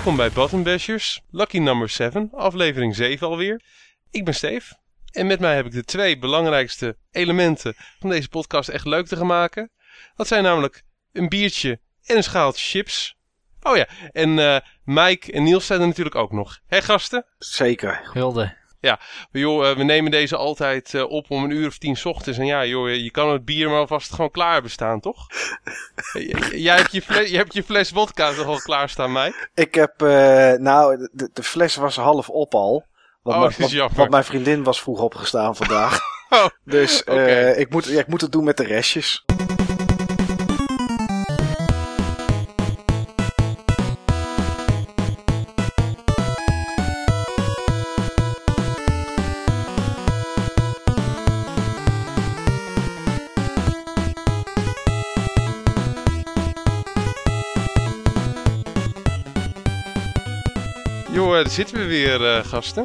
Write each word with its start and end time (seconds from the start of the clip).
Welkom 0.00 0.18
bij 0.18 0.30
Button 0.30 0.62
Bashers, 0.62 1.20
Lucky 1.30 1.58
number 1.58 1.88
7, 1.88 2.30
aflevering 2.32 2.94
7 2.94 3.26
alweer. 3.26 3.62
Ik 4.10 4.24
ben 4.24 4.34
Steve 4.34 4.74
en 5.12 5.26
met 5.26 5.40
mij 5.40 5.54
heb 5.54 5.66
ik 5.66 5.72
de 5.72 5.84
twee 5.84 6.18
belangrijkste 6.18 6.96
elementen 7.10 7.74
van 7.98 8.10
deze 8.10 8.28
podcast 8.28 8.68
echt 8.68 8.86
leuk 8.86 9.06
te 9.06 9.16
gaan 9.16 9.26
maken. 9.26 9.70
Dat 10.16 10.26
zijn 10.26 10.42
namelijk 10.42 10.82
een 11.12 11.28
biertje 11.28 11.80
en 12.04 12.16
een 12.16 12.22
schaaltje 12.22 12.66
chips. 12.66 13.16
Oh 13.62 13.76
ja, 13.76 13.88
en 14.12 14.38
uh, 14.38 14.58
Mike 14.84 15.32
en 15.32 15.42
Niels 15.42 15.66
zijn 15.66 15.80
er 15.80 15.86
natuurlijk 15.86 16.16
ook 16.16 16.32
nog. 16.32 16.60
Hé 16.66 16.82
gasten? 16.82 17.24
Zeker. 17.38 18.00
Hulde. 18.12 18.56
Ja, 18.80 19.00
joh, 19.30 19.64
uh, 19.64 19.76
we 19.76 19.82
nemen 19.82 20.10
deze 20.10 20.36
altijd 20.36 20.92
uh, 20.92 21.10
op 21.10 21.30
om 21.30 21.44
een 21.44 21.50
uur 21.50 21.66
of 21.66 21.78
tien 21.78 21.98
ochtends. 22.04 22.38
En 22.38 22.46
ja, 22.46 22.64
joh, 22.64 22.94
je 22.94 23.10
kan 23.10 23.30
het 23.30 23.44
bier 23.44 23.68
maar 23.68 23.78
alvast 23.78 24.12
gewoon 24.12 24.30
klaar 24.30 24.62
bestaan, 24.62 25.00
toch? 25.00 25.26
Jij 26.52 26.76
hebt 26.76 26.92
je, 26.92 27.02
fles, 27.02 27.30
je 27.30 27.36
hebt 27.36 27.54
je 27.54 27.62
fles 27.62 27.88
vodka 27.88 28.32
toch 28.32 28.46
al 28.46 28.60
klaarstaan, 28.60 29.12
Mike? 29.12 29.48
Ik 29.54 29.74
heb, 29.74 29.94
nou, 30.60 31.08
de, 31.12 31.30
de, 31.32 31.42
fles 31.42 31.76
was 31.76 31.96
half 31.96 32.28
op 32.28 32.54
al. 32.54 32.84
Want, 33.22 33.36
oh, 33.36 33.58
wat, 33.58 33.92
wat, 33.92 34.10
mijn 34.10 34.24
vriendin 34.24 34.62
was 34.62 34.80
vroeg 34.80 35.00
opgestaan 35.00 35.56
vandaag. 35.56 36.00
oh, 36.30 36.46
dus 36.64 37.02
okay. 37.02 37.52
ik, 37.52 37.70
moet, 37.70 37.84
ja, 37.84 38.00
ik 38.00 38.06
moet 38.06 38.20
het 38.20 38.32
doen 38.32 38.44
met 38.44 38.56
de 38.56 38.64
restjes. 38.64 39.24
Daar 61.42 61.52
zitten 61.52 61.76
we 61.76 61.86
weer, 61.86 62.20
uh, 62.20 62.44
gasten. 62.44 62.84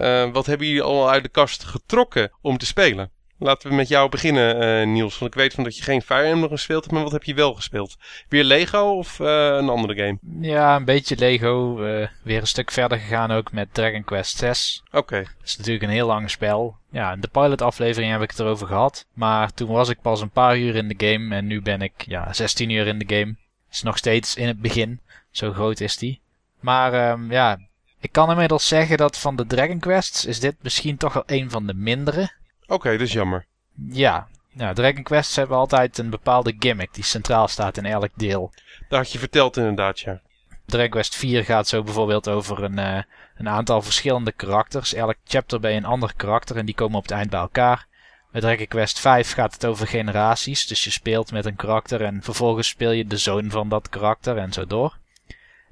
Uh, 0.00 0.30
wat 0.32 0.46
hebben 0.46 0.66
jullie 0.66 0.82
allemaal 0.82 1.10
uit 1.10 1.22
de 1.22 1.28
kast 1.28 1.64
getrokken 1.64 2.30
om 2.40 2.58
te 2.58 2.66
spelen? 2.66 3.10
Laten 3.38 3.68
we 3.68 3.74
met 3.74 3.88
jou 3.88 4.08
beginnen, 4.08 4.62
uh, 4.62 4.86
Niels. 4.86 5.18
Want 5.18 5.34
ik 5.34 5.40
weet 5.40 5.54
van 5.54 5.64
dat 5.64 5.76
je 5.76 5.82
geen 5.82 6.02
Fire 6.02 6.22
Emblem 6.22 6.50
gespeeld 6.50 6.82
hebt, 6.82 6.94
maar 6.94 7.02
wat 7.02 7.12
heb 7.12 7.24
je 7.24 7.34
wel 7.34 7.54
gespeeld? 7.54 7.96
Weer 8.28 8.44
Lego 8.44 8.96
of 8.96 9.18
een 9.18 9.68
andere 9.68 9.94
game? 9.94 10.18
Ja, 10.40 10.76
een 10.76 10.84
beetje 10.84 11.16
Lego. 11.16 11.76
weer 12.22 12.40
een 12.40 12.46
stuk 12.46 12.70
verder 12.70 12.98
gegaan 12.98 13.30
ook 13.30 13.52
met 13.52 13.74
Dragon 13.74 14.04
Quest 14.04 14.36
6. 14.36 14.82
Oké. 14.86 14.96
Okay. 14.96 15.22
Dat 15.22 15.44
is 15.44 15.56
natuurlijk 15.56 15.84
een 15.84 15.90
heel 15.90 16.06
lang 16.06 16.30
spel. 16.30 16.76
Ja, 16.90 17.12
in 17.12 17.20
de 17.20 17.28
pilot 17.28 17.62
aflevering 17.62 18.12
heb 18.12 18.22
ik 18.22 18.30
het 18.30 18.38
erover 18.38 18.66
gehad. 18.66 19.06
Maar 19.14 19.54
toen 19.54 19.68
was 19.68 19.88
ik 19.88 20.00
pas 20.00 20.20
een 20.20 20.30
paar 20.30 20.58
uur 20.58 20.74
in 20.76 20.88
de 20.88 21.06
game 21.06 21.34
en 21.34 21.46
nu 21.46 21.62
ben 21.62 21.82
ik 21.82 21.92
ja, 22.06 22.32
16 22.32 22.70
uur 22.70 22.86
in 22.86 22.98
de 22.98 23.16
game. 23.16 23.36
Is 23.70 23.82
nog 23.82 23.98
steeds 23.98 24.36
in 24.36 24.46
het 24.46 24.60
begin. 24.60 25.00
Zo 25.30 25.52
groot 25.52 25.80
is 25.80 25.96
die. 25.96 26.20
Maar 26.60 27.10
um, 27.10 27.30
ja, 27.30 27.58
ik 28.02 28.12
kan 28.12 28.30
inmiddels 28.30 28.68
zeggen 28.68 28.96
dat 28.96 29.18
van 29.18 29.36
de 29.36 29.46
Dragon 29.46 29.78
Quests 29.78 30.24
is 30.24 30.40
dit 30.40 30.56
misschien 30.60 30.96
toch 30.96 31.12
wel 31.12 31.22
een 31.26 31.50
van 31.50 31.66
de 31.66 31.74
mindere. 31.74 32.32
Oké, 32.62 32.72
okay, 32.72 32.92
dat 32.92 33.06
is 33.06 33.12
jammer. 33.12 33.46
Ja, 33.88 34.28
nou, 34.52 34.74
Dragon 34.74 35.02
Quests 35.02 35.36
hebben 35.36 35.56
altijd 35.56 35.98
een 35.98 36.10
bepaalde 36.10 36.54
gimmick 36.58 36.94
die 36.94 37.04
centraal 37.04 37.48
staat 37.48 37.76
in 37.76 37.86
elk 37.86 38.10
deel. 38.14 38.52
Dat 38.88 38.98
had 38.98 39.12
je 39.12 39.18
verteld 39.18 39.56
inderdaad, 39.56 40.00
ja. 40.00 40.20
Dragon 40.66 40.90
Quest 40.90 41.16
4 41.16 41.44
gaat 41.44 41.68
zo 41.68 41.82
bijvoorbeeld 41.82 42.28
over 42.28 42.62
een, 42.62 42.78
uh, 42.78 43.02
een 43.36 43.48
aantal 43.48 43.82
verschillende 43.82 44.32
karakters. 44.32 44.94
Elk 44.94 45.16
chapter 45.24 45.60
bij 45.60 45.76
een 45.76 45.84
ander 45.84 46.12
karakter 46.16 46.56
en 46.56 46.66
die 46.66 46.74
komen 46.74 46.96
op 46.96 47.02
het 47.02 47.12
eind 47.12 47.30
bij 47.30 47.40
elkaar. 47.40 47.86
Bij 48.30 48.40
Dragon 48.40 48.66
Quest 48.66 49.00
5 49.00 49.32
gaat 49.32 49.52
het 49.52 49.64
over 49.64 49.86
generaties, 49.86 50.66
dus 50.66 50.84
je 50.84 50.90
speelt 50.90 51.32
met 51.32 51.44
een 51.44 51.56
karakter 51.56 52.02
en 52.02 52.22
vervolgens 52.22 52.68
speel 52.68 52.90
je 52.90 53.06
de 53.06 53.16
zoon 53.16 53.50
van 53.50 53.68
dat 53.68 53.88
karakter 53.88 54.36
en 54.36 54.52
zo 54.52 54.66
door. 54.66 54.98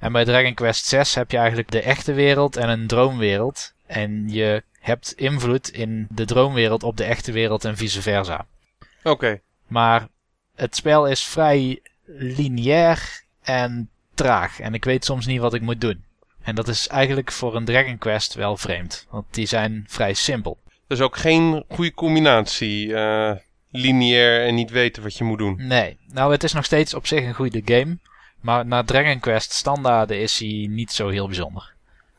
En 0.01 0.13
bij 0.13 0.25
Dragon 0.25 0.55
Quest 0.55 0.87
6 0.87 1.15
heb 1.15 1.31
je 1.31 1.37
eigenlijk 1.37 1.71
de 1.71 1.83
echte 1.83 2.13
wereld 2.13 2.57
en 2.57 2.69
een 2.69 2.87
droomwereld. 2.87 3.73
En 3.87 4.29
je 4.29 4.63
hebt 4.79 5.13
invloed 5.13 5.69
in 5.69 6.07
de 6.11 6.25
droomwereld 6.25 6.83
op 6.83 6.97
de 6.97 7.05
echte 7.05 7.33
wereld 7.33 7.65
en 7.65 7.77
vice 7.77 8.03
versa. 8.03 8.47
Oké. 8.99 9.11
Okay. 9.11 9.41
Maar 9.67 10.09
het 10.55 10.77
spel 10.77 11.07
is 11.07 11.25
vrij 11.25 11.83
lineair 12.07 13.23
en 13.43 13.91
traag. 14.15 14.61
En 14.61 14.75
ik 14.75 14.85
weet 14.85 15.05
soms 15.05 15.27
niet 15.27 15.41
wat 15.41 15.55
ik 15.55 15.61
moet 15.61 15.81
doen. 15.81 16.05
En 16.43 16.55
dat 16.55 16.69
is 16.69 16.89
eigenlijk 16.89 17.33
voor 17.33 17.57
een 17.57 17.65
Dragon 17.65 17.99
Quest 17.99 18.35
wel 18.35 18.57
vreemd. 18.57 19.07
Want 19.11 19.27
die 19.31 19.47
zijn 19.47 19.85
vrij 19.89 20.15
simpel. 20.15 20.59
Dus 20.87 21.01
ook 21.01 21.17
geen 21.17 21.65
goede 21.69 21.95
combinatie. 21.95 22.87
Uh, 22.87 23.33
lineair 23.71 24.47
en 24.47 24.55
niet 24.55 24.71
weten 24.71 25.03
wat 25.03 25.17
je 25.17 25.25
moet 25.25 25.39
doen. 25.39 25.67
Nee. 25.67 25.99
Nou, 26.13 26.33
het 26.33 26.45
is 26.45 26.53
nog 26.53 26.65
steeds 26.65 26.95
op 26.95 27.07
zich 27.07 27.25
een 27.25 27.35
goede 27.35 27.63
game. 27.65 27.99
Maar 28.41 28.67
naar 28.67 28.85
Dragon 28.85 29.19
Quest 29.19 29.53
standaarden 29.53 30.21
is 30.21 30.39
hij 30.39 30.67
niet 30.71 30.93
zo 30.93 31.09
heel 31.09 31.27
bijzonder. 31.27 31.75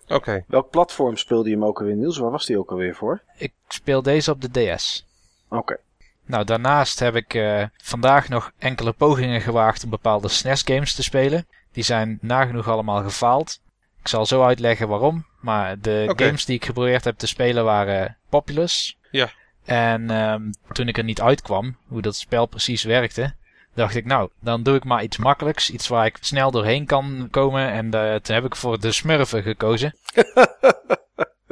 Oké. 0.08 0.44
Welk 0.48 0.70
platform 0.70 1.18
speelde 1.18 1.50
je 1.50 1.56
hem 1.56 1.66
ook 1.66 1.80
alweer, 1.80 1.96
Niels? 1.96 2.18
Waar 2.18 2.32
was 2.32 2.46
die 2.46 2.58
ook 2.58 2.72
alweer 2.72 2.96
voor? 2.96 3.22
Ik 3.38 3.54
speel 3.68 4.02
deze 4.02 4.32
op 4.32 4.42
de 4.42 4.76
DS. 4.76 5.06
Oké. 5.50 5.78
Nou, 6.26 6.44
daarnaast 6.44 7.00
heb 7.00 7.16
ik 7.16 7.34
uh, 7.34 7.64
vandaag 7.78 8.30
nog 8.30 8.52
enkele 8.58 8.92
pogingen 8.92 9.42
gewaagd 9.42 9.84
om 9.84 9.90
bepaalde 9.90 10.28
SNES-games 10.28 10.96
te 10.96 11.04
spelen. 11.04 11.48
Die 11.72 11.84
zijn 11.84 12.18
nagenoeg 12.22 12.68
allemaal 12.68 13.04
gefaald. 13.04 13.60
Ik 14.00 14.08
zal 14.08 14.26
zo 14.26 14.44
uitleggen 14.44 14.88
waarom. 14.88 15.26
Maar 15.40 15.80
de 15.80 16.06
okay. 16.10 16.26
games 16.26 16.46
die 16.46 16.56
ik 16.56 16.66
geprobeerd 16.66 17.04
heb 17.04 17.18
te 17.18 17.28
spelen 17.28 17.64
waren 17.64 18.18
Populous. 18.30 18.98
Ja. 19.12 19.30
En 19.66 20.10
um, 20.10 20.54
toen 20.72 20.88
ik 20.88 20.98
er 20.98 21.04
niet 21.04 21.22
uitkwam, 21.22 21.78
hoe 21.88 22.02
dat 22.02 22.16
spel 22.16 22.46
precies 22.46 22.84
werkte, 22.84 23.34
dacht 23.74 23.96
ik, 23.96 24.06
nou, 24.06 24.30
dan 24.40 24.64
doe 24.64 24.76
ik 24.76 24.84
maar 24.84 25.04
iets 25.04 25.18
makkelijks. 25.18 25.70
Iets 25.70 25.88
waar 25.88 26.06
ik 26.06 26.18
snel 26.22 26.52
doorheen 26.52 26.86
kan 26.86 27.28
komen. 27.32 27.72
En 27.72 27.86
uh, 27.86 28.16
toen 28.16 28.36
heb 28.36 28.46
ik 28.46 28.56
voor 28.56 28.80
de 28.80 28.92
Smurfen 28.92 29.44
gekozen. 29.44 29.96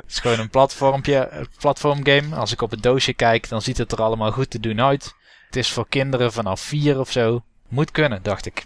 Het 0.09 0.18
is 0.18 0.19
gewoon 0.19 0.40
een 0.40 0.50
platformpje, 0.50 1.47
platformgame. 1.59 2.35
Als 2.35 2.52
ik 2.52 2.62
op 2.62 2.72
het 2.72 2.84
doosje 2.84 3.13
kijk, 3.13 3.50
dan 3.50 3.62
ziet 3.62 3.78
het 3.78 3.91
er 3.91 4.02
allemaal 4.02 4.31
goed 4.31 4.50
te 4.50 4.59
doen 4.59 4.81
uit. 4.81 5.13
Het 5.46 5.56
is 5.56 5.72
voor 5.72 5.88
kinderen 5.90 6.31
vanaf 6.31 6.62
4 6.62 7.00
of 7.00 7.12
zo. 7.12 7.44
Moet 7.68 7.91
kunnen, 7.91 8.24
dacht 8.24 8.46
ik. 8.46 8.66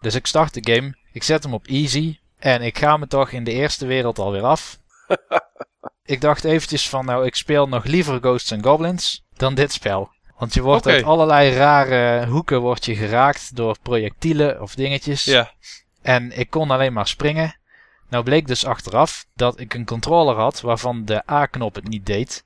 Dus 0.00 0.14
ik 0.14 0.26
start 0.26 0.54
de 0.54 0.74
game. 0.74 0.96
Ik 1.12 1.22
zet 1.22 1.42
hem 1.42 1.54
op 1.54 1.66
easy. 1.66 2.18
En 2.38 2.62
ik 2.62 2.78
ga 2.78 2.96
me 2.96 3.06
toch 3.06 3.30
in 3.30 3.44
de 3.44 3.52
eerste 3.52 3.86
wereld 3.86 4.18
alweer 4.18 4.42
af. 4.42 4.78
ik 6.04 6.20
dacht 6.20 6.44
eventjes 6.44 6.88
van, 6.88 7.04
nou, 7.04 7.26
ik 7.26 7.34
speel 7.34 7.68
nog 7.68 7.84
liever 7.84 8.18
Ghosts 8.18 8.52
and 8.52 8.64
Goblins 8.64 9.24
dan 9.34 9.54
dit 9.54 9.72
spel. 9.72 10.10
Want 10.40 10.54
je 10.54 10.62
wordt 10.62 10.86
okay. 10.86 10.96
uit 10.96 11.04
allerlei 11.04 11.52
rare 11.52 12.26
hoeken 12.26 12.60
wordt 12.60 12.84
je 12.84 12.94
geraakt 12.94 13.56
door 13.56 13.76
projectielen 13.82 14.62
of 14.62 14.74
dingetjes. 14.74 15.24
Ja. 15.24 15.50
En 16.02 16.38
ik 16.38 16.50
kon 16.50 16.70
alleen 16.70 16.92
maar 16.92 17.08
springen. 17.08 17.56
Nou 18.08 18.24
bleek 18.24 18.46
dus 18.46 18.66
achteraf 18.66 19.26
dat 19.34 19.60
ik 19.60 19.74
een 19.74 19.84
controller 19.84 20.34
had 20.36 20.60
waarvan 20.60 21.04
de 21.04 21.30
A-knop 21.30 21.74
het 21.74 21.88
niet 21.88 22.06
deed. 22.06 22.44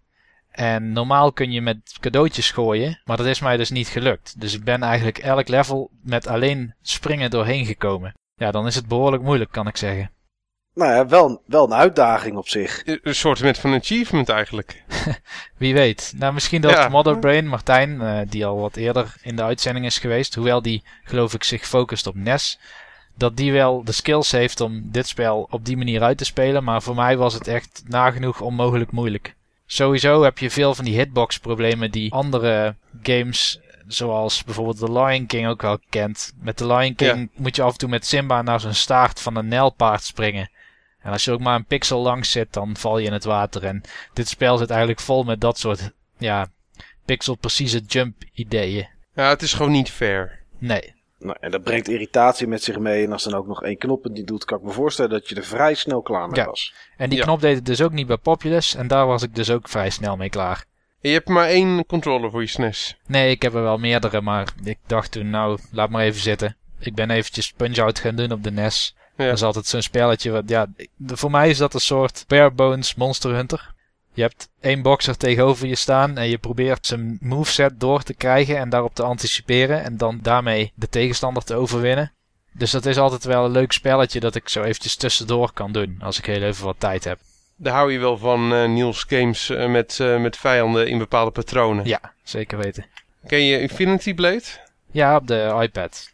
En 0.51 0.93
normaal 0.93 1.33
kun 1.33 1.53
je 1.53 1.61
met 1.61 1.97
cadeautjes 2.01 2.51
gooien, 2.51 3.01
maar 3.05 3.17
dat 3.17 3.27
is 3.27 3.41
mij 3.41 3.57
dus 3.57 3.71
niet 3.71 3.89
gelukt. 3.89 4.41
Dus 4.41 4.55
ik 4.55 4.65
ben 4.65 4.83
eigenlijk 4.83 5.19
elk 5.19 5.49
level 5.49 5.91
met 6.03 6.27
alleen 6.27 6.75
springen 6.83 7.31
doorheen 7.31 7.67
gekomen. 7.67 8.15
Ja, 8.35 8.51
dan 8.51 8.67
is 8.67 8.75
het 8.75 8.89
behoorlijk 8.89 9.23
moeilijk, 9.23 9.51
kan 9.51 9.67
ik 9.67 9.77
zeggen. 9.77 10.11
Nou 10.75 10.93
ja, 10.93 11.07
wel, 11.07 11.43
wel 11.47 11.65
een 11.65 11.75
uitdaging 11.75 12.37
op 12.37 12.49
zich. 12.49 12.83
Een 12.85 13.15
soort 13.15 13.59
van 13.59 13.75
achievement 13.75 14.29
eigenlijk. 14.29 14.83
Wie 15.59 15.75
weet. 15.75 16.13
Nou, 16.17 16.33
misschien 16.33 16.61
dat 16.61 16.71
ja. 16.71 16.89
Motherbrain, 16.89 17.47
Martijn, 17.47 17.91
uh, 17.91 18.19
die 18.29 18.47
al 18.47 18.61
wat 18.61 18.77
eerder 18.77 19.15
in 19.23 19.37
de 19.37 19.43
uitzending 19.43 19.87
is 19.87 19.99
geweest, 19.99 20.35
hoewel 20.35 20.63
die, 20.63 20.83
geloof 21.05 21.35
ik, 21.35 21.45
zich 21.45 21.67
focust 21.67 22.07
op 22.07 22.15
NES, 22.15 22.59
dat 23.17 23.37
die 23.37 23.53
wel 23.53 23.85
de 23.85 23.93
skills 23.93 24.31
heeft 24.31 24.61
om 24.61 24.83
dit 24.85 25.07
spel 25.07 25.47
op 25.51 25.65
die 25.65 25.77
manier 25.77 26.03
uit 26.03 26.19
te 26.19 26.25
spelen, 26.25 26.65
maar 26.65 26.83
voor 26.83 26.95
mij 26.95 27.17
was 27.17 27.35
het 27.35 27.49
echt 27.49 27.83
nagenoeg 27.87 28.41
onmogelijk 28.41 28.91
moeilijk. 28.91 29.35
Sowieso 29.67 30.23
heb 30.23 30.39
je 30.39 30.51
veel 30.51 30.75
van 30.75 30.85
die 30.85 30.99
hitbox 30.99 31.39
problemen 31.39 31.91
die 31.91 32.13
andere 32.13 32.75
games 33.03 33.61
zoals 33.87 34.45
bijvoorbeeld 34.45 34.79
The 34.79 34.93
Lion 34.93 35.27
King 35.27 35.47
ook 35.49 35.63
wel 35.63 35.79
kent. 35.89 36.33
Met 36.41 36.57
The 36.57 36.67
Lion 36.67 36.95
King 36.95 37.19
ja. 37.19 37.43
moet 37.43 37.57
je 37.57 37.63
af 37.63 37.73
en 37.73 37.79
toe 37.79 37.89
met 37.89 38.07
Simba 38.07 38.43
naar 38.43 38.61
zijn 38.61 38.75
staart 38.75 39.21
van 39.21 39.37
een 39.37 39.49
nijlpaard 39.49 40.03
springen. 40.03 40.51
En 41.05 41.13
als 41.13 41.25
je 41.25 41.31
ook 41.33 41.41
maar 41.41 41.55
een 41.55 41.65
pixel 41.65 42.01
langs 42.03 42.31
zit, 42.31 42.53
dan 42.53 42.77
val 42.77 42.99
je 42.99 43.07
in 43.07 43.13
het 43.13 43.25
water. 43.25 43.65
En 43.65 43.83
dit 44.13 44.29
spel 44.29 44.57
zit 44.57 44.71
eigenlijk 44.71 45.01
vol 45.01 45.23
met 45.25 45.41
dat 45.41 45.59
soort, 45.59 45.91
ja, 46.19 46.47
pixel-precieze 47.05 47.81
jump-ideeën. 47.87 48.89
Ja, 49.15 49.29
het 49.29 49.43
is 49.43 49.53
gewoon 49.53 49.73
niet 49.73 49.91
fair. 49.91 50.41
Nee. 50.59 50.95
Nou, 51.19 51.37
en 51.41 51.51
dat 51.51 51.63
brengt 51.63 51.89
irritatie 51.89 52.47
met 52.47 52.63
zich 52.63 52.79
mee. 52.79 53.05
En 53.05 53.13
als 53.13 53.25
dan 53.25 53.35
ook 53.35 53.47
nog 53.47 53.63
één 53.63 53.79
knop 53.79 54.09
die 54.11 54.25
doet, 54.25 54.45
kan 54.45 54.59
ik 54.59 54.65
me 54.65 54.71
voorstellen 54.71 55.11
dat 55.11 55.29
je 55.29 55.35
er 55.35 55.45
vrij 55.45 55.75
snel 55.75 56.03
klaar 56.03 56.29
mee 56.29 56.41
ja. 56.41 56.47
was. 56.47 56.75
En 56.97 57.09
die 57.09 57.19
Ja. 57.19 57.25
knop 57.25 57.41
deed 57.41 57.57
het 57.57 57.67
dus 57.67 57.83
ook 57.83 57.93
niet 57.93 58.07
bij 58.07 58.17
Populous. 58.17 58.75
En 58.75 58.89
daar 58.89 59.07
was 59.07 59.23
ik 59.23 59.35
dus 59.35 59.51
ook 59.51 59.69
vrij 59.69 59.91
snel 59.91 60.17
mee 60.17 60.29
klaar. 60.31 60.65
En 61.01 61.11
je 61.11 61.17
hebt 61.17 61.29
maar 61.29 61.49
één 61.49 61.87
controller 61.87 62.31
voor 62.31 62.41
je 62.41 62.47
SNES. 62.47 62.97
Nee, 63.07 63.31
ik 63.31 63.43
heb 63.43 63.55
er 63.55 63.63
wel 63.63 63.79
meerdere, 63.79 64.21
maar 64.21 64.49
ik 64.65 64.79
dacht 64.87 65.11
toen, 65.11 65.31
nou, 65.31 65.59
laat 65.73 65.91
maar 65.91 66.03
even 66.05 66.21
zitten. 66.21 66.57
Ik 66.79 66.95
ben 66.95 67.11
eventjes 67.11 67.53
Punch-Out 67.53 67.99
gaan 67.99 68.15
doen 68.17 68.33
op 68.33 68.43
de 68.43 68.51
NES. 68.51 68.95
Ja. 69.17 69.25
Dat 69.25 69.35
is 69.35 69.43
altijd 69.43 69.67
zo'n 69.67 69.83
spelletje. 69.83 70.31
Wat, 70.31 70.49
ja, 70.49 70.67
de- 70.97 71.17
voor 71.17 71.31
mij 71.31 71.51
is 71.51 71.59
dat 71.59 71.75
een 71.75 71.81
soort 71.81 72.25
bare 72.27 72.51
bones 72.51 72.95
Monster 72.95 73.35
Hunter. 73.35 73.73
Je 74.13 74.23
hebt 74.23 74.49
één 74.61 74.83
boxer 74.83 75.17
tegenover 75.17 75.67
je 75.67 75.75
staan 75.75 76.19
en 76.19 76.29
je 76.29 76.39
probeert 76.39 76.87
zijn 76.87 77.19
moveset 77.21 77.81
door 77.81 78.03
te 78.03 78.15
krijgen 78.15 78.59
en 78.59 78.69
daarop 78.69 78.95
te 78.95 79.03
anticiperen 79.03 79.85
en 79.85 79.97
dan 79.97 80.19
daarmee 80.23 80.73
de 80.75 80.89
tegenstander 80.89 81.45
te 81.45 81.55
overwinnen. 81.55 82.13
Dus 82.53 82.71
dat 82.71 82.87
is 82.87 82.99
altijd 82.99 83.25
wel 83.25 83.45
een 83.45 83.51
leuk 83.51 83.73
spelletje 83.73 84.21
dat 84.21 84.35
ik 84.35 84.49
zo 84.49 84.63
eventjes 84.63 84.97
tussendoor 84.97 85.53
kan 85.53 85.73
doen 85.73 85.97
als 86.01 86.19
ik 86.19 86.27
heel 86.27 86.43
even 86.43 86.65
wat 86.65 86.77
tijd 86.81 87.05
heb. 87.05 87.19
Daar 87.57 87.75
hou 87.75 87.93
je 87.93 87.99
wel 87.99 88.19
van, 88.19 88.53
uh, 88.53 88.69
Niels, 88.69 89.05
games 89.09 89.51
uh, 89.51 89.67
met, 89.71 89.99
uh, 90.01 90.21
met 90.21 90.37
vijanden 90.37 90.89
in 90.89 90.99
bepaalde 90.99 91.31
patronen. 91.31 91.85
Ja, 91.87 92.01
zeker 92.23 92.59
weten. 92.59 92.87
Ken 93.27 93.45
je 93.45 93.61
Infinity 93.61 94.15
Blade? 94.15 94.43
Ja, 94.91 95.17
op 95.17 95.27
de 95.27 95.59
iPad. 95.61 96.13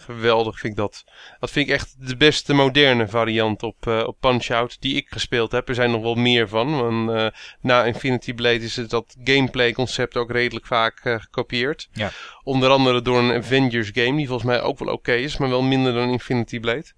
Geweldig 0.00 0.58
vind 0.58 0.72
ik 0.72 0.78
dat. 0.78 1.04
Dat 1.40 1.50
vind 1.50 1.68
ik 1.68 1.74
echt 1.74 1.94
de 1.98 2.16
beste 2.16 2.54
moderne 2.54 3.08
variant 3.08 3.62
op, 3.62 3.86
uh, 3.86 4.06
op 4.06 4.16
Punch-Out 4.20 4.76
die 4.80 4.94
ik 4.94 5.06
gespeeld 5.08 5.52
heb. 5.52 5.68
Er 5.68 5.74
zijn 5.74 5.90
nog 5.90 6.02
wel 6.02 6.14
meer 6.14 6.48
van, 6.48 6.76
want 6.76 7.10
uh, 7.10 7.26
na 7.60 7.84
Infinity 7.84 8.34
Blade 8.34 8.64
is 8.64 8.76
het 8.76 8.90
dat 8.90 9.16
gameplay 9.24 9.72
concept 9.72 10.16
ook 10.16 10.30
redelijk 10.30 10.66
vaak 10.66 11.04
uh, 11.04 11.14
gekopieerd. 11.18 11.88
Ja. 11.92 12.10
Onder 12.42 12.70
andere 12.70 13.02
door 13.02 13.18
een 13.18 13.32
Avengers 13.32 13.90
game 13.92 14.16
die 14.16 14.26
volgens 14.26 14.48
mij 14.48 14.60
ook 14.60 14.78
wel 14.78 14.88
oké 14.88 14.96
okay 14.96 15.22
is, 15.22 15.36
maar 15.36 15.48
wel 15.48 15.62
minder 15.62 15.92
dan 15.92 16.10
Infinity 16.10 16.60
Blade. 16.60 16.92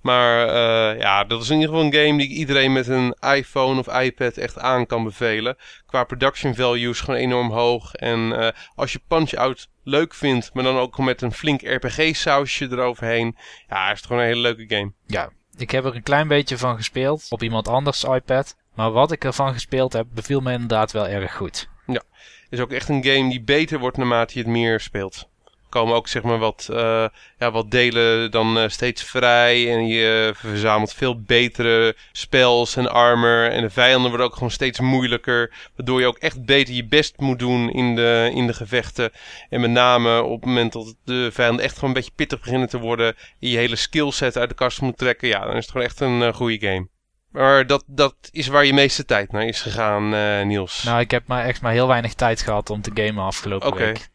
Maar 0.00 0.46
uh, 0.46 1.00
ja, 1.00 1.24
dat 1.24 1.42
is 1.42 1.50
in 1.50 1.60
ieder 1.60 1.74
geval 1.74 1.84
een 1.86 1.94
game 1.94 2.18
die 2.18 2.28
iedereen 2.28 2.72
met 2.72 2.88
een 2.88 3.14
iPhone 3.20 3.78
of 3.78 4.00
iPad 4.00 4.36
echt 4.36 4.58
aan 4.58 4.86
kan 4.86 5.04
bevelen. 5.04 5.56
Qua 5.86 6.04
production 6.04 6.54
value 6.54 6.90
is 6.90 7.00
gewoon 7.00 7.20
enorm 7.20 7.50
hoog. 7.50 7.94
En 7.94 8.18
uh, 8.18 8.48
als 8.74 8.92
je 8.92 9.00
Punch-Out 9.08 9.68
leuk 9.84 10.14
vindt, 10.14 10.50
maar 10.54 10.64
dan 10.64 10.76
ook 10.76 10.98
met 10.98 11.22
een 11.22 11.32
flink 11.32 11.62
RPG-sausje 11.62 12.68
eroverheen. 12.70 13.36
Ja, 13.68 13.90
is 13.90 13.96
het 13.96 14.06
gewoon 14.06 14.22
een 14.22 14.28
hele 14.28 14.40
leuke 14.40 14.74
game. 14.76 14.92
Ja, 15.06 15.30
ik 15.56 15.70
heb 15.70 15.84
er 15.84 15.94
een 15.94 16.02
klein 16.02 16.28
beetje 16.28 16.58
van 16.58 16.76
gespeeld 16.76 17.26
op 17.28 17.42
iemand 17.42 17.68
anders 17.68 18.04
iPad. 18.04 18.56
Maar 18.74 18.90
wat 18.90 19.12
ik 19.12 19.24
ervan 19.24 19.52
gespeeld 19.52 19.92
heb, 19.92 20.06
beviel 20.14 20.40
me 20.40 20.52
inderdaad 20.52 20.92
wel 20.92 21.08
erg 21.08 21.36
goed. 21.36 21.68
Ja, 21.86 22.02
is 22.48 22.60
ook 22.60 22.72
echt 22.72 22.88
een 22.88 23.04
game 23.04 23.30
die 23.30 23.42
beter 23.42 23.78
wordt 23.78 23.96
naarmate 23.96 24.32
je 24.34 24.40
het 24.40 24.48
meer 24.48 24.80
speelt 24.80 25.29
komen 25.70 25.94
ook 25.94 26.08
zeg 26.08 26.22
maar 26.22 26.38
wat, 26.38 26.68
uh, 26.70 27.04
ja, 27.38 27.50
wat 27.50 27.70
delen 27.70 28.30
dan 28.30 28.58
uh, 28.58 28.68
steeds 28.68 29.02
vrij. 29.02 29.72
En 29.72 29.86
je 29.86 30.32
verzamelt 30.36 30.94
veel 30.94 31.20
betere 31.20 31.96
spells 32.12 32.76
en 32.76 32.90
armor. 32.90 33.50
En 33.50 33.62
de 33.62 33.70
vijanden 33.70 34.08
worden 34.08 34.26
ook 34.26 34.34
gewoon 34.34 34.50
steeds 34.50 34.80
moeilijker. 34.80 35.52
Waardoor 35.76 36.00
je 36.00 36.06
ook 36.06 36.18
echt 36.18 36.44
beter 36.44 36.74
je 36.74 36.84
best 36.84 37.14
moet 37.16 37.38
doen 37.38 37.70
in 37.70 37.94
de, 37.94 38.30
in 38.34 38.46
de 38.46 38.54
gevechten. 38.54 39.10
En 39.48 39.60
met 39.60 39.70
name 39.70 40.22
op 40.22 40.40
het 40.40 40.48
moment 40.48 40.72
dat 40.72 40.94
de 41.04 41.30
vijanden 41.32 41.64
echt 41.64 41.74
gewoon 41.74 41.88
een 41.88 41.96
beetje 41.96 42.14
pittig 42.14 42.40
beginnen 42.40 42.68
te 42.68 42.78
worden. 42.78 43.06
En 43.40 43.48
je 43.48 43.56
hele 43.56 43.76
skillset 43.76 44.36
uit 44.36 44.48
de 44.48 44.54
kast 44.54 44.80
moet 44.80 44.98
trekken. 44.98 45.28
Ja, 45.28 45.40
dan 45.40 45.56
is 45.56 45.62
het 45.62 45.70
gewoon 45.70 45.86
echt 45.86 46.00
een 46.00 46.20
uh, 46.20 46.32
goede 46.32 46.66
game. 46.66 46.88
Maar 47.30 47.66
dat, 47.66 47.84
dat 47.86 48.14
is 48.30 48.46
waar 48.46 48.64
je 48.64 48.72
meeste 48.72 49.04
tijd 49.04 49.32
naar 49.32 49.46
is 49.46 49.60
gegaan, 49.60 50.08
Niels. 50.46 50.82
Nou, 50.82 51.00
ik 51.00 51.10
heb 51.10 51.26
maar 51.26 51.44
echt 51.44 51.60
maar 51.60 51.72
heel 51.72 51.86
weinig 51.86 52.14
tijd 52.14 52.42
gehad 52.42 52.70
om 52.70 52.82
te 52.82 52.90
gamen 52.94 53.24
afgelopen 53.24 53.68
okay. 53.68 53.86
week. 53.86 54.08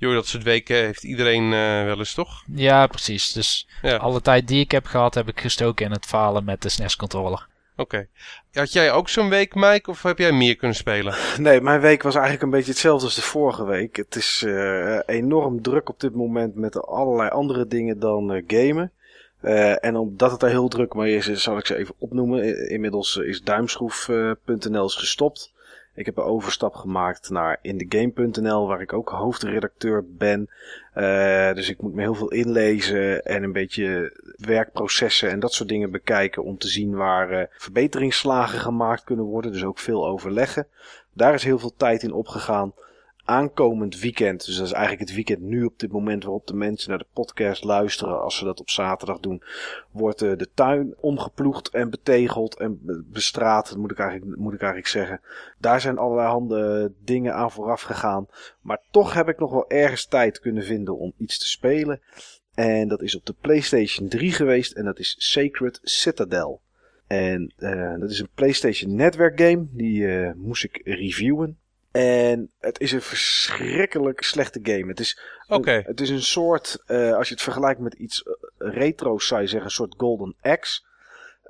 Joh, 0.00 0.14
dat 0.14 0.26
soort 0.26 0.42
weken 0.42 0.76
heeft 0.76 1.04
iedereen 1.04 1.44
uh, 1.44 1.84
wel 1.84 1.98
eens, 1.98 2.14
toch? 2.14 2.44
Ja, 2.54 2.86
precies. 2.86 3.32
Dus 3.32 3.68
ja. 3.82 3.96
alle 3.96 4.20
tijd 4.20 4.48
die 4.48 4.60
ik 4.60 4.70
heb 4.70 4.86
gehad, 4.86 5.14
heb 5.14 5.28
ik 5.28 5.40
gestoken 5.40 5.86
in 5.86 5.92
het 5.92 6.06
falen 6.06 6.44
met 6.44 6.62
de 6.62 6.68
SNES-controller. 6.68 7.46
Oké. 7.76 7.82
Okay. 7.82 8.08
Had 8.52 8.72
jij 8.72 8.92
ook 8.92 9.08
zo'n 9.08 9.28
week, 9.28 9.54
Mike, 9.54 9.90
of 9.90 10.02
heb 10.02 10.18
jij 10.18 10.32
meer 10.32 10.56
kunnen 10.56 10.76
spelen? 10.76 11.14
Nee, 11.38 11.60
mijn 11.60 11.80
week 11.80 12.02
was 12.02 12.14
eigenlijk 12.14 12.44
een 12.44 12.50
beetje 12.50 12.70
hetzelfde 12.70 13.04
als 13.04 13.14
de 13.14 13.22
vorige 13.22 13.64
week. 13.64 13.96
Het 13.96 14.16
is 14.16 14.42
uh, 14.46 14.98
enorm 15.06 15.62
druk 15.62 15.88
op 15.88 16.00
dit 16.00 16.14
moment 16.14 16.54
met 16.54 16.82
allerlei 16.82 17.30
andere 17.30 17.66
dingen 17.66 17.98
dan 17.98 18.34
uh, 18.34 18.42
gamen. 18.46 18.92
Uh, 19.42 19.84
en 19.84 19.96
omdat 19.96 20.30
het 20.30 20.42
er 20.42 20.48
heel 20.48 20.68
druk 20.68 20.94
mee 20.94 21.16
is, 21.16 21.26
zal 21.26 21.58
ik 21.58 21.66
ze 21.66 21.76
even 21.76 21.94
opnoemen. 21.98 22.68
Inmiddels 22.68 23.16
is 23.16 23.42
duimschroef.nl 23.42 24.88
gestopt. 24.88 25.52
Ik 26.00 26.06
heb 26.06 26.16
een 26.16 26.24
overstap 26.24 26.74
gemaakt 26.74 27.30
naar 27.30 27.58
indegame.nl, 27.62 28.66
waar 28.66 28.80
ik 28.80 28.92
ook 28.92 29.08
hoofdredacteur 29.08 30.04
ben. 30.08 30.50
Uh, 30.94 31.52
dus 31.54 31.68
ik 31.68 31.80
moet 31.82 31.94
me 31.94 32.00
heel 32.00 32.14
veel 32.14 32.30
inlezen 32.30 33.24
en 33.24 33.42
een 33.42 33.52
beetje 33.52 34.20
werkprocessen 34.36 35.30
en 35.30 35.40
dat 35.40 35.52
soort 35.52 35.68
dingen 35.68 35.90
bekijken 35.90 36.44
om 36.44 36.58
te 36.58 36.68
zien 36.68 36.94
waar 36.94 37.32
uh, 37.32 37.44
verbeteringsslagen 37.50 38.58
gemaakt 38.58 39.04
kunnen 39.04 39.24
worden. 39.24 39.52
Dus 39.52 39.64
ook 39.64 39.78
veel 39.78 40.06
overleggen. 40.06 40.66
Daar 41.12 41.34
is 41.34 41.44
heel 41.44 41.58
veel 41.58 41.74
tijd 41.76 42.02
in 42.02 42.12
opgegaan 42.12 42.72
aankomend 43.24 44.00
weekend, 44.00 44.44
dus 44.44 44.56
dat 44.56 44.66
is 44.66 44.72
eigenlijk 44.72 45.08
het 45.08 45.14
weekend 45.14 45.40
nu 45.40 45.64
op 45.64 45.78
dit 45.78 45.92
moment 45.92 46.24
waarop 46.24 46.46
de 46.46 46.54
mensen 46.54 46.88
naar 46.90 46.98
de 46.98 47.06
podcast 47.12 47.64
luisteren, 47.64 48.22
als 48.22 48.36
ze 48.36 48.44
dat 48.44 48.60
op 48.60 48.70
zaterdag 48.70 49.20
doen, 49.20 49.42
wordt 49.90 50.22
uh, 50.22 50.36
de 50.36 50.48
tuin 50.54 50.94
omgeploegd 51.00 51.68
en 51.68 51.90
betegeld 51.90 52.58
en 52.58 52.80
bestraat, 53.12 53.76
moet 53.76 53.90
ik, 53.90 53.98
eigenlijk, 53.98 54.38
moet 54.38 54.54
ik 54.54 54.60
eigenlijk 54.60 54.90
zeggen. 54.90 55.20
Daar 55.58 55.80
zijn 55.80 55.98
allerlei 55.98 56.28
handen 56.28 56.94
dingen 57.04 57.34
aan 57.34 57.50
vooraf 57.50 57.82
gegaan, 57.82 58.26
maar 58.60 58.80
toch 58.90 59.14
heb 59.14 59.28
ik 59.28 59.38
nog 59.38 59.50
wel 59.50 59.70
ergens 59.70 60.06
tijd 60.06 60.40
kunnen 60.40 60.64
vinden 60.64 60.98
om 60.98 61.12
iets 61.16 61.38
te 61.38 61.46
spelen. 61.46 62.00
En 62.54 62.88
dat 62.88 63.02
is 63.02 63.16
op 63.16 63.26
de 63.26 63.34
PlayStation 63.40 64.08
3 64.08 64.32
geweest 64.32 64.72
en 64.72 64.84
dat 64.84 64.98
is 64.98 65.14
Sacred 65.18 65.80
Citadel. 65.82 66.60
En 67.06 67.52
uh, 67.58 67.98
dat 67.98 68.10
is 68.10 68.20
een 68.20 68.28
PlayStation 68.34 68.94
Network 68.94 69.40
game, 69.40 69.66
die 69.70 70.34
moest 70.34 70.64
ik 70.64 70.80
reviewen. 70.84 71.58
En 71.90 72.50
het 72.58 72.80
is 72.80 72.92
een 72.92 73.02
verschrikkelijk 73.02 74.22
slechte 74.22 74.60
game. 74.62 74.86
Het 74.86 75.00
is, 75.00 75.20
okay. 75.48 75.76
een, 75.76 75.84
het 75.84 76.00
is 76.00 76.10
een 76.10 76.22
soort, 76.22 76.82
uh, 76.86 77.14
als 77.14 77.28
je 77.28 77.34
het 77.34 77.42
vergelijkt 77.42 77.80
met 77.80 77.94
iets 77.94 78.24
retro's, 78.58 79.26
zou 79.26 79.40
je 79.40 79.46
zeggen, 79.46 79.68
een 79.68 79.74
soort 79.74 79.94
Golden 79.96 80.36
Axe. 80.40 80.82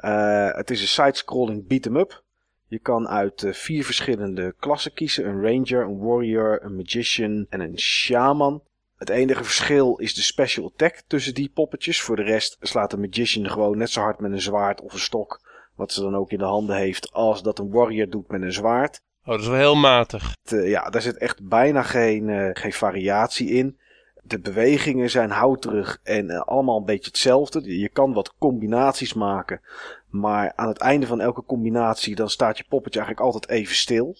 Uh, 0.00 0.54
het 0.54 0.70
is 0.70 0.80
een 0.80 0.88
side-scrolling 0.88 1.66
beat-em-up. 1.66 2.22
Je 2.66 2.78
kan 2.78 3.08
uit 3.08 3.42
uh, 3.42 3.52
vier 3.52 3.84
verschillende 3.84 4.54
klassen 4.58 4.92
kiezen: 4.92 5.26
een 5.26 5.42
ranger, 5.42 5.82
een 5.82 5.98
warrior, 5.98 6.62
een 6.62 6.76
magician 6.76 7.46
en 7.48 7.60
een 7.60 7.78
shaman. 7.78 8.62
Het 8.96 9.08
enige 9.08 9.44
verschil 9.44 9.96
is 9.96 10.14
de 10.14 10.22
special 10.22 10.66
attack 10.66 11.02
tussen 11.06 11.34
die 11.34 11.50
poppetjes. 11.54 12.00
Voor 12.00 12.16
de 12.16 12.22
rest 12.22 12.56
slaat 12.60 12.92
een 12.92 13.00
magician 13.00 13.50
gewoon 13.50 13.78
net 13.78 13.90
zo 13.90 14.00
hard 14.00 14.20
met 14.20 14.32
een 14.32 14.40
zwaard 14.40 14.80
of 14.80 14.92
een 14.92 14.98
stok, 14.98 15.40
wat 15.74 15.92
ze 15.92 16.00
dan 16.00 16.16
ook 16.16 16.30
in 16.30 16.38
de 16.38 16.44
handen 16.44 16.76
heeft, 16.76 17.12
als 17.12 17.42
dat 17.42 17.58
een 17.58 17.70
warrior 17.70 18.08
doet 18.08 18.28
met 18.28 18.42
een 18.42 18.52
zwaard. 18.52 19.00
Oh, 19.24 19.30
dat 19.30 19.40
is 19.40 19.46
wel 19.46 19.56
heel 19.56 19.76
matig. 19.76 20.36
Uh, 20.52 20.68
ja, 20.68 20.90
daar 20.90 21.02
zit 21.02 21.16
echt 21.16 21.48
bijna 21.48 21.82
geen, 21.82 22.28
uh, 22.28 22.50
geen 22.52 22.72
variatie 22.72 23.48
in. 23.48 23.78
De 24.22 24.40
bewegingen 24.40 25.10
zijn 25.10 25.30
houterig 25.30 26.00
en 26.02 26.30
uh, 26.30 26.40
allemaal 26.40 26.78
een 26.78 26.84
beetje 26.84 27.10
hetzelfde. 27.10 27.78
Je 27.78 27.88
kan 27.88 28.12
wat 28.12 28.34
combinaties 28.38 29.14
maken. 29.14 29.60
Maar 30.08 30.52
aan 30.56 30.68
het 30.68 30.78
einde 30.78 31.06
van 31.06 31.20
elke 31.20 31.44
combinatie 31.44 32.14
dan 32.14 32.30
staat 32.30 32.58
je 32.58 32.64
poppetje 32.68 33.00
eigenlijk 33.00 33.34
altijd 33.34 33.58
even 33.58 33.74
stil. 33.74 34.16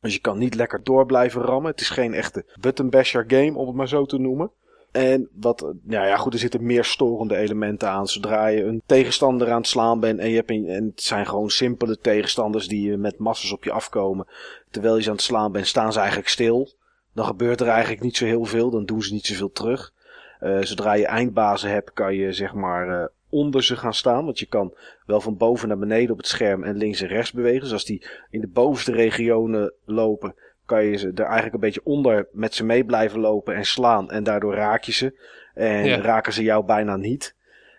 Dus 0.00 0.14
je 0.14 0.20
kan 0.20 0.38
niet 0.38 0.54
lekker 0.54 0.84
door 0.84 1.06
blijven 1.06 1.42
rammen. 1.42 1.70
Het 1.70 1.80
is 1.80 1.90
geen 1.90 2.14
echte 2.14 2.44
button 2.60 2.90
basher 2.90 3.24
game, 3.26 3.58
om 3.58 3.66
het 3.66 3.76
maar 3.76 3.88
zo 3.88 4.06
te 4.06 4.18
noemen. 4.18 4.50
En 4.96 5.28
wat, 5.32 5.60
nou 5.82 6.06
ja, 6.06 6.16
goed, 6.16 6.32
er 6.32 6.38
zitten 6.38 6.66
meer 6.66 6.84
storende 6.84 7.36
elementen 7.36 7.88
aan. 7.88 8.06
Zodra 8.06 8.46
je 8.46 8.64
een 8.64 8.82
tegenstander 8.86 9.50
aan 9.50 9.56
het 9.56 9.66
slaan 9.66 10.00
bent 10.00 10.18
en, 10.18 10.28
je 10.28 10.36
hebt 10.36 10.50
een, 10.50 10.68
en 10.68 10.84
het 10.84 11.02
zijn 11.02 11.26
gewoon 11.26 11.50
simpele 11.50 11.98
tegenstanders 11.98 12.68
die 12.68 12.96
met 12.96 13.18
massas 13.18 13.52
op 13.52 13.64
je 13.64 13.72
afkomen. 13.72 14.26
Terwijl 14.70 14.96
je 14.96 15.02
ze 15.02 15.08
aan 15.08 15.14
het 15.14 15.24
slaan 15.24 15.52
bent, 15.52 15.66
staan 15.66 15.92
ze 15.92 15.98
eigenlijk 15.98 16.28
stil. 16.28 16.72
Dan 17.12 17.24
gebeurt 17.24 17.60
er 17.60 17.68
eigenlijk 17.68 18.02
niet 18.02 18.16
zo 18.16 18.24
heel 18.24 18.44
veel, 18.44 18.70
dan 18.70 18.84
doen 18.84 19.02
ze 19.02 19.12
niet 19.12 19.26
zoveel 19.26 19.50
terug. 19.50 19.92
Uh, 20.40 20.60
zodra 20.60 20.92
je 20.92 21.06
eindbazen 21.06 21.70
hebt, 21.70 21.92
kan 21.92 22.14
je 22.14 22.32
zeg 22.32 22.54
maar 22.54 22.88
uh, 22.88 23.04
onder 23.28 23.64
ze 23.64 23.76
gaan 23.76 23.94
staan. 23.94 24.24
Want 24.24 24.38
je 24.38 24.46
kan 24.46 24.74
wel 25.06 25.20
van 25.20 25.36
boven 25.36 25.68
naar 25.68 25.78
beneden 25.78 26.10
op 26.10 26.16
het 26.16 26.26
scherm 26.26 26.64
en 26.64 26.76
links 26.76 27.00
en 27.00 27.08
rechts 27.08 27.32
bewegen. 27.32 27.60
Dus 27.60 27.72
als 27.72 27.84
die 27.84 28.06
in 28.30 28.40
de 28.40 28.48
bovenste 28.48 28.92
regionen 28.92 29.72
lopen, 29.84 30.34
kan 30.66 30.84
je 30.84 30.96
ze 30.96 31.12
er 31.14 31.24
eigenlijk 31.24 31.54
een 31.54 31.60
beetje 31.60 31.84
onder 31.84 32.28
met 32.32 32.54
ze 32.54 32.64
mee 32.64 32.84
blijven 32.84 33.20
lopen 33.20 33.54
en 33.54 33.64
slaan. 33.64 34.10
En 34.10 34.24
daardoor 34.24 34.54
raak 34.54 34.82
je 34.82 34.92
ze. 34.92 35.18
En 35.54 35.84
ja. 35.84 36.00
raken 36.00 36.32
ze 36.32 36.42
jou 36.42 36.64
bijna 36.64 36.96
niet. 36.96 37.34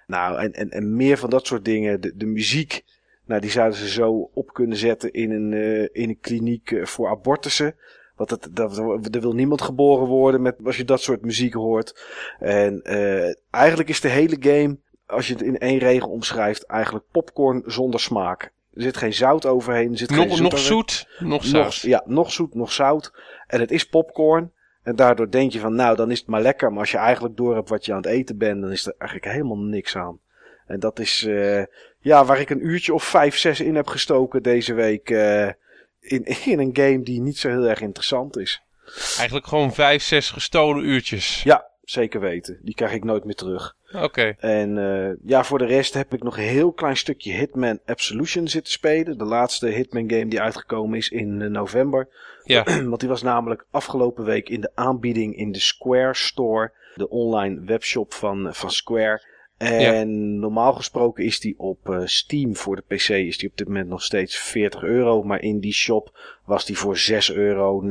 Nou, 0.08 0.40
en, 0.40 0.54
en, 0.54 0.70
en 0.70 0.96
meer 0.96 1.18
van 1.18 1.30
dat 1.30 1.48
soort 1.48 1.66
dingen. 1.66 2.02
De, 2.02 2.16
de 2.16 2.26
muziek, 2.26 2.84
nou, 3.26 3.42
die 3.42 3.50
zouden 3.50 3.78
ze 3.78 3.90
zo 3.90 4.30
op 4.34 4.54
kunnen 4.54 4.78
zetten 4.78 5.14
in 5.14 5.32
een, 5.32 5.52
uh, 5.52 5.82
in 5.82 6.10
een 6.10 6.20
kliniek 6.20 6.72
uh, 6.72 6.86
voor 6.86 7.10
abortussen. 7.10 7.76
Want 8.16 8.30
dat, 8.30 8.50
dat, 8.52 8.78
er 9.16 9.22
wil 9.22 9.34
niemand 9.34 9.62
geboren 9.62 10.08
worden 10.08 10.42
met, 10.42 10.56
als 10.64 10.78
je 10.78 10.86
dat 10.86 11.02
soort 11.02 11.22
muziek 11.22 11.54
hoort. 11.54 12.06
En 12.40 12.82
uh, 12.84 13.34
eigenlijk 13.50 13.90
is 13.90 14.02
de 14.02 14.10
hele 14.10 14.38
game, 14.40 14.78
als 15.06 15.28
je 15.28 15.34
het 15.34 15.42
in 15.42 15.58
één 15.58 15.78
regel 15.78 16.10
omschrijft, 16.10 16.66
eigenlijk 16.66 17.06
popcorn 17.12 17.64
zonder 17.66 18.00
smaak. 18.00 18.54
Er 18.76 18.82
zit 18.82 18.98
geen 18.98 19.14
zout 19.14 19.46
overheen. 19.46 19.92
Er 19.92 19.98
zit 19.98 20.10
nog, 20.10 20.34
geen 20.34 20.44
nog 20.44 20.60
zoet, 20.60 21.08
nog 21.20 21.46
zout. 21.46 21.76
Ja, 21.76 22.04
nog 22.06 22.32
zoet, 22.32 22.56
nog 22.56 22.72
zout. 22.72 23.14
En 23.48 23.60
het 23.60 23.72
is 23.72 23.86
popcorn. 23.86 24.52
En 24.84 24.96
daardoor 24.96 25.32
denk 25.32 25.52
je 25.52 25.60
van, 25.60 25.76
nou, 25.76 25.96
dan 25.96 26.12
is 26.12 26.20
het 26.20 26.28
maar 26.28 26.42
lekker. 26.42 26.70
Maar 26.72 26.80
als 26.80 26.92
je 26.92 26.98
eigenlijk 26.98 27.38
door 27.38 27.56
hebt 27.56 27.70
wat 27.70 27.86
je 27.86 27.92
aan 27.92 27.98
het 27.98 28.06
eten 28.06 28.38
bent, 28.38 28.62
dan 28.62 28.72
is 28.72 28.86
er 28.86 28.96
eigenlijk 28.98 29.32
helemaal 29.32 29.58
niks 29.58 29.96
aan. 29.96 30.20
En 30.68 30.80
dat 30.80 31.00
is, 31.00 31.24
uh, 31.24 31.64
ja, 32.00 32.26
waar 32.26 32.40
ik 32.40 32.50
een 32.50 32.66
uurtje 32.66 32.94
of 32.94 33.04
vijf, 33.04 33.38
zes 33.38 33.60
in 33.60 33.76
heb 33.76 33.88
gestoken 33.88 34.44
deze 34.44 34.74
week. 34.74 35.10
Uh, 35.10 35.48
in, 36.00 36.26
in 36.52 36.60
een 36.60 36.70
game 36.74 37.02
die 37.02 37.22
niet 37.22 37.38
zo 37.38 37.50
heel 37.50 37.66
erg 37.68 37.82
interessant 37.82 38.38
is. 38.38 38.62
Eigenlijk 39.18 39.48
gewoon 39.48 39.74
vijf, 39.74 40.04
zes 40.04 40.32
gestolen 40.32 40.86
uurtjes. 40.86 41.44
Ja, 41.44 41.68
zeker 41.84 42.20
weten. 42.20 42.60
Die 42.62 42.76
krijg 42.76 42.94
ik 42.94 43.04
nooit 43.04 43.24
meer 43.24 43.36
terug. 43.36 43.76
Oké. 43.96 44.04
Okay. 44.04 44.36
En 44.40 44.78
uh, 44.78 45.10
ja, 45.26 45.44
voor 45.44 45.58
de 45.58 45.66
rest 45.66 45.94
heb 45.94 46.14
ik 46.14 46.24
nog 46.24 46.38
een 46.38 46.44
heel 46.44 46.72
klein 46.72 46.98
stukje 46.98 47.32
Hitman 47.32 47.80
Absolution 47.86 48.48
zitten 48.48 48.74
spelen. 48.74 49.18
De 49.18 49.26
laatste 49.26 49.68
Hitman 49.68 50.10
game 50.10 50.28
die 50.28 50.42
uitgekomen 50.42 50.98
is 50.98 51.10
in 51.10 51.40
uh, 51.40 51.50
november. 51.50 52.08
Ja. 52.44 52.64
Want 52.90 53.00
die 53.00 53.10
was 53.10 53.22
namelijk 53.22 53.66
afgelopen 53.72 54.24
week 54.26 54.50
in 54.50 54.62
de 54.62 54.72
aanbieding 54.74 55.36
in 55.36 55.52
de 55.52 55.60
Square 55.60 56.14
Store. 56.14 56.72
De 56.96 57.10
online 57.10 57.62
webshop 57.66 58.14
van, 58.14 58.50
van 58.54 58.72
Square. 58.72 59.34
En 59.58 60.40
normaal 60.40 60.74
gesproken 60.74 61.24
is 61.24 61.40
die 61.40 61.60
op 61.60 61.90
uh, 61.90 62.02
Steam 62.06 62.56
voor 62.56 62.76
de 62.76 62.96
PC 62.96 63.10
is 63.10 63.38
die 63.38 63.50
op 63.50 63.58
dit 63.58 63.68
moment 63.68 63.88
nog 63.88 64.04
steeds 64.04 64.38
40 64.38 64.84
euro. 64.84 65.24
Maar 65.24 65.42
in 65.42 65.60
die 65.60 65.74
shop 65.74 66.18
was 66.46 66.66
die 66.66 66.78
voor 66.78 66.98
6,39 66.98 67.36
euro, 67.36 67.84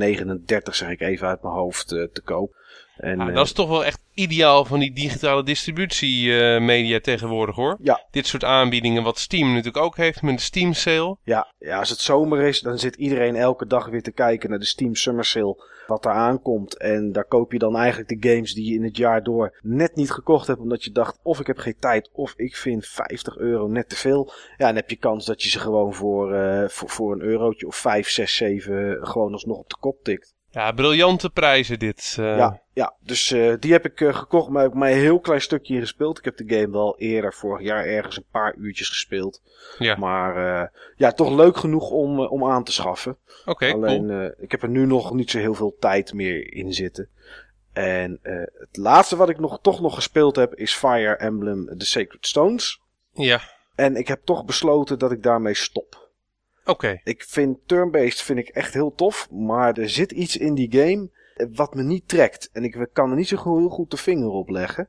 zeg 0.70 0.88
ik 0.88 1.00
even 1.00 1.28
uit 1.28 1.42
mijn 1.42 1.54
hoofd, 1.54 1.92
uh, 1.92 2.06
te 2.12 2.23
koop. 2.23 2.54
En, 2.96 3.20
ah, 3.20 3.34
dat 3.34 3.44
is 3.44 3.52
toch 3.52 3.68
wel 3.68 3.84
echt 3.84 4.00
ideaal 4.14 4.64
van 4.64 4.78
die 4.78 4.92
digitale 4.92 5.42
distributiemedia 5.42 7.00
tegenwoordig 7.00 7.56
hoor. 7.56 7.76
Ja. 7.82 8.06
Dit 8.10 8.26
soort 8.26 8.44
aanbiedingen 8.44 9.02
wat 9.02 9.18
Steam 9.18 9.48
natuurlijk 9.48 9.84
ook 9.84 9.96
heeft 9.96 10.22
met 10.22 10.36
de 10.36 10.42
Steam 10.42 10.72
sale. 10.72 11.16
Ja, 11.22 11.52
ja, 11.58 11.78
als 11.78 11.90
het 11.90 12.00
zomer 12.00 12.40
is 12.40 12.60
dan 12.60 12.78
zit 12.78 12.94
iedereen 12.94 13.36
elke 13.36 13.66
dag 13.66 13.86
weer 13.86 14.02
te 14.02 14.12
kijken 14.12 14.50
naar 14.50 14.58
de 14.58 14.64
Steam 14.64 14.94
Summer 14.94 15.24
Sale. 15.24 15.72
Wat 15.86 16.04
er 16.04 16.10
aankomt. 16.10 16.78
En 16.78 17.12
daar 17.12 17.24
koop 17.24 17.52
je 17.52 17.58
dan 17.58 17.76
eigenlijk 17.76 18.08
de 18.08 18.28
games 18.30 18.54
die 18.54 18.70
je 18.70 18.74
in 18.74 18.84
het 18.84 18.96
jaar 18.96 19.22
door 19.22 19.58
net 19.62 19.96
niet 19.96 20.10
gekocht 20.10 20.46
hebt. 20.46 20.60
Omdat 20.60 20.84
je 20.84 20.90
dacht 20.90 21.18
of 21.22 21.40
ik 21.40 21.46
heb 21.46 21.58
geen 21.58 21.78
tijd 21.78 22.10
of 22.12 22.32
ik 22.36 22.56
vind 22.56 22.86
50 22.86 23.36
euro 23.36 23.66
net 23.66 23.88
te 23.88 23.96
veel. 23.96 24.32
Ja, 24.56 24.66
dan 24.66 24.76
heb 24.76 24.90
je 24.90 24.96
kans 24.96 25.26
dat 25.26 25.42
je 25.42 25.48
ze 25.48 25.58
gewoon 25.58 25.94
voor, 25.94 26.34
uh, 26.34 26.68
voor, 26.68 26.88
voor 26.88 27.12
een 27.12 27.22
eurotje 27.22 27.66
of 27.66 27.76
5, 27.76 28.08
6, 28.08 28.36
7 28.36 29.06
gewoon 29.06 29.32
alsnog 29.32 29.58
op 29.58 29.68
de 29.68 29.76
kop 29.80 30.02
tikt. 30.02 30.34
Ja, 30.54 30.73
briljante 30.73 31.30
prijzen 31.30 31.78
dit. 31.78 32.16
Uh... 32.20 32.37
Ja, 32.37 32.61
ja, 32.73 32.94
dus 33.00 33.30
uh, 33.30 33.54
die 33.61 33.73
heb 33.73 33.84
ik 33.84 34.00
uh, 34.00 34.14
gekocht, 34.14 34.49
maar 34.49 34.62
heb 34.62 34.70
ik 34.70 34.78
maar 34.78 34.90
een 34.90 34.99
heel 34.99 35.20
klein 35.20 35.40
stukje 35.40 35.80
gespeeld. 35.80 36.18
Ik 36.18 36.25
heb 36.25 36.37
de 36.37 36.54
game 36.56 36.70
wel 36.70 36.99
eerder 36.99 37.34
vorig 37.34 37.66
jaar 37.66 37.84
ergens 37.84 38.16
een 38.16 38.26
paar 38.30 38.54
uurtjes 38.56 38.88
gespeeld. 38.88 39.42
Ja. 39.78 39.96
Maar 39.96 40.70
ja, 40.96 41.12
toch 41.12 41.30
leuk 41.30 41.56
genoeg 41.56 41.90
om, 41.90 42.20
om 42.20 42.44
aan 42.44 42.64
te 42.64 42.73
schaffen. 42.73 43.16
Oké, 43.40 43.50
okay, 43.50 43.70
Alleen, 43.70 44.06
cool. 44.06 44.30
ik 44.37 44.50
heb 44.50 44.62
er 44.62 44.68
nu 44.68 44.87
nog 44.87 45.12
niet 45.12 45.30
zo 45.30 45.38
heel 45.38 45.54
veel 45.54 45.76
tijd 45.78 46.12
meer 46.12 46.52
in 46.52 46.73
zitten. 46.73 47.08
En 47.73 48.18
het 48.58 48.76
laatste 48.76 49.16
wat 49.16 49.28
ik 49.28 49.38
nog, 49.38 49.58
toch 49.62 49.80
nog 49.80 49.94
gespeeld 49.94 50.37
heb 50.37 50.54
is 50.54 50.75
Fire 50.75 51.16
Emblem 51.16 51.78
The 51.78 51.87
Sacred 51.87 52.26
Stones. 52.26 52.80
Ja. 53.12 53.40
En 53.75 53.96
ik 53.96 54.08
heb 54.08 54.20
toch 54.25 54.44
besloten 54.44 54.99
dat 54.99 55.12
ik 55.12 55.23
daarmee 55.23 55.54
stop. 55.54 56.03
Oké. 56.64 57.00
Ik 57.04 57.25
vind 57.25 57.59
turn-based 57.66 58.23
vind 58.23 58.38
ik 58.38 58.49
echt 58.49 58.75
heel 58.75 58.94
tof, 58.94 59.30
maar 59.30 59.78
er 59.78 59.90
zit 59.90 60.12
iets 60.12 60.37
in 60.37 60.54
die 60.54 60.73
game 60.73 61.11
wat 61.52 61.75
me 61.75 61.83
niet 61.83 62.09
trekt. 62.09 62.50
En 62.52 62.64
ik 62.64 62.88
kan 62.92 63.11
er 63.11 63.16
niet 63.16 63.28
zo 63.28 63.59
heel 63.59 63.68
goed 63.68 63.90
de 63.90 63.97
vinger 63.97 64.30
op 64.30 64.49
leggen. 64.49 64.88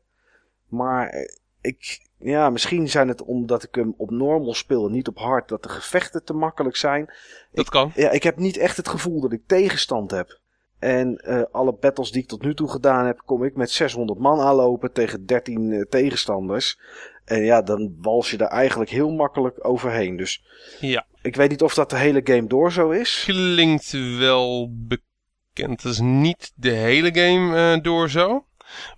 Maar 0.67 1.27
ik, 1.61 2.09
ja, 2.19 2.49
misschien 2.49 2.89
zijn 2.89 3.07
het 3.07 3.23
omdat 3.23 3.63
ik 3.63 3.75
hem 3.75 3.93
op 3.97 4.11
normal 4.11 4.53
speel 4.53 4.85
en 4.85 4.91
niet 4.91 5.07
op 5.07 5.17
hard, 5.17 5.47
dat 5.47 5.63
de 5.63 5.69
gevechten 5.69 6.23
te 6.23 6.33
makkelijk 6.33 6.75
zijn. 6.75 7.13
Dat 7.51 7.69
kan. 7.69 7.91
Ja, 7.95 8.09
ik 8.11 8.23
heb 8.23 8.37
niet 8.37 8.57
echt 8.57 8.77
het 8.77 8.87
gevoel 8.87 9.21
dat 9.21 9.31
ik 9.31 9.47
tegenstand 9.47 10.11
heb. 10.11 10.39
En 10.79 11.21
uh, 11.27 11.41
alle 11.51 11.73
battles 11.73 12.11
die 12.11 12.21
ik 12.21 12.27
tot 12.27 12.41
nu 12.41 12.53
toe 12.53 12.69
gedaan 12.69 13.05
heb, 13.05 13.21
kom 13.25 13.43
ik 13.43 13.55
met 13.55 13.71
600 13.71 14.19
man 14.19 14.39
aanlopen 14.39 14.91
tegen 14.91 15.25
13 15.25 15.61
uh, 15.61 15.81
tegenstanders. 15.81 16.79
En 17.25 17.43
ja, 17.43 17.61
dan 17.61 17.95
wals 18.01 18.31
je 18.31 18.37
daar 18.37 18.49
eigenlijk 18.49 18.89
heel 18.89 19.11
makkelijk 19.11 19.67
overheen. 19.67 20.17
Dus 20.17 20.45
ja. 20.79 21.05
Ik 21.25 21.35
weet 21.35 21.49
niet 21.49 21.61
of 21.61 21.73
dat 21.73 21.89
de 21.89 21.97
hele 21.97 22.21
game 22.23 22.47
door 22.47 22.71
zo 22.71 22.89
is. 22.89 23.23
Klinkt 23.25 23.91
wel 24.17 24.69
bekend. 24.71 25.81
Dat 25.81 25.91
is 25.91 25.99
niet 25.99 26.51
de 26.55 26.71
hele 26.71 27.13
game 27.13 27.75
uh, 27.75 27.83
door 27.83 28.09
zo. 28.09 28.45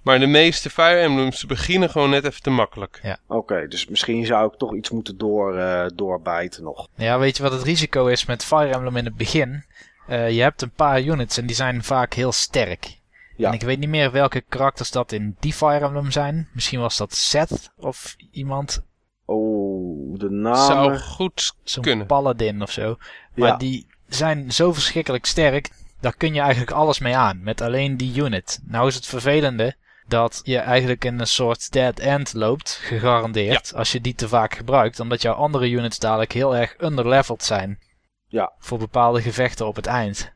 Maar 0.01 0.19
de 0.19 0.27
meeste 0.27 0.69
Fire 0.69 0.99
Emblems 0.99 1.45
beginnen 1.45 1.89
gewoon 1.89 2.09
net 2.09 2.25
even 2.25 2.41
te 2.41 2.49
makkelijk. 2.49 2.99
Ja. 3.03 3.17
Oké, 3.27 3.67
dus 3.67 3.87
misschien 3.87 4.25
zou 4.25 4.51
ik 4.51 4.57
toch 4.57 4.75
iets 4.75 4.89
moeten 4.89 5.17
door, 5.17 5.57
uh, 5.57 5.85
doorbijten 5.95 6.63
nog. 6.63 6.87
Ja, 6.95 7.19
weet 7.19 7.37
je 7.37 7.43
wat 7.43 7.51
het 7.51 7.63
risico 7.63 8.07
is 8.07 8.25
met 8.25 8.43
Fire 8.43 8.73
Emblem 8.73 8.97
in 8.97 9.05
het 9.05 9.15
begin? 9.15 9.63
Uh, 10.09 10.31
je 10.31 10.41
hebt 10.41 10.61
een 10.61 10.71
paar 10.71 11.01
units 11.01 11.37
en 11.37 11.45
die 11.45 11.55
zijn 11.55 11.83
vaak 11.83 12.13
heel 12.13 12.31
sterk. 12.31 12.97
Ja. 13.35 13.47
En 13.47 13.53
ik 13.53 13.61
weet 13.61 13.79
niet 13.79 13.89
meer 13.89 14.11
welke 14.11 14.41
karakters 14.41 14.91
dat 14.91 15.11
in 15.11 15.35
die 15.39 15.53
Fire 15.53 15.85
Emblem 15.85 16.11
zijn. 16.11 16.49
Misschien 16.53 16.79
was 16.79 16.97
dat 16.97 17.15
Seth 17.15 17.71
of 17.75 18.15
iemand. 18.31 18.83
Oh, 19.27 20.19
de 20.19 20.29
naam. 20.29 20.55
Zou 20.65 20.97
goed 20.97 21.53
Zo'n 21.63 21.83
kunnen. 21.83 22.05
paladin 22.05 22.61
of 22.61 22.71
zo. 22.71 22.97
Maar 23.35 23.49
Ja. 23.49 23.57
die 23.57 23.87
zijn 24.07 24.51
zo 24.51 24.73
verschrikkelijk 24.73 25.25
sterk. 25.25 25.69
Daar 26.01 26.15
kun 26.17 26.33
je 26.33 26.39
eigenlijk 26.39 26.71
alles 26.71 26.99
mee 26.99 27.15
aan. 27.15 27.43
Met 27.43 27.61
alleen 27.61 27.97
die 27.97 28.15
unit. 28.21 28.59
Nou 28.63 28.87
is 28.87 28.95
het 28.95 29.05
vervelende 29.05 29.75
dat 30.07 30.41
je 30.43 30.57
eigenlijk 30.57 31.05
in 31.05 31.19
een 31.19 31.27
soort 31.27 31.71
dead 31.71 31.99
end 31.99 32.33
loopt. 32.33 32.79
Gegarandeerd. 32.83 33.73
Als 33.75 33.91
je 33.91 34.01
die 34.01 34.15
te 34.15 34.27
vaak 34.27 34.55
gebruikt. 34.55 34.99
Omdat 34.99 35.21
jouw 35.21 35.33
andere 35.33 35.69
units 35.69 35.99
dadelijk 35.99 36.31
heel 36.31 36.55
erg 36.55 36.75
underleveled 36.81 37.43
zijn. 37.43 37.79
Ja. 38.27 38.51
Voor 38.59 38.77
bepaalde 38.77 39.21
gevechten 39.21 39.67
op 39.67 39.75
het 39.75 39.85
eind. 39.85 40.35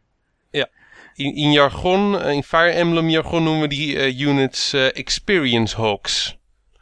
In, 1.14 1.36
in 1.36 1.52
jargon, 1.52 2.22
in 2.22 2.44
Fire 2.44 2.70
Emblem 2.70 3.10
jargon 3.10 3.44
noemen 3.44 3.62
we 3.62 3.68
die 3.68 3.96
uh, 4.14 4.20
units 4.28 4.74
uh, 4.74 4.96
experience 4.98 5.76
hawks. 5.76 6.38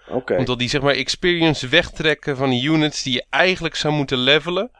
Oké. 0.10 0.36
Omdat 0.36 0.60
die 0.60 0.70
zeg 0.70 0.82
maar 0.82 0.94
experience 0.94 1.68
wegtrekken 1.68 2.38
van 2.38 2.50
die 2.50 2.70
units 2.70 3.04
die 3.04 3.13
je 3.13 3.25
eigenlijk 3.30 3.75
zou 3.75 3.94
moeten 3.94 4.18
levelen. 4.18 4.72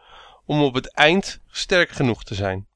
Om 0.46 0.64
op 0.64 0.74
het 0.74 0.94
eind 0.94 1.40
sterk 1.48 1.90
genoeg 1.90 2.24
te 2.24 2.36
zijn. 2.36 2.68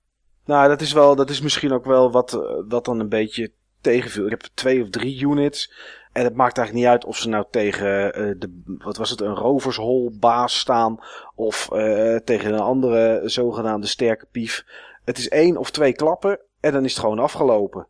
Nou, 0.46 0.68
dat 0.68 0.82
is, 0.82 0.92
wel, 0.92 1.16
dat 1.16 1.30
is 1.30 1.42
misschien 1.42 1.72
ook 1.72 1.86
wel 1.86 2.12
wat, 2.12 2.34
uh, 2.34 2.42
wat 2.68 2.86
dan 2.86 3.00
een 3.00 3.10
beetje 3.10 3.52
tegenviel. 3.82 4.26
Ik 4.26 4.32
heb 4.32 4.46
twee 4.54 4.82
of 4.82 4.90
drie 4.90 5.22
units. 5.22 5.72
En 6.12 6.24
het 6.24 6.36
maakt 6.36 6.58
eigenlijk 6.58 6.88
niet 6.88 6.96
uit 6.96 7.06
of 7.06 7.18
ze 7.18 7.30
nou 7.30 7.46
tegen 7.52 8.20
uh, 8.20 8.36
de, 8.38 8.62
wat 8.78 8.98
was 8.98 9.10
het, 9.10 9.22
een 9.22 9.36
rovershol-baas 9.36 10.60
staan. 10.60 11.00
Of 11.36 11.70
uh, 11.74 12.16
tegen 12.16 12.54
een 12.54 12.60
andere 12.60 13.22
zogenaamde 13.26 13.88
sterke 13.88 14.26
pief. 14.32 14.66
Het 15.06 15.18
is 15.18 15.30
één 15.30 15.58
of 15.58 15.72
twee 15.72 15.94
klappen 15.94 16.40
en 16.60 16.72
dan 16.72 16.86
is 16.86 16.92
het 16.92 17.00
gewoon 17.00 17.20
afgelopen. 17.20 17.88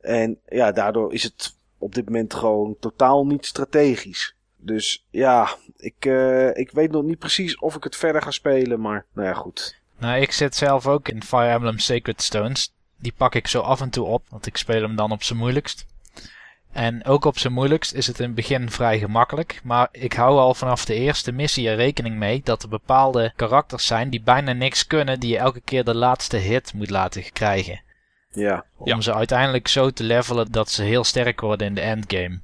En 0.00 0.38
ja, 0.48 0.72
daardoor 0.72 1.12
is 1.12 1.22
het 1.22 1.55
op 1.78 1.94
dit 1.94 2.04
moment 2.04 2.34
gewoon 2.34 2.76
totaal 2.80 3.26
niet 3.26 3.46
strategisch. 3.46 4.34
Dus 4.56 5.06
ja, 5.10 5.48
ik, 5.76 6.04
uh, 6.04 6.56
ik 6.56 6.70
weet 6.70 6.90
nog 6.90 7.02
niet 7.02 7.18
precies 7.18 7.58
of 7.58 7.76
ik 7.76 7.84
het 7.84 7.96
verder 7.96 8.22
ga 8.22 8.30
spelen, 8.30 8.80
maar 8.80 9.04
nou 9.12 9.28
ja, 9.28 9.34
goed. 9.34 9.80
Nou, 9.98 10.20
ik 10.20 10.32
zit 10.32 10.54
zelf 10.54 10.86
ook 10.86 11.08
in 11.08 11.22
Fire 11.22 11.48
Emblem 11.48 11.78
Sacred 11.78 12.22
Stones. 12.22 12.72
Die 12.96 13.14
pak 13.16 13.34
ik 13.34 13.46
zo 13.46 13.60
af 13.60 13.80
en 13.80 13.90
toe 13.90 14.06
op, 14.06 14.22
want 14.28 14.46
ik 14.46 14.56
speel 14.56 14.82
hem 14.82 14.96
dan 14.96 15.12
op 15.12 15.22
zijn 15.22 15.38
moeilijkst. 15.38 15.86
En 16.72 17.04
ook 17.04 17.24
op 17.24 17.38
zijn 17.38 17.52
moeilijkst 17.52 17.92
is 17.92 18.06
het 18.06 18.18
in 18.18 18.24
het 18.26 18.34
begin 18.34 18.70
vrij 18.70 18.98
gemakkelijk. 18.98 19.60
Maar 19.64 19.88
ik 19.92 20.12
hou 20.12 20.38
al 20.38 20.54
vanaf 20.54 20.84
de 20.84 20.94
eerste 20.94 21.32
missie 21.32 21.68
er 21.68 21.76
rekening 21.76 22.16
mee 22.16 22.40
dat 22.44 22.62
er 22.62 22.68
bepaalde 22.68 23.32
karakters 23.36 23.86
zijn 23.86 24.10
die 24.10 24.22
bijna 24.22 24.52
niks 24.52 24.86
kunnen, 24.86 25.20
die 25.20 25.30
je 25.30 25.38
elke 25.38 25.60
keer 25.60 25.84
de 25.84 25.94
laatste 25.94 26.36
hit 26.36 26.74
moet 26.74 26.90
laten 26.90 27.32
krijgen. 27.32 27.80
Ja. 28.36 28.64
Om 28.76 28.86
Ja. 28.86 29.00
ze 29.00 29.14
uiteindelijk 29.14 29.68
zo 29.68 29.90
te 29.90 30.02
levelen 30.02 30.52
dat 30.52 30.70
ze 30.70 30.82
heel 30.82 31.04
sterk 31.04 31.40
worden 31.40 31.66
in 31.66 31.74
de 31.74 31.80
endgame. 31.80 32.40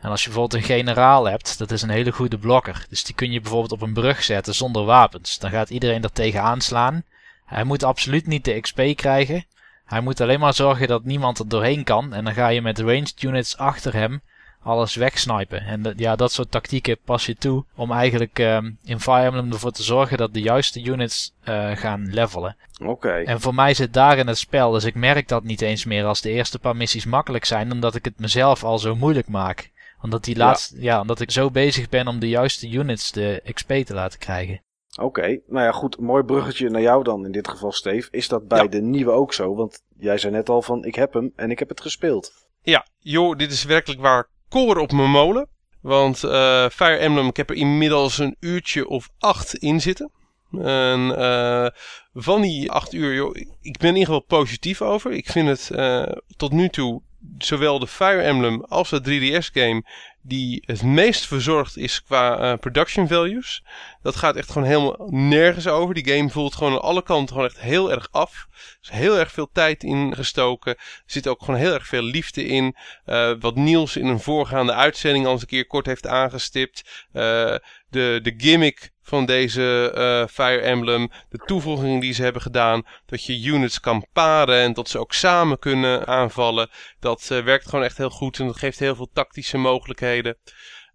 En 0.00 0.10
als 0.10 0.22
je 0.24 0.28
bijvoorbeeld 0.28 0.62
een 0.62 0.68
generaal 0.76 1.28
hebt, 1.28 1.58
dat 1.58 1.70
is 1.70 1.82
een 1.82 1.88
hele 1.88 2.12
goede 2.12 2.38
blokker. 2.38 2.86
Dus 2.88 3.04
die 3.04 3.14
kun 3.14 3.32
je 3.32 3.40
bijvoorbeeld 3.40 3.72
op 3.72 3.82
een 3.82 3.92
brug 3.92 4.22
zetten 4.24 4.54
zonder 4.54 4.84
wapens. 4.84 5.38
Dan 5.38 5.50
gaat 5.50 5.70
iedereen 5.70 6.02
er 6.02 6.12
tegen 6.12 6.42
aanslaan. 6.42 7.02
Hij 7.46 7.64
moet 7.64 7.82
absoluut 7.82 8.26
niet 8.26 8.44
de 8.44 8.60
XP 8.60 8.80
krijgen. 8.94 9.44
Hij 9.84 10.00
moet 10.00 10.20
alleen 10.20 10.40
maar 10.40 10.54
zorgen 10.54 10.88
dat 10.88 11.04
niemand 11.04 11.38
er 11.38 11.48
doorheen 11.48 11.84
kan. 11.84 12.12
En 12.14 12.24
dan 12.24 12.34
ga 12.34 12.48
je 12.48 12.62
met 12.62 12.78
ranged 12.78 13.22
units 13.22 13.56
achter 13.56 13.92
hem 13.92 14.20
alles 14.68 14.94
wegsnipen. 14.94 15.60
En 15.60 15.82
dat- 15.82 15.98
ja, 15.98 16.16
dat 16.16 16.32
soort 16.32 16.50
tactieken 16.50 16.98
pas 17.04 17.26
je 17.26 17.34
toe 17.36 17.64
om 17.76 17.92
eigenlijk 17.92 18.38
ehm, 18.38 18.70
in 18.84 19.00
Fire 19.00 19.22
Emblem 19.24 19.52
ervoor 19.52 19.70
te 19.70 19.82
zorgen 19.82 20.18
dat 20.18 20.34
de 20.34 20.40
juiste 20.40 20.82
units 20.84 21.32
eh, 21.44 21.70
gaan 21.76 22.06
levelen. 22.10 22.56
Oké. 22.84 23.10
En 23.12 23.40
voor 23.40 23.54
mij 23.54 23.74
zit 23.74 23.92
daar 23.92 24.18
in 24.18 24.26
het 24.26 24.38
spel, 24.38 24.70
dus 24.70 24.84
ik 24.84 24.94
merk 24.94 25.28
dat 25.28 25.44
niet 25.44 25.60
eens 25.60 25.84
meer 25.84 26.04
als 26.04 26.20
de 26.20 26.30
eerste 26.30 26.58
paar 26.58 26.76
missies 26.76 27.04
makkelijk 27.04 27.44
zijn, 27.44 27.72
omdat 27.72 27.94
ik 27.94 28.04
het 28.04 28.18
mezelf 28.18 28.64
al 28.64 28.78
zo 28.78 28.96
moeilijk 28.96 29.28
maak. 29.28 29.70
Omdat, 30.02 30.24
die 30.24 30.36
laatste, 30.36 30.82
ja. 30.82 31.00
omdat 31.00 31.20
ik 31.20 31.30
zo 31.30 31.50
bezig 31.50 31.88
ben 31.88 32.06
om 32.08 32.18
de 32.18 32.28
juiste 32.28 32.70
units 32.70 33.12
de 33.12 33.42
XP 33.54 33.68
te 33.72 33.94
laten 33.94 34.18
krijgen. 34.18 34.62
Oké, 35.00 35.40
nou 35.46 35.64
ja, 35.64 35.72
goed. 35.72 35.98
Mooi 36.00 36.22
bruggetje 36.22 36.68
naar 36.70 36.80
jou 36.80 37.04
dan 37.04 37.24
in 37.24 37.32
dit 37.32 37.48
geval, 37.48 37.72
Steve. 37.72 38.08
Is 38.10 38.28
dat 38.28 38.48
bij 38.48 38.62
Ja. 38.62 38.68
de 38.68 38.80
nieuwe 38.80 39.10
ook 39.10 39.32
zo? 39.34 39.54
Want 39.54 39.82
jij 39.98 40.18
zei 40.18 40.32
net 40.32 40.48
al 40.48 40.62
van, 40.62 40.84
ik 40.84 40.94
heb 40.94 41.12
hem 41.12 41.32
en 41.36 41.50
ik 41.50 41.58
heb 41.58 41.68
het 41.68 41.80
gespeeld. 41.80 42.32
Ja, 42.62 42.86
joh, 42.98 43.36
dit 43.36 43.52
is 43.52 43.64
werkelijk 43.64 44.00
waar 44.00 44.28
koren 44.48 44.82
op 44.82 44.92
mijn 44.92 45.10
molen. 45.10 45.48
Want 45.80 46.24
eh, 46.24 46.68
Fire 46.68 46.96
Emblem, 46.96 47.26
ik 47.26 47.36
heb 47.36 47.50
er 47.50 47.56
inmiddels 47.56 48.18
een 48.18 48.36
uurtje 48.40 48.88
of 48.88 49.08
acht 49.18 49.54
in 49.54 49.80
zitten. 49.80 50.10
En 50.52 51.16
eh, 51.18 51.66
van 52.14 52.40
die 52.40 52.70
acht 52.70 52.92
uur, 52.92 53.36
ik 53.60 53.78
ben 53.78 53.88
in 53.88 53.96
ieder 53.96 54.04
geval 54.04 54.20
positief 54.20 54.82
over. 54.82 55.12
Ik 55.12 55.30
vind 55.30 55.48
het 55.48 55.70
eh, 55.70 56.12
tot 56.36 56.52
nu 56.52 56.68
toe, 56.68 57.02
zowel 57.38 57.78
de 57.78 57.86
Fire 57.86 58.22
Emblem 58.22 58.64
als 58.64 58.90
de 58.90 59.00
3DS-game, 59.00 59.84
die 60.28 60.62
het 60.66 60.82
meest 60.82 61.26
verzorgd 61.26 61.76
is 61.76 62.02
qua 62.02 62.38
eh, 62.38 62.58
production 62.58 63.08
values. 63.08 63.62
Dat 64.02 64.16
gaat 64.16 64.36
echt 64.36 64.50
gewoon 64.50 64.68
helemaal 64.68 65.08
nergens 65.10 65.66
over. 65.66 65.94
Die 65.94 66.14
game 66.14 66.30
voelt 66.30 66.54
gewoon 66.54 66.72
aan 66.72 66.82
alle 66.82 67.02
kanten 67.02 67.34
gewoon 67.34 67.48
echt 67.48 67.60
heel 67.60 67.90
erg 67.90 68.08
af. 68.10 68.46
Er 68.50 68.78
is 68.82 68.88
heel 68.90 69.18
erg 69.18 69.32
veel 69.32 69.50
tijd 69.52 69.82
in 69.82 70.14
gestoken. 70.14 70.72
Er 70.76 71.02
zit 71.06 71.28
ook 71.28 71.40
gewoon 71.40 71.60
heel 71.60 71.72
erg 71.72 71.86
veel 71.86 72.02
liefde 72.02 72.44
in. 72.44 72.76
Eh, 73.04 73.32
wat 73.40 73.54
Niels 73.54 73.96
in 73.96 74.06
een 74.06 74.20
voorgaande 74.20 74.72
uitzending 74.72 75.26
al 75.26 75.32
eens 75.32 75.40
een 75.40 75.46
keer 75.46 75.66
kort 75.66 75.86
heeft 75.86 76.06
aangestipt. 76.06 77.06
Eh, 77.12 77.54
de, 77.90 78.20
de 78.22 78.34
gimmick 78.36 78.90
van 79.02 79.26
deze 79.26 79.92
uh, 79.96 80.34
Fire 80.34 80.60
Emblem, 80.60 81.10
de 81.28 81.38
toevoegingen 81.38 82.00
die 82.00 82.12
ze 82.12 82.22
hebben 82.22 82.42
gedaan, 82.42 82.86
dat 83.06 83.24
je 83.24 83.42
units 83.42 83.80
kan 83.80 84.06
paren 84.12 84.60
en 84.60 84.72
dat 84.72 84.88
ze 84.88 84.98
ook 84.98 85.12
samen 85.12 85.58
kunnen 85.58 86.06
aanvallen, 86.06 86.70
dat 87.00 87.28
uh, 87.32 87.44
werkt 87.44 87.68
gewoon 87.68 87.84
echt 87.84 87.96
heel 87.96 88.10
goed 88.10 88.38
en 88.38 88.46
dat 88.46 88.58
geeft 88.58 88.78
heel 88.78 88.94
veel 88.94 89.10
tactische 89.12 89.56
mogelijkheden. 89.56 90.38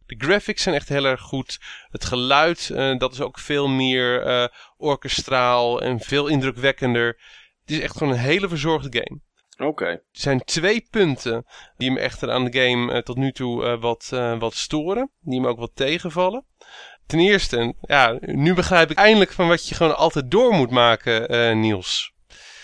De 0.05 0.15
graphics 0.17 0.63
zijn 0.63 0.75
echt 0.75 0.89
heel 0.89 1.05
erg 1.05 1.21
goed. 1.21 1.59
Het 1.89 2.05
geluid, 2.05 2.69
uh, 2.71 2.97
dat 2.97 3.13
is 3.13 3.21
ook 3.21 3.39
veel 3.39 3.67
meer 3.67 4.51
orkestraal 4.77 5.81
en 5.81 5.99
veel 5.99 6.27
indrukwekkender. 6.27 7.07
Het 7.61 7.71
is 7.71 7.79
echt 7.79 7.97
gewoon 7.97 8.13
een 8.13 8.19
hele 8.19 8.47
verzorgde 8.47 8.99
game. 8.99 9.21
Oké. 9.57 9.85
Er 9.85 10.01
zijn 10.11 10.43
twee 10.43 10.87
punten 10.89 11.45
die 11.77 11.91
me 11.91 11.99
echter 11.99 12.31
aan 12.31 12.45
de 12.45 12.59
game 12.59 13.03
tot 13.03 13.17
nu 13.17 13.31
toe 13.31 13.77
wat, 13.77 14.09
wat 14.39 14.53
storen. 14.53 15.11
Die 15.21 15.41
me 15.41 15.47
ook 15.47 15.59
wat 15.59 15.71
tegenvallen. 15.73 16.45
Ten 17.05 17.19
eerste, 17.19 17.75
ja, 17.81 18.17
nu 18.21 18.53
begrijp 18.53 18.91
ik 18.91 18.97
eindelijk 18.97 19.31
van 19.31 19.47
wat 19.47 19.67
je 19.67 19.75
gewoon 19.75 19.97
altijd 19.97 20.31
door 20.31 20.53
moet 20.53 20.69
maken, 20.71 21.59
Niels. 21.59 22.13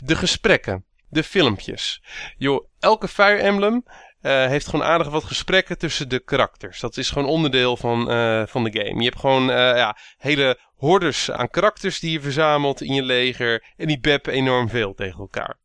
De 0.04 0.16
gesprekken, 0.16 0.86
de 1.10 1.24
filmpjes. 1.24 2.04
Joh, 2.38 2.68
elke 2.80 3.08
Fire 3.08 3.38
Emblem 3.38 3.84
heeft 4.22 4.68
gewoon 4.68 4.86
aardig 4.86 5.10
wat 5.10 5.24
gesprekken 5.24 5.78
tussen 5.78 6.10
de 6.10 6.20
karakters. 6.20 6.80
Dat 6.80 6.98
is 6.98 7.10
gewoon 7.10 7.28
onderdeel 7.28 7.78
van, 7.78 8.06
van 8.48 8.64
de 8.64 8.72
game. 8.72 8.98
Je 8.98 9.10
hebt 9.10 9.20
gewoon 9.20 9.44
ja, 9.48 9.98
hele 10.18 10.60
hordes 10.76 11.32
aan 11.32 11.50
karakters 11.50 12.00
die 12.00 12.12
je 12.12 12.22
verzamelt 12.22 12.82
in 12.82 12.94
je 12.94 13.04
leger. 13.04 13.74
En 13.78 13.88
die 13.88 14.00
beppen 14.00 14.34
enorm 14.34 14.70
veel 14.70 14.94
tegen 14.94 15.20
elkaar. 15.20 15.58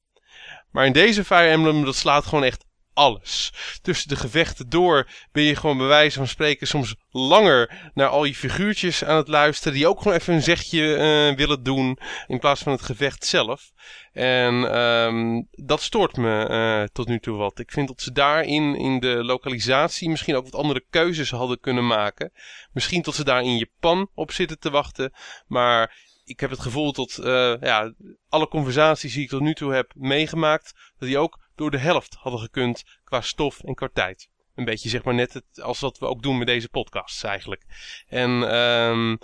Maar 0.75 0.87
in 0.87 0.93
deze 0.93 1.25
Fire 1.25 1.49
Emblem, 1.49 1.85
dat 1.85 1.97
slaat 1.97 2.27
gewoon 2.27 2.45
echt 2.45 2.65
alles. 2.95 3.53
Tussen 3.83 4.09
de 4.09 4.17
gevechten 4.17 4.69
door 4.69 5.09
ben 5.33 5.43
je 5.43 5.57
gewoon 5.57 5.79
bij 5.79 5.87
wijze 5.87 6.19
van 6.19 6.27
spreken 6.27 6.67
soms 6.67 6.95
langer 7.11 7.91
naar 7.95 8.09
al 8.09 8.25
je 8.25 8.35
figuurtjes 8.35 9.05
aan 9.05 9.17
het 9.17 9.29
luisteren. 9.29 9.73
Die 9.73 9.87
ook 9.89 9.99
gewoon 9.99 10.17
even 10.17 10.35
een 10.35 10.43
zegje 10.43 10.81
uh, 10.81 11.37
willen 11.37 11.63
doen 11.63 11.99
in 12.27 12.39
plaats 12.39 12.63
van 12.63 12.73
het 12.73 12.83
gevecht 12.83 13.27
zelf. 13.27 13.73
En 14.13 14.79
um, 14.81 15.49
dat 15.51 15.83
stoort 15.83 16.17
me 16.17 16.49
uh, 16.51 16.89
tot 16.93 17.09
nu 17.09 17.19
toe 17.19 17.37
wat. 17.37 17.59
Ik 17.59 17.71
vind 17.71 17.89
dat 17.89 18.01
ze 18.01 18.13
daarin 18.13 18.77
in 18.77 19.01
de 19.01 19.25
lokalisatie 19.25 20.09
misschien 20.09 20.37
ook 20.37 20.45
wat 20.45 20.55
andere 20.55 20.85
keuzes 20.91 21.31
hadden 21.31 21.61
kunnen 21.61 21.87
maken. 21.87 22.33
Misschien 22.73 23.03
tot 23.03 23.15
ze 23.15 23.25
daar 23.25 23.43
in 23.43 23.57
Japan 23.57 24.11
op 24.15 24.33
zitten 24.33 24.59
te 24.59 24.71
wachten. 24.71 25.13
Maar 25.47 26.13
ik 26.25 26.41
heb 26.41 26.51
het 26.51 26.61
gevoel 26.61 26.93
dat 26.93 27.19
uh, 27.21 27.55
ja, 27.61 27.95
alle 28.29 28.49
conversaties 28.49 29.15
die 29.15 29.23
ik 29.23 29.29
tot 29.29 29.41
nu 29.41 29.55
toe 29.55 29.73
heb 29.73 29.93
meegemaakt, 29.97 30.73
dat 30.99 31.09
die 31.09 31.19
ook 31.19 31.41
door 31.55 31.71
de 31.71 31.79
helft 31.79 32.15
hadden 32.15 32.41
gekund 32.41 32.85
qua 33.05 33.21
stof 33.21 33.61
en 33.61 33.75
qua 33.75 33.89
tijd. 33.93 34.29
Een 34.55 34.65
beetje 34.65 34.89
zeg 34.89 35.05
maar 35.05 35.15
net 35.15 35.33
het, 35.33 35.61
als 35.63 35.81
wat 35.81 35.99
we 35.99 36.07
ook 36.07 36.23
doen 36.23 36.39
met 36.39 36.47
deze 36.47 36.69
podcasts 36.69 37.23
eigenlijk. 37.23 37.65
En 38.09 38.31
um, 38.31 39.19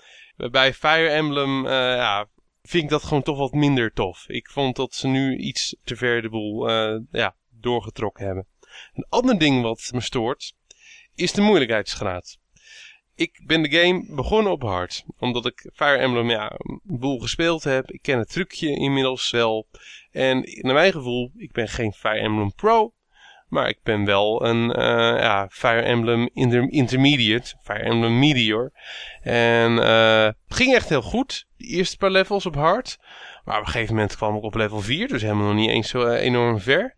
bij 0.50 0.74
Fire 0.74 1.08
Emblem 1.08 1.64
uh, 1.64 1.70
ja, 1.72 2.28
vind 2.62 2.84
ik 2.84 2.90
dat 2.90 3.02
gewoon 3.02 3.22
toch 3.22 3.38
wat 3.38 3.52
minder 3.52 3.92
tof. 3.92 4.28
Ik 4.28 4.50
vond 4.50 4.76
dat 4.76 4.94
ze 4.94 5.06
nu 5.08 5.36
iets 5.36 5.76
te 5.84 5.96
ver 5.96 6.22
de 6.22 6.28
boel 6.28 6.70
uh, 6.70 7.00
ja, 7.10 7.36
doorgetrokken 7.48 8.26
hebben. 8.26 8.46
Een 8.94 9.06
ander 9.08 9.38
ding 9.38 9.62
wat 9.62 9.90
me 9.92 10.00
stoort 10.00 10.54
is 11.14 11.32
de 11.32 11.40
moeilijkheidsgraad. 11.40 12.38
Ik 13.20 13.40
ben 13.46 13.62
de 13.62 13.70
game 13.70 14.04
begonnen 14.08 14.52
op 14.52 14.62
hard. 14.62 15.04
Omdat 15.18 15.46
ik 15.46 15.70
Fire 15.74 15.96
Emblem 15.96 16.30
ja, 16.30 16.52
een 16.56 16.80
boel 16.82 17.18
gespeeld 17.18 17.64
heb. 17.64 17.90
Ik 17.90 18.02
ken 18.02 18.18
het 18.18 18.30
trucje 18.30 18.76
inmiddels 18.76 19.30
wel. 19.30 19.66
En 20.10 20.44
naar 20.60 20.74
mijn 20.74 20.92
gevoel, 20.92 21.32
ik 21.36 21.52
ben 21.52 21.68
geen 21.68 21.92
Fire 21.92 22.18
Emblem 22.18 22.54
Pro. 22.54 22.92
Maar 23.48 23.68
ik 23.68 23.78
ben 23.82 24.04
wel 24.04 24.44
een 24.46 24.68
uh, 24.68 25.20
ja, 25.20 25.48
Fire 25.50 25.80
Emblem 25.80 26.28
inter 26.32 26.70
Intermediate. 26.70 27.56
Fire 27.62 27.82
Emblem 27.82 28.18
Meteor. 28.18 28.72
En 29.22 29.76
het 29.76 30.36
ging 30.48 30.74
echt 30.74 30.88
heel 30.88 31.02
goed. 31.02 31.46
De 31.56 31.64
eerste 31.64 31.96
paar 31.96 32.10
levels 32.10 32.46
op 32.46 32.54
hard. 32.54 32.98
Maar 33.44 33.58
op 33.58 33.66
een 33.66 33.72
gegeven 33.72 33.94
moment 33.94 34.16
kwam 34.16 34.36
ik 34.36 34.42
op 34.42 34.54
level 34.54 34.80
4. 34.80 35.08
Dus 35.08 35.22
helemaal 35.22 35.46
nog 35.46 35.54
niet 35.54 35.70
eens 35.70 35.88
zo 35.88 36.06
uh, 36.06 36.22
enorm 36.22 36.60
ver. 36.60 36.94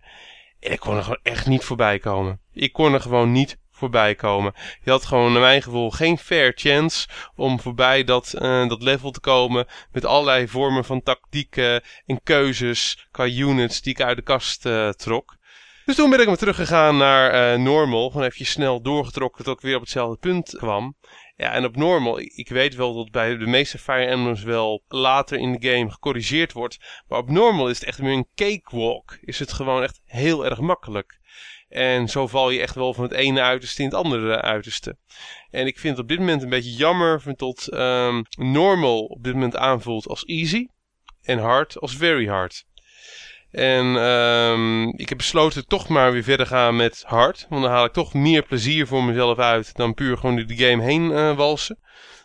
En 0.60 0.72
ik 0.72 0.80
kon 0.80 0.96
er 0.96 1.02
gewoon 1.02 1.20
echt 1.22 1.46
niet 1.46 1.64
voorbij 1.64 1.98
komen. 1.98 2.40
Ik 2.52 2.72
kon 2.72 2.94
er 2.94 3.00
gewoon 3.00 3.32
niet 3.32 3.60
voorbij 3.82 4.14
komen. 4.14 4.52
Je 4.82 4.90
had 4.90 5.04
gewoon 5.04 5.32
naar 5.32 5.40
mijn 5.40 5.62
gevoel 5.62 5.90
geen 5.90 6.18
fair 6.18 6.52
chance 6.54 7.08
om 7.34 7.60
voorbij 7.60 8.04
dat, 8.04 8.34
uh, 8.34 8.68
dat 8.68 8.82
level 8.82 9.10
te 9.10 9.20
komen. 9.20 9.66
Met 9.92 10.04
allerlei 10.04 10.48
vormen 10.48 10.84
van 10.84 11.02
tactieken 11.02 11.82
en 12.06 12.22
keuzes 12.22 13.06
qua 13.10 13.26
units 13.26 13.82
die 13.82 13.92
ik 13.92 14.00
uit 14.00 14.16
de 14.16 14.22
kast 14.22 14.66
uh, 14.66 14.88
trok. 14.88 15.36
Dus 15.84 15.96
toen 15.96 16.10
ben 16.10 16.20
ik 16.20 16.26
weer 16.26 16.36
teruggegaan 16.36 16.96
naar 16.96 17.54
uh, 17.54 17.64
normal. 17.64 18.10
Gewoon 18.10 18.26
even 18.26 18.46
snel 18.46 18.82
doorgetrokken 18.82 19.44
tot 19.44 19.56
ik 19.56 19.62
weer 19.62 19.74
op 19.74 19.80
hetzelfde 19.80 20.16
punt 20.16 20.56
kwam. 20.56 20.96
Ja, 21.36 21.52
en 21.52 21.64
op 21.64 21.76
normal, 21.76 22.18
ik 22.18 22.48
weet 22.48 22.74
wel 22.74 22.94
dat 22.94 23.10
bij 23.10 23.36
de 23.36 23.46
meeste 23.46 23.78
Fire 23.78 24.06
Emblems 24.06 24.42
wel 24.42 24.82
later 24.88 25.38
in 25.38 25.52
de 25.52 25.68
game 25.70 25.90
gecorrigeerd 25.90 26.52
wordt. 26.52 26.78
Maar 27.08 27.18
op 27.18 27.30
normal 27.30 27.68
is 27.68 27.78
het 27.78 27.88
echt 27.88 28.02
meer 28.02 28.12
een 28.12 28.28
cakewalk. 28.34 29.18
Is 29.20 29.38
het 29.38 29.52
gewoon 29.52 29.82
echt 29.82 30.00
heel 30.04 30.44
erg 30.44 30.60
makkelijk. 30.60 31.20
En 31.72 32.08
zo 32.08 32.26
val 32.26 32.50
je 32.50 32.60
echt 32.60 32.74
wel 32.74 32.94
van 32.94 33.04
het 33.04 33.12
ene 33.12 33.40
uiterste 33.40 33.82
in 33.82 33.88
het 33.88 33.96
andere 33.96 34.40
uiterste. 34.40 34.96
En 35.50 35.66
ik 35.66 35.78
vind 35.78 35.96
het 35.96 36.02
op 36.02 36.08
dit 36.08 36.18
moment 36.18 36.42
een 36.42 36.48
beetje 36.48 36.72
jammer 36.72 37.22
tot 37.36 37.74
um, 37.74 38.22
normal 38.30 39.04
op 39.04 39.24
dit 39.24 39.32
moment 39.32 39.56
aanvoelt 39.56 40.06
als 40.06 40.24
easy. 40.24 40.66
En 41.22 41.38
hard 41.38 41.80
als 41.80 41.96
very 41.96 42.26
hard. 42.26 42.64
En 43.50 43.86
um, 43.86 44.98
ik 44.98 45.08
heb 45.08 45.18
besloten 45.18 45.66
toch 45.66 45.88
maar 45.88 46.12
weer 46.12 46.22
verder 46.22 46.46
gaan 46.46 46.76
met 46.76 47.02
hard. 47.06 47.46
Want 47.48 47.62
dan 47.62 47.70
haal 47.70 47.84
ik 47.84 47.92
toch 47.92 48.14
meer 48.14 48.42
plezier 48.42 48.86
voor 48.86 49.04
mezelf 49.04 49.38
uit 49.38 49.76
dan 49.76 49.94
puur 49.94 50.16
gewoon 50.16 50.36
door 50.36 50.46
de 50.46 50.56
game 50.56 50.82
heen 50.82 51.02
uh, 51.02 51.36
walsen. 51.36 51.78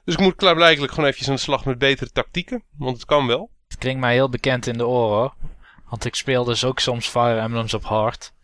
Dus 0.06 0.14
ik 0.14 0.22
moet 0.22 0.36
klaarblijkelijk 0.36 0.92
gewoon 0.92 1.06
eventjes 1.06 1.30
aan 1.30 1.36
de 1.36 1.42
slag 1.42 1.66
met 1.66 1.78
betere 1.78 2.12
tactieken. 2.12 2.64
Want 2.78 2.96
het 2.96 3.06
kan 3.06 3.28
wel. 3.28 3.52
Het 3.68 3.78
klinkt 3.78 4.00
mij 4.00 4.14
heel 4.14 4.30
bekend 4.30 4.68
in 4.68 4.78
de 4.78 4.88
oren. 4.88 5.34
Want 5.90 6.06
ik 6.06 6.16
speel 6.16 6.44
dus 6.44 6.64
ook 6.64 6.80
soms 6.80 7.08
Fire 7.08 7.40
Emblems 7.40 7.74
op 7.74 7.84
hard. 7.84 8.36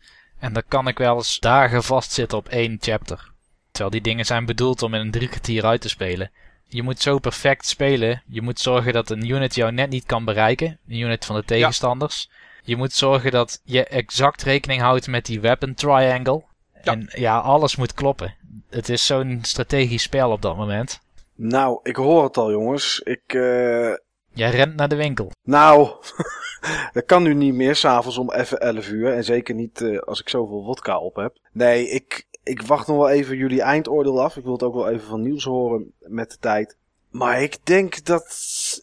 En 0.43 0.53
dan 0.53 0.63
kan 0.67 0.88
ik 0.88 0.97
wel 0.97 1.15
eens 1.15 1.39
dagen 1.39 1.84
vastzitten 1.84 2.38
op 2.38 2.47
één 2.47 2.77
chapter. 2.79 3.32
Terwijl 3.71 3.91
die 3.91 4.01
dingen 4.01 4.25
zijn 4.25 4.45
bedoeld 4.45 4.82
om 4.82 4.93
in 4.93 4.99
een 4.99 5.12
drie 5.12 5.27
kwartier 5.27 5.65
uit 5.65 5.82
te 5.82 5.89
spelen. 5.89 6.32
Je 6.67 6.84
moet 6.84 7.01
zo 7.01 7.19
perfect 7.19 7.65
spelen. 7.65 8.23
Je 8.27 8.41
moet 8.41 8.60
zorgen 8.60 8.93
dat 8.93 9.10
een 9.10 9.29
unit 9.29 9.56
jou 9.56 9.71
net 9.71 9.89
niet 9.89 10.06
kan 10.06 10.25
bereiken. 10.25 10.79
Een 10.88 10.99
unit 10.99 11.25
van 11.25 11.36
de 11.36 11.43
tegenstanders. 11.45 12.29
Je 12.63 12.75
moet 12.75 12.93
zorgen 12.93 13.32
dat 13.32 13.62
je 13.63 13.86
exact 13.86 14.43
rekening 14.43 14.82
houdt 14.82 15.08
met 15.08 15.25
die 15.25 15.39
weapon 15.39 15.73
triangle. 15.73 16.43
Ja. 16.84 16.91
En 16.91 17.10
ja, 17.15 17.38
alles 17.38 17.75
moet 17.75 17.93
kloppen. 17.93 18.36
Het 18.69 18.89
is 18.89 19.06
zo'n 19.06 19.39
strategisch 19.41 20.03
spel 20.03 20.32
op 20.32 20.41
dat 20.41 20.58
moment. 20.58 20.99
Nou, 21.36 21.79
ik 21.84 21.95
hoor 21.95 22.23
het 22.23 22.38
al 22.38 22.51
jongens. 22.51 22.99
Ik, 22.99 23.34
uh... 23.34 23.93
Jij 24.34 24.50
rent 24.50 24.76
naar 24.76 24.88
de 24.88 24.96
winkel. 24.96 25.32
Nou, 25.43 25.89
dat 26.93 27.06
kan 27.06 27.24
nu 27.24 27.34
niet 27.34 27.54
meer, 27.54 27.76
s'avonds 27.76 28.17
om 28.17 28.32
even 28.32 28.60
11 28.60 28.89
uur. 28.89 29.13
En 29.13 29.24
zeker 29.24 29.56
niet 29.56 29.82
uh, 29.82 30.00
als 30.00 30.19
ik 30.19 30.30
zoveel 30.30 30.63
wodka 30.63 31.00
op 31.00 31.15
heb. 31.15 31.38
Nee, 31.52 31.89
ik, 31.89 32.28
ik 32.43 32.62
wacht 32.62 32.88
nog 32.88 32.98
wel 32.98 33.10
even 33.10 33.38
jullie 33.38 33.62
eindoordeel 33.62 34.22
af. 34.22 34.38
Ik 34.38 34.43
wil 34.43 34.54
het 34.54 34.63
ook 34.63 34.74
wel 34.74 34.89
even 34.89 35.08
van 35.08 35.22
nieuws 35.22 35.43
horen 35.43 35.91
met 36.00 36.32
de 36.32 36.38
tijd. 36.39 36.78
Maar 37.10 37.41
ik 37.41 37.58
denk 37.63 38.06
dat 38.06 38.26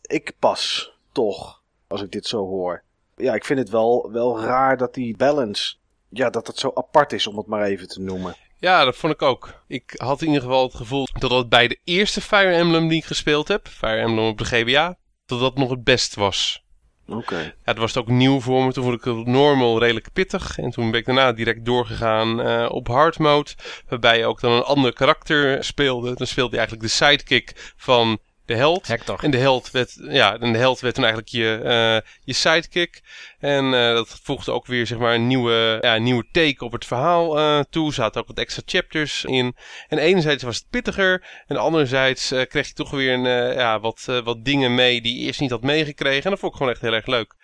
ik 0.02 0.32
pas, 0.38 0.92
toch, 1.12 1.62
als 1.88 2.02
ik 2.02 2.10
dit 2.10 2.26
zo 2.26 2.46
hoor. 2.46 2.82
Ja, 3.16 3.34
ik 3.34 3.44
vind 3.44 3.58
het 3.58 3.70
wel, 3.70 4.10
wel 4.12 4.40
raar 4.40 4.76
dat 4.76 4.94
die 4.94 5.16
balance, 5.16 5.74
ja, 6.08 6.30
dat 6.30 6.46
het 6.46 6.58
zo 6.58 6.70
apart 6.74 7.12
is 7.12 7.26
om 7.26 7.36
het 7.36 7.46
maar 7.46 7.62
even 7.62 7.88
te 7.88 8.00
noemen. 8.00 8.36
Ja, 8.58 8.84
dat 8.84 8.96
vond 8.96 9.12
ik 9.12 9.22
ook. 9.22 9.62
Ik 9.66 9.94
had 9.96 10.20
in 10.20 10.26
ieder 10.26 10.42
geval 10.42 10.62
het 10.62 10.74
gevoel 10.74 11.06
dat 11.18 11.30
het 11.30 11.48
bij 11.48 11.68
de 11.68 11.78
eerste 11.84 12.20
Fire 12.20 12.54
Emblem 12.54 12.88
die 12.88 12.98
ik 12.98 13.04
gespeeld 13.04 13.48
heb, 13.48 13.68
Fire 13.68 14.00
Emblem 14.00 14.26
op 14.26 14.38
de 14.38 14.44
GBA, 14.44 14.96
dat 15.30 15.40
dat 15.40 15.56
nog 15.56 15.70
het 15.70 15.84
best 15.84 16.14
was. 16.14 16.64
Oké. 17.08 17.36
Ja, 17.36 17.52
dat 17.64 17.76
was 17.76 17.94
het 17.94 18.02
ook 18.02 18.08
nieuw 18.08 18.40
voor 18.40 18.64
me. 18.64 18.72
Toen 18.72 18.84
vond 18.84 18.96
ik 18.96 19.04
het 19.04 19.26
normal 19.26 19.78
redelijk 19.78 20.12
pittig. 20.12 20.58
En 20.58 20.70
toen 20.70 20.90
ben 20.90 21.00
ik 21.00 21.06
daarna 21.06 21.32
direct 21.32 21.64
doorgegaan 21.64 22.46
uh, 22.46 22.66
op 22.70 22.88
hard 22.88 23.18
mode. 23.18 23.50
Waarbij 23.88 24.18
je 24.18 24.26
ook 24.26 24.40
dan 24.40 24.52
een 24.52 24.62
ander 24.62 24.92
karakter 24.92 25.64
speelde. 25.64 26.14
Dan 26.14 26.26
speelde 26.26 26.50
je 26.50 26.58
eigenlijk 26.58 26.88
de 26.88 26.94
sidekick 26.94 27.72
van 27.76 28.18
de 28.50 28.56
held. 28.56 28.86
Hector. 28.86 29.24
En 29.24 29.30
de 29.30 29.36
held 29.36 29.70
werd, 29.70 29.96
ja, 30.00 30.38
en 30.38 30.52
de 30.52 30.58
held 30.58 30.80
werd 30.80 30.94
toen 30.94 31.04
eigenlijk 31.04 31.32
je, 31.32 31.60
uh, 31.64 32.12
je 32.24 32.32
sidekick. 32.32 33.00
En 33.38 33.64
uh, 33.64 33.72
dat 33.72 34.20
voegde 34.22 34.52
ook 34.52 34.66
weer 34.66 34.86
zeg 34.86 34.98
maar 34.98 35.14
een 35.14 35.26
nieuwe, 35.26 35.78
ja, 35.80 35.96
een 35.96 36.02
nieuwe 36.02 36.26
take 36.32 36.64
op 36.64 36.72
het 36.72 36.84
verhaal 36.84 37.38
uh, 37.38 37.60
toe. 37.70 37.86
Er 37.86 37.92
zaten 37.92 38.20
ook 38.20 38.26
wat 38.26 38.38
extra 38.38 38.62
chapters 38.66 39.24
in. 39.24 39.56
En 39.88 39.98
enerzijds 39.98 40.42
was 40.42 40.56
het 40.56 40.68
pittiger. 40.70 41.42
En 41.46 41.56
anderzijds 41.56 42.28
kreeg 42.28 42.66
je 42.66 42.74
toch 42.74 42.90
weer 42.90 43.12
een, 43.12 43.54
ja, 43.54 43.80
wat, 43.80 44.04
wat 44.24 44.44
dingen 44.44 44.74
mee 44.74 45.00
die 45.00 45.18
je 45.18 45.26
eerst 45.26 45.40
niet 45.40 45.50
had 45.50 45.62
meegekregen. 45.62 46.24
En 46.24 46.30
dat 46.30 46.38
vond 46.38 46.52
ik 46.52 46.58
gewoon 46.58 46.72
echt 46.72 46.82
heel 46.82 46.92
erg 46.92 47.06
leuk. 47.06 47.34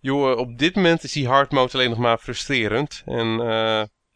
Joh, 0.00 0.38
op 0.38 0.58
dit 0.58 0.74
moment 0.74 1.02
is 1.02 1.12
die 1.12 1.28
hard 1.28 1.50
mode 1.50 1.72
alleen 1.72 1.90
nog 1.90 1.98
maar 1.98 2.18
frustrerend. 2.18 3.02
En 3.06 3.26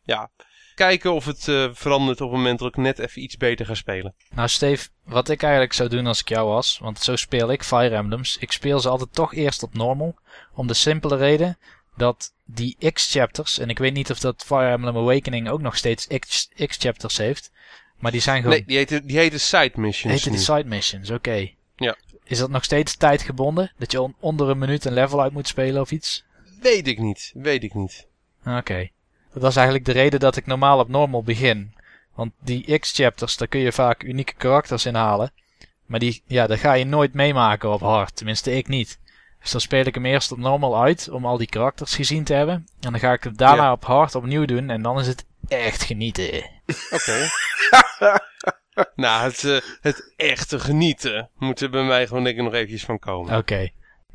ja, 0.02 0.30
kijken 0.76 1.12
of 1.12 1.24
het 1.24 1.46
uh, 1.46 1.68
verandert 1.72 2.20
op 2.20 2.28
het 2.28 2.36
moment 2.36 2.58
dat 2.58 2.68
ik 2.68 2.76
net 2.76 2.98
even 2.98 3.22
iets 3.22 3.36
beter 3.36 3.66
ga 3.66 3.74
spelen. 3.74 4.14
Nou 4.34 4.48
Steve, 4.48 4.88
wat 5.04 5.28
ik 5.28 5.42
eigenlijk 5.42 5.72
zou 5.72 5.88
doen 5.88 6.06
als 6.06 6.20
ik 6.20 6.28
jou 6.28 6.48
was, 6.48 6.78
want 6.78 6.98
zo 6.98 7.16
speel 7.16 7.52
ik 7.52 7.62
Fire 7.62 7.94
Emblems. 7.94 8.36
Ik 8.40 8.52
speel 8.52 8.80
ze 8.80 8.88
altijd 8.88 9.12
toch 9.12 9.34
eerst 9.34 9.62
op 9.62 9.74
normal. 9.74 10.14
Om 10.54 10.66
de 10.66 10.74
simpele 10.74 11.16
reden 11.16 11.58
dat 11.96 12.32
die 12.44 12.76
X-chapters, 12.92 13.58
en 13.58 13.68
ik 13.68 13.78
weet 13.78 13.92
niet 13.92 14.10
of 14.10 14.18
dat 14.18 14.44
Fire 14.46 14.70
Emblem 14.70 14.96
Awakening 14.96 15.48
ook 15.48 15.60
nog 15.60 15.76
steeds 15.76 16.06
X-chapters 16.66 17.16
heeft. 17.16 17.50
Maar 17.98 18.12
die 18.12 18.20
zijn 18.20 18.42
gewoon... 18.42 18.56
Nee, 18.56 18.66
die 18.66 18.76
heten, 18.76 19.06
die 19.06 19.18
heten 19.18 19.40
side 19.40 19.72
missions 19.74 20.14
Heten 20.14 20.30
die 20.30 20.40
side 20.40 20.64
missions, 20.64 21.10
oké. 21.10 21.50
Ja. 21.76 21.96
Is 22.24 22.38
dat 22.38 22.50
nog 22.50 22.64
steeds 22.64 22.96
tijdgebonden? 22.96 23.72
Dat 23.78 23.92
je 23.92 24.00
on- 24.00 24.16
onder 24.20 24.48
een 24.48 24.58
minuut 24.58 24.84
een 24.84 24.92
level 24.92 25.22
uit 25.22 25.32
moet 25.32 25.48
spelen 25.48 25.80
of 25.80 25.90
iets? 25.90 26.24
Weet 26.60 26.86
ik 26.86 26.98
niet, 26.98 27.32
weet 27.34 27.62
ik 27.62 27.74
niet. 27.74 28.06
Oké. 28.46 28.88
Dat 29.40 29.50
is 29.50 29.56
eigenlijk 29.56 29.86
de 29.86 29.92
reden 29.92 30.20
dat 30.20 30.36
ik 30.36 30.46
normaal 30.46 30.78
op 30.78 30.88
normal 30.88 31.22
begin. 31.22 31.74
Want 32.14 32.32
die 32.40 32.78
X-chapters, 32.78 33.36
daar 33.36 33.48
kun 33.48 33.60
je 33.60 33.72
vaak 33.72 34.02
unieke 34.02 34.34
karakters 34.34 34.86
in 34.86 34.94
halen. 34.94 35.30
Maar 35.86 36.00
die, 36.00 36.22
ja, 36.26 36.46
dat 36.46 36.58
ga 36.58 36.72
je 36.72 36.84
nooit 36.84 37.14
meemaken 37.14 37.72
op 37.72 37.80
hard. 37.80 38.16
Tenminste, 38.16 38.52
ik 38.56 38.68
niet. 38.68 38.98
Dus 39.40 39.50
dan 39.50 39.60
speel 39.60 39.84
ik 39.84 39.94
hem 39.94 40.04
eerst 40.06 40.32
op 40.32 40.38
normal 40.38 40.82
uit, 40.82 41.08
om 41.10 41.26
al 41.26 41.36
die 41.38 41.46
karakters 41.48 41.94
gezien 41.94 42.24
te 42.24 42.32
hebben. 42.34 42.54
En 42.54 42.90
dan 42.90 42.98
ga 43.00 43.12
ik 43.12 43.22
het 43.24 43.38
daarna 43.38 43.62
Ja. 43.62 43.72
op 43.72 43.84
hard 43.84 44.14
opnieuw 44.14 44.44
doen. 44.44 44.70
En 44.70 44.82
dan 44.82 45.00
is 45.00 45.06
het 45.06 45.24
echt 45.48 45.82
genieten. 45.82 46.50
Oké. 46.90 47.28
nou, 48.94 49.22
het, 49.24 49.44
eh, 49.44 49.56
het 49.80 50.12
echte 50.16 50.58
genieten 50.58 51.30
moet 51.38 51.60
er 51.60 51.70
bij 51.70 51.84
mij 51.84 52.06
gewoon 52.06 52.24
denk 52.24 52.36
ik 52.36 52.44
nog 52.44 52.54
eventjes 52.54 52.84
van 52.84 52.98
komen. 52.98 53.36
Oké. 53.36 53.68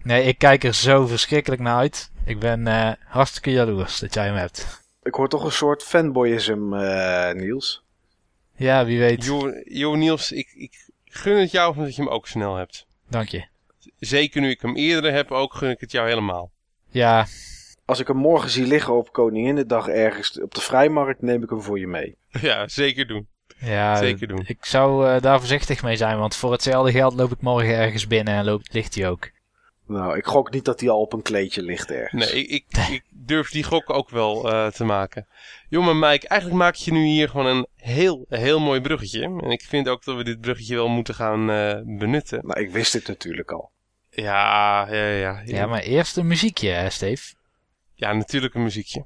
Nee, 0.04 0.24
ik 0.24 0.38
kijk 0.38 0.64
er 0.64 0.74
zo 0.74 1.08
verschrikkelijk 1.08 1.62
naar 1.62 1.78
uit. 1.78 2.12
Ik 2.26 2.40
ben 2.40 2.68
eh, 2.68 2.92
hartstikke 3.06 3.52
jaloers 3.52 4.00
dat 4.00 4.14
jij 4.14 4.26
hem 4.26 4.36
hebt. 4.36 4.81
Ik 5.04 5.14
hoor 5.14 5.28
toch 5.30 5.44
een 5.44 5.52
soort 5.52 5.84
fanboyism, 5.84 6.74
eh, 6.74 7.32
Niels. 7.34 7.84
Ja, 8.56 8.86
wie 8.86 9.00
weet. 9.00 9.26
Jo, 9.26 9.54
jo 9.64 9.96
Niels, 9.96 10.32
ik, 10.32 10.52
ik 10.56 10.90
gun 11.06 11.38
het 11.40 11.52
jou 11.52 11.76
omdat 11.76 11.96
je 11.96 12.02
hem 12.02 12.12
ook 12.12 12.28
snel 12.28 12.56
hebt. 12.56 12.86
Dank 13.10 13.28
je. 13.28 13.46
Zeker 14.00 14.42
nu 14.42 14.50
ik 14.50 14.62
hem 14.62 14.76
eerder 14.76 15.14
heb, 15.14 15.32
ook 15.32 15.54
gun 15.54 15.70
ik 15.70 15.80
het 15.80 15.92
jou 15.92 16.08
helemaal. 16.08 16.52
Ja, 16.90 17.26
Als 17.86 18.00
ik 18.00 18.08
hem 18.08 18.18
morgen 18.18 18.50
zie 18.50 18.66
liggen 18.66 18.94
op 18.94 19.12
Koninginnedag 19.14 19.88
ergens 19.88 20.42
op 20.42 20.56
de 20.56 20.62
vrijmarkt, 20.62 21.22
neem 21.22 21.44
ik 21.44 21.50
hem 21.50 21.62
voor 21.62 21.80
je 21.80 21.88
mee. 21.88 22.16
Ja, 22.42 22.68
zeker 22.68 23.08
doen. 23.08 23.28
ja 23.60 23.96
Zeker 23.96 24.28
doen. 24.28 24.44
ik 24.46 24.66
zou 24.66 25.08
eh, 25.08 25.22
daar 25.22 25.40
voorzichtig 25.40 25.84
mee 25.84 25.96
zijn. 25.96 26.18
Want 26.18 26.36
voor 26.36 26.52
hetzelfde 26.52 26.92
geld 26.92 27.14
loop 27.14 27.32
ik 27.32 27.42
morgen 27.42 27.76
ergens 27.76 28.08
binnen 28.08 28.34
en 28.34 28.46
loopt, 28.46 28.74
ligt 28.74 28.96
hij 28.96 29.10
ook. 29.10 29.30
Nou, 29.88 30.18
ik 30.18 30.26
gok 30.26 30.52
niet 30.52 30.66
dat 30.66 30.80
hij 30.80 30.90
al 30.90 31.00
op 31.02 31.14
een 31.14 31.22
kleedje 31.22 31.62
ligt 31.62 31.92
ergens. 31.92 32.32
Nee, 32.32 32.46
ik, 32.46 32.66
ik, 32.72 32.88
ik 32.90 33.04
durf 33.32 33.50
die 33.50 33.64
gok 33.64 33.90
ook 33.90 34.10
wel 34.10 34.52
eh, 34.52 34.68
te 34.68 34.84
maken. 34.84 35.28
Jongen 35.70 36.00
Mike, 36.00 36.28
eigenlijk 36.28 36.62
maak 36.62 36.76
je 36.76 36.92
nu 36.92 37.06
hier 37.06 37.30
gewoon 37.30 37.46
een 37.46 37.68
heel, 37.76 38.26
heel 38.30 38.60
mooi 38.60 38.82
bruggetje. 38.82 39.24
En 39.24 39.52
ik 39.52 39.62
vind 39.62 39.90
ook 39.90 40.04
dat 40.04 40.16
we 40.16 40.24
dit 40.24 40.42
bruggetje 40.42 40.76
wel 40.76 40.88
moeten 40.88 41.16
gaan 41.16 41.50
eh, 41.50 41.80
benutten. 41.84 42.40
Nou, 42.46 42.60
ik 42.60 42.72
wist 42.72 42.94
dit 42.94 43.08
natuurlijk 43.08 43.52
al. 43.52 43.72
Ja, 44.10 44.88
ja, 44.94 45.08
ja. 45.08 45.42
Ja, 45.46 45.66
maar 45.66 45.82
eerst 45.82 46.18
een 46.18 46.28
muziekje, 46.28 46.70
hè, 46.70 46.90
Steve. 46.90 47.34
Ja, 47.94 48.14
natuurlijk 48.14 48.54
een 48.54 48.64
muziekje. 48.64 49.06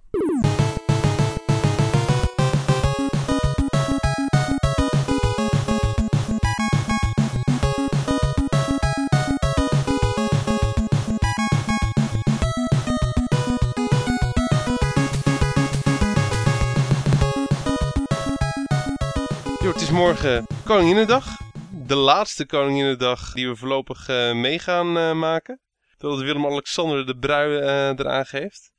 Morgen 19.96 20.48
Koninginnedag. 20.64 21.38
De 21.72 21.96
laatste 21.96 22.46
Koninginnedag 22.46 23.34
die 23.34 23.48
we 23.48 23.56
voorlopig 23.56 24.08
eh, 24.10 24.34
mee 24.34 24.60
gaan 24.60 24.98
eh, 24.98 25.14
maken. 25.14 25.60
Totdat 25.98 26.22
Willem-Alexander 26.22 27.06
de 27.06 27.18
brui 27.18 27.58
eh, 27.58 27.88
eraan 27.88 28.26
geeft. 28.26 28.72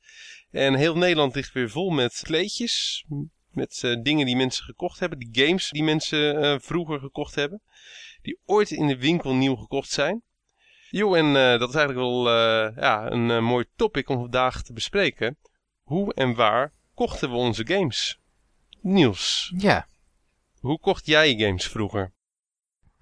En 0.51 0.75
heel 0.75 0.97
Nederland 0.97 1.35
ligt 1.35 1.53
weer 1.53 1.71
vol 1.71 1.91
met 1.91 2.21
kleedjes. 2.23 3.05
Met 3.51 3.99
dingen 4.03 4.27
die 4.27 4.37
mensen 4.37 4.65
gekocht 4.65 5.01
hebben. 5.01 5.19
Die 5.19 5.47
games 5.47 5.71
die 5.71 5.83
mensen 5.83 6.61
vroeger 6.61 7.01
gekocht 7.01 7.35
hebben. 7.35 7.63
Die 8.23 8.39
ooit 8.45 8.71
in 8.71 8.87
de 8.87 8.99
winkel 8.99 9.35
nieuw 9.35 9.57
gekocht 9.57 9.91
zijn. 9.91 10.23
Jo, 10.91 11.15
en 11.15 11.59
dat 11.59 11.69
is 11.69 11.75
eigenlijk 11.75 12.07
wel 12.07 12.31
ja, 12.77 13.11
een 13.11 13.45
mooi 13.45 13.65
topic 13.77 14.09
om 14.09 14.19
vandaag 14.19 14.63
te 14.63 14.73
bespreken. 14.73 15.39
Hoe 15.83 16.15
en 16.15 16.35
waar 16.35 16.73
kochten 16.95 17.31
we 17.31 17.37
onze 17.37 17.67
games? 17.67 18.19
Niels, 18.81 19.53
Ja. 19.59 19.87
Hoe 20.67 20.81
kocht 20.81 21.07
jij 21.07 21.37
games 21.37 21.69
vroeger? 21.69 22.13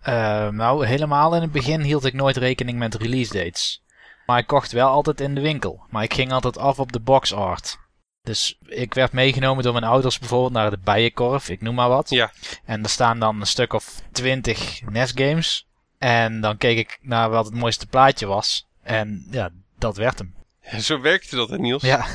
Eh, 0.01 0.49
nou, 0.49 0.87
helemaal 0.87 1.35
in 1.35 1.43
het 1.43 1.53
begin 1.53 1.81
hield 1.81 2.05
ik 2.05 2.13
nooit 2.13 2.37
rekening 2.37 2.79
met 2.79 2.95
release 2.95 3.33
dates. 3.33 3.83
Maar 4.27 4.39
ik 4.39 4.47
kocht 4.47 4.73
wel 4.73 4.89
altijd 4.89 5.21
in 5.21 5.35
de 5.35 5.41
winkel. 5.41 5.87
Maar 5.91 6.03
ik 6.03 6.15
ging 6.15 6.33
altijd 6.33 6.59
af 6.59 6.79
op 6.79 6.93
de 6.93 7.01
box 7.01 7.33
art. 7.33 7.79
Dus 8.23 8.59
ik 8.67 8.95
werd 8.95 9.13
meegenomen 9.13 9.65
door 9.65 9.73
mijn 9.73 9.85
ouders 9.85 10.19
bijvoorbeeld 10.19 10.53
naar 10.53 10.71
de 10.71 10.79
Bijenkorf, 10.79 11.49
ik 11.49 11.61
noem 11.61 11.75
maar 11.75 11.89
wat. 11.89 12.11
Ja. 12.11 12.33
En 12.65 12.83
er 12.83 12.89
staan 12.89 13.19
dan 13.19 13.41
een 13.41 13.47
stuk 13.47 13.73
of 13.73 14.03
twintig 14.13 14.81
NES 14.91 15.13
games. 15.15 15.67
En 15.99 16.41
dan 16.41 16.57
keek 16.57 16.79
ik 16.79 16.99
naar 17.03 17.31
wat 17.31 17.45
het 17.45 17.55
mooiste 17.55 17.87
plaatje 17.87 18.27
was. 18.27 18.67
En 18.83 19.27
ja, 19.31 19.51
dat 19.79 19.97
werd 19.97 20.19
hem. 20.19 20.35
Zo 20.81 21.01
werkte 21.01 21.37
dat, 21.37 21.49
hè, 21.49 21.59
Niels? 21.59 21.83
Ja, 21.83 22.07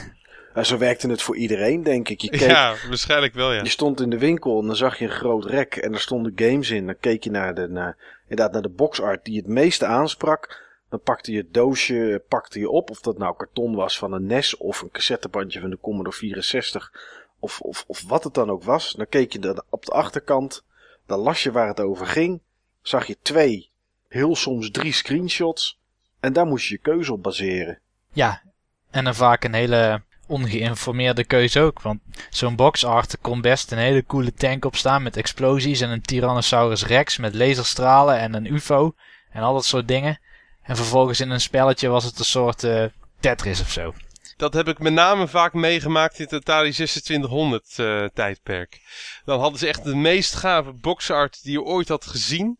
Nou, 0.59 0.71
zo 0.71 0.77
werkte 0.77 1.09
het 1.09 1.21
voor 1.21 1.35
iedereen, 1.35 1.83
denk 1.83 2.09
ik. 2.09 2.21
Je, 2.21 2.29
keek, 2.29 2.39
Ja, 2.49 2.75
waarschijnlijk 2.87 3.33
wel, 3.33 3.53
ja. 3.53 3.63
je 3.63 3.69
stond 3.69 4.01
in 4.01 4.09
de 4.09 4.17
winkel 4.17 4.59
en 4.59 4.67
dan 4.67 4.75
zag 4.75 4.99
je 4.99 5.05
een 5.05 5.11
groot 5.11 5.45
rek 5.45 5.75
en 5.75 5.93
er 5.93 5.99
stonden 5.99 6.31
games 6.35 6.69
in. 6.69 6.85
Dan 6.85 6.99
keek 6.99 7.23
je 7.23 7.31
naar 7.31 7.55
de, 7.55 7.67
naar, 7.67 7.97
inderdaad 8.21 8.51
naar 8.51 8.61
de 8.61 8.69
boxart 8.69 9.25
die 9.25 9.37
het 9.37 9.47
meeste 9.47 9.85
aansprak. 9.85 10.67
Dan 10.89 11.01
pakte 11.01 11.31
je 11.31 11.37
het 11.37 11.53
doosje 11.53 12.23
pakte 12.27 12.59
je 12.59 12.69
op, 12.69 12.89
of 12.89 13.01
dat 13.01 13.17
nou 13.17 13.35
karton 13.37 13.75
was 13.75 13.97
van 13.97 14.13
een 14.13 14.25
NES 14.25 14.57
of 14.57 14.81
een 14.81 14.91
cassettebandje 14.91 15.59
van 15.59 15.69
de 15.69 15.77
Commodore 15.81 16.15
64 16.15 16.93
of, 17.39 17.61
of, 17.61 17.83
of 17.87 18.03
wat 18.07 18.23
het 18.23 18.33
dan 18.33 18.49
ook 18.49 18.63
was. 18.63 18.93
Dan 18.93 19.07
keek 19.09 19.33
je 19.33 19.39
dan 19.39 19.63
op 19.69 19.85
de 19.85 19.91
achterkant, 19.91 20.63
dan 21.05 21.19
las 21.19 21.43
je 21.43 21.51
waar 21.51 21.67
het 21.67 21.79
over 21.79 22.07
ging. 22.07 22.41
Zag 22.81 23.05
je 23.05 23.17
twee, 23.21 23.69
heel 24.07 24.35
soms 24.35 24.71
drie 24.71 24.93
screenshots 24.93 25.79
en 26.19 26.33
daar 26.33 26.45
moest 26.45 26.67
je 26.67 26.73
je 26.73 26.81
keuze 26.81 27.13
op 27.13 27.23
baseren. 27.23 27.79
ja. 28.13 28.41
En 28.91 29.03
dan 29.03 29.15
vaak 29.15 29.43
een 29.43 29.53
hele 29.53 30.01
ongeïnformeerde 30.29 31.23
keuze 31.23 31.59
ook. 31.59 31.81
Want 31.81 31.99
zo'n 32.29 32.55
box 32.55 32.85
art 32.85 33.11
er 33.11 33.19
kon 33.21 33.41
best 33.41 33.71
een 33.71 33.77
hele 33.77 34.05
coole 34.05 34.33
tank 34.33 34.65
op 34.65 34.75
staan 34.75 35.03
met 35.03 35.17
explosies 35.17 35.81
en 35.81 35.89
een 35.89 36.01
Tyrannosaurus 36.01 36.85
Rex 36.85 37.17
met 37.17 37.35
laserstralen 37.35 38.19
en 38.19 38.33
een 38.33 38.53
UFO 38.53 38.93
en 39.31 39.41
al 39.41 39.53
dat 39.53 39.65
soort 39.65 39.87
dingen. 39.87 40.19
En 40.63 40.75
vervolgens 40.75 41.19
in 41.19 41.29
een 41.29 41.41
spelletje 41.41 41.87
was 41.87 42.03
het 42.03 42.19
een 42.19 42.25
soort 42.25 42.63
eh, 42.63 42.83
Tetris 43.19 43.61
of 43.61 43.71
zo. 43.71 43.93
Dat 44.37 44.53
heb 44.53 44.67
ik 44.67 44.79
met 44.79 44.93
name 44.93 45.27
vaak 45.27 45.53
meegemaakt 45.53 46.19
in 46.19 46.23
het 46.23 46.33
Atari 46.33 46.71
2600 46.71 47.79
eh, 47.79 48.05
tijdperk. 48.13 48.81
Dan 49.25 49.39
hadden 49.39 49.59
ze 49.59 49.67
echt 49.67 49.83
de 49.83 49.95
meest 49.95 50.35
gave 50.35 50.73
boxart 50.73 51.43
die 51.43 51.51
je 51.51 51.63
ooit 51.63 51.87
had 51.87 52.05
gezien. 52.05 52.57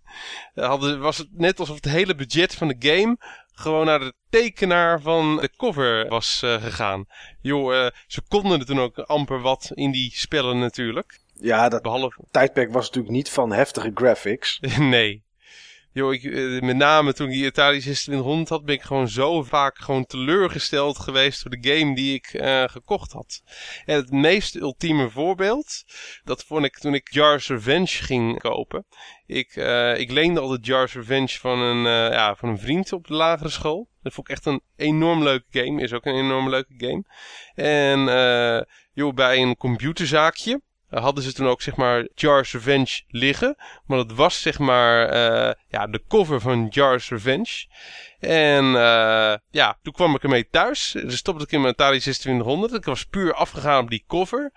Eh, 0.54 0.68
hadden, 0.68 1.00
was 1.00 1.18
het 1.18 1.28
net 1.32 1.60
alsof 1.60 1.76
het 1.76 1.86
hele 1.86 2.16
budget 2.16 2.56
van 2.56 2.68
de 2.68 2.76
game 2.80 3.18
gewoon 3.60 3.86
naar 3.86 4.00
de 4.00 4.14
tekenaar 4.30 5.02
van 5.02 5.38
de 5.38 5.50
cover 5.58 6.08
was 6.08 6.42
eh, 6.44 6.64
gegaan. 6.64 7.06
Joh, 7.42 7.86
eh, 7.86 7.92
ze 8.08 8.22
konden 8.28 8.60
er 8.60 8.66
toen 8.66 8.80
ook 8.80 8.98
amper 9.00 9.42
wat 9.42 9.72
in 9.74 9.92
die 9.92 10.12
spellen 10.14 10.60
natuurlijk. 10.60 11.20
Ja, 11.34 11.70
dat 11.70 11.82
Behalve, 11.82 12.24
tijdperk 12.32 12.72
was 12.72 12.86
natuurlijk 12.86 13.14
niet 13.14 13.30
van 13.30 13.52
heftige 13.52 13.92
graphics. 13.94 14.60
nee. 14.78 15.24
Eh, 16.00 16.62
met 16.62 16.76
name 16.76 17.14
toen 17.14 17.28
ik 17.28 17.34
die 17.34 17.48
Atari 17.48 17.80
2600 17.80 18.50
had, 18.50 18.66
ben 18.66 18.76
ik 18.76 18.82
gewoon 18.82 19.08
zo 19.08 19.44
vaak 19.44 19.78
gewoon 19.78 20.06
teleurgesteld 20.06 21.00
geweest 21.00 21.44
door 21.44 21.60
de 21.60 21.70
game 21.70 21.96
die 21.96 22.14
ik 22.14 22.26
eh, 22.26 22.64
gekocht 22.68 23.12
had. 23.12 23.42
En 23.86 23.96
het 23.96 24.12
meest 24.12 24.56
ultieme 24.56 25.10
voorbeeld, 25.10 25.84
dat 26.24 26.44
vond 26.44 26.66
ik 26.66 26.78
toen 26.78 26.94
ik 26.94 27.14
Jar's 27.14 27.48
Revenge 27.48 27.88
ging 27.88 28.40
kopen. 28.40 28.86
Ik, 29.26 29.56
eh, 29.56 29.98
ik 29.98 30.12
leende 30.12 30.40
al 30.40 30.48
de 30.48 30.60
Jar's 30.62 30.94
Revenge 30.94 31.38
van 31.40 31.60
een, 31.60 32.12
ja, 32.12 32.36
van 32.36 32.50
een 32.50 32.60
vriend 32.60 32.94
op 32.94 33.08
de 33.08 33.14
lagere 33.14 33.50
school. 33.50 33.90
Dat 34.02 34.14
vond 34.14 34.30
ik 34.30 34.36
echt 34.36 34.46
een 34.46 34.62
enorm 34.76 35.24
leuke 35.24 35.46
game. 35.50 35.82
Is 35.82 35.94
ook 35.94 36.06
een 36.06 36.16
enorm 36.16 36.50
leuke 36.50 36.74
game. 36.78 37.04
En 37.56 38.00
joh, 38.94 39.14
bij 39.14 39.42
een 39.42 39.58
computerzaakje 39.58 40.62
hadden 40.90 41.24
ze 41.24 41.34
toen 41.34 41.48
ook 41.48 41.62
zeg 41.62 41.76
maar 41.76 42.08
Jar's 42.16 42.52
Revenge 42.52 43.02
liggen. 43.08 43.56
Maar 43.86 43.98
dat 43.98 44.12
was 44.12 44.42
zeg 44.42 44.60
maar 44.60 45.10
eh, 45.10 45.54
ja, 45.68 45.88
de 45.88 46.04
cover 46.08 46.42
van 46.42 46.68
Jar's 46.70 47.10
Revenge. 47.10 47.66
En 48.20 48.66
eh, 48.66 49.34
ja, 49.50 49.78
toen 49.82 49.94
kwam 49.94 50.16
ik 50.16 50.24
ermee 50.24 50.50
thuis. 50.50 50.92
Dus 50.92 51.18
stopte 51.18 51.44
ik 51.44 51.52
in 51.52 51.62
mijn 51.62 51.74
Atari 51.74 52.00
2600. 52.00 52.74
Ik 52.74 52.86
was 52.86 53.06
puur 53.06 53.34
afgegaan 53.34 53.84
op 53.84 53.90
die 53.90 54.04
cover. 54.08 54.52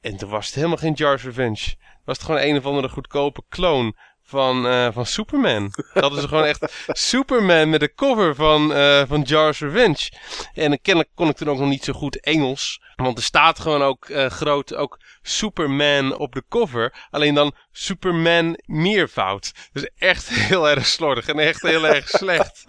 En 0.00 0.16
toen 0.16 0.30
was 0.30 0.46
het 0.46 0.54
helemaal 0.54 0.76
geen 0.76 0.92
Jar's 0.92 1.22
Revenge. 1.22 1.74
Was 2.04 2.16
het 2.16 2.26
gewoon 2.26 2.40
een 2.40 2.56
of 2.56 2.66
andere 2.66 2.88
goedkope 2.88 3.42
kloon 3.48 3.96
van, 4.28 4.66
eh, 4.66 4.88
van 4.92 5.06
Superman. 5.06 5.72
Dat 5.94 6.14
ze 6.14 6.28
gewoon 6.28 6.44
echt 6.44 6.72
Superman 6.86 7.70
met 7.70 7.80
de 7.80 7.94
cover 7.94 8.34
van, 8.34 8.72
eh, 8.72 9.02
van 9.06 9.22
Jar's 9.22 9.60
Revenge. 9.60 10.12
En 10.52 10.80
kennelijk 10.80 11.14
kon 11.14 11.28
ik 11.28 11.36
toen 11.36 11.48
ook 11.48 11.58
nog 11.58 11.68
niet 11.68 11.84
zo 11.84 11.92
goed 11.92 12.20
Engels. 12.20 12.80
Want 12.96 13.18
er 13.18 13.24
staat 13.24 13.58
gewoon 13.58 13.82
ook 13.82 14.08
eh, 14.08 14.26
groot 14.26 14.74
ook 14.74 15.00
Superman 15.22 16.16
op 16.16 16.32
de 16.32 16.44
cover. 16.48 17.06
Alleen 17.10 17.34
dan 17.34 17.54
Superman 17.72 18.58
meervoud. 18.64 19.52
Dus 19.72 19.90
echt 19.96 20.28
heel 20.28 20.68
erg 20.68 20.86
slordig 20.86 21.28
en 21.28 21.38
echt 21.38 21.62
heel 21.62 21.86
erg 21.86 22.08
slecht. 22.08 22.64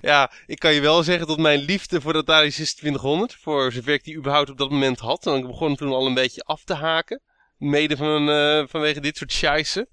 Ja, 0.00 0.30
ik 0.46 0.58
kan 0.58 0.74
je 0.74 0.80
wel 0.80 1.02
zeggen 1.02 1.26
dat 1.26 1.38
mijn 1.38 1.58
liefde 1.58 2.00
voor 2.00 2.12
de 2.12 2.18
Atari 2.18 2.50
2600, 2.50 3.36
voor 3.40 3.72
zover 3.72 3.92
ik 3.92 4.04
die 4.04 4.16
überhaupt 4.16 4.50
op 4.50 4.58
dat 4.58 4.70
moment 4.70 4.98
had, 4.98 5.26
en 5.26 5.34
ik 5.34 5.46
begon 5.46 5.76
toen 5.76 5.92
al 5.92 6.06
een 6.06 6.14
beetje 6.14 6.42
af 6.42 6.64
te 6.64 6.74
haken. 6.74 7.20
Mede 7.58 7.96
van, 7.96 8.28
uh, 8.28 8.62
vanwege 8.68 9.00
dit 9.00 9.16
soort 9.16 9.32
scheisse. 9.32 9.88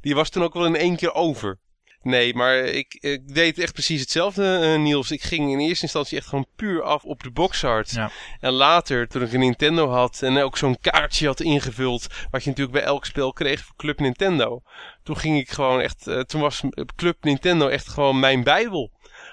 Die 0.00 0.14
was 0.14 0.30
toen 0.30 0.42
ook 0.42 0.54
wel 0.54 0.66
in 0.66 0.76
één 0.76 0.96
keer 0.96 1.14
over. 1.14 1.58
Nee, 2.02 2.34
maar 2.34 2.56
ik, 2.56 2.96
ik 3.00 3.34
deed 3.34 3.58
echt 3.58 3.72
precies 3.72 4.00
hetzelfde, 4.00 4.60
uh, 4.62 4.82
Niels. 4.82 5.10
Ik 5.10 5.22
ging 5.22 5.52
in 5.52 5.58
eerste 5.58 5.82
instantie 5.82 6.18
echt 6.18 6.26
gewoon 6.26 6.46
puur 6.56 6.82
af 6.82 7.04
op 7.04 7.22
de 7.22 7.30
boxart. 7.30 7.90
Ja. 7.90 8.10
En 8.40 8.52
later, 8.52 9.08
toen 9.08 9.22
ik 9.22 9.32
een 9.32 9.40
Nintendo 9.40 9.88
had 9.88 10.22
en 10.22 10.38
ook 10.38 10.56
zo'n 10.56 10.80
kaartje 10.80 11.26
had 11.26 11.40
ingevuld, 11.40 12.06
wat 12.30 12.42
je 12.42 12.48
natuurlijk 12.48 12.78
bij 12.78 12.86
elk 12.86 13.04
spel 13.04 13.32
kreeg 13.32 13.64
voor 13.64 13.76
Club 13.76 14.00
Nintendo. 14.00 14.62
Toen 15.02 15.16
ging 15.16 15.38
ik 15.38 15.50
gewoon 15.50 15.80
echt, 15.80 16.06
uh, 16.06 16.20
toen 16.20 16.40
was 16.40 16.62
Club 16.96 17.16
Nintendo 17.20 17.68
echt 17.68 17.88
gewoon 17.88 18.20
mijn 18.20 18.42
bijbel. 18.42 18.92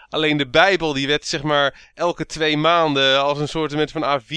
Alleen 0.09 0.37
de 0.37 0.47
Bijbel 0.47 0.93
die 0.93 1.07
werd 1.07 1.25
zeg 1.25 1.43
maar 1.43 1.91
elke 1.93 2.25
twee 2.25 2.57
maanden 2.57 3.21
als 3.21 3.39
een 3.39 3.47
soort 3.47 3.91
van 3.91 4.21
A4 4.21 4.33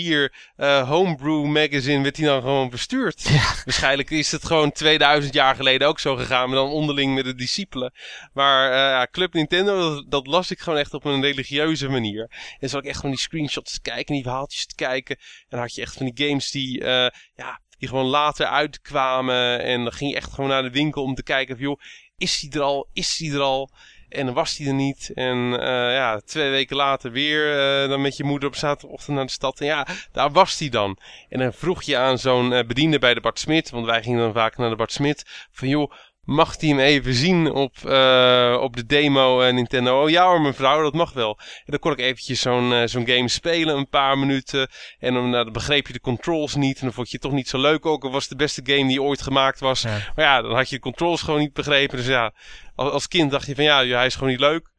uh, 0.57 0.89
homebrew 0.89 1.45
magazine 1.45 2.03
werd 2.03 2.15
die 2.15 2.25
dan 2.25 2.41
gewoon 2.41 2.71
verstuurd. 2.71 3.23
Ja. 3.29 3.55
Waarschijnlijk 3.65 4.11
is 4.11 4.33
het 4.33 4.45
gewoon 4.45 4.73
2000 4.73 5.35
jaar 5.35 5.55
geleden 5.55 5.89
ook 5.89 5.99
zo 5.99 6.17
gegaan, 6.17 6.49
maar 6.49 6.59
dan 6.59 6.71
onderling 6.71 7.15
met 7.15 7.25
de 7.25 7.35
discipelen. 7.35 7.93
Maar 8.33 8.73
uh, 8.73 9.03
Club 9.11 9.33
Nintendo, 9.33 10.05
dat, 10.09 10.27
las 10.27 10.51
ik 10.51 10.59
gewoon 10.59 10.79
echt 10.79 10.95
op 10.95 11.05
een 11.05 11.23
religieuze 11.23 11.89
manier. 11.89 12.31
En 12.59 12.69
zat 12.69 12.83
ik 12.83 12.89
echt 12.89 13.01
van 13.01 13.11
die 13.11 13.19
screenshots 13.19 13.73
te 13.73 13.81
kijken, 13.81 14.15
die 14.15 14.23
verhaaltjes 14.23 14.67
te 14.67 14.75
kijken. 14.75 15.17
En 15.17 15.47
dan 15.49 15.61
had 15.61 15.75
je 15.75 15.83
echt 15.83 15.97
van 15.97 16.11
die 16.11 16.27
games 16.27 16.51
die, 16.51 16.81
uh, 16.81 16.87
ja, 17.35 17.61
die 17.79 17.89
gewoon 17.89 18.07
later 18.07 18.47
uitkwamen. 18.47 19.63
En 19.63 19.83
dan 19.83 19.93
ging 19.93 20.11
je 20.11 20.17
echt 20.17 20.33
gewoon 20.33 20.51
naar 20.51 20.63
de 20.63 20.71
winkel 20.71 21.03
om 21.03 21.15
te 21.15 21.23
kijken 21.23 21.55
of 21.55 21.61
joh, 21.61 21.81
is 22.17 22.41
die 22.41 22.53
er 22.53 22.61
al? 22.61 22.89
Is 22.93 23.17
die 23.17 23.33
er 23.33 23.41
al? 23.41 23.71
En 24.09 24.27
dan 24.27 24.35
was 24.35 24.57
hij 24.57 24.67
er 24.67 24.75
niet. 24.75 25.11
En 25.15 25.37
uh, 25.53 25.59
ja, 25.95 26.21
twee 26.25 26.51
weken 26.51 26.77
later 26.77 27.11
weer 27.11 27.53
uh, 27.83 27.89
dan 27.89 28.01
met 28.01 28.17
je 28.17 28.25
moeder 28.25 28.49
op 28.49 28.57
zaterdagochtend 28.57 29.17
naar 29.17 29.27
de 29.27 29.33
stad. 29.33 29.61
En 29.61 29.67
ja, 29.67 29.87
daar 30.13 30.31
was 30.31 30.59
hij 30.59 30.69
dan. 30.69 30.99
En 31.29 31.39
dan 31.39 31.53
vroeg 31.53 31.83
je 31.83 31.97
aan 31.97 32.19
zo'n 32.19 32.53
uh, 32.53 32.61
bediende 32.67 32.99
bij 32.99 33.15
de 33.15 33.21
Bart 33.21 33.39
Smit. 33.39 33.71
Want 33.71 33.87
wij 33.87 34.03
gingen 34.03 34.21
dan 34.21 34.33
vaak 34.33 34.57
naar 34.57 34.71
de 34.71 34.77
Bart 34.77 34.93
Smit. 34.93 35.49
Van 35.51 35.69
joh, 35.69 35.93
mag 36.29 36.61
hij 36.61 36.69
hem 36.69 36.79
even 36.79 37.15
zien 37.15 37.53
op, 37.53 37.77
uh, 37.87 38.59
op 38.61 38.77
de 38.77 38.87
demo 38.87 39.43
uh, 39.43 39.53
Nintendo? 39.53 40.03
Oh 40.03 40.11
ja 40.11 40.27
hoor 40.27 40.41
mevrouw, 40.41 40.83
dat 40.83 40.95
mag 40.95 41.13
wel. 41.13 41.39
En 41.39 41.65
dan 41.65 41.79
kon 41.79 41.93
ik 41.93 41.99
eventjes 41.99 42.41
zo'n 42.41 42.73
uh, 42.73 42.83
zo'n 42.85 43.07
game 43.07 43.29
spelen, 43.29 43.77
een 43.77 43.89
paar 43.89 44.19
minuten. 44.19 44.69
En 44.99 45.15
dan, 45.15 45.31
nou, 45.31 45.45
dan 45.45 45.53
begreep 45.53 45.87
je 45.87 45.93
de 45.93 46.01
controls 46.01 46.55
niet. 46.55 46.79
En 46.79 46.85
dan 46.85 46.93
vond 46.93 47.07
je 47.07 47.13
het 47.13 47.23
toch 47.23 47.33
niet 47.33 47.49
zo 47.49 47.59
leuk 47.59 47.87
ook. 47.87 48.03
Het 48.03 48.13
was 48.13 48.29
de 48.29 48.37
beste 48.37 48.61
game 48.65 48.89
die 48.89 49.03
ooit 49.03 49.23
gemaakt 49.23 49.61
was. 49.61 49.83
Ja. 49.83 49.99
Maar 50.15 50.25
ja, 50.25 50.43
dan 50.43 50.55
had 50.55 50.69
je 50.69 50.75
de 50.75 50.83
controls 50.83 51.23
gewoon 51.23 51.41
niet 51.41 51.53
begrepen. 51.53 51.97
Dus 51.97 52.07
ja, 52.07 52.33
als, 52.75 52.93
als 52.93 53.09
kind 53.09 53.31
dacht 53.31 53.47
je 53.47 53.55
van 53.55 53.65
ja, 53.65 53.87
hij 53.87 54.07
is 54.07 54.15
gewoon 54.15 54.31
niet 54.31 54.41
leuk. 54.41 54.71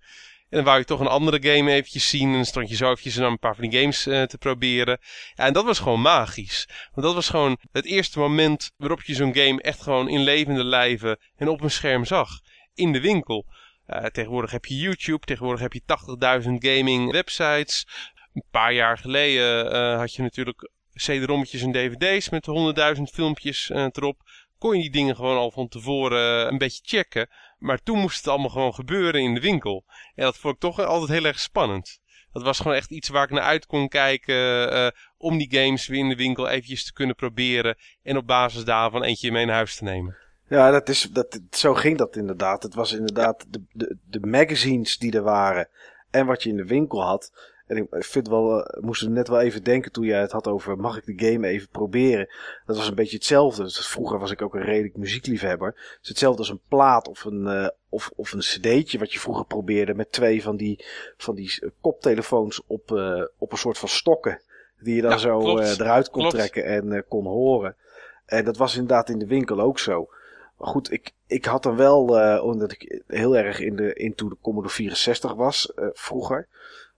En 0.49 0.57
dan 0.57 0.63
wou 0.63 0.77
je 0.77 0.85
toch 0.85 0.99
een 0.99 1.07
andere 1.07 1.41
game 1.41 1.71
eventjes 1.71 2.09
zien. 2.09 2.27
En 2.27 2.33
dan 2.33 2.45
stond 2.45 2.69
je 2.69 2.75
zo 2.75 2.89
eventjes 2.89 3.15
naar 3.15 3.29
een 3.29 3.39
paar 3.39 3.55
van 3.55 3.69
die 3.69 3.79
games 3.79 4.07
uh, 4.07 4.23
te 4.23 4.37
proberen. 4.37 4.99
En 5.35 5.53
dat 5.53 5.65
was 5.65 5.79
gewoon 5.79 6.01
magisch. 6.01 6.67
Want 6.93 7.05
dat 7.05 7.15
was 7.15 7.29
gewoon 7.29 7.57
het 7.71 7.85
eerste 7.85 8.19
moment 8.19 8.71
waarop 8.77 9.01
je 9.01 9.15
zo'n 9.15 9.35
game 9.35 9.61
echt 9.61 9.81
gewoon 9.81 10.09
in 10.09 10.19
levende 10.19 10.63
lijven 10.63 11.19
en 11.35 11.47
op 11.47 11.61
een 11.61 11.71
scherm 11.71 12.05
zag. 12.05 12.29
In 12.73 12.91
de 12.91 13.01
winkel. 13.01 13.45
Uh, 13.87 14.05
tegenwoordig 14.05 14.51
heb 14.51 14.65
je 14.65 14.77
YouTube, 14.77 15.25
tegenwoordig 15.25 15.61
heb 15.61 15.73
je 15.73 15.81
80.000 16.43 16.49
gaming 16.53 17.11
websites. 17.11 17.87
Een 18.33 18.43
paar 18.51 18.73
jaar 18.73 18.97
geleden 18.97 19.75
uh, 19.75 19.97
had 19.97 20.13
je 20.13 20.21
natuurlijk 20.21 20.69
CD-rommetjes 20.93 21.61
en 21.61 21.71
DVD's 21.71 22.29
met 22.29 22.47
100.000 22.97 23.01
filmpjes 23.13 23.69
erop. 23.69 24.21
Kon 24.57 24.75
je 24.75 24.81
die 24.81 24.91
dingen 24.91 25.15
gewoon 25.15 25.37
al 25.37 25.51
van 25.51 25.67
tevoren 25.67 26.47
een 26.51 26.57
beetje 26.57 26.81
checken. 26.83 27.29
Maar 27.59 27.81
toen 27.83 27.99
moest 27.99 28.17
het 28.17 28.27
allemaal 28.27 28.49
gewoon 28.49 28.73
gebeuren 28.73 29.21
in 29.21 29.33
de 29.33 29.39
winkel. 29.39 29.85
En 30.15 30.23
dat 30.23 30.37
vond 30.37 30.53
ik 30.53 30.59
toch 30.59 30.79
altijd 30.79 31.09
heel 31.09 31.25
erg 31.25 31.39
spannend. 31.39 31.99
Dat 32.31 32.43
was 32.43 32.57
gewoon 32.57 32.77
echt 32.77 32.91
iets 32.91 33.09
waar 33.09 33.23
ik 33.23 33.29
naar 33.29 33.43
uit 33.43 33.65
kon 33.65 33.87
kijken. 33.87 34.73
Uh, 34.73 34.87
om 35.17 35.37
die 35.37 35.59
games 35.59 35.87
weer 35.87 35.99
in 35.99 36.09
de 36.09 36.15
winkel 36.15 36.47
eventjes 36.47 36.85
te 36.85 36.93
kunnen 36.93 37.15
proberen. 37.15 37.77
En 38.03 38.17
op 38.17 38.27
basis 38.27 38.63
daarvan 38.63 39.03
eentje 39.03 39.31
mee 39.31 39.45
naar 39.45 39.55
huis 39.55 39.75
te 39.75 39.83
nemen. 39.83 40.17
Ja, 40.49 40.71
dat 40.71 40.89
is, 40.89 41.01
dat, 41.01 41.39
zo 41.51 41.73
ging 41.73 41.97
dat 41.97 42.15
inderdaad. 42.15 42.63
Het 42.63 42.73
was 42.73 42.93
inderdaad 42.93 43.45
de, 43.47 43.63
de, 43.71 43.97
de 44.05 44.19
magazines 44.19 44.97
die 44.97 45.11
er 45.11 45.23
waren. 45.23 45.69
En 46.09 46.25
wat 46.25 46.43
je 46.43 46.49
in 46.49 46.57
de 46.57 46.65
winkel 46.65 47.03
had. 47.03 47.31
En 47.69 47.77
ik 47.77 48.03
vind 48.03 48.27
wel, 48.27 48.57
uh, 48.57 48.83
moest 48.83 49.07
net 49.07 49.27
wel 49.27 49.39
even 49.39 49.63
denken 49.63 49.91
toen 49.91 50.05
jij 50.05 50.21
het 50.21 50.31
had 50.31 50.47
over 50.47 50.77
mag 50.77 50.97
ik 50.97 51.05
de 51.05 51.25
game 51.25 51.47
even 51.47 51.69
proberen. 51.69 52.29
Dat 52.65 52.77
was 52.77 52.87
een 52.87 52.95
beetje 52.95 53.15
hetzelfde. 53.15 53.63
Dus 53.63 53.87
vroeger 53.87 54.19
was 54.19 54.31
ik 54.31 54.41
ook 54.41 54.55
een 54.55 54.61
redelijk 54.61 54.97
muziekliefhebber. 54.97 55.67
Het 55.67 55.99
is 56.01 56.09
hetzelfde 56.09 56.39
als 56.39 56.49
een 56.49 56.61
plaat 56.67 57.07
of 57.07 57.23
een, 57.23 57.41
uh, 57.41 57.67
of, 57.89 58.11
of 58.15 58.31
een 58.31 58.39
cd'tje 58.39 58.99
wat 58.99 59.13
je 59.13 59.19
vroeger 59.19 59.45
probeerde 59.45 59.93
met 59.93 60.11
twee 60.11 60.43
van 60.43 60.55
die, 60.55 60.85
van 61.17 61.35
die 61.35 61.71
koptelefoons 61.81 62.61
op, 62.67 62.91
uh, 62.91 63.23
op 63.37 63.51
een 63.51 63.57
soort 63.57 63.77
van 63.77 63.89
stokken. 63.89 64.41
Die 64.79 64.95
je 64.95 65.01
dan 65.01 65.11
ja, 65.11 65.17
zo 65.17 65.59
eruit 65.59 66.09
kon 66.09 66.21
klopt. 66.21 66.35
trekken 66.35 66.63
en 66.63 67.05
kon 67.07 67.25
horen. 67.25 67.75
En 68.25 68.45
dat 68.45 68.57
was 68.57 68.73
inderdaad 68.73 69.09
in 69.09 69.19
de 69.19 69.27
winkel 69.27 69.59
ook 69.59 69.79
zo. 69.79 70.09
Maar 70.57 70.67
goed, 70.67 70.91
ik, 70.91 71.11
ik 71.27 71.45
had 71.45 71.63
dan 71.63 71.75
wel, 71.75 72.01
omdat 72.43 72.71
ik 72.71 73.01
heel 73.07 73.37
erg 73.37 73.59
in 73.59 73.75
de, 73.75 73.93
into 73.93 74.29
de 74.29 74.37
Commodore 74.41 74.73
64 74.73 75.33
was 75.33 75.71
vroeger. 75.93 76.47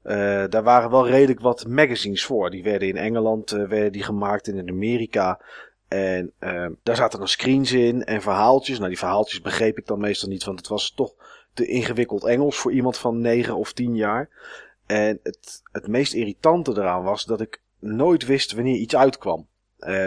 Uh, 0.03 0.43
daar 0.49 0.63
waren 0.63 0.89
wel 0.89 1.07
redelijk 1.07 1.39
wat 1.39 1.67
magazines 1.67 2.25
voor. 2.25 2.49
Die 2.49 2.63
werden 2.63 2.87
in 2.87 2.97
Engeland 2.97 3.51
uh, 3.51 3.67
werden 3.67 3.91
die 3.91 4.03
gemaakt 4.03 4.47
en 4.47 4.57
in 4.57 4.69
Amerika. 4.69 5.39
En 5.87 6.31
uh, 6.39 6.67
daar 6.83 6.95
zaten 6.95 7.19
dan 7.19 7.27
screens 7.27 7.71
in 7.71 8.03
en 8.03 8.21
verhaaltjes. 8.21 8.77
Nou, 8.77 8.89
die 8.89 8.97
verhaaltjes 8.97 9.41
begreep 9.41 9.77
ik 9.77 9.87
dan 9.87 9.99
meestal 9.99 10.29
niet, 10.29 10.43
want 10.43 10.59
het 10.59 10.67
was 10.67 10.91
toch 10.91 11.13
te 11.53 11.65
ingewikkeld 11.65 12.25
Engels 12.25 12.57
voor 12.57 12.71
iemand 12.71 12.97
van 12.97 13.21
9 13.21 13.55
of 13.55 13.73
10 13.73 13.95
jaar. 13.95 14.29
En 14.85 15.19
het, 15.23 15.61
het 15.71 15.87
meest 15.87 16.13
irritante 16.13 16.71
eraan 16.71 17.03
was 17.03 17.25
dat 17.25 17.41
ik 17.41 17.61
nooit 17.79 18.25
wist 18.25 18.51
wanneer 18.51 18.75
iets 18.75 18.95
uitkwam. 18.95 19.47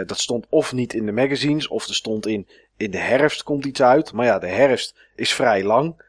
dat 0.05 0.19
stond 0.19 0.45
of 0.49 0.73
niet 0.73 0.93
in 0.93 1.05
de 1.05 1.11
magazines, 1.11 1.67
of 1.67 1.87
er 1.87 1.95
stond 1.95 2.27
in 2.27 2.47
in 2.77 2.91
de 2.91 2.97
herfst 2.97 3.43
komt 3.43 3.65
iets 3.65 3.81
uit. 3.81 4.13
Maar 4.13 4.25
ja, 4.25 4.39
de 4.39 4.47
herfst 4.47 4.95
is 5.15 5.33
vrij 5.33 5.63
lang. 5.63 6.03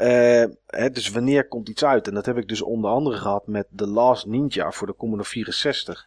Uh, 0.00 0.44
hè, 0.66 0.90
dus 0.90 1.10
wanneer 1.10 1.48
komt 1.48 1.68
iets 1.68 1.84
uit? 1.84 2.08
En 2.08 2.14
dat 2.14 2.26
heb 2.26 2.36
ik 2.36 2.48
dus 2.48 2.62
onder 2.62 2.90
andere 2.90 3.16
gehad 3.16 3.46
met 3.46 3.66
The 3.76 3.86
Last 3.86 4.26
Ninja 4.26 4.70
voor 4.70 4.86
de 4.86 4.96
Commodore 4.96 5.28
64. 5.28 6.06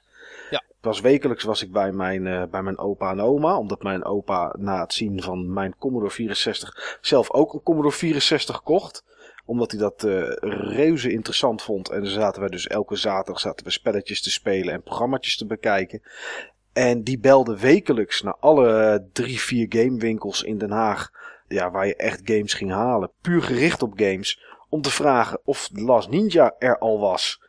Ja. 0.50 0.64
Was 0.82 1.02
wekelijks 1.02 1.44
was 1.44 1.64
ik 1.64 1.72
bij 1.72 1.92
mijn, 1.92 2.26
uh, 2.26 2.44
bij 2.52 2.62
mijn 2.62 2.78
opa 2.78 3.12
en 3.12 3.22
oma. 3.22 3.58
Omdat 3.58 3.84
mijn 3.84 4.06
opa 4.06 4.56
na 4.58 4.82
het 4.82 4.94
zien 4.94 5.22
van 5.22 5.54
mijn 5.54 5.76
Commodore 5.78 6.12
64 6.12 6.98
zelf 7.02 7.32
ook 7.32 7.54
een 7.54 7.64
Commodore 7.64 7.96
64 7.96 8.64
kocht. 8.64 9.04
Omdat 9.46 9.72
hij 9.72 9.80
dat 9.80 10.04
uh, 10.04 10.30
reuze 10.76 11.12
interessant 11.12 11.62
vond. 11.62 11.90
En 11.90 12.02
dan 12.02 12.12
zaten 12.12 12.42
wij 12.42 12.50
dus 12.50 12.68
elke 12.68 12.96
zaterdag 12.96 13.40
zaten 13.40 13.66
we 13.66 13.72
spelletjes 13.72 14.22
te 14.22 14.32
spelen 14.32 14.74
en 14.74 14.84
programma's 14.84 15.38
te 15.38 15.46
bekijken. 15.46 16.02
En 16.74 17.04
die 17.04 17.20
belde 17.20 17.60
wekelijks 17.60 18.22
naar 18.22 18.36
alle 18.40 19.06
drie, 19.12 19.40
vier 19.40 19.66
gamewinkels 19.70 20.44
in 20.44 20.58
Den 20.58 20.72
Haag 20.72 21.12
ja, 21.54 21.72
waar 21.72 21.88
je 21.88 21.96
echt 21.96 22.22
games 22.24 22.54
ging 22.54 22.72
halen. 22.72 23.12
Puur 23.22 23.42
gericht 23.42 23.82
op 23.82 23.94
games. 23.96 24.44
Om 24.70 24.82
te 24.82 24.92
vragen 24.92 25.40
of 25.44 25.70
The 25.74 25.82
Last 25.82 26.10
Ninja 26.10 26.56
er 26.60 26.78
al 26.78 27.00
was. 27.00 27.42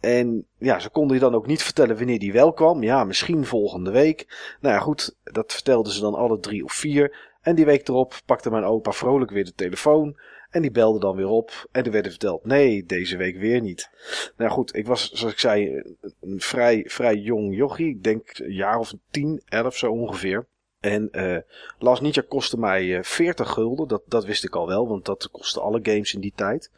En 0.00 0.46
ja, 0.58 0.78
ze 0.78 0.90
konden 0.90 1.16
je 1.16 1.22
dan 1.22 1.34
ook 1.34 1.46
niet 1.46 1.62
vertellen 1.62 1.96
wanneer 1.96 2.18
die 2.18 2.32
wel 2.32 2.52
kwam. 2.52 2.82
Ja, 2.82 3.04
misschien 3.04 3.46
volgende 3.46 3.90
week. 3.90 4.26
Nou 4.60 4.74
ja, 4.74 4.80
goed, 4.80 5.16
dat 5.24 5.52
vertelden 5.52 5.92
ze 5.92 6.00
dan 6.00 6.14
alle 6.14 6.38
drie 6.38 6.64
of 6.64 6.72
vier. 6.72 7.16
En 7.40 7.54
die 7.54 7.64
week 7.64 7.88
erop 7.88 8.20
pakte 8.26 8.50
mijn 8.50 8.64
opa 8.64 8.92
vrolijk 8.92 9.30
weer 9.30 9.44
de 9.44 9.54
telefoon. 9.54 10.16
En 10.50 10.62
die 10.62 10.70
belde 10.70 10.98
dan 10.98 11.16
weer 11.16 11.28
op. 11.28 11.68
En 11.72 11.84
er 11.84 11.90
werd 11.90 12.08
verteld: 12.08 12.44
nee, 12.44 12.84
deze 12.84 13.16
week 13.16 13.36
weer 13.36 13.60
niet. 13.60 13.90
Nou 14.36 14.50
goed, 14.50 14.76
ik 14.76 14.86
was, 14.86 15.10
zoals 15.10 15.32
ik 15.32 15.38
zei, 15.38 15.82
een 16.20 16.40
vrij, 16.40 16.84
vrij 16.86 17.16
jong 17.16 17.56
jochie. 17.56 17.88
Ik 17.88 18.02
denk 18.02 18.38
een 18.38 18.52
jaar 18.52 18.78
of 18.78 18.94
tien, 19.10 19.42
elf 19.44 19.76
zo 19.76 19.90
ongeveer. 19.92 20.46
En 20.80 21.08
uh, 21.12 21.38
Last 21.78 22.02
Ninja 22.02 22.22
kostte 22.28 22.58
mij 22.58 22.84
uh, 22.84 22.98
eh, 22.98 23.04
40 23.04 23.50
gulden. 23.50 23.88
Dat, 23.88 24.02
dat 24.06 24.24
wist 24.24 24.44
ik 24.44 24.56
al 24.56 24.66
wel, 24.66 24.88
want 24.88 25.04
dat 25.04 25.28
kostte 25.30 25.60
alle 25.60 25.80
games 25.82 26.14
in 26.14 26.20
die 26.20 26.32
tijd. 26.36 26.70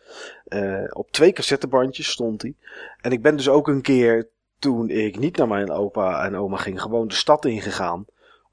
Uh, 0.49 0.85
op 0.91 1.11
twee 1.11 1.33
cassettebandjes 1.33 2.11
stond 2.11 2.43
hij. 2.43 2.55
En 3.01 3.13
ik 3.13 3.23
ben 3.23 3.37
dus 3.37 3.49
ook 3.49 3.69
een 3.69 3.83
keer, 3.83 4.29
toen 4.59 4.91
ik 4.91 5.19
niet 5.19 5.37
naar 5.37 5.49
mijn 5.49 5.71
opa 5.71 6.25
en 6.25 6.37
oma 6.37 6.57
ging, 6.57 6.81
gewoon 6.81 7.09
de 7.09 7.15
stad 7.15 7.45
ingegaan. 7.45 8.05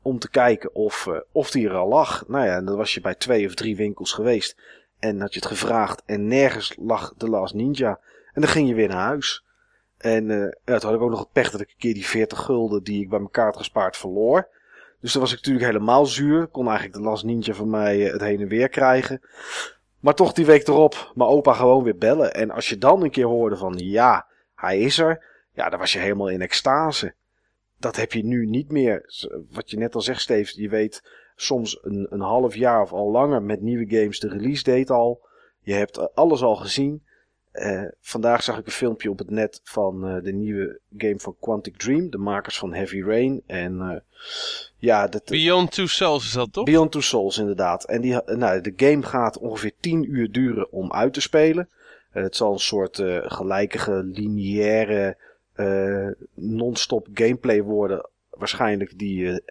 Om 0.01 0.19
te 0.19 0.29
kijken 0.29 0.75
of, 0.75 1.07
of 1.31 1.51
die 1.51 1.67
er 1.67 1.75
al 1.75 1.87
lag. 1.87 2.27
Nou 2.27 2.45
ja, 2.45 2.55
en 2.55 2.65
dan 2.65 2.77
was 2.77 2.93
je 2.93 3.01
bij 3.01 3.15
twee 3.15 3.45
of 3.45 3.53
drie 3.53 3.75
winkels 3.75 4.13
geweest. 4.13 4.57
En 4.99 5.21
had 5.21 5.33
je 5.33 5.39
het 5.39 5.49
gevraagd 5.49 6.03
en 6.05 6.27
nergens 6.27 6.75
lag 6.79 7.13
de 7.17 7.29
Last 7.29 7.53
Ninja. 7.53 7.99
En 8.33 8.41
dan 8.41 8.49
ging 8.49 8.67
je 8.67 8.75
weer 8.75 8.87
naar 8.87 9.05
huis. 9.05 9.43
En 9.97 10.27
ja, 10.65 10.77
toen 10.77 10.89
had 10.89 10.93
ik 10.93 11.01
ook 11.01 11.09
nog 11.09 11.19
het 11.19 11.31
pech 11.31 11.51
dat 11.51 11.61
ik 11.61 11.69
een 11.69 11.77
keer 11.77 11.93
die 11.93 12.05
40 12.05 12.39
gulden 12.39 12.83
die 12.83 13.01
ik 13.01 13.09
bij 13.09 13.19
mijn 13.19 13.31
kaart 13.31 13.57
gespaard 13.57 13.97
verloor. 13.97 14.49
Dus 15.07 15.15
dan 15.15 15.25
was 15.25 15.35
ik 15.35 15.37
natuurlijk 15.37 15.65
helemaal 15.65 16.05
zuur. 16.05 16.47
Kon 16.47 16.67
eigenlijk 16.67 16.97
de 16.97 17.01
Last 17.01 17.23
Ninja 17.23 17.53
van 17.53 17.69
mij 17.69 18.05
eh, 18.05 18.11
het 18.11 18.21
heen 18.21 18.41
en 18.41 18.47
weer 18.47 18.69
krijgen. 18.69 19.21
Maar 19.99 20.13
toch 20.13 20.33
die 20.33 20.45
week 20.45 20.67
erop, 20.67 21.11
mijn 21.15 21.29
opa 21.29 21.53
gewoon 21.53 21.83
weer 21.83 21.97
bellen. 21.97 22.33
En 22.33 22.51
als 22.51 22.69
je 22.69 22.77
dan 22.77 23.03
een 23.03 23.11
keer 23.11 23.25
hoorde 23.25 23.57
van 23.57 23.77
ja, 23.77 24.27
hij 24.55 24.79
is 24.79 24.99
er. 24.99 25.25
Ja, 25.53 25.69
dan 25.69 25.79
was 25.79 25.93
je 25.93 25.99
helemaal 25.99 26.29
in 26.29 26.41
extase. 26.41 27.15
Dat 27.79 27.95
heb 27.95 28.11
je 28.11 28.25
nu 28.25 28.45
niet 28.45 28.71
meer. 28.71 29.25
Wat 29.51 29.69
je 29.69 29.77
net 29.77 29.95
al 29.95 30.01
zegt, 30.01 30.21
Steve, 30.21 30.61
je 30.61 30.69
weet 30.69 31.09
soms 31.35 31.79
een, 31.81 32.07
een 32.09 32.21
half 32.21 32.55
jaar 32.55 32.81
of 32.81 32.91
al 32.91 33.11
langer 33.11 33.41
met 33.41 33.61
nieuwe 33.61 33.97
games 33.97 34.19
de 34.19 34.29
release 34.29 34.63
date 34.63 34.93
al. 34.93 35.27
Je 35.59 35.73
hebt 35.73 36.15
alles 36.15 36.41
al 36.41 36.55
gezien. 36.55 37.06
Eh, 37.57 37.83
vandaag 38.01 38.43
zag 38.43 38.57
ik 38.57 38.65
een 38.65 38.71
filmpje 38.71 39.09
op 39.09 39.17
het 39.17 39.29
net 39.29 39.61
van 39.63 40.07
eh, 40.07 40.23
de 40.23 40.33
nieuwe 40.33 40.79
game 40.97 41.19
van 41.19 41.35
Quantic 41.39 41.77
Dream, 41.77 42.09
de 42.09 42.17
makers 42.17 42.57
van 42.57 42.73
Heavy 42.73 43.01
Rain. 43.01 43.41
En 43.45 43.81
eh, 43.81 43.99
ja, 44.77 45.07
dat, 45.07 45.25
Beyond 45.25 45.71
Two 45.71 45.85
Souls 45.85 46.25
is 46.25 46.31
dat 46.31 46.53
toch? 46.53 46.63
Beyond 46.63 46.91
Two 46.91 47.01
Souls 47.01 47.37
inderdaad. 47.37 47.85
En 47.85 48.01
die, 48.01 48.21
nou, 48.25 48.61
de 48.61 48.73
game 48.75 49.03
gaat 49.03 49.37
ongeveer 49.37 49.71
10 49.79 50.11
uur 50.11 50.31
duren 50.31 50.71
om 50.71 50.91
uit 50.91 51.13
te 51.13 51.21
spelen. 51.21 51.69
Het 52.09 52.35
zal 52.35 52.53
een 52.53 52.59
soort 52.59 53.03
gelijkige, 53.21 54.03
lineaire, 54.03 55.17
non-stop 56.33 57.07
gameplay 57.13 57.63
worden. 57.63 58.09
Waarschijnlijk 58.29 58.97
die 58.99 59.41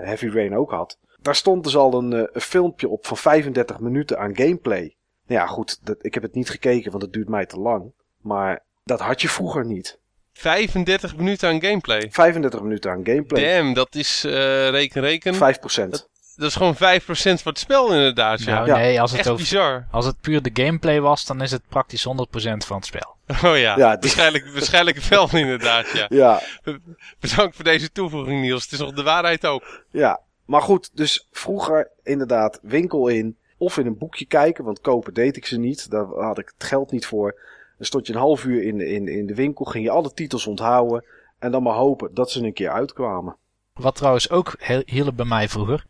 Heavy 0.00 0.28
Rain 0.28 0.56
ook 0.56 0.70
had. 0.70 0.98
Daar 1.22 1.34
stond 1.34 1.64
dus 1.64 1.76
al 1.76 1.94
een, 1.94 2.12
een 2.12 2.40
filmpje 2.40 2.88
op 2.88 3.06
van 3.06 3.16
35 3.16 3.80
minuten 3.80 4.18
aan 4.18 4.36
gameplay. 4.36 4.95
Nou 5.26 5.40
ja, 5.40 5.46
goed, 5.46 5.78
dat, 5.86 5.96
ik 6.00 6.14
heb 6.14 6.22
het 6.22 6.34
niet 6.34 6.50
gekeken, 6.50 6.90
want 6.90 7.02
het 7.02 7.12
duurt 7.12 7.28
mij 7.28 7.46
te 7.46 7.58
lang. 7.58 7.92
Maar 8.20 8.62
dat 8.84 9.00
had 9.00 9.20
je 9.20 9.28
vroeger 9.28 9.64
niet. 9.64 9.98
35 10.32 11.16
minuten 11.16 11.48
aan 11.48 11.60
gameplay. 11.62 12.08
35 12.10 12.60
minuten 12.62 12.90
aan 12.90 13.00
gameplay. 13.04 13.56
Damn, 13.56 13.74
dat 13.74 13.94
is 13.94 14.24
eh, 14.24 14.68
reken 14.70 15.00
reken. 15.00 15.34
5%. 15.34 15.38
Dat 16.36 16.48
is 16.48 16.54
gewoon 16.56 16.74
5% 16.74 16.78
van 17.08 17.36
het 17.44 17.58
spel 17.58 17.92
inderdaad. 17.92 18.42
Ja. 18.42 18.54
Nou, 18.54 18.66
Ja, 18.66 18.76
nee, 18.76 19.00
als 19.00 19.10
het, 19.10 19.20
Echt 19.20 19.28
over, 19.28 19.42
bizar. 19.42 19.86
als 19.90 20.04
het 20.06 20.20
puur 20.20 20.42
de 20.42 20.50
gameplay 20.62 21.00
was, 21.00 21.24
dan 21.26 21.42
is 21.42 21.50
het 21.50 21.62
praktisch 21.68 22.06
100% 22.08 22.10
van 22.66 22.76
het 22.76 22.86
spel. 22.86 23.14
Oh 23.44 23.58
ja, 23.58 23.58
Ja, 23.58 23.74
die- 23.74 24.00
waarschijnlijk, 24.00 24.48
waarschijnlijk 24.52 24.98
wel 24.98 25.28
inderdaad, 25.44 25.90
ja. 25.92 26.06
Ja, 26.08 26.40
Bedankt 27.20 27.54
voor 27.56 27.64
deze 27.64 27.92
toevoeging 27.92 28.40
Niels. 28.40 28.62
Het 28.62 28.72
is 28.72 28.78
nog 28.78 28.92
de 28.92 29.02
waarheid 29.02 29.46
ook. 29.46 29.84
Ja, 29.90 30.20
maar 30.44 30.62
goed, 30.62 30.90
dus 30.94 31.28
vroeger 31.32 31.90
inderdaad 32.02 32.58
winkel 32.62 33.08
in 33.08 33.36
of 33.66 33.78
in 33.78 33.86
een 33.86 33.98
boekje 33.98 34.24
kijken, 34.24 34.64
want 34.64 34.80
kopen 34.80 35.14
deed 35.14 35.36
ik 35.36 35.46
ze 35.46 35.58
niet. 35.58 35.90
Daar 35.90 36.04
had 36.04 36.38
ik 36.38 36.52
het 36.58 36.68
geld 36.68 36.90
niet 36.90 37.06
voor. 37.06 37.40
Dan 37.76 37.86
stond 37.86 38.06
je 38.06 38.12
een 38.12 38.18
half 38.18 38.44
uur 38.44 38.62
in, 38.62 38.80
in, 38.80 39.08
in 39.08 39.26
de 39.26 39.34
winkel, 39.34 39.64
ging 39.64 39.84
je 39.84 39.90
alle 39.90 40.12
titels 40.12 40.46
onthouden 40.46 41.04
en 41.38 41.50
dan 41.50 41.62
maar 41.62 41.74
hopen 41.74 42.14
dat 42.14 42.30
ze 42.30 42.42
een 42.42 42.52
keer 42.52 42.70
uitkwamen. 42.70 43.36
Wat 43.72 43.94
trouwens 43.94 44.30
ook 44.30 44.54
heel- 44.58 44.82
hielp 44.84 45.16
bij 45.16 45.26
mij 45.26 45.48
vroeger. 45.48 45.86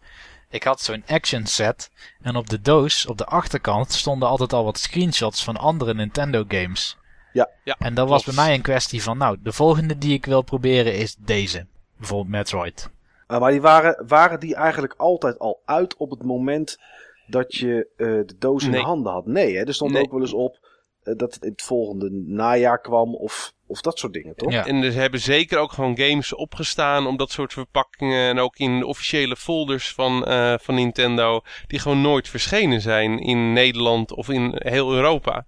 Ik 0.50 0.62
had 0.62 0.80
zo'n 0.80 1.02
action 1.06 1.46
set. 1.46 1.90
En 2.22 2.36
op 2.36 2.48
de 2.48 2.60
doos, 2.60 3.06
op 3.06 3.18
de 3.18 3.24
achterkant, 3.26 3.92
stonden 3.92 4.28
altijd 4.28 4.52
al 4.52 4.64
wat 4.64 4.78
screenshots 4.78 5.44
van 5.44 5.56
andere 5.56 5.94
Nintendo 5.94 6.44
games. 6.48 6.96
Ja. 7.32 7.48
Ja, 7.64 7.76
En 7.78 7.94
dat 7.94 8.08
was 8.08 8.24
bij 8.24 8.34
mij 8.34 8.54
een 8.54 8.62
kwestie 8.62 9.02
van, 9.02 9.18
nou, 9.18 9.36
de 9.42 9.52
volgende 9.52 9.98
die 9.98 10.12
ik 10.14 10.26
wil 10.26 10.42
proberen 10.42 10.94
is 10.94 11.16
deze. 11.18 11.66
Bijvoorbeeld 11.96 12.30
Metroid. 12.30 12.90
Uh, 13.28 13.40
maar 13.40 13.50
die 13.50 13.60
waren, 13.60 14.04
waren 14.06 14.40
die 14.40 14.54
eigenlijk 14.54 14.94
altijd 14.96 15.38
al 15.38 15.60
uit 15.64 15.96
op 15.96 16.10
het 16.10 16.22
moment 16.22 16.78
dat 17.26 17.54
je 17.54 17.88
eh, 17.96 18.06
de 18.06 18.34
doos 18.38 18.64
in 18.64 18.70
Nee. 18.70 18.82
handen 18.82 19.12
had? 19.12 19.26
Nee, 19.26 19.56
hè? 19.56 19.64
er 19.66 19.74
stond 19.74 19.92
Nee. 19.92 20.02
ook 20.02 20.10
wel 20.10 20.20
eens 20.20 20.32
op 20.32 20.58
eh, 21.02 21.14
dat 21.16 21.34
het 21.34 21.44
in 21.44 21.50
het 21.50 21.62
volgende 21.62 22.10
najaar 22.26 22.80
kwam 22.80 23.14
of, 23.14 23.52
of 23.66 23.80
dat 23.80 23.98
soort 23.98 24.12
dingen, 24.12 24.36
toch? 24.36 24.52
Ja. 24.52 24.66
En 24.66 24.82
er 24.82 24.92
hebben 24.92 25.20
zeker 25.20 25.58
ook 25.58 25.72
gewoon 25.72 25.98
games 25.98 26.34
opgestaan 26.34 27.06
om 27.06 27.16
dat 27.16 27.30
soort 27.30 27.52
verpakkingen. 27.52 28.28
En 28.28 28.38
ook 28.38 28.56
in 28.56 28.78
de 28.78 28.86
officiële 28.86 29.36
folders 29.36 29.92
van, 29.92 30.24
eh, 30.24 30.54
van 30.60 30.74
Nintendo. 30.74 31.40
Die 31.66 31.78
gewoon 31.78 32.00
nooit 32.00 32.28
verschenen 32.28 32.80
zijn 32.80 33.18
in 33.18 33.52
Nederland 33.52 34.12
of 34.12 34.28
in 34.28 34.52
heel 34.54 34.92
Europa. 34.94 35.46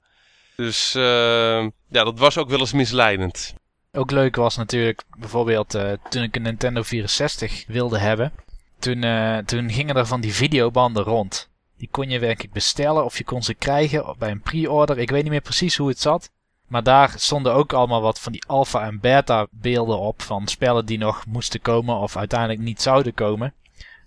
Dus 0.56 0.92
ja, 0.92 2.04
dat 2.04 2.18
was 2.18 2.38
ook 2.38 2.48
wel 2.48 2.58
eens 2.58 2.72
misleidend. 2.72 3.54
Ook 3.92 4.10
leuk 4.10 4.36
was 4.36 4.56
natuurlijk 4.56 5.04
bijvoorbeeld 5.18 5.74
eh, 5.74 5.92
toen 6.08 6.22
ik 6.22 6.36
een 6.36 6.42
Nintendo 6.42 6.82
64 6.82 7.64
wilde 7.66 7.98
hebben. 7.98 8.32
Toen, 8.78 9.02
eh, 9.02 9.38
toen 9.38 9.70
gingen 9.70 9.96
er 9.96 10.06
van 10.06 10.20
die 10.20 10.34
videobanden 10.34 11.02
rond. 11.02 11.47
Die 11.78 11.88
kon 11.90 12.10
je 12.10 12.18
werkelijk 12.18 12.52
bestellen 12.52 13.04
of 13.04 13.18
je 13.18 13.24
kon 13.24 13.42
ze 13.42 13.54
krijgen 13.54 14.14
bij 14.18 14.30
een 14.30 14.40
pre-order. 14.40 14.98
Ik 14.98 15.10
weet 15.10 15.22
niet 15.22 15.30
meer 15.30 15.40
precies 15.40 15.76
hoe 15.76 15.88
het 15.88 16.00
zat. 16.00 16.30
Maar 16.66 16.82
daar 16.82 17.12
stonden 17.16 17.54
ook 17.54 17.72
allemaal 17.72 18.00
wat 18.00 18.20
van 18.20 18.32
die 18.32 18.44
alpha 18.46 18.86
en 18.86 19.00
beta 19.00 19.46
beelden 19.50 19.98
op 19.98 20.22
van 20.22 20.46
spellen 20.46 20.86
die 20.86 20.98
nog 20.98 21.26
moesten 21.26 21.60
komen 21.60 21.96
of 21.96 22.16
uiteindelijk 22.16 22.60
niet 22.60 22.82
zouden 22.82 23.14
komen. 23.14 23.54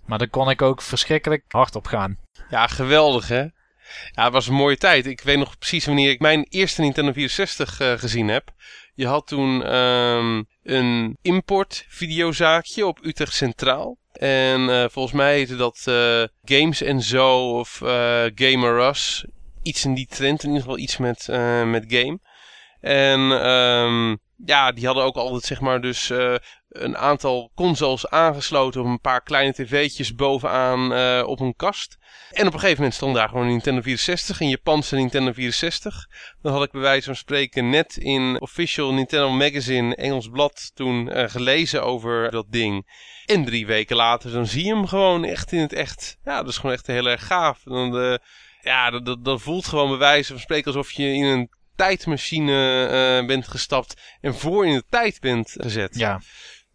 Maar 0.05 0.17
daar 0.17 0.29
kon 0.29 0.49
ik 0.49 0.61
ook 0.61 0.81
verschrikkelijk 0.81 1.43
hard 1.47 1.75
op 1.75 1.85
gaan. 1.85 2.17
Ja, 2.49 2.67
geweldig 2.67 3.27
hè. 3.27 3.45
Ja, 4.11 4.23
het 4.23 4.33
was 4.33 4.47
een 4.47 4.53
mooie 4.53 4.77
tijd. 4.77 5.05
Ik 5.05 5.21
weet 5.21 5.37
nog 5.37 5.57
precies 5.57 5.85
wanneer 5.85 6.09
ik 6.09 6.19
mijn 6.19 6.45
eerste 6.49 6.81
Nintendo 6.81 7.11
64 7.11 7.79
eh, 7.79 7.93
gezien 7.93 8.27
heb. 8.27 8.53
Je 8.93 9.07
had 9.07 9.27
toen 9.27 9.63
ehm, 9.63 10.43
een 10.63 11.17
import 11.21 11.85
videozaakje 11.87 12.85
op 12.85 12.99
Utrecht 13.01 13.33
Centraal. 13.33 13.97
En 14.13 14.69
eh, 14.69 14.85
volgens 14.89 15.13
mij 15.13 15.33
heette 15.33 15.55
dat 15.55 15.81
eh, 15.85 16.23
Games 16.43 16.81
en 16.81 17.01
Zo 17.01 17.57
of 17.59 17.81
eh 17.81 18.25
Gamer 18.35 18.87
Us. 18.87 19.25
Iets 19.63 19.85
in 19.85 19.93
die 19.93 20.07
trend, 20.07 20.43
in 20.43 20.47
ieder 20.47 20.63
geval 20.63 20.77
iets 20.77 20.97
met, 20.97 21.27
met 21.65 21.83
game. 21.87 22.19
En 22.79 23.19
ehm, 23.19 24.15
ja, 24.45 24.71
die 24.71 24.85
hadden 24.85 25.03
ook 25.03 25.15
altijd 25.15 25.43
zeg 25.43 25.61
maar 25.61 25.81
dus 25.81 26.11
een 26.69 26.97
aantal 26.97 27.51
consoles 27.55 28.07
aangesloten 28.07 28.81
op 28.81 28.87
een 28.87 28.99
paar 28.99 29.21
kleine 29.21 29.53
tv'tjes 29.53 30.15
bovenaan 30.15 30.83
op 31.25 31.39
een 31.39 31.55
kast. 31.55 31.97
En 32.31 32.47
op 32.47 32.53
een 32.53 32.59
gegeven 32.59 32.77
moment 32.77 32.93
stond 32.93 33.15
daar 33.15 33.29
gewoon 33.29 33.43
een 33.43 33.51
Nintendo 33.51 33.81
64, 33.81 34.39
een 34.39 34.49
Japanse 34.49 34.95
Nintendo 34.95 35.33
64. 35.33 36.07
Dan 36.41 36.53
had 36.53 36.63
ik 36.63 36.71
bij 36.71 36.81
wijze 36.81 37.05
van 37.05 37.15
spreken 37.15 37.69
net 37.69 37.97
in 37.97 38.41
Official 38.41 38.93
Nintendo 38.93 39.29
Magazine, 39.29 39.95
Engels 39.95 40.29
blad, 40.29 40.71
toen 40.73 41.29
gelezen 41.29 41.83
over 41.83 42.31
dat 42.31 42.45
ding. 42.49 42.85
En 43.31 43.45
drie 43.45 43.65
weken 43.65 43.95
later, 43.95 44.31
dan 44.31 44.45
zie 44.45 44.65
je 44.65 44.73
hem 44.73 44.87
gewoon 44.87 45.23
echt 45.23 45.51
in 45.51 45.59
het 45.59 45.73
echt. 45.73 46.17
Ja, 46.23 46.37
dat 46.37 46.47
is 46.47 46.57
gewoon 46.57 46.75
echt 46.75 46.87
heel 46.87 47.09
erg 47.09 47.27
gaaf. 47.27 47.61
Dan, 47.63 47.99
eh, 47.99 48.15
ja, 48.61 48.89
dat, 48.89 49.05
dat, 49.05 49.25
dat 49.25 49.41
voelt 49.41 49.67
gewoon 49.67 49.89
bij 49.89 49.97
wijze 49.97 50.31
van 50.31 50.41
spreken 50.41 50.65
alsof 50.65 50.91
je 50.91 51.13
in 51.13 51.23
een 51.23 51.49
tijdmachine 51.75 52.85
eh, 52.85 53.27
bent 53.27 53.47
gestapt 53.47 54.17
en 54.21 54.35
voor 54.35 54.65
in 54.65 54.73
de 54.73 54.83
tijd 54.89 55.19
bent 55.19 55.55
gezet. 55.57 55.95
Ja. 55.95 56.21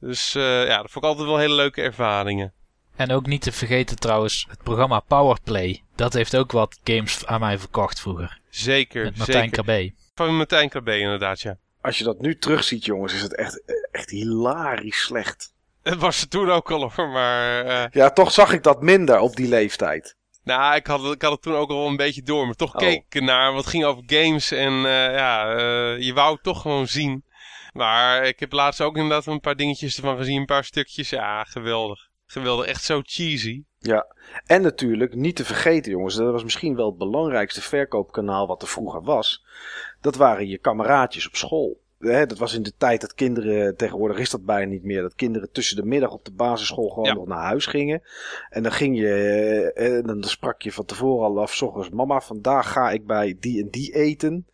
Dus 0.00 0.34
eh, 0.34 0.66
ja, 0.66 0.82
dat 0.82 0.90
vond 0.90 1.04
ik 1.04 1.10
altijd 1.10 1.28
wel 1.28 1.38
hele 1.38 1.54
leuke 1.54 1.82
ervaringen. 1.82 2.52
En 2.96 3.12
ook 3.12 3.26
niet 3.26 3.42
te 3.42 3.52
vergeten 3.52 3.96
trouwens 3.96 4.46
het 4.48 4.62
programma 4.62 5.00
Powerplay. 5.00 5.82
Dat 5.96 6.12
heeft 6.12 6.36
ook 6.36 6.52
wat 6.52 6.78
games 6.84 7.26
aan 7.26 7.40
mij 7.40 7.58
verkocht 7.58 8.00
vroeger. 8.00 8.40
Zeker, 8.48 9.04
Met 9.04 9.16
Martijn 9.16 9.54
zeker. 9.54 9.90
KB. 9.90 9.94
Van 10.14 10.36
Martijn 10.36 10.68
KB 10.68 10.88
inderdaad, 10.88 11.40
ja. 11.40 11.58
Als 11.80 11.98
je 11.98 12.04
dat 12.04 12.20
nu 12.20 12.38
terugziet, 12.38 12.84
jongens, 12.84 13.14
is 13.14 13.22
het 13.22 13.34
echt, 13.34 13.62
echt 13.90 14.10
hilarisch 14.10 15.02
slecht. 15.02 15.54
Het 15.90 15.98
was 16.06 16.20
er 16.22 16.28
toen 16.28 16.50
ook 16.50 16.70
al 16.70 16.90
hoor, 16.96 17.08
maar... 17.08 17.64
eh, 17.64 17.84
Ja, 17.90 18.10
toch 18.10 18.32
zag 18.32 18.52
ik 18.52 18.62
dat 18.62 18.82
minder 18.82 19.18
op 19.18 19.36
die 19.36 19.48
leeftijd. 19.48 20.16
nou, 20.44 20.74
ik 20.76 20.86
had, 20.86 21.02
het- 21.02 21.12
ik 21.14 21.22
had 21.22 21.32
het 21.32 21.42
toen 21.42 21.54
ook 21.54 21.70
al 21.70 21.76
wel 21.78 21.86
een 21.86 21.96
beetje 21.96 22.22
door. 22.22 22.46
Maar 22.46 22.54
toch 22.54 22.74
Oh. 22.74 22.80
keek 22.80 23.04
ik 23.08 23.14
ernaar, 23.14 23.46
want 23.46 23.58
het 23.60 23.66
ging 23.70 23.84
over 23.84 24.02
games. 24.06 24.50
En 24.50 24.72
eh, 24.72 25.14
ja, 25.14 25.54
eh, 25.56 25.98
je 26.00 26.12
wou 26.14 26.32
het 26.34 26.42
toch 26.42 26.60
gewoon 26.62 26.86
zien. 26.86 27.24
Maar 27.72 28.24
ik 28.24 28.40
heb 28.40 28.52
laatst 28.52 28.80
ook 28.80 28.96
inderdaad 28.96 29.26
een 29.26 29.40
paar 29.40 29.56
dingetjes 29.56 29.96
ervan 29.96 30.16
gezien. 30.16 30.40
Een 30.40 30.46
paar 30.46 30.64
stukjes. 30.64 31.10
Ja, 31.10 31.44
geweldig. 31.44 32.08
Geweldig. 32.26 32.66
Echt 32.66 32.84
zo 32.84 33.00
cheesy. 33.04 33.62
Ja, 33.78 34.06
en 34.46 34.62
natuurlijk 34.62 35.14
niet 35.14 35.36
te 35.36 35.44
vergeten, 35.44 35.92
jongens, 35.92 36.14
dat 36.14 36.32
was 36.32 36.42
misschien 36.44 36.76
wel 36.76 36.86
het 36.86 36.98
belangrijkste 36.98 37.62
verkoopkanaal 37.62 38.46
wat 38.46 38.62
er 38.62 38.68
vroeger 38.68 39.02
was. 39.02 39.44
Dat 40.00 40.16
waren 40.16 40.48
je 40.48 40.58
kameraadjes 40.58 41.26
op 41.26 41.36
school. 41.36 41.80
Hè, 41.98 42.26
dat 42.26 42.38
was 42.38 42.54
in 42.54 42.62
de 42.62 42.72
tijd 42.76 43.00
dat 43.00 43.14
kinderen, 43.14 43.76
tegenwoordig 43.76 44.18
is 44.18 44.30
dat 44.30 44.44
bijna 44.44 44.70
niet 44.70 44.84
meer, 44.84 45.02
dat 45.02 45.14
kinderen 45.14 45.52
tussen 45.52 45.76
de 45.76 45.84
middag 45.84 46.12
op 46.12 46.24
de 46.24 46.32
basisschool 46.32 46.88
gewoon 46.88 47.04
Ja. 47.04 47.14
nog 47.14 47.26
naar 47.26 47.44
huis 47.44 47.66
gingen. 47.66 48.02
En 48.50 48.62
dan 48.62 48.72
ging 48.72 48.98
je, 48.98 49.12
eh, 49.74 49.96
en 49.96 50.02
dan 50.06 50.24
sprak 50.24 50.62
je 50.62 50.72
van 50.72 50.84
tevoren 50.84 51.26
al 51.26 51.40
af, 51.40 51.54
's 51.54 51.62
ochtends, 51.62 51.90
mama, 51.90 52.20
vandaag 52.20 52.72
ga 52.72 52.90
ik 52.90 53.06
bij 53.06 53.36
die 53.40 53.62
en 53.62 53.68
die 53.70 53.94
eten. 53.94 54.46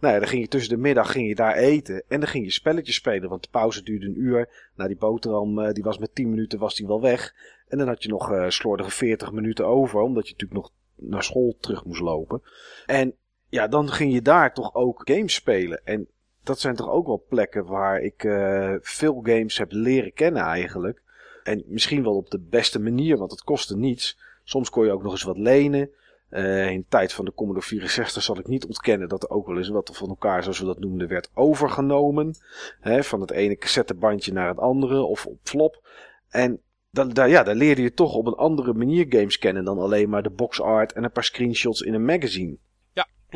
Nou 0.00 0.14
ja, 0.14 0.18
dan 0.20 0.28
ging 0.28 0.42
je 0.42 0.48
tussen 0.48 0.70
de 0.74 0.80
middag 0.80 1.12
ging 1.12 1.28
je 1.28 1.34
daar 1.34 1.54
eten 1.56 2.02
en 2.08 2.20
dan 2.20 2.28
ging 2.28 2.44
je 2.44 2.50
spelletjes 2.52 2.94
spelen, 2.94 3.28
want 3.28 3.42
de 3.42 3.48
pauze 3.50 3.82
duurde 3.82 4.06
een 4.06 4.20
uur. 4.20 4.70
Nou, 4.76 4.88
die 4.88 4.98
boterham, 4.98 5.58
eh, 5.58 5.72
die 5.72 5.82
was 5.84 5.98
met 5.98 6.14
10 6.14 6.30
minuten 6.30 6.58
was 6.58 6.74
die 6.74 6.86
wel 6.86 7.00
weg. 7.00 7.34
En 7.68 7.78
dan 7.78 7.86
had 7.88 8.02
je 8.02 8.08
nog 8.08 8.32
eh 8.32 8.48
slordige 8.48 8.90
40 8.90 9.32
minuten 9.32 9.66
over, 9.66 10.00
omdat 10.00 10.26
je 10.28 10.32
natuurlijk 10.32 10.60
nog 10.60 10.72
naar 10.94 11.22
school 11.22 11.56
terug 11.60 11.84
moest 11.84 12.00
lopen. 12.00 12.42
En 12.86 13.14
ja, 13.48 13.68
dan 13.68 13.88
ging 13.88 14.12
je 14.12 14.22
daar 14.22 14.54
toch 14.54 14.74
ook 14.74 15.02
games 15.04 15.34
spelen. 15.34 15.80
En 15.84 16.08
dat 16.46 16.60
zijn 16.60 16.76
toch 16.76 16.90
ook 16.90 17.06
wel 17.06 17.24
plekken 17.28 17.66
waar 17.66 18.00
ik 18.00 18.24
eh, 18.24 18.74
veel 18.80 19.20
games 19.22 19.58
heb 19.58 19.72
leren 19.72 20.12
kennen 20.12 20.42
eigenlijk. 20.42 21.02
En 21.42 21.62
misschien 21.66 22.02
wel 22.02 22.16
op 22.16 22.30
de 22.30 22.40
beste 22.40 22.80
manier, 22.80 23.16
want 23.16 23.30
het 23.30 23.42
kostte 23.42 23.76
niets. 23.76 24.18
Soms 24.44 24.70
kon 24.70 24.84
je 24.84 24.92
ook 24.92 25.02
nog 25.02 25.12
eens 25.12 25.22
wat 25.22 25.38
lenen. 25.38 25.90
Eh, 26.28 26.70
in 26.70 26.80
de 26.80 26.86
tijd 26.88 27.12
van 27.12 27.24
de 27.24 27.34
Commodore 27.34 27.66
64 27.66 28.22
zal 28.22 28.38
ik 28.38 28.46
niet 28.46 28.66
ontkennen 28.66 29.08
dat 29.08 29.22
er 29.22 29.30
ook 29.30 29.46
wel 29.46 29.56
eens 29.56 29.68
wat 29.68 29.90
van 29.92 30.08
elkaar, 30.08 30.42
zoals 30.42 30.58
we 30.58 30.66
dat 30.66 30.78
noemden, 30.78 31.08
werd 31.08 31.30
overgenomen. 31.34 32.34
Hè, 32.80 33.04
van 33.04 33.20
het 33.20 33.30
ene 33.30 33.56
cassettebandje 33.56 34.32
naar 34.32 34.48
het 34.48 34.58
andere 34.58 35.02
of 35.02 35.26
op 35.26 35.38
flop. 35.42 35.88
En 36.28 36.60
dan, 36.90 37.08
daar, 37.08 37.28
ja, 37.28 37.42
daar 37.42 37.54
leerde 37.54 37.82
je 37.82 37.92
toch 37.92 38.14
op 38.14 38.26
een 38.26 38.34
andere 38.34 38.72
manier 38.72 39.06
games 39.08 39.38
kennen 39.38 39.64
dan 39.64 39.78
alleen 39.78 40.08
maar 40.08 40.22
de 40.22 40.30
box 40.30 40.60
art 40.60 40.92
en 40.92 41.04
een 41.04 41.12
paar 41.12 41.24
screenshots 41.24 41.80
in 41.80 41.94
een 41.94 42.04
magazine. 42.04 42.56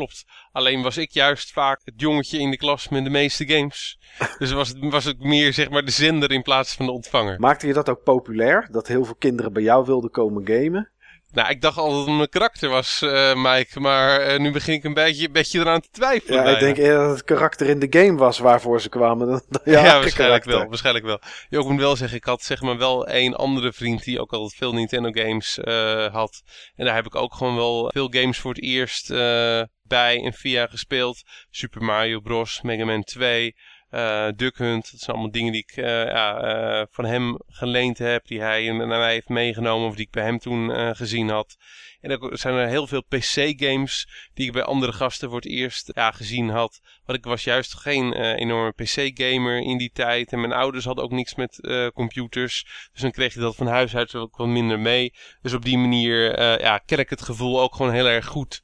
Klopt. 0.00 0.24
Alleen 0.52 0.82
was 0.82 0.96
ik 0.96 1.10
juist 1.10 1.52
vaak 1.52 1.80
het 1.84 1.94
jongetje 1.96 2.38
in 2.38 2.50
de 2.50 2.56
klas 2.56 2.88
met 2.88 3.04
de 3.04 3.10
meeste 3.10 3.46
games. 3.46 3.98
dus 4.38 4.52
was 4.52 4.68
het, 4.68 4.78
was 4.80 5.04
het 5.04 5.18
meer 5.18 5.52
zeg 5.52 5.70
maar 5.70 5.84
de 5.84 5.90
zender 5.90 6.30
in 6.30 6.42
plaats 6.42 6.74
van 6.74 6.86
de 6.86 6.92
ontvanger. 6.92 7.40
Maakte 7.40 7.66
je 7.66 7.72
dat 7.72 7.88
ook 7.88 8.02
populair? 8.02 8.68
Dat 8.70 8.86
heel 8.86 9.04
veel 9.04 9.14
kinderen 9.14 9.52
bij 9.52 9.62
jou 9.62 9.84
wilden 9.84 10.10
komen 10.10 10.46
gamen? 10.46 10.90
Nou, 11.32 11.48
ik 11.48 11.60
dacht 11.60 11.76
altijd 11.76 11.96
dat 11.96 12.06
het 12.06 12.16
mijn 12.16 12.28
karakter 12.28 12.68
was, 12.68 13.02
uh, 13.02 13.34
Mike. 13.34 13.80
Maar 13.80 14.32
uh, 14.32 14.38
nu 14.38 14.52
begin 14.52 14.74
ik 14.74 14.84
een 14.84 14.94
beetje, 14.94 15.26
een 15.26 15.32
beetje 15.32 15.58
eraan 15.58 15.80
te 15.80 15.88
twijfelen. 15.90 16.36
Ja, 16.36 16.42
bijna. 16.42 16.58
ik 16.58 16.64
denk 16.64 16.76
eerder 16.76 17.06
dat 17.06 17.10
het 17.10 17.24
karakter 17.24 17.68
in 17.68 17.78
de 17.78 17.86
game 17.90 18.18
was 18.18 18.38
waarvoor 18.38 18.80
ze 18.80 18.88
kwamen. 18.88 19.26
Dan, 19.26 19.42
ja, 19.64 19.72
waarschijnlijk 19.72 20.14
karakter. 20.14 20.52
wel. 20.52 20.68
Waarschijnlijk 20.68 21.04
wel. 21.04 21.20
Ja, 21.48 21.58
ik 21.58 21.66
moet 21.66 21.80
wel 21.80 21.96
zeggen, 21.96 22.16
ik 22.16 22.24
had 22.24 22.42
zeg 22.42 22.60
maar 22.60 22.78
wel 22.78 23.06
één 23.06 23.34
andere 23.34 23.72
vriend 23.72 24.04
die 24.04 24.20
ook 24.20 24.32
altijd 24.32 24.54
veel 24.54 24.72
Nintendo 24.72 25.10
games 25.12 25.58
uh, 25.64 26.06
had. 26.06 26.42
En 26.76 26.84
daar 26.84 26.94
heb 26.94 27.06
ik 27.06 27.14
ook 27.14 27.34
gewoon 27.34 27.56
wel 27.56 27.90
veel 27.92 28.08
games 28.10 28.38
voor 28.38 28.52
het 28.52 28.62
eerst 28.62 29.08
bij 29.82 30.22
en 30.24 30.32
via 30.32 30.66
gespeeld. 30.66 31.22
Super 31.50 31.82
Mario 31.82 32.20
Bros, 32.20 32.60
Mega 32.62 32.84
Man 32.84 33.02
2... 33.02 33.54
Uh, 33.90 34.28
Duck 34.36 34.58
Hunt, 34.58 34.90
dat 34.90 35.00
zijn 35.00 35.16
allemaal 35.16 35.32
dingen 35.32 35.52
die 35.52 35.62
ik 35.62 35.74
ja, 35.74 36.80
uh, 36.80 36.86
van 36.90 37.04
hem 37.04 37.38
geleend 37.46 37.98
heb, 37.98 38.26
die 38.26 38.40
hij 38.40 38.72
naar 38.72 38.86
mij 38.86 39.12
heeft 39.12 39.28
meegenomen 39.28 39.88
of 39.88 39.94
die 39.94 40.04
ik 40.04 40.10
bij 40.10 40.24
hem 40.24 40.38
toen 40.38 40.96
gezien 40.96 41.28
had. 41.28 41.56
En 42.00 42.10
er 42.10 42.38
zijn 42.38 42.54
er 42.54 42.68
heel 42.68 42.86
veel 42.86 43.02
PC-games 43.02 44.08
die 44.34 44.46
ik 44.46 44.52
bij 44.52 44.62
andere 44.62 44.92
gasten 44.92 45.28
voor 45.28 45.38
het 45.38 45.48
eerst 45.48 45.90
ja, 45.94 46.10
gezien 46.10 46.48
had. 46.48 46.80
Want 47.04 47.18
ik 47.18 47.24
was 47.24 47.44
juist 47.44 47.74
geen 47.74 48.12
enorme 48.34 48.72
PC-gamer 48.72 49.58
in 49.58 49.78
die 49.78 49.90
tijd 49.92 50.32
en 50.32 50.40
mijn 50.40 50.52
ouders 50.52 50.84
hadden 50.84 51.04
ook 51.04 51.10
niks 51.10 51.34
met 51.34 51.58
computers. 51.94 52.88
Dus 52.92 53.02
dan 53.02 53.10
kreeg 53.10 53.34
je 53.34 53.40
dat 53.40 53.56
van 53.56 53.66
huis 53.66 53.96
uit 53.96 54.14
ook 54.14 54.36
wat 54.36 54.46
minder 54.46 54.78
mee. 54.78 55.14
Dus 55.42 55.52
op 55.52 55.64
die 55.64 55.78
manier 55.78 56.40
ja, 56.60 56.78
ken 56.78 56.98
ik 56.98 57.10
het 57.10 57.22
gevoel 57.22 57.60
ook 57.60 57.74
gewoon 57.74 57.92
heel 57.92 58.08
erg 58.08 58.26
goed. 58.26 58.62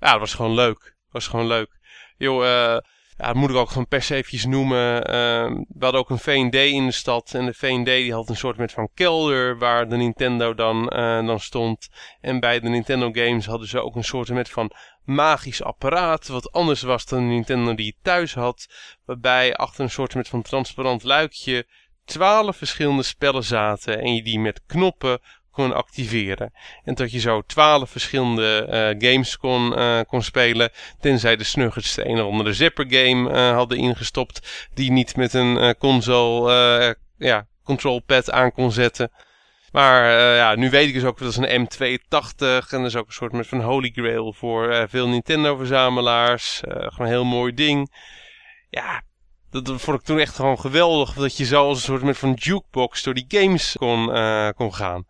Ja, 0.00 0.10
dat 0.10 0.20
was 0.20 0.34
gewoon 0.34 0.54
leuk. 0.54 0.80
Dat 0.80 1.12
was 1.12 1.26
gewoon 1.26 1.46
leuk. 1.46 1.78
Joh, 2.16 2.78
ja, 3.18 3.26
dat 3.26 3.34
moet 3.34 3.50
ik 3.50 3.56
ook 3.56 3.68
gewoon 3.68 3.86
per 3.86 4.02
se 4.02 4.14
eventjes 4.14 4.44
noemen. 4.44 4.96
Uh, 4.96 5.64
we 5.68 5.84
hadden 5.84 6.00
ook 6.00 6.10
een 6.10 6.18
V&D 6.18 6.54
in 6.54 6.86
de 6.86 6.92
stad. 6.92 7.34
En 7.34 7.46
de 7.46 7.54
V&D 7.54 7.84
die 7.84 8.12
had 8.12 8.28
een 8.28 8.36
soort 8.36 8.56
met 8.56 8.72
van 8.72 8.88
kelder 8.94 9.58
waar 9.58 9.88
de 9.88 9.96
Nintendo 9.96 10.54
dan, 10.54 10.92
uh, 10.96 11.26
dan 11.26 11.40
stond. 11.40 11.88
En 12.20 12.40
bij 12.40 12.60
de 12.60 12.68
Nintendo 12.68 13.10
games 13.12 13.46
hadden 13.46 13.68
ze 13.68 13.82
ook 13.82 13.96
een 13.96 14.04
soort 14.04 14.28
met 14.28 14.50
van 14.50 14.70
magisch 15.04 15.62
apparaat. 15.62 16.26
Wat 16.26 16.52
anders 16.52 16.82
was 16.82 17.06
dan 17.06 17.18
de 17.18 17.24
Nintendo 17.24 17.74
die 17.74 17.86
je 17.86 17.96
thuis 18.02 18.34
had. 18.34 18.66
Waarbij 19.04 19.54
achter 19.54 19.84
een 19.84 19.90
soort 19.90 20.14
met 20.14 20.28
van 20.28 20.42
transparant 20.42 21.02
luikje 21.02 21.66
twaalf 22.04 22.56
verschillende 22.56 23.02
spellen 23.02 23.44
zaten. 23.44 24.00
En 24.00 24.14
je 24.14 24.22
die 24.22 24.38
met 24.38 24.62
knoppen 24.66 25.20
kon 25.56 25.74
activeren. 25.74 26.52
En 26.84 26.94
dat 26.94 27.12
je 27.12 27.18
zo 27.18 27.42
twaalf 27.42 27.90
verschillende 27.90 28.66
uh, 29.00 29.10
games 29.10 29.36
kon, 29.36 29.78
uh, 29.78 30.00
kon 30.08 30.22
spelen. 30.22 30.70
Tenzij 31.00 31.36
de 31.36 31.44
Snuggets 31.44 31.94
de 31.94 32.08
een 32.08 32.20
of 32.20 32.30
andere 32.30 32.52
zipper 32.52 32.86
game 32.88 33.30
uh, 33.30 33.52
hadden 33.52 33.78
ingestopt. 33.78 34.68
Die 34.74 34.90
niet 34.90 35.16
met 35.16 35.34
een 35.34 35.76
console, 35.78 36.96
ja, 37.18 37.46
control 37.64 38.00
pad 38.00 38.30
aan 38.30 38.52
kon 38.52 38.72
zetten. 38.72 39.10
Maar 39.72 40.10
ja, 40.34 40.54
nu 40.54 40.70
weet 40.70 40.88
ik 40.88 40.94
dus 40.94 41.04
ook 41.04 41.18
dat 41.18 41.28
is 41.28 41.36
een 41.36 41.66
M280. 41.66 42.70
En 42.70 42.78
dat 42.78 42.86
is 42.86 42.96
ook 42.96 43.06
een 43.06 43.12
soort 43.12 43.32
met 43.32 43.46
van 43.46 43.60
holy 43.60 43.90
grail 43.94 44.32
voor 44.32 44.86
veel 44.88 45.08
Nintendo 45.08 45.56
verzamelaars. 45.56 46.60
gewoon 46.64 46.92
een 46.98 47.06
heel 47.06 47.24
mooi 47.24 47.54
ding. 47.54 47.94
Ja, 48.70 49.02
dat 49.50 49.72
vond 49.80 49.98
ik 49.98 50.04
toen 50.04 50.18
echt 50.18 50.34
gewoon 50.34 50.60
geweldig. 50.60 51.12
Dat 51.12 51.36
je 51.36 51.44
zo 51.44 51.66
als 51.66 51.78
een 51.78 51.84
soort 51.84 52.02
met 52.02 52.18
van 52.18 52.32
jukebox 52.32 53.02
door 53.02 53.14
die 53.14 53.24
games 53.28 53.76
kon, 53.78 54.06
kon 54.54 54.74
gaan. 54.74 55.04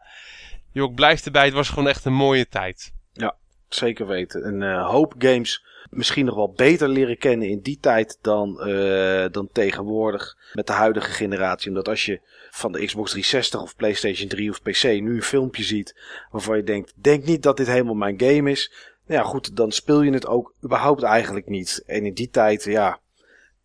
Jok 0.76 0.94
blijft 0.94 1.26
erbij, 1.26 1.44
het 1.44 1.54
was 1.54 1.68
gewoon 1.68 1.88
echt 1.88 2.04
een 2.04 2.14
mooie 2.14 2.48
tijd. 2.48 2.92
Ja, 3.12 3.36
zeker 3.68 4.06
weten. 4.06 4.46
Een 4.46 4.60
uh, 4.60 4.88
hoop 4.88 5.14
games 5.18 5.64
misschien 5.90 6.24
nog 6.24 6.34
wel 6.34 6.52
beter 6.52 6.88
leren 6.88 7.18
kennen 7.18 7.48
in 7.48 7.60
die 7.60 7.78
tijd 7.80 8.18
dan, 8.20 8.68
uh, 8.68 9.24
dan 9.30 9.48
tegenwoordig 9.52 10.36
met 10.52 10.66
de 10.66 10.72
huidige 10.72 11.10
generatie. 11.10 11.68
Omdat 11.68 11.88
als 11.88 12.04
je 12.04 12.20
van 12.50 12.72
de 12.72 12.84
Xbox 12.84 13.10
360 13.10 13.62
of 13.62 13.76
PlayStation 13.76 14.28
3 14.28 14.50
of 14.50 14.62
PC 14.62 14.82
nu 14.82 15.14
een 15.14 15.22
filmpje 15.22 15.62
ziet 15.62 15.96
waarvan 16.30 16.56
je 16.56 16.62
denkt, 16.62 16.92
denk 16.96 17.24
niet 17.24 17.42
dat 17.42 17.56
dit 17.56 17.66
helemaal 17.66 17.94
mijn 17.94 18.20
game 18.20 18.50
is. 18.50 18.72
Nou 19.06 19.20
ja, 19.20 19.26
goed, 19.26 19.56
dan 19.56 19.72
speel 19.72 20.02
je 20.02 20.12
het 20.12 20.26
ook 20.26 20.54
überhaupt 20.64 21.02
eigenlijk 21.02 21.48
niet. 21.48 21.82
En 21.86 22.04
in 22.04 22.14
die 22.14 22.30
tijd, 22.30 22.64
ja, 22.64 23.00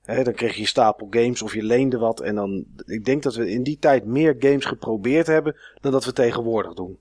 Dan 0.05 0.33
kreeg 0.33 0.55
je 0.55 0.65
stapel 0.65 1.07
games 1.09 1.41
of 1.41 1.53
je 1.53 1.63
leende 1.63 1.97
wat. 1.97 2.19
En 2.19 2.35
dan, 2.35 2.65
ik 2.85 3.05
denk 3.05 3.23
dat 3.23 3.35
we 3.35 3.51
in 3.51 3.63
die 3.63 3.77
tijd 3.77 4.05
meer 4.05 4.35
games 4.39 4.65
geprobeerd 4.65 5.27
hebben 5.27 5.55
dan 5.81 5.91
dat 5.91 6.05
we 6.05 6.13
tegenwoordig 6.13 6.73
doen. 6.73 6.99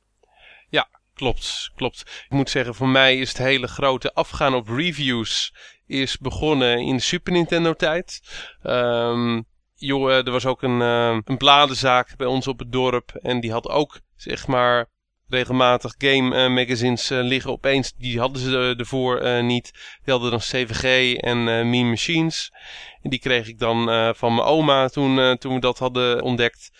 Ja, 0.68 0.88
klopt, 1.14 1.70
klopt. 1.76 2.01
Ik 2.01 2.36
moet 2.36 2.51
zeggen, 2.51 2.74
voor 2.74 2.88
mij 2.88 3.18
is 3.18 3.28
het 3.28 3.38
hele 3.38 3.68
grote 3.68 4.12
afgaan 4.12 4.55
op 4.55 4.68
reviews 4.68 5.55
is 5.86 6.18
begonnen 6.18 6.78
in 6.78 6.96
de 6.96 7.03
Super 7.03 7.32
Nintendo 7.32 7.74
tijd. 7.74 8.20
Um, 8.62 9.44
joh, 9.74 10.11
er 10.11 10.30
was 10.30 10.46
ook 10.46 10.62
een, 10.62 10.80
uh, 10.80 11.18
een 11.24 11.36
bladenzaak 11.36 12.16
bij 12.16 12.26
ons 12.26 12.46
op 12.46 12.59
het 12.59 12.72
dorp. 12.72 13.11
En 13.14 13.40
die 13.40 13.53
had 13.53 13.68
ook, 13.68 14.01
zeg 14.16 14.46
maar, 14.46 14.88
regelmatig 15.31 15.95
game 15.99 16.37
uh, 16.37 16.55
magazines 16.55 17.11
uh, 17.11 17.22
liggen 17.22 17.51
opeens. 17.51 17.93
Die 17.99 18.18
hadden 18.18 18.43
ze 18.43 18.74
ervoor 18.78 19.22
uh, 19.22 19.43
niet. 19.43 19.70
Die 20.05 20.12
hadden 20.12 20.31
dan 20.31 20.41
CVG 20.41 21.14
en 21.16 21.45
Mean 21.45 21.89
Machines. 21.89 22.53
En 23.03 23.11
die 23.11 23.18
kreeg 23.18 23.49
ik 23.49 23.59
dan 23.59 24.14
van 24.16 24.35
mijn 24.35 24.47
oma 24.47 24.89
toen, 24.89 25.39
toen 25.39 25.55
we 25.55 25.61
dat 25.61 25.78
hadden 25.78 26.22
ontdekt. 26.22 26.70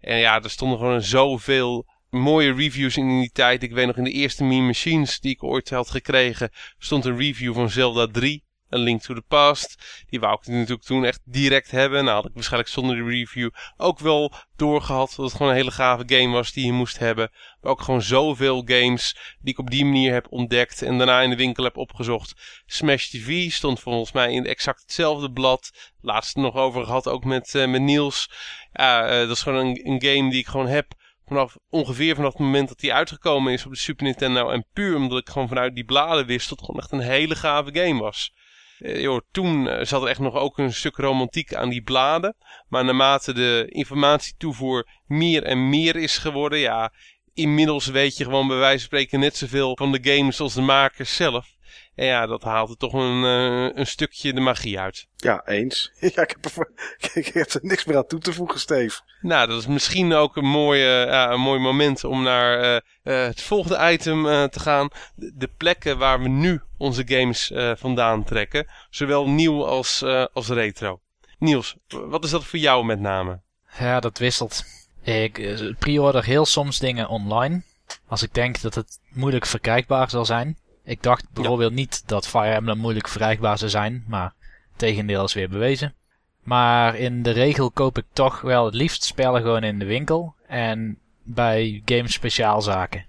En 0.00 0.18
ja, 0.18 0.42
er 0.42 0.50
stonden 0.50 0.78
gewoon 0.78 1.02
zoveel 1.02 1.86
mooie 2.10 2.54
reviews 2.54 2.96
in 2.96 3.20
die 3.20 3.30
tijd. 3.32 3.62
Ik 3.62 3.72
weet 3.72 3.86
nog 3.86 3.96
in 3.96 4.04
de 4.04 4.12
eerste 4.12 4.44
Mean 4.44 4.66
Machines 4.66 5.20
die 5.20 5.32
ik 5.32 5.42
ooit 5.42 5.70
had 5.70 5.90
gekregen, 5.90 6.50
stond 6.78 7.04
een 7.04 7.16
review 7.16 7.54
van 7.54 7.70
Zelda 7.70 8.06
3. 8.06 8.44
Een 8.70 8.80
Link 8.80 9.02
to 9.02 9.14
the 9.14 9.22
Past. 9.28 10.04
Die 10.08 10.20
wou 10.20 10.38
ik 10.40 10.46
natuurlijk 10.46 10.82
toen 10.82 11.04
echt 11.04 11.20
direct 11.24 11.70
hebben. 11.70 12.04
Nou 12.04 12.16
had 12.16 12.26
ik 12.26 12.34
waarschijnlijk 12.34 12.72
zonder 12.72 12.96
de 12.96 13.04
review 13.04 13.50
ook 13.76 13.98
wel 13.98 14.32
doorgehad. 14.56 15.14
Dat 15.16 15.26
het 15.26 15.34
gewoon 15.34 15.48
een 15.48 15.58
hele 15.58 15.70
gave 15.70 16.02
game 16.06 16.32
was 16.32 16.52
die 16.52 16.66
je 16.66 16.72
moest 16.72 16.98
hebben. 16.98 17.30
Maar 17.60 17.72
ook 17.72 17.80
gewoon 17.80 18.02
zoveel 18.02 18.62
games 18.64 19.36
die 19.40 19.52
ik 19.52 19.58
op 19.58 19.70
die 19.70 19.84
manier 19.84 20.12
heb 20.12 20.26
ontdekt. 20.30 20.82
En 20.82 20.98
daarna 20.98 21.20
in 21.20 21.30
de 21.30 21.36
winkel 21.36 21.64
heb 21.64 21.76
opgezocht. 21.76 22.62
Smash 22.66 23.06
TV 23.08 23.50
stond 23.50 23.80
volgens 23.80 24.12
mij 24.12 24.32
in 24.32 24.46
exact 24.46 24.80
hetzelfde 24.80 25.32
blad. 25.32 25.92
Laatst 26.00 26.36
nog 26.36 26.54
over 26.54 26.84
gehad 26.84 27.08
ook 27.08 27.24
met, 27.24 27.54
uh, 27.54 27.66
met 27.66 27.80
Niels. 27.80 28.30
Ja, 28.72 29.04
uh, 29.04 29.10
dat 29.10 29.36
is 29.36 29.42
gewoon 29.42 29.66
een, 29.66 29.80
een 29.86 30.02
game 30.02 30.30
die 30.30 30.40
ik 30.40 30.46
gewoon 30.46 30.68
heb 30.68 30.98
vanaf 31.30 31.56
ongeveer 31.68 32.14
vanaf 32.14 32.32
het 32.32 32.40
moment 32.40 32.68
dat 32.68 32.78
die 32.78 32.94
uitgekomen 32.94 33.52
is 33.52 33.66
op 33.66 33.72
de 33.72 33.78
Super 33.78 34.04
Nintendo. 34.04 34.50
En 34.50 34.66
puur 34.72 34.96
omdat 34.96 35.18
ik 35.18 35.28
gewoon 35.28 35.48
vanuit 35.48 35.74
die 35.74 35.84
bladen 35.84 36.26
wist 36.26 36.48
dat 36.48 36.58
het 36.58 36.66
gewoon 36.66 36.80
echt 36.80 36.92
een 36.92 37.12
hele 37.12 37.34
gave 37.34 37.70
game 37.72 38.00
was. 38.00 38.32
Uh, 38.80 39.00
joh, 39.00 39.20
toen 39.30 39.66
uh, 39.66 39.84
zat 39.84 40.02
er 40.02 40.08
echt 40.08 40.18
nog 40.18 40.34
ook 40.34 40.58
een 40.58 40.72
stuk 40.72 40.96
romantiek 40.96 41.54
aan 41.54 41.68
die 41.68 41.82
bladen. 41.82 42.36
Maar 42.68 42.84
naarmate 42.84 43.32
de 43.32 43.66
informatietoevoer 43.68 44.88
meer 45.06 45.42
en 45.42 45.68
meer 45.68 45.96
is 45.96 46.18
geworden, 46.18 46.58
ja, 46.58 46.92
inmiddels 47.34 47.86
weet 47.86 48.16
je 48.16 48.24
gewoon 48.24 48.48
bij 48.48 48.56
wijze 48.56 48.78
van 48.78 48.86
spreken 48.86 49.20
net 49.20 49.36
zoveel 49.36 49.76
van 49.76 49.92
de 49.92 49.98
games 50.02 50.40
als 50.40 50.54
de 50.54 50.60
makers 50.60 51.16
zelf. 51.16 51.58
En 51.94 52.06
ja, 52.06 52.26
dat 52.26 52.42
haalt 52.42 52.70
er 52.70 52.76
toch 52.76 52.92
een, 52.92 53.22
uh, 53.22 53.76
een 53.76 53.86
stukje 53.86 54.32
de 54.32 54.40
magie 54.40 54.78
uit. 54.78 55.06
Ja, 55.16 55.46
eens. 55.46 55.92
Ja, 56.14 56.22
ik, 56.22 56.36
heb 56.40 56.44
er, 56.44 56.70
ik 57.22 57.26
heb 57.26 57.50
er 57.50 57.60
niks 57.62 57.84
meer 57.84 57.96
aan 57.96 58.06
toe 58.06 58.20
te 58.20 58.32
voegen, 58.32 58.60
Steve. 58.60 59.00
Nou, 59.20 59.48
dat 59.48 59.58
is 59.58 59.66
misschien 59.66 60.12
ook 60.12 60.36
een, 60.36 60.44
mooie, 60.44 61.06
uh, 61.06 61.32
een 61.32 61.40
mooi 61.40 61.60
moment 61.60 62.04
om 62.04 62.22
naar 62.22 62.74
uh, 62.74 62.80
het 63.02 63.42
volgende 63.42 63.92
item 63.92 64.22
te 64.50 64.60
gaan. 64.60 64.88
De, 65.14 65.32
de, 65.34 65.48
plekken 65.56 65.98
waar 65.98 66.22
we 66.22 66.28
nu 66.28 66.60
onze 66.78 67.02
games 67.06 67.52
vandaan 67.78 68.24
trekken. 68.24 68.66
Zowel 68.90 69.28
nieuw 69.28 69.64
als, 69.64 70.02
als 70.32 70.48
retro. 70.48 71.00
Niels, 71.38 71.76
wat 71.88 72.24
is 72.24 72.30
dat 72.30 72.44
voor 72.44 72.58
jou 72.58 72.84
met 72.84 73.00
name? 73.00 73.40
Ja, 73.78 74.00
dat 74.00 74.18
wisselt. 74.18 74.64
Ik 75.02 75.64
pre-order 75.78 76.24
heel 76.24 76.46
soms 76.46 76.78
dingen 76.78 77.08
online. 77.08 77.62
Als 78.06 78.22
ik 78.22 78.34
denk 78.34 78.60
dat 78.60 78.74
het 78.74 78.98
moeilijk 79.08 79.46
verkrijgbaar 79.46 80.10
zal 80.10 80.24
zijn. 80.24 80.58
Ik 80.84 81.02
dacht 81.02 81.26
bijvoorbeeld 81.32 81.70
ja. 81.70 81.76
niet 81.76 82.08
dat 82.08 82.28
Fire 82.28 82.54
Emblem 82.54 82.78
moeilijk 82.78 83.08
verkrijgbaar 83.08 83.58
zou 83.58 83.70
zijn, 83.70 84.04
maar 84.08 84.32
tegendeel 84.76 85.24
is 85.24 85.34
weer 85.34 85.48
bewezen. 85.48 85.94
Maar 86.42 86.96
in 86.96 87.22
de 87.22 87.30
regel 87.30 87.70
koop 87.70 87.98
ik 87.98 88.04
toch 88.12 88.40
wel 88.40 88.64
het 88.64 88.74
liefst 88.74 89.04
spellen 89.04 89.42
gewoon 89.42 89.64
in 89.64 89.78
de 89.78 89.84
winkel 89.84 90.34
en 90.46 90.98
bij 91.22 91.82
game 91.84 92.08
speciaalzaken. 92.08 93.06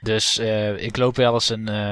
Dus 0.00 0.38
uh, 0.38 0.82
ik 0.82 0.96
loop 0.96 1.16
wel 1.16 1.34
eens 1.34 1.48
een, 1.48 1.68
uh, 1.68 1.90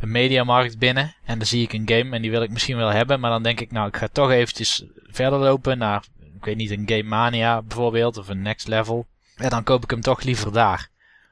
een 0.00 0.10
mediamarkt 0.10 0.78
binnen 0.78 1.14
en 1.24 1.38
dan 1.38 1.46
zie 1.46 1.62
ik 1.62 1.72
een 1.72 1.88
game 1.88 2.16
en 2.16 2.22
die 2.22 2.30
wil 2.30 2.42
ik 2.42 2.50
misschien 2.50 2.76
wel 2.76 2.88
hebben, 2.88 3.20
maar 3.20 3.30
dan 3.30 3.42
denk 3.42 3.60
ik 3.60 3.70
nou 3.70 3.88
ik 3.88 3.96
ga 3.96 4.08
toch 4.12 4.30
eventjes 4.30 4.84
verder 5.06 5.38
lopen 5.38 5.78
naar, 5.78 6.04
ik 6.36 6.44
weet 6.44 6.56
niet, 6.56 6.70
een 6.70 6.82
Game 6.86 7.02
Mania 7.02 7.62
bijvoorbeeld 7.62 8.16
of 8.16 8.28
een 8.28 8.42
Next 8.42 8.68
Level. 8.68 9.06
En 9.36 9.50
dan 9.50 9.64
koop 9.64 9.82
ik 9.82 9.90
hem 9.90 10.00
toch 10.00 10.22
liever 10.22 10.52
daar. 10.52 10.88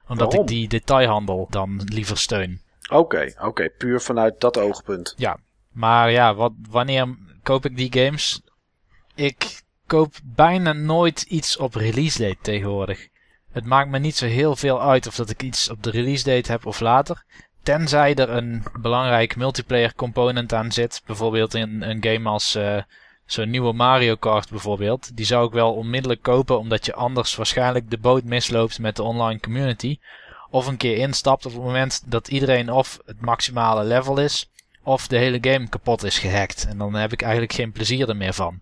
Omdat 0.08 0.26
Waarom? 0.26 0.40
ik 0.42 0.48
die 0.48 0.68
detailhandel 0.68 1.46
dan 1.50 1.82
liever 1.84 2.18
steun. 2.18 2.60
Oké, 2.89 2.97
okay, 2.97 3.26
oké, 3.26 3.47
okay, 3.47 3.70
puur 3.70 4.01
vanuit 4.01 4.41
dat 4.41 4.59
oogpunt. 4.59 5.14
Ja, 5.16 5.39
maar 5.72 6.11
ja, 6.11 6.34
wat, 6.34 6.53
wanneer 6.70 7.16
koop 7.43 7.64
ik 7.64 7.76
die 7.76 7.93
games? 7.93 8.43
Ik 9.14 9.62
koop 9.86 10.14
bijna 10.24 10.72
nooit 10.72 11.22
iets 11.22 11.57
op 11.57 11.74
release 11.74 12.22
date 12.22 12.39
tegenwoordig. 12.41 13.09
Het 13.53 13.64
maakt 13.64 13.91
me 13.91 13.99
niet 13.99 14.16
zo 14.16 14.26
heel 14.26 14.57
veel 14.57 14.82
uit 14.82 15.07
of 15.07 15.14
dat 15.14 15.30
ik 15.30 15.43
iets 15.43 15.70
op 15.70 15.82
de 15.82 15.91
release 15.91 16.24
date 16.24 16.51
heb 16.51 16.66
of 16.66 16.80
later. 16.80 17.24
Tenzij 17.62 18.14
er 18.14 18.30
een 18.30 18.62
belangrijk 18.80 19.36
multiplayer 19.36 19.95
component 19.95 20.53
aan 20.53 20.72
zit. 20.72 21.03
Bijvoorbeeld 21.07 21.55
in 21.55 21.82
een 21.82 22.05
game 22.05 22.28
als 22.28 22.57
uh, 22.57 22.82
zo'n 23.26 23.51
nieuwe 23.51 23.72
Mario 23.72 24.14
Kart 24.14 24.51
bijvoorbeeld. 24.51 25.16
Die 25.16 25.26
zou 25.26 25.47
ik 25.47 25.53
wel 25.53 25.74
onmiddellijk 25.74 26.22
kopen 26.22 26.59
omdat 26.59 26.86
je 26.86 26.95
anders 26.95 27.36
waarschijnlijk 27.36 27.91
de 27.91 27.99
boot 27.99 28.24
misloopt 28.24 28.78
met 28.78 28.97
de 28.97 29.03
online 29.03 29.41
community 29.41 29.99
of 30.51 30.66
een 30.66 30.76
keer 30.76 30.96
instapt 30.96 31.46
op 31.46 31.53
het 31.53 31.62
moment 31.62 32.03
dat 32.07 32.28
iedereen 32.28 32.70
of 32.72 32.99
het 33.07 33.20
maximale 33.20 33.84
level 33.84 34.18
is, 34.18 34.51
of 34.82 35.07
de 35.07 35.18
hele 35.18 35.38
game 35.40 35.68
kapot 35.68 36.05
is 36.05 36.18
gehackt. 36.18 36.66
En 36.68 36.78
dan 36.78 36.94
heb 36.94 37.12
ik 37.12 37.22
eigenlijk 37.22 37.53
geen 37.53 37.72
plezier 37.72 38.09
er 38.09 38.16
meer 38.16 38.32
van. 38.34 38.61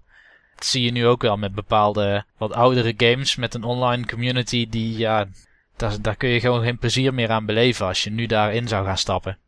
Dat 0.55 0.65
zie 0.67 0.85
je 0.85 0.91
nu 0.91 1.07
ook 1.07 1.23
wel 1.23 1.37
met 1.37 1.55
bepaalde 1.55 2.25
wat 2.37 2.53
oudere 2.53 2.95
games 2.97 3.37
met 3.37 3.55
een 3.55 3.65
online 3.65 4.07
community 4.07 4.69
die, 4.69 4.99
ja, 4.99 5.27
daar, 5.77 6.01
daar 6.01 6.17
kun 6.17 6.29
je 6.29 6.41
gewoon 6.41 6.63
geen 6.63 6.79
plezier 6.79 7.15
meer 7.15 7.31
aan 7.31 7.47
beleven 7.47 7.87
als 7.87 8.05
je 8.05 8.11
nu 8.11 8.27
daarin 8.27 8.69
zou 8.69 8.85
gaan 8.87 8.99
stappen. 8.99 9.39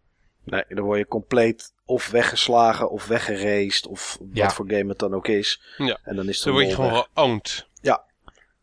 Nee, 0.44 0.64
dan 0.68 0.84
word 0.84 0.98
je 0.98 1.06
compleet 1.06 1.72
of 1.84 2.10
weggeslagen 2.10 2.90
of 2.90 3.06
weggeraced 3.06 3.86
of 3.86 4.16
wat 4.20 4.28
Ja. 4.32 4.50
voor 4.50 4.64
game 4.68 4.88
het 4.88 4.98
dan 4.98 5.14
ook 5.14 5.28
is. 5.28 5.60
Ja. 5.76 5.98
En 6.02 6.16
dan 6.16 6.28
is 6.28 6.34
het 6.36 6.44
Dan 6.44 6.52
word 6.52 6.66
je 6.68 6.74
gewoon 6.74 7.06
geowned. 7.14 7.66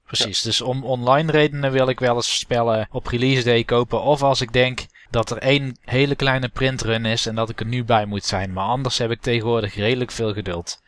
Precies, 0.05 0.41
dus 0.41 0.61
om 0.61 0.83
online 0.83 1.31
redenen 1.31 1.71
wil 1.71 1.89
ik 1.89 1.99
wel 1.99 2.15
eens 2.15 2.39
spellen 2.39 2.87
op 2.91 3.07
release 3.07 3.43
day 3.43 3.63
kopen. 3.63 4.01
Of 4.01 4.21
als 4.21 4.41
ik 4.41 4.53
denk 4.53 4.85
dat 5.09 5.29
er 5.29 5.37
één 5.37 5.77
hele 5.81 6.15
kleine 6.15 6.47
printrun 6.47 7.05
is 7.05 7.25
en 7.25 7.35
dat 7.35 7.49
ik 7.49 7.59
er 7.59 7.65
nu 7.65 7.83
bij 7.83 8.05
moet 8.05 8.25
zijn. 8.25 8.53
Maar 8.53 8.65
anders 8.65 8.97
heb 8.97 9.11
ik 9.11 9.21
tegenwoordig 9.21 9.75
redelijk 9.75 10.11
veel 10.11 10.33
geduld. 10.33 10.83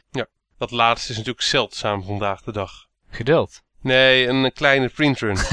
Dat 0.57 0.71
laatste 0.71 1.11
is 1.11 1.17
natuurlijk 1.17 1.45
zeldzaam 1.45 2.03
vandaag 2.03 2.41
de 2.41 2.51
dag. 2.51 2.71
Geduld? 3.09 3.61
Nee, 3.81 4.27
een 4.27 4.53
kleine 4.53 4.89
printrun. 4.89 5.37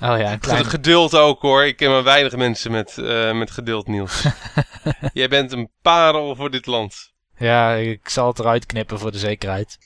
Oh 0.00 0.18
ja, 0.18 0.32
een 0.32 0.38
kleine... 0.38 0.68
geduld 0.68 1.14
ook 1.14 1.42
hoor. 1.42 1.64
Ik 1.64 1.76
ken 1.76 1.90
maar 1.90 2.02
weinig 2.02 2.36
mensen 2.36 2.70
met, 2.70 2.98
eh, 2.98 3.32
met 3.32 3.50
geduld, 3.50 3.86
Niels. 3.86 4.26
Jij 5.12 5.28
bent 5.28 5.52
een 5.52 5.70
parel 5.82 6.36
voor 6.36 6.50
dit 6.50 6.66
land. 6.66 7.12
Ja, 7.36 7.74
ik 7.74 8.08
zal 8.08 8.26
het 8.26 8.38
eruit 8.38 8.66
knippen 8.66 8.98
voor 8.98 9.12
de 9.12 9.18
zekerheid. 9.18 9.78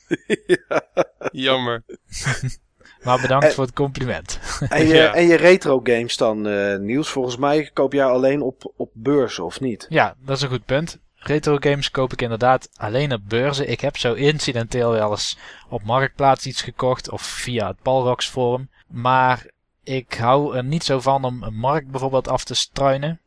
Jammer. 1.32 1.84
Maar 3.07 3.20
bedankt 3.20 3.46
En- 3.46 3.52
voor 3.52 3.64
het 3.64 3.74
compliment. 3.74 4.38
En 4.68 4.86
je, 4.86 4.94
Ja. 4.94 5.14
en 5.14 5.26
je 5.26 5.34
retro 5.36 5.80
games 5.84 6.16
dan, 6.16 6.46
eh 6.46 6.76
Niels, 6.78 7.09
volgens 7.09 7.36
mij 7.36 7.70
koop 7.72 7.92
jij 7.92 8.04
alleen 8.04 8.42
op, 8.42 8.72
op 8.76 8.90
beurzen 8.92 9.44
of 9.44 9.61
niet? 9.61 9.86
Ja, 9.88 10.14
dat 10.24 10.36
is 10.36 10.42
een 10.42 10.48
goed 10.48 10.64
punt. 10.64 10.98
Retro 11.14 11.57
games 11.61 11.90
koop 11.90 12.12
ik 12.12 12.22
inderdaad 12.22 12.68
alleen 12.76 13.12
op 13.12 13.20
beurzen. 13.28 13.70
Ik 13.70 13.80
heb 13.80 13.96
zo 13.96 14.12
incidenteel 14.12 14.90
wel 14.90 15.11
eens 15.11 15.38
op 15.68 15.82
Marktplaats 15.82 16.46
iets 16.46 16.62
gekocht 16.62 17.11
of 17.11 17.22
via 17.22 17.66
het 17.66 17.82
Palrox 17.82 18.28
forum. 18.28 18.70
Maar 18.86 19.46
ik 19.82 20.14
hou 20.14 20.57
er 20.57 20.64
niet 20.64 20.84
zo 20.84 21.00
van 21.00 21.24
om 21.24 21.42
een 21.42 21.54
markt 21.57 21.90
bijvoorbeeld 21.90 22.28
af 22.28 22.44
te 22.44 22.54
struinen 22.54 23.20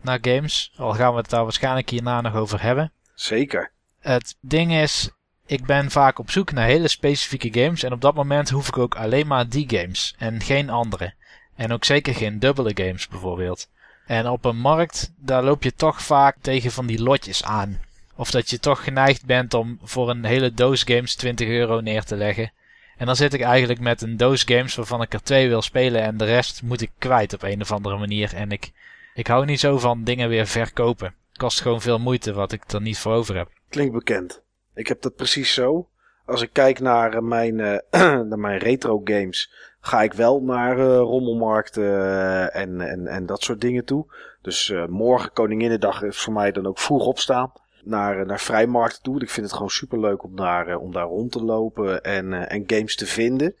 naar 0.00 0.18
games. 0.22 0.72
Al 0.76 0.92
gaan 0.92 1.12
we 1.12 1.18
het 1.18 1.30
daar 1.30 1.42
waarschijnlijk 1.42 1.90
hierna 1.90 2.20
nog 2.20 2.34
over 2.34 2.62
hebben. 2.62 2.92
Zeker. 3.14 3.70
Het 4.00 4.36
ding 4.40 4.72
is, 4.72 5.10
ik 5.46 5.64
ben 5.64 5.90
vaak 5.90 6.18
op 6.18 6.30
zoek 6.30 6.52
naar 6.52 6.66
hele 6.66 6.88
specifieke 6.88 7.60
games. 7.60 7.82
En 7.82 7.92
op 7.92 8.00
dat 8.00 8.14
moment 8.14 8.50
hoef 8.50 8.68
ik 8.68 8.78
ook 8.78 8.94
alleen 8.94 9.26
maar 9.26 9.48
die 9.48 9.68
games 9.68 10.14
en 10.18 10.40
geen 10.40 10.70
andere. 10.70 11.14
En 11.54 11.72
ook 11.72 11.84
zeker 11.84 12.14
geen 12.14 12.38
dubbele 12.38 12.72
games 12.74 13.08
bijvoorbeeld. 13.08 13.68
En 14.06 14.28
op 14.28 14.44
een 14.44 14.58
markt, 14.58 15.12
daar 15.16 15.42
loop 15.42 15.62
je 15.62 15.74
toch 15.74 16.02
vaak 16.02 16.36
tegen 16.40 16.70
van 16.70 16.86
die 16.86 17.02
lotjes 17.02 17.44
aan. 17.44 17.80
Of 18.14 18.30
dat 18.30 18.50
je 18.50 18.58
toch 18.58 18.84
geneigd 18.84 19.24
bent 19.24 19.54
om 19.54 19.78
voor 19.82 20.10
een 20.10 20.24
hele 20.24 20.54
doos 20.54 20.82
games 20.82 21.14
20 21.14 21.48
euro 21.48 21.80
neer 21.80 22.04
te 22.04 22.16
leggen. 22.16 22.52
En 22.96 23.06
dan 23.06 23.16
zit 23.16 23.34
ik 23.34 23.40
eigenlijk 23.40 23.80
met 23.80 24.02
een 24.02 24.16
doos 24.16 24.42
games 24.42 24.74
waarvan 24.74 25.02
ik 25.02 25.12
er 25.12 25.22
twee 25.22 25.48
wil 25.48 25.62
spelen 25.62 26.02
en 26.02 26.16
de 26.16 26.24
rest 26.24 26.62
moet 26.62 26.80
ik 26.80 26.90
kwijt 26.98 27.32
op 27.32 27.42
een 27.42 27.60
of 27.60 27.72
andere 27.72 27.98
manier. 27.98 28.34
En 28.34 28.52
ik, 28.52 28.72
ik 29.14 29.26
hou 29.26 29.44
niet 29.44 29.60
zo 29.60 29.78
van 29.78 30.04
dingen 30.04 30.28
weer 30.28 30.46
verkopen. 30.46 31.14
Kost 31.32 31.60
gewoon 31.60 31.80
veel 31.80 31.98
moeite 31.98 32.32
wat 32.32 32.52
ik 32.52 32.72
er 32.72 32.80
niet 32.80 32.98
voor 32.98 33.12
over 33.12 33.36
heb. 33.36 33.50
Klinkt 33.68 33.92
bekend. 33.92 34.44
Ik 34.76 34.88
heb 34.88 35.02
dat 35.02 35.14
precies 35.14 35.54
zo. 35.54 35.88
Als 36.24 36.42
ik 36.42 36.50
kijk 36.52 36.80
naar 36.80 37.14
eh, 37.14 37.20
mijn, 37.20 37.60
eh, 37.60 37.78
naar 38.28 38.38
mijn 38.38 38.58
retro 38.58 39.00
games, 39.04 39.52
ga 39.80 40.02
ik 40.02 40.12
wel 40.12 40.42
naar 40.42 40.78
eh, 40.78 40.96
rommelmarkten 40.96 42.52
en, 42.52 42.80
en, 42.80 43.06
en 43.06 43.26
dat 43.26 43.42
soort 43.42 43.60
dingen 43.60 43.84
toe. 43.84 44.06
Dus 44.42 44.72
morgen, 44.88 45.32
Koninginnedag, 45.32 46.02
is 46.02 46.16
voor 46.18 46.32
mij 46.32 46.52
dan 46.52 46.66
ook 46.66 46.78
vroeg 46.78 47.06
opstaan. 47.06 47.52
Naar, 47.84 48.26
naar 48.26 48.40
vrijmarkten 48.40 49.02
toe. 49.02 49.22
Ik 49.22 49.30
vind 49.30 49.46
het 49.46 49.54
gewoon 49.54 49.70
super 49.70 50.00
leuk 50.00 50.22
om 50.22 50.36
daar, 50.36 50.76
om 50.76 50.92
daar 50.92 51.06
rond 51.06 51.32
te 51.32 51.44
lopen 51.44 52.02
en, 52.02 52.48
en 52.48 52.64
games 52.66 52.96
te 52.96 53.06
vinden. 53.06 53.54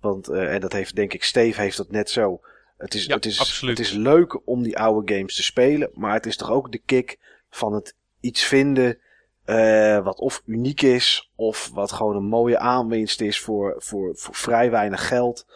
Want, 0.00 0.28
en 0.28 0.60
dat 0.60 0.72
heeft 0.72 0.96
denk 0.96 1.12
ik, 1.12 1.24
Steve 1.24 1.60
heeft 1.60 1.76
dat 1.76 1.90
net 1.90 2.10
zo. 2.10 2.40
Het 2.76 2.94
is, 2.94 3.06
Ja, 3.06 3.14
het, 3.14 3.24
is, 3.24 3.40
absoluut. 3.40 3.78
het 3.78 3.86
is 3.86 3.92
leuk 3.92 4.48
om 4.48 4.62
die 4.62 4.78
oude 4.78 5.14
games 5.14 5.34
te 5.34 5.42
spelen. 5.42 5.90
Maar 5.92 6.12
het 6.12 6.26
is 6.26 6.36
toch 6.36 6.50
ook 6.50 6.72
de 6.72 6.82
kick 6.84 7.18
van 7.50 7.72
het 7.72 7.94
iets 8.20 8.44
vinden 8.44 8.98
eh, 9.44 9.98
wat 10.04 10.18
of 10.18 10.42
uniek 10.46 10.82
is, 10.82 11.30
of 11.34 11.70
wat 11.74 11.92
gewoon 11.92 12.16
een 12.16 12.24
mooie 12.24 12.58
aanwinst 12.58 13.20
is 13.20 13.40
voor, 13.40 13.74
voor, 13.78 14.10
voor 14.16 14.34
vrij 14.34 14.70
weinig 14.70 15.08
geld. 15.08 15.46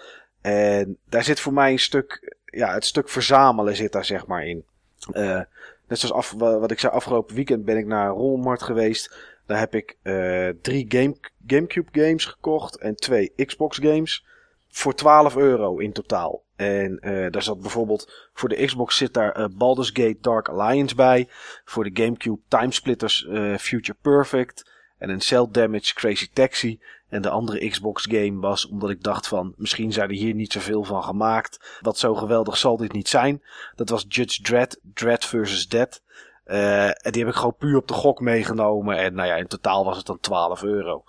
En 0.40 0.96
daar 1.08 1.24
zit 1.24 1.40
voor 1.40 1.52
mij 1.52 1.72
een 1.72 1.78
stuk, 1.78 2.34
ja, 2.44 2.72
het 2.74 2.84
stuk 2.84 3.08
verzamelen 3.08 3.76
zit 3.76 3.92
daar 3.92 4.04
zeg 4.04 4.26
maar 4.26 4.46
in. 4.46 4.64
Eh, 5.12 5.40
net 5.88 5.98
zoals 5.98 6.12
af, 6.14 6.34
wa- 6.36 6.58
wat 6.58 6.70
ik 6.70 6.78
zei, 6.78 6.92
afgelopen 6.92 7.34
weekend 7.34 7.64
ben 7.64 7.76
ik 7.76 7.86
naar 7.86 8.08
een 8.08 8.14
rommelmarkt 8.16 8.62
geweest. 8.62 9.16
Daar 9.46 9.58
heb 9.58 9.74
ik 9.74 9.96
eh, 10.02 10.48
drie 10.62 10.84
Game, 10.88 11.16
Gamecube 11.46 11.88
games 12.04 12.24
gekocht 12.24 12.76
en 12.76 12.94
twee 12.96 13.32
Xbox 13.46 13.78
games. 13.78 14.24
Voor 14.70 14.94
12 14.94 15.36
euro 15.36 15.78
in 15.78 15.92
totaal. 15.92 16.42
En 16.58 16.98
eh, 16.98 17.30
daar 17.30 17.42
zat 17.42 17.60
bijvoorbeeld, 17.60 18.28
voor 18.32 18.48
de 18.48 18.64
Xbox 18.64 18.96
zit 18.96 19.14
daar 19.14 19.32
eh, 19.32 19.44
Baldur's 19.56 19.88
Gate 19.88 20.18
Dark 20.20 20.48
Alliance 20.48 20.94
bij. 20.94 21.28
Voor 21.64 21.84
de 21.84 22.02
Gamecube 22.02 22.40
Timesplitters 22.48 23.26
eh 23.26 23.56
Future 23.56 23.98
Perfect. 24.02 24.70
En 24.98 25.10
een 25.10 25.20
Cell 25.20 25.48
Damage 25.50 25.94
Crazy 25.94 26.28
Taxi. 26.32 26.80
En 27.08 27.22
de 27.22 27.28
andere 27.28 27.68
Xbox 27.68 28.06
game 28.10 28.40
was 28.40 28.68
omdat 28.68 28.90
ik 28.90 29.02
dacht 29.02 29.28
van 29.28 29.54
misschien 29.56 29.92
zijn 29.92 30.08
er 30.08 30.14
hier 30.14 30.34
niet 30.34 30.52
zoveel 30.52 30.84
van 30.84 31.02
gemaakt. 31.02 31.78
Wat 31.80 31.98
zo 31.98 32.14
geweldig 32.14 32.56
zal 32.56 32.76
dit 32.76 32.92
niet 32.92 33.08
zijn. 33.08 33.42
Dat 33.74 33.88
was 33.88 34.04
Judge 34.08 34.42
Dredd, 34.42 34.80
Dredd 34.94 35.24
vs. 35.24 35.68
Dead. 35.68 36.02
En 36.44 37.12
die 37.12 37.22
heb 37.24 37.32
ik 37.32 37.38
gewoon 37.38 37.56
puur 37.58 37.76
op 37.76 37.88
de 37.88 37.94
gok 37.94 38.20
meegenomen. 38.20 38.96
En 38.96 39.14
nou 39.14 39.28
ja, 39.28 39.34
in 39.34 39.46
totaal 39.46 39.84
was 39.84 39.96
het 39.96 40.06
dan 40.06 40.20
12 40.20 40.62
euro. 40.62 41.04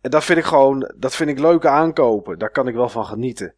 En 0.00 0.10
dat 0.10 0.24
vind 0.24 0.38
ik 0.38 0.44
gewoon, 0.44 0.92
dat 0.96 1.14
vind 1.14 1.30
ik 1.30 1.38
leuke 1.38 1.68
aankopen. 1.68 2.38
Daar 2.38 2.50
kan 2.50 2.68
ik 2.68 2.74
wel 2.74 2.88
van 2.88 3.06
genieten. 3.06 3.54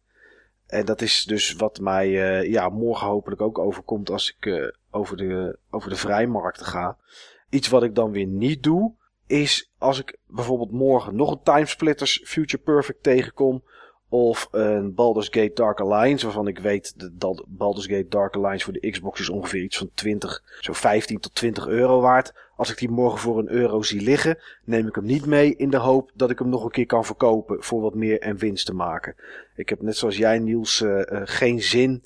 En 0.71 0.85
dat 0.85 1.01
is 1.01 1.23
dus 1.23 1.53
wat 1.53 1.79
mij 1.79 2.07
eh, 2.07 2.51
ja, 2.51 2.69
morgen 2.69 3.07
hopelijk 3.07 3.41
ook 3.41 3.57
overkomt 3.57 4.09
als 4.09 4.35
ik 4.37 4.45
eh, 4.45 4.67
over, 4.91 5.17
de, 5.17 5.57
over 5.69 5.89
de 5.89 5.95
vrijmarkten 5.95 6.65
ga. 6.65 6.97
Iets 7.49 7.67
wat 7.67 7.83
ik 7.83 7.95
dan 7.95 8.11
weer 8.11 8.25
niet 8.25 8.63
doe, 8.63 8.93
is 9.27 9.71
als 9.77 9.99
ik 9.99 10.17
bijvoorbeeld 10.27 10.71
morgen 10.71 11.15
nog 11.15 11.31
een 11.31 11.43
Timesplitters 11.43 12.21
Future 12.23 12.63
Perfect 12.63 13.03
tegenkom. 13.03 13.63
Of 14.09 14.47
een 14.51 14.93
Baldur's 14.93 15.27
Gate 15.31 15.53
Dark 15.53 15.79
Alliance, 15.79 16.25
waarvan 16.25 16.47
ik 16.47 16.59
weet 16.59 17.11
dat 17.19 17.45
Baldur's 17.47 17.85
Gate 17.85 18.07
Dark 18.07 18.35
Alliance 18.35 18.63
voor 18.63 18.73
de 18.73 18.89
Xbox 18.89 19.19
is 19.19 19.29
ongeveer 19.29 19.63
iets 19.63 19.77
van 19.77 19.89
20, 19.93 20.43
zo 20.59 20.73
15 20.73 21.19
tot 21.19 21.35
20 21.35 21.67
euro 21.67 22.01
waard. 22.01 22.33
Als 22.61 22.71
ik 22.71 22.77
die 22.77 22.89
morgen 22.89 23.19
voor 23.19 23.39
een 23.39 23.51
euro 23.51 23.81
zie 23.81 24.01
liggen, 24.01 24.37
neem 24.63 24.87
ik 24.87 24.95
hem 24.95 25.05
niet 25.05 25.25
mee 25.25 25.55
in 25.55 25.69
de 25.69 25.77
hoop 25.77 26.11
dat 26.13 26.29
ik 26.29 26.39
hem 26.39 26.49
nog 26.49 26.63
een 26.63 26.71
keer 26.71 26.85
kan 26.85 27.05
verkopen 27.05 27.63
voor 27.63 27.81
wat 27.81 27.95
meer 27.95 28.19
en 28.19 28.37
winst 28.37 28.65
te 28.65 28.73
maken. 28.73 29.15
Ik 29.55 29.69
heb 29.69 29.81
net 29.81 29.97
zoals 29.97 30.17
jij 30.17 30.39
Niels 30.39 30.81
eh, 30.81 31.11
eh, 31.11 31.21
geen 31.23 31.61
zin 31.61 32.03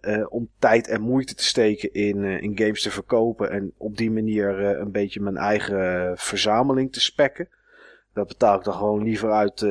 eh, 0.00 0.26
om 0.28 0.48
tijd 0.58 0.88
en 0.88 1.00
moeite 1.00 1.34
te 1.34 1.44
steken 1.44 1.92
in, 1.92 2.24
in 2.24 2.58
games 2.58 2.82
te 2.82 2.90
verkopen 2.90 3.50
en 3.50 3.72
op 3.76 3.96
die 3.96 4.10
manier 4.10 4.58
een 4.60 4.92
beetje 4.92 5.20
mijn 5.20 5.36
eigen 5.36 6.12
verzameling 6.18 6.92
te 6.92 7.00
spekken. 7.00 7.48
Dat 8.12 8.28
betaal 8.28 8.58
ik 8.58 8.64
dan 8.64 8.74
gewoon 8.74 9.02
liever 9.02 9.32
uit, 9.32 9.62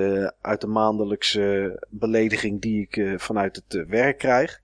uit 0.42 0.62
de 0.62 0.68
maandelijkse 0.68 1.86
belediging 1.90 2.62
die 2.62 2.88
ik 2.90 3.20
vanuit 3.20 3.56
het 3.56 3.86
werk 3.88 4.18
krijg. 4.18 4.62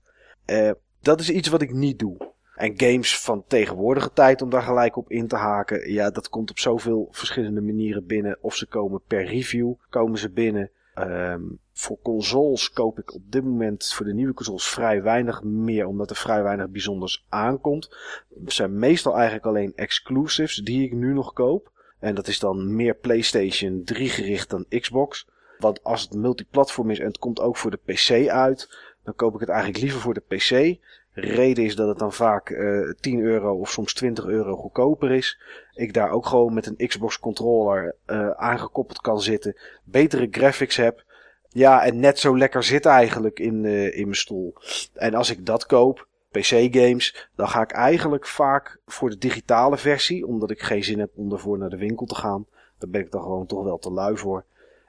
Dat 1.00 1.20
is 1.20 1.30
iets 1.30 1.48
wat 1.48 1.62
ik 1.62 1.72
niet 1.72 1.98
doe. 1.98 2.33
En 2.54 2.72
games 2.76 3.20
van 3.20 3.44
tegenwoordige 3.46 4.12
tijd, 4.12 4.42
om 4.42 4.50
daar 4.50 4.62
gelijk 4.62 4.96
op 4.96 5.10
in 5.10 5.28
te 5.28 5.36
haken, 5.36 5.92
ja, 5.92 6.10
dat 6.10 6.28
komt 6.28 6.50
op 6.50 6.58
zoveel 6.58 7.08
verschillende 7.10 7.60
manieren 7.60 8.06
binnen. 8.06 8.38
Of 8.40 8.54
ze 8.54 8.66
komen 8.66 9.02
per 9.06 9.24
review, 9.24 9.72
komen 9.90 10.18
ze 10.18 10.30
binnen. 10.30 10.70
Ehm, 10.94 11.42
voor 11.72 11.98
consoles 12.02 12.70
koop 12.70 12.98
ik 12.98 13.14
op 13.14 13.22
dit 13.24 13.44
moment 13.44 13.92
voor 13.94 14.06
de 14.06 14.14
nieuwe 14.14 14.34
consoles 14.34 14.68
vrij 14.68 15.02
weinig 15.02 15.42
meer, 15.42 15.86
omdat 15.86 16.10
er 16.10 16.16
vrij 16.16 16.42
weinig 16.42 16.68
bijzonders 16.68 17.26
aankomt. 17.28 17.96
Het 18.44 18.52
zijn 18.52 18.78
meestal 18.78 19.14
eigenlijk 19.14 19.46
alleen 19.46 19.72
exclusives 19.74 20.56
die 20.56 20.84
ik 20.84 20.92
nu 20.92 21.12
nog 21.12 21.32
koop. 21.32 21.72
En 21.98 22.14
dat 22.14 22.28
is 22.28 22.38
dan 22.38 22.74
meer 22.74 22.94
PlayStation 22.94 23.82
3 23.84 24.08
gericht 24.08 24.50
dan 24.50 24.66
Xbox. 24.68 25.28
Want 25.58 25.84
als 25.84 26.02
het 26.02 26.14
multiplatform 26.14 26.90
is 26.90 26.98
en 26.98 27.06
het 27.06 27.18
komt 27.18 27.40
ook 27.40 27.56
voor 27.56 27.70
de 27.70 27.80
PC 27.84 28.28
uit, 28.28 28.76
dan 29.02 29.14
koop 29.14 29.34
ik 29.34 29.40
het 29.40 29.48
eigenlijk 29.48 29.80
liever 29.80 30.00
voor 30.00 30.14
de 30.14 30.20
PC. 30.20 30.78
Reden 31.14 31.64
is 31.64 31.76
dat 31.76 31.88
het 31.88 31.98
dan 31.98 32.12
vaak 32.12 32.50
eh 32.50 32.90
10 33.00 33.20
euro 33.20 33.58
of 33.58 33.70
soms 33.70 33.94
20 33.94 34.26
euro 34.26 34.56
goedkoper 34.56 35.10
is. 35.10 35.40
Ik 35.74 35.92
daar 35.92 36.10
ook 36.10 36.26
gewoon 36.26 36.54
met 36.54 36.66
een 36.66 36.88
Xbox 36.88 37.18
controller 37.18 37.94
eh, 38.04 38.30
aangekoppeld 38.30 39.00
kan 39.00 39.20
zitten. 39.20 39.56
Betere 39.84 40.28
graphics 40.30 40.76
heb. 40.76 41.04
Ja, 41.48 41.84
en 41.84 42.00
net 42.00 42.18
zo 42.18 42.38
lekker 42.38 42.62
zit 42.62 42.86
eigenlijk 42.86 43.38
in, 43.38 43.64
eh, 43.64 43.96
in 43.96 44.02
mijn 44.02 44.14
stoel. 44.14 44.54
En 44.94 45.14
als 45.14 45.30
ik 45.30 45.46
dat 45.46 45.66
koop, 45.66 46.06
PC-games, 46.30 47.28
dan 47.36 47.48
ga 47.48 47.62
ik 47.62 47.72
eigenlijk 47.72 48.26
vaak 48.26 48.78
voor 48.86 49.10
de 49.10 49.18
digitale 49.18 49.76
versie. 49.76 50.26
Omdat 50.26 50.50
ik 50.50 50.62
geen 50.62 50.84
zin 50.84 50.98
heb 50.98 51.10
om 51.14 51.32
ervoor 51.32 51.58
naar 51.58 51.70
de 51.70 51.76
winkel 51.76 52.06
te 52.06 52.14
gaan. 52.14 52.46
Daar 52.78 52.90
ben 52.90 53.00
ik 53.00 53.10
dan 53.10 53.22
gewoon 53.22 53.46
toch 53.46 53.64
wel 53.64 53.78
te 53.78 53.90
lui 53.90 54.16
voor. 54.16 54.44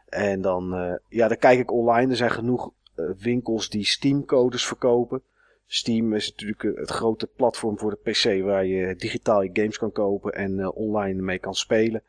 En 0.10 0.42
dan, 0.42 1.00
ja, 1.10 1.28
dan 1.28 1.38
kijk 1.38 1.60
ik 1.60 1.72
online. 1.72 2.12
Er 2.12 2.18
zijn 2.18 2.32
genoeg 2.32 2.72
winkels 3.18 3.70
die 3.70 3.86
Steam-codes 3.86 4.66
verkopen. 4.66 5.22
Steam 5.68 6.14
is 6.14 6.30
natuurlijk 6.30 6.64
eh, 6.64 6.72
het 6.76 6.90
grote 6.90 7.28
platform 7.28 7.78
voor 7.78 7.98
de 8.02 8.12
PC 8.12 8.44
waar 8.44 8.66
je 8.66 8.96
digitaal 8.96 9.42
je 9.42 9.50
games 9.54 9.78
kan 9.78 9.92
kopen 9.92 10.34
en 10.34 10.58
uh, 10.58 10.78
online 10.78 11.22
mee 11.22 11.40
kan 11.40 11.56
spelen. 11.56 12.04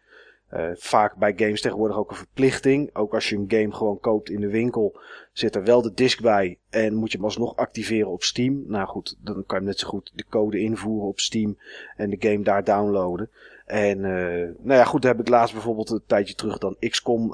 Uh, 0.54 0.70
vaak 0.74 1.16
bij 1.16 1.32
games 1.36 1.61
tegenwoordig 1.61 1.96
ook 1.96 2.11
een 2.11 2.16
verplichting. 2.16 2.90
Ook 2.92 3.14
als 3.14 3.28
je 3.28 3.36
een 3.36 3.44
game 3.48 3.72
gewoon 3.72 4.00
koopt 4.00 4.30
in 4.30 4.40
de 4.40 4.48
winkel, 4.48 5.00
zit 5.32 5.54
er 5.54 5.64
wel 5.64 5.82
de 5.82 5.94
disc 5.94 6.20
bij 6.20 6.59
en 6.70 6.94
moet 6.94 7.11
je 7.11 7.16
hem 7.16 7.26
alsnog 7.26 7.57
activeren 7.57 8.11
op 8.11 8.22
Steam. 8.22 8.64
Nou 8.66 8.86
goed, 8.86 9.16
dan 9.18 9.44
kan 9.46 9.61
je 9.61 9.66
net 9.66 9.78
zo 9.78 9.88
goed 9.88 10.12
de 10.14 10.24
code 10.28 10.59
invoeren 10.59 11.09
op 11.09 11.20
Steam 11.20 11.59
en 11.96 12.11
de 12.11 12.28
game 12.28 12.42
daar 12.42 12.64
downloaden. 12.64 13.30
En 13.64 14.00
nou 14.00 14.54
ja, 14.64 14.84
goed, 14.84 15.02
daar 15.02 15.12
heb 15.16 15.20
ik 15.20 15.28
laatst 15.28 15.54
bijvoorbeeld 15.54 15.90
een 15.90 16.02
tijdje 16.07 16.34
terug 16.34 16.59
dan 16.59 16.76
XCOM 16.78 17.30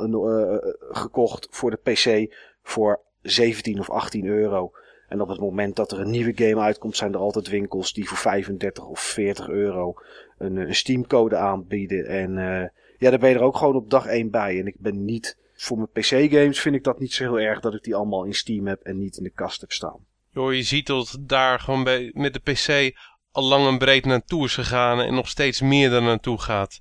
gekocht 0.90 1.46
voor 1.50 1.70
de 1.70 1.92
PC 1.92 2.34
voor 2.62 3.00
17 3.22 3.78
of 3.78 3.90
18 3.90 4.26
euro. 4.26 4.72
En 5.12 5.20
op 5.20 5.28
het 5.28 5.40
moment 5.40 5.76
dat 5.76 5.92
er 5.92 6.00
een 6.00 6.10
nieuwe 6.10 6.32
game 6.34 6.60
uitkomt, 6.60 6.96
zijn 6.96 7.12
er 7.12 7.18
altijd 7.18 7.48
winkels 7.48 7.92
die 7.92 8.08
voor 8.08 8.16
35 8.16 8.84
of 8.84 9.00
40 9.00 9.48
euro 9.48 9.94
een, 10.38 10.56
een 10.56 10.74
Steam 10.74 11.06
code 11.06 11.36
aanbieden. 11.36 12.06
En 12.06 12.30
uh, 12.30 12.68
ja, 12.98 13.10
daar 13.10 13.18
ben 13.18 13.28
je 13.28 13.34
er 13.34 13.42
ook 13.42 13.56
gewoon 13.56 13.76
op 13.76 13.90
dag 13.90 14.06
1 14.06 14.30
bij. 14.30 14.58
En 14.58 14.66
ik 14.66 14.74
ben 14.78 15.04
niet, 15.04 15.36
voor 15.54 15.76
mijn 15.76 15.90
PC 15.92 16.32
games 16.32 16.60
vind 16.60 16.74
ik 16.74 16.84
dat 16.84 16.98
niet 16.98 17.12
zo 17.12 17.24
heel 17.24 17.40
erg 17.40 17.60
dat 17.60 17.74
ik 17.74 17.82
die 17.82 17.94
allemaal 17.94 18.24
in 18.24 18.34
Steam 18.34 18.66
heb 18.66 18.80
en 18.82 18.98
niet 18.98 19.16
in 19.16 19.22
de 19.22 19.30
kast 19.30 19.60
heb 19.60 19.72
staan. 19.72 20.06
Joh, 20.30 20.54
je 20.54 20.62
ziet 20.62 20.86
dat 20.86 21.18
daar 21.20 21.60
gewoon 21.60 21.84
bij, 21.84 22.10
met 22.14 22.32
de 22.32 22.52
PC 22.52 22.96
al 23.30 23.44
lang 23.44 23.66
en 23.66 23.78
breed 23.78 24.04
naartoe 24.04 24.44
is 24.44 24.54
gegaan 24.54 25.00
en 25.00 25.14
nog 25.14 25.28
steeds 25.28 25.60
meer 25.60 25.92
er 25.92 26.02
naartoe 26.02 26.40
gaat. 26.40 26.80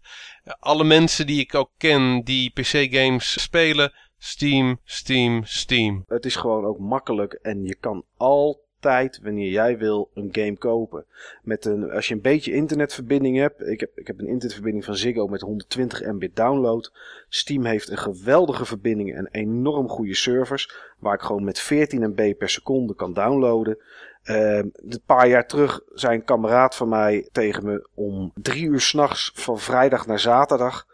Alle 0.60 0.84
mensen 0.84 1.28
die 1.28 1.40
ik 1.40 1.56
ook 1.56 1.72
ken 1.78 2.22
die 2.24 2.52
PC-games 2.52 3.42
spelen, 3.42 3.94
Steam, 4.24 4.80
Steam, 4.84 5.44
Steam. 5.44 6.04
Het 6.08 6.26
is 6.26 6.36
gewoon 6.36 6.66
ook 6.66 6.80
makkelijk 6.80 7.34
en 7.34 7.66
je 7.66 7.76
kan 7.76 8.06
altijd, 8.18 9.20
wanneer 9.24 9.50
jij 9.50 9.78
wil, 9.78 10.10
een 10.14 10.30
game 10.32 10.58
kopen. 10.58 11.06
Met 11.44 11.66
een, 11.66 11.92
als 11.92 12.08
je 12.08 12.14
een 12.14 12.22
beetje 12.22 12.54
internetverbinding 12.54 13.38
hebt. 13.38 13.68
Ik 13.68 13.80
heb, 13.80 13.92
ik 13.96 14.08
heb 14.08 14.20
een 14.20 14.28
internetverbinding 14.28 14.86
van 14.86 14.96
Ziggo 14.96 15.28
met 15.28 15.42
120 15.42 16.12
mbit 16.12 16.36
download. 16.36 16.92
Steam 17.30 17.66
heeft 17.66 17.90
een 17.90 17.98
geweldige 17.98 18.66
verbinding 18.66 19.16
en 19.16 19.28
enorm 19.32 19.90
goede 19.90 20.16
servers. 20.16 20.76
Waar 21.00 21.14
ik 21.14 21.22
gewoon 21.22 21.44
met 21.44 21.60
14 21.60 22.10
MB 22.10 22.38
per 22.38 22.50
seconde 22.50 22.96
kan 22.96 23.14
downloaden. 23.14 23.78
Een 24.24 25.02
paar 25.06 25.28
jaar 25.28 25.48
terug 25.48 25.82
zei 25.94 26.16
een 26.16 26.24
kameraad 26.24 26.76
van 26.76 26.90
mij 26.90 27.30
tegen 27.32 27.66
me 27.66 27.88
om 27.94 28.32
drie 28.36 28.66
uur 28.66 28.82
s'nachts 28.82 29.32
van 29.34 29.60
vrijdag 29.60 30.08
naar 30.08 30.20
zaterdag. 30.20 30.90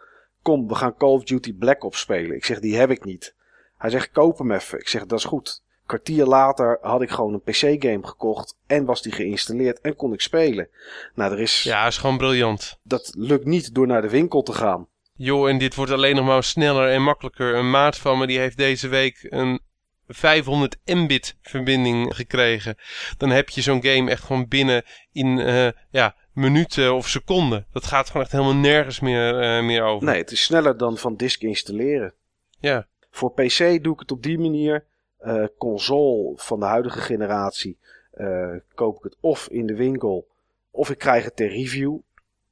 Kom, 0.48 0.68
we 0.68 0.74
gaan 0.74 0.96
Call 0.96 1.08
of 1.08 1.24
Duty 1.24 1.54
Black 1.54 1.84
Ops 1.84 1.98
spelen. 1.98 2.36
Ik 2.36 2.44
zeg, 2.44 2.60
die 2.60 2.76
heb 2.76 2.90
ik 2.90 3.04
niet. 3.04 3.34
Hij 3.78 3.90
zegt, 3.90 4.10
koop 4.10 4.38
hem 4.38 4.52
even. 4.52 4.78
Ik 4.78 4.88
zeg, 4.88 5.06
dat 5.06 5.18
is 5.18 5.24
goed. 5.24 5.62
Een 5.70 5.86
kwartier 5.86 6.24
later 6.24 6.78
had 6.80 7.02
ik 7.02 7.10
gewoon 7.10 7.32
een 7.32 7.42
PC-game 7.42 8.06
gekocht 8.06 8.56
en 8.66 8.84
was 8.84 9.02
die 9.02 9.12
geïnstalleerd 9.12 9.80
en 9.80 9.96
kon 9.96 10.12
ik 10.12 10.20
spelen. 10.20 10.68
Nou, 11.14 11.32
er 11.32 11.40
is... 11.40 11.62
Ja, 11.62 11.86
is 11.86 11.98
gewoon 11.98 12.16
briljant. 12.16 12.78
Dat 12.82 13.12
lukt 13.16 13.44
niet 13.44 13.74
door 13.74 13.86
naar 13.86 14.02
de 14.02 14.08
winkel 14.08 14.42
te 14.42 14.52
gaan. 14.52 14.88
Joh, 15.14 15.48
en 15.48 15.58
dit 15.58 15.74
wordt 15.74 15.92
alleen 15.92 16.16
nog 16.16 16.26
maar 16.26 16.44
sneller 16.44 16.88
en 16.88 17.02
makkelijker. 17.02 17.54
Een 17.54 17.70
maat 17.70 17.98
van 17.98 18.18
me 18.18 18.26
die 18.26 18.38
heeft 18.38 18.56
deze 18.56 18.88
week 18.88 19.26
een 19.30 19.60
500 20.06 20.76
mbit 20.84 21.36
verbinding 21.42 22.14
gekregen. 22.14 22.76
Dan 23.16 23.30
heb 23.30 23.48
je 23.48 23.62
zo'n 23.62 23.84
game 23.84 24.10
echt 24.10 24.22
gewoon 24.22 24.48
binnen 24.48 24.84
in 25.12 25.26
uh, 25.26 25.68
ja, 25.90 26.16
minuten 26.38 26.94
of 26.94 27.08
seconden. 27.08 27.66
Dat 27.72 27.84
gaat 27.84 28.06
gewoon 28.06 28.22
echt 28.22 28.32
helemaal 28.32 28.54
nergens 28.54 29.00
meer, 29.00 29.58
uh, 29.58 29.64
meer 29.64 29.82
over. 29.82 30.06
Nee, 30.06 30.18
het 30.18 30.30
is 30.30 30.42
sneller 30.42 30.76
dan 30.76 30.98
van 30.98 31.16
disk 31.16 31.42
installeren. 31.42 32.14
Ja. 32.58 32.86
Voor 33.10 33.32
PC 33.32 33.82
doe 33.82 33.92
ik 33.92 34.00
het 34.00 34.10
op 34.10 34.22
die 34.22 34.38
manier. 34.38 34.84
Uh, 35.22 35.44
console 35.58 36.32
van 36.36 36.60
de 36.60 36.66
huidige 36.66 37.00
generatie 37.00 37.78
koop 38.74 38.96
ik 38.96 39.02
het 39.02 39.16
of 39.20 39.48
in 39.48 39.66
de 39.66 39.74
winkel 39.74 40.28
of 40.70 40.90
ik 40.90 40.98
krijg 40.98 41.24
het 41.24 41.36
ter 41.36 41.48
review. 41.48 41.96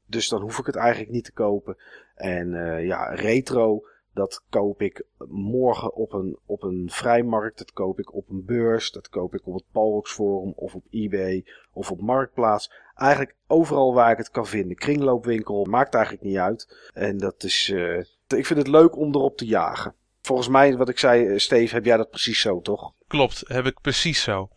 Dus 0.06 0.28
dan 0.28 0.40
hoef 0.40 0.58
ik 0.58 0.66
het 0.66 0.76
eigenlijk 0.76 1.12
niet 1.12 1.24
te 1.24 1.32
kopen. 1.32 1.76
En 2.14 2.50
ja, 2.84 3.14
retro 3.14 3.84
dat 4.16 4.42
koop 4.50 4.82
ik 4.82 5.04
morgen 5.28 5.94
op 5.94 6.12
een, 6.12 6.38
op 6.46 6.62
een 6.62 6.88
vrijmarkt. 6.90 7.58
Dat 7.58 7.72
koop 7.72 7.98
ik 7.98 8.14
op 8.14 8.28
een 8.28 8.44
beurs. 8.44 8.90
Dat 8.90 9.08
koop 9.08 9.34
ik 9.34 9.46
op 9.46 9.54
het 9.54 9.64
Palrox 9.72 10.12
Forum 10.12 10.52
of 10.56 10.74
op 10.74 10.84
eBay 10.90 11.44
of 11.72 11.90
op 11.90 12.00
Marktplaats. 12.00 12.72
Eigenlijk 12.94 13.36
overal 13.46 13.94
waar 13.94 14.10
ik 14.10 14.16
het 14.16 14.30
kan 14.30 14.46
vinden. 14.46 14.76
Kringloopwinkel 14.76 15.64
maakt 15.64 15.94
eigenlijk 15.94 16.24
niet 16.24 16.36
uit. 16.36 16.90
En 16.94 17.18
dat 17.18 17.42
is, 17.42 17.68
uh, 17.68 17.98
ik 18.26 18.46
vind 18.46 18.58
het 18.58 18.68
leuk 18.68 18.96
om 18.96 19.14
erop 19.14 19.36
te 19.36 19.46
jagen. 19.46 19.94
Volgens 20.20 20.48
mij, 20.48 20.76
wat 20.76 20.88
ik 20.88 20.98
zei, 20.98 21.26
eh, 21.26 21.38
Steve, 21.38 21.74
heb 21.74 21.84
jij 21.84 21.96
dat 21.96 22.10
precies 22.10 22.40
zo, 22.40 22.60
toch? 22.60 22.92
Klopt, 23.08 23.42
heb 23.46 23.66
ik 23.66 23.80
precies 23.80 24.22
zo. 24.22 24.48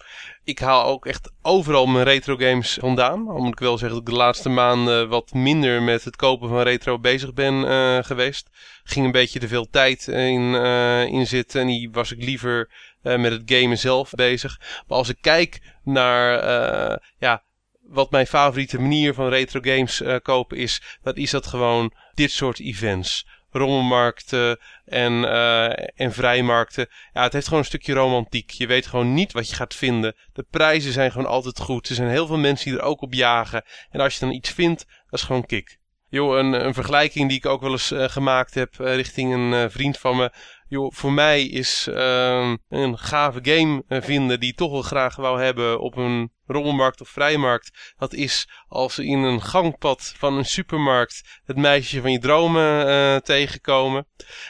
Ik 0.43 0.59
haal 0.59 0.85
ook 0.85 1.05
echt 1.05 1.31
overal 1.41 1.85
mijn 1.85 2.05
retro 2.05 2.35
games 2.35 2.77
vandaan. 2.81 3.27
Al 3.27 3.37
moet 3.37 3.51
ik 3.51 3.59
wel 3.59 3.77
zeggen 3.77 3.97
dat 3.97 4.07
ik 4.07 4.13
de 4.13 4.19
laatste 4.19 4.49
maanden 4.49 5.09
wat 5.09 5.33
minder 5.33 5.81
met 5.81 6.03
het 6.03 6.15
kopen 6.15 6.49
van 6.49 6.61
retro 6.61 6.99
bezig 6.99 7.33
ben 7.33 7.53
uh, 7.53 8.03
geweest. 8.03 8.49
Ging 8.83 9.05
een 9.05 9.11
beetje 9.11 9.39
te 9.39 9.47
veel 9.47 9.69
tijd 9.69 10.07
in, 10.07 10.41
uh, 10.41 11.03
in 11.03 11.27
zitten 11.27 11.61
en 11.61 11.67
die 11.67 11.89
was 11.91 12.11
ik 12.11 12.23
liever 12.23 12.71
met 13.01 13.31
het 13.31 13.41
gamen 13.45 13.77
zelf 13.77 14.11
bezig. 14.11 14.59
Maar 14.87 14.97
als 14.97 15.09
ik 15.09 15.17
kijk 15.21 15.61
naar 15.83 16.31
ja, 17.19 17.43
wat 17.81 18.11
mijn 18.11 18.27
favoriete 18.27 18.79
manier 18.79 19.13
van 19.13 19.29
retro 19.29 19.59
games 19.63 20.03
kopen 20.21 20.57
is, 20.57 20.97
dan 21.01 21.15
is 21.15 21.31
dat 21.31 21.47
gewoon 21.47 21.93
dit 22.13 22.31
soort 22.31 22.59
events 22.59 23.25
rommelmarkten 23.51 24.59
en, 24.85 25.13
uh, 25.13 25.99
en 25.99 26.13
vrijmarkten. 26.13 26.87
Ja, 27.13 27.23
het 27.23 27.33
heeft 27.33 27.45
gewoon 27.45 27.59
een 27.59 27.67
stukje 27.67 27.93
romantiek. 27.93 28.49
Je 28.49 28.67
weet 28.67 28.87
gewoon 28.87 29.13
niet 29.13 29.31
wat 29.31 29.49
je 29.49 29.55
gaat 29.55 29.75
vinden. 29.75 30.15
De 30.33 30.45
prijzen 30.49 30.91
zijn 30.91 31.11
gewoon 31.11 31.27
altijd 31.27 31.59
goed. 31.59 31.89
Er 31.89 31.95
zijn 31.95 32.09
heel 32.09 32.27
veel 32.27 32.37
mensen 32.37 32.69
die 32.69 32.79
er 32.79 32.85
ook 32.85 33.01
op 33.01 33.13
jagen. 33.13 33.63
En 33.89 33.99
als 33.99 34.13
je 34.13 34.19
dan 34.19 34.31
iets 34.31 34.49
vindt, 34.49 34.85
dat 35.09 35.19
is 35.19 35.25
gewoon 35.25 35.45
kick. 35.45 35.77
Joh, 36.09 36.37
een, 36.37 36.65
een 36.65 36.73
vergelijking 36.73 37.29
die 37.29 37.37
ik 37.37 37.45
ook 37.45 37.61
wel 37.61 37.71
eens 37.71 37.91
uh, 37.91 38.09
gemaakt 38.09 38.53
heb 38.53 38.75
uh, 38.79 38.95
richting 38.95 39.33
een 39.33 39.71
vriend 39.71 39.97
van 39.97 40.17
me. 40.17 40.31
Joh, 40.69 40.91
voor 40.93 41.13
mij 41.13 41.43
is 41.45 41.87
uh, 41.89 42.53
een 42.69 42.97
gave 42.97 43.39
game 43.41 43.83
vinden 43.87 44.39
die 44.39 44.53
toch 44.53 44.71
wel 44.71 44.81
graag 44.81 45.15
wou 45.15 45.41
hebben 45.41 45.79
op 45.79 45.95
een 45.95 46.31
rommelmarkt 46.45 47.01
of 47.01 47.09
vrijmarkt. 47.09 47.93
Dat 47.97 48.13
is 48.13 48.49
als 48.67 48.99
in 48.99 49.19
een 49.19 49.41
gangpad 49.41 50.13
van 50.17 50.37
een 50.37 50.45
supermarkt 50.45 51.41
het 51.45 51.57
meisje 51.57 52.01
van 52.01 52.11
je 52.11 52.19
dromen 52.19 52.87
uh, 52.87 53.15
tegenkomen. 53.15 54.07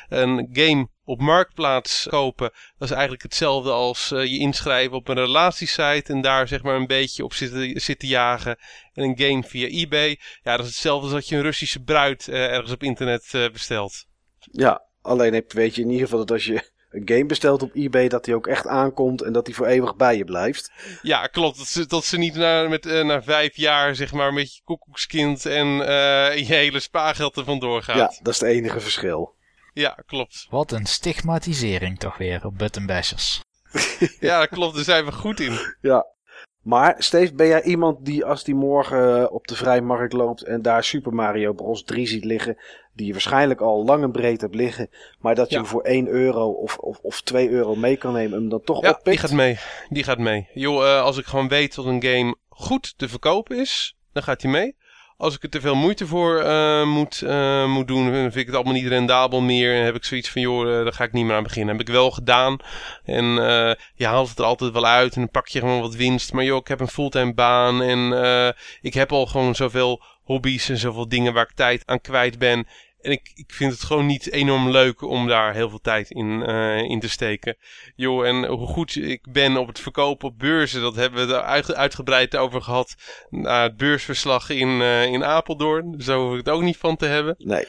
Een 0.10 0.50
game 0.52 0.90
op 1.04 1.22
Marktplaats 1.22 2.08
kopen, 2.10 2.52
dat 2.78 2.90
is 2.90 2.92
eigenlijk 2.92 3.24
hetzelfde 3.24 3.72
als 3.72 4.12
uh, 4.12 4.26
je 4.26 4.40
inschrijven 4.40 4.98
op 4.98 5.08
een 5.08 5.16
relatiesite 5.16 6.14
en 6.14 6.22
daar 6.22 6.48
zeg 6.48 6.64
maar 6.64 6.76
een 6.76 6.88
beetje 6.88 7.24
op 7.24 7.34
zitten, 7.34 7.82
zitten 7.82 8.08
jagen. 8.08 8.58
En 8.94 9.04
een 9.04 9.20
game 9.20 9.44
via 9.44 9.68
eBay, 9.68 10.20
ja 10.44 10.58
dat 10.58 10.66
is 10.66 10.72
hetzelfde 10.72 11.06
als 11.06 11.14
dat 11.14 11.28
je 11.28 11.36
een 11.36 11.42
Russische 11.42 11.84
bruid 11.84 12.28
ergens 12.28 12.72
op 12.72 12.84
internet 12.84 13.50
bestelt. 13.52 14.06
Ja, 14.52 14.89
alleen 15.10 15.34
heb, 15.34 15.52
weet 15.52 15.76
je 15.76 15.82
in 15.82 15.90
ieder 15.90 16.04
geval 16.04 16.20
dat 16.20 16.32
als 16.32 16.46
je 16.46 16.70
een 16.90 17.02
game 17.06 17.26
bestelt 17.26 17.62
op 17.62 17.76
eBay, 17.76 18.08
dat 18.08 18.26
die 18.26 18.36
ook 18.36 18.48
echt 18.48 18.68
aankomt 18.68 19.22
en 19.22 19.34
dat 19.34 19.46
die 19.46 19.56
voor 19.56 19.66
eeuwig 19.66 19.96
bij 19.96 20.18
je 20.18 20.26
blijft. 20.26 20.72
Ja, 21.02 21.28
klopt. 21.28 21.58
Dat 21.58 21.68
ze, 21.68 21.86
dat 21.86 22.06
ze 22.06 22.18
niet 22.18 22.36
na, 22.36 22.68
met, 22.68 22.86
uh, 22.86 23.04
na 23.06 23.24
vijf 23.24 23.56
jaar, 23.56 23.96
zeg 23.96 24.14
maar, 24.14 24.34
met 24.34 24.56
je 24.56 24.62
koekoekskind 24.64 25.46
en 25.46 25.68
uh, 25.68 26.38
je 26.38 26.46
hele 26.46 26.80
spaargeld 26.80 27.38
er 27.38 27.44
vandoor 27.44 27.84
gaat. 27.84 27.96
Ja, 27.96 28.20
dat 28.22 28.34
is 28.34 28.40
het 28.40 28.50
enige 28.50 28.80
verschil. 28.80 29.36
Ja, 29.74 29.98
klopt. 30.06 30.48
Wat 30.50 30.72
een 30.72 30.86
stigmatisering 30.86 32.00
toch 32.00 32.18
weer 32.18 32.46
op 32.46 32.58
buttonbashers. 32.58 33.44
ja, 34.20 34.40
dat 34.40 34.50
klopt. 34.50 34.76
Daar 34.76 34.84
zijn 34.84 35.06
we 35.06 35.12
goed 35.12 35.40
in. 35.40 35.60
Ja. 35.82 36.06
Maar 36.62 36.96
Steve, 36.98 37.34
ben 37.34 37.48
jij 37.48 37.64
iemand 37.64 38.06
die 38.06 38.26
als 38.26 38.44
die 38.44 38.56
morgen 38.56 39.32
op 39.32 39.48
de 39.48 39.56
vrijmarkt 39.56 40.14
loopt 40.14 40.44
en 40.44 40.62
daar 40.62 40.84
Super 40.84 41.14
Mario 41.14 41.54
Bros 41.54 41.84
3 41.84 42.08
ziet 42.08 42.26
liggen, 42.26 42.58
die 42.94 43.06
je 43.06 43.12
waarschijnlijk 43.12 43.62
al 43.62 43.86
lang 43.86 44.04
en 44.04 44.12
breed 44.12 44.42
hebt 44.42 44.56
liggen, 44.56 44.90
maar 45.20 45.36
dat 45.36 45.50
je 45.50 45.56
ja. 45.56 45.62
hem 45.62 45.70
voor 45.70 45.82
1 45.82 46.08
euro 46.08 46.50
of, 46.50 46.78
of, 46.78 47.00
of 47.02 47.22
2 47.22 47.50
euro 47.50 47.76
mee 47.76 47.98
kan 47.98 48.14
nemen 48.14 48.34
en 48.34 48.40
hem 48.40 48.50
dan 48.50 48.62
toch 48.62 48.82
ja, 48.82 48.90
oppikt? 48.90 49.06
die 49.06 49.18
gaat 49.18 49.32
mee. 49.32 49.58
Die 49.90 50.04
gaat 50.04 50.18
mee. 50.18 50.48
Joh, 50.54 50.84
uh, 50.84 51.02
als 51.02 51.18
ik 51.18 51.26
gewoon 51.26 51.48
weet 51.48 51.76
dat 51.76 51.86
een 51.86 52.04
game 52.04 52.36
goed 52.50 52.98
te 52.98 53.10
verkopen 53.10 53.58
is, 53.58 53.98
dan 54.14 54.24
gaat 54.24 54.42
hij 54.42 54.52
mee. 54.52 54.76
Als 55.20 55.36
ik 55.36 55.44
er 55.44 55.50
te 55.50 55.62
veel 55.62 55.76
moeite 55.76 56.08
voor 56.08 56.44
uh, 56.44 56.86
moet, 56.86 57.22
uh, 57.22 57.66
moet 57.66 57.88
doen, 57.88 58.12
vind 58.12 58.36
ik 58.36 58.46
het 58.46 58.56
allemaal 58.56 58.74
niet 58.74 58.88
rendabel 58.88 59.42
meer. 59.42 59.76
En 59.76 59.84
heb 59.84 59.96
ik 59.96 60.04
zoiets 60.04 60.30
van, 60.30 60.42
joh, 60.42 60.68
uh, 60.68 60.84
daar 60.84 60.94
ga 60.94 61.04
ik 61.04 61.12
niet 61.12 61.26
meer 61.26 61.36
aan 61.36 61.44
beginnen. 61.44 61.78
Heb 61.78 61.88
ik 61.88 61.94
wel 61.94 62.12
gedaan. 62.12 62.58
En 63.04 63.26
je 63.96 64.06
haalt 64.06 64.30
het 64.30 64.40
er 64.40 64.46
altijd 64.46 64.72
wel 64.72 64.86
uit 64.86 65.16
en 65.16 65.22
dan 65.22 65.32
pak 65.32 65.48
je 65.48 65.60
gewoon 65.60 65.82
wat 65.82 65.96
winst. 65.96 66.34
Maar 66.34 66.44
joh, 66.44 66.58
ik 66.58 66.68
heb 66.68 66.80
een 66.80 66.88
fulltime 66.88 67.34
baan 67.34 67.82
en 67.82 68.56
ik 68.82 68.94
heb 68.94 69.12
al 69.12 69.26
gewoon 69.26 69.56
zoveel 69.56 70.04
hobby's 70.24 70.70
en 70.70 70.78
zoveel 70.78 71.08
dingen 71.08 71.34
waar 71.34 71.48
ik 71.50 71.56
tijd 71.56 71.84
aan 71.86 72.02
kwijt 72.02 72.38
ben. 72.38 72.68
En 73.02 73.12
ik, 73.12 73.32
ik 73.34 73.54
vind 73.54 73.72
het 73.72 73.84
gewoon 73.84 74.06
niet 74.06 74.32
enorm 74.32 74.70
leuk 74.70 75.02
om 75.02 75.28
daar 75.28 75.54
heel 75.54 75.70
veel 75.70 75.82
tijd 75.82 76.10
in, 76.10 76.50
uh, 76.50 76.78
in 76.78 77.00
te 77.00 77.10
steken. 77.10 77.58
Joh, 77.96 78.28
en 78.28 78.46
hoe 78.46 78.68
goed 78.68 78.96
ik 78.96 79.32
ben 79.32 79.58
op 79.58 79.68
het 79.68 79.80
verkopen 79.80 80.28
op 80.28 80.40
beurzen, 80.40 80.82
dat 80.82 80.96
hebben 80.96 81.28
we 81.28 81.34
er 81.34 81.42
uit, 81.42 81.76
uitgebreid 81.76 82.36
over 82.36 82.62
gehad. 82.62 82.96
Na 83.30 83.64
het 83.64 83.78
beursverslag 83.78 84.50
in, 84.50 84.70
uh, 84.70 85.06
in 85.06 85.24
Apeldoorn. 85.24 86.02
Zo 86.02 86.24
hoef 86.24 86.32
ik 86.32 86.46
het 86.46 86.50
ook 86.50 86.62
niet 86.62 86.78
van 86.78 86.96
te 86.96 87.06
hebben. 87.06 87.36
Nee. 87.38 87.66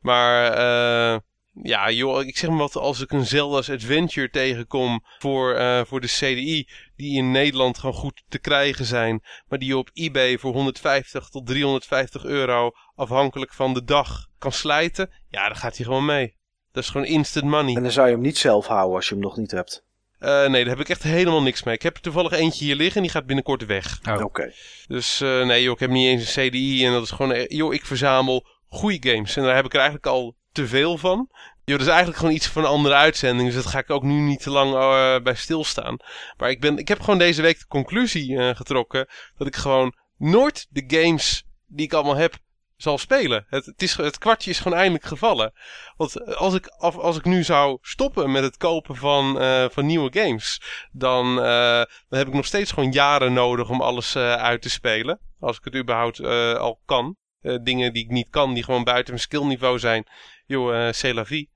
Maar 0.00 0.58
uh, 0.58 1.18
Ja, 1.62 1.90
joh, 1.90 2.22
ik 2.22 2.36
zeg 2.36 2.50
maar 2.50 2.58
wat, 2.58 2.76
als 2.76 3.00
ik 3.00 3.12
een 3.12 3.26
Zelda's 3.26 3.70
Adventure 3.70 4.30
tegenkom 4.30 5.04
voor, 5.18 5.54
eh, 5.54 5.84
voor 5.84 6.00
de 6.00 6.06
CDI, 6.06 6.68
die 6.96 7.16
in 7.16 7.30
Nederland 7.30 7.78
gewoon 7.78 7.94
goed 7.94 8.22
te 8.28 8.38
krijgen 8.38 8.84
zijn, 8.84 9.22
maar 9.48 9.58
die 9.58 9.68
je 9.68 9.76
op 9.76 9.90
eBay 9.92 10.38
voor 10.38 10.52
150 10.52 11.28
tot 11.28 11.46
350 11.46 12.24
euro, 12.24 12.70
afhankelijk 12.94 13.52
van 13.52 13.74
de 13.74 13.84
dag, 13.84 14.26
kan 14.38 14.52
slijten, 14.52 15.10
ja, 15.28 15.48
dan 15.48 15.56
gaat 15.56 15.76
hij 15.76 15.84
gewoon 15.84 16.04
mee. 16.04 16.36
Dat 16.72 16.82
is 16.82 16.90
gewoon 16.90 17.06
instant 17.06 17.44
money. 17.44 17.74
En 17.74 17.82
dan 17.82 17.92
zou 17.92 18.06
je 18.06 18.12
hem 18.12 18.22
niet 18.22 18.38
zelf 18.38 18.66
houden 18.66 18.96
als 18.96 19.08
je 19.08 19.14
hem 19.14 19.22
nog 19.22 19.36
niet 19.36 19.50
hebt. 19.50 19.84
Uh, 20.20 20.46
nee, 20.46 20.64
daar 20.64 20.76
heb 20.76 20.84
ik 20.84 20.88
echt 20.88 21.02
helemaal 21.02 21.42
niks 21.42 21.62
mee. 21.62 21.74
Ik 21.74 21.82
heb 21.82 21.96
er 21.96 22.02
toevallig 22.02 22.32
eentje 22.32 22.64
hier 22.64 22.76
liggen 22.76 22.96
en 22.96 23.02
die 23.02 23.10
gaat 23.10 23.26
binnenkort 23.26 23.66
weg. 23.66 24.00
Oh. 24.08 24.20
Oké. 24.20 24.52
Dus 24.86 25.20
uh, 25.20 25.46
nee, 25.46 25.62
joh, 25.62 25.72
ik 25.72 25.78
heb 25.78 25.90
niet 25.90 26.06
eens 26.06 26.36
een 26.36 26.48
CDI 26.48 26.86
en 26.86 26.92
dat 26.92 27.02
is 27.02 27.10
gewoon, 27.10 27.44
joh, 27.48 27.74
ik 27.74 27.84
verzamel 27.84 28.46
goede 28.68 29.10
games. 29.10 29.36
En 29.36 29.42
daar 29.42 29.54
heb 29.54 29.64
ik 29.64 29.72
er 29.72 29.80
eigenlijk 29.80 30.06
al 30.06 30.36
te 30.54 30.66
veel 30.66 30.98
van. 30.98 31.28
Joh, 31.64 31.78
dat 31.78 31.86
is 31.86 31.92
eigenlijk 31.92 32.18
gewoon 32.18 32.34
iets 32.34 32.46
van 32.46 32.62
een 32.62 32.68
andere 32.68 32.94
uitzending. 32.94 33.46
Dus 33.46 33.62
dat 33.62 33.72
ga 33.72 33.78
ik 33.78 33.90
ook 33.90 34.02
nu 34.02 34.20
niet 34.20 34.42
te 34.42 34.50
lang 34.50 34.74
uh, 34.74 35.16
bij 35.22 35.34
stilstaan. 35.34 35.96
Maar 36.36 36.50
ik, 36.50 36.60
ben, 36.60 36.78
ik 36.78 36.88
heb 36.88 37.00
gewoon 37.00 37.18
deze 37.18 37.42
week 37.42 37.58
de 37.58 37.66
conclusie 37.66 38.30
uh, 38.30 38.54
getrokken. 38.54 39.08
Dat 39.36 39.46
ik 39.46 39.56
gewoon 39.56 39.94
nooit 40.18 40.66
de 40.70 40.84
games 40.86 41.44
die 41.66 41.86
ik 41.86 41.92
allemaal 41.92 42.16
heb 42.16 42.36
zal 42.76 42.98
spelen. 42.98 43.46
Het, 43.48 43.66
het, 43.66 43.82
is, 43.82 43.96
het 43.96 44.18
kwartje 44.18 44.50
is 44.50 44.58
gewoon 44.58 44.78
eindelijk 44.78 45.04
gevallen. 45.04 45.52
Want 45.96 46.36
als 46.36 46.54
ik, 46.54 46.66
als 46.78 47.16
ik 47.16 47.24
nu 47.24 47.42
zou 47.42 47.78
stoppen 47.82 48.32
met 48.32 48.42
het 48.42 48.56
kopen 48.56 48.96
van, 48.96 49.38
van 49.72 49.86
nieuwe 49.86 50.20
games, 50.20 50.60
dan, 50.92 51.36
dan 51.36 52.18
heb 52.18 52.26
ik 52.26 52.34
nog 52.34 52.46
steeds 52.46 52.72
gewoon 52.72 52.92
jaren 52.92 53.32
nodig 53.32 53.68
om 53.68 53.80
alles 53.80 54.16
uit 54.16 54.62
te 54.62 54.70
spelen. 54.70 55.20
Als 55.40 55.56
ik 55.56 55.64
het 55.64 55.74
überhaupt 55.74 56.20
al 56.58 56.80
kan. 56.84 57.16
dingen 57.62 57.92
die 57.92 58.04
ik 58.04 58.10
niet 58.10 58.30
kan, 58.30 58.54
die 58.54 58.64
gewoon 58.64 58.84
buiten 58.84 59.12
mijn 59.12 59.24
skillniveau 59.24 59.78
zijn. 59.78 60.06
Joh, 60.46 60.92
vie. 61.24 61.52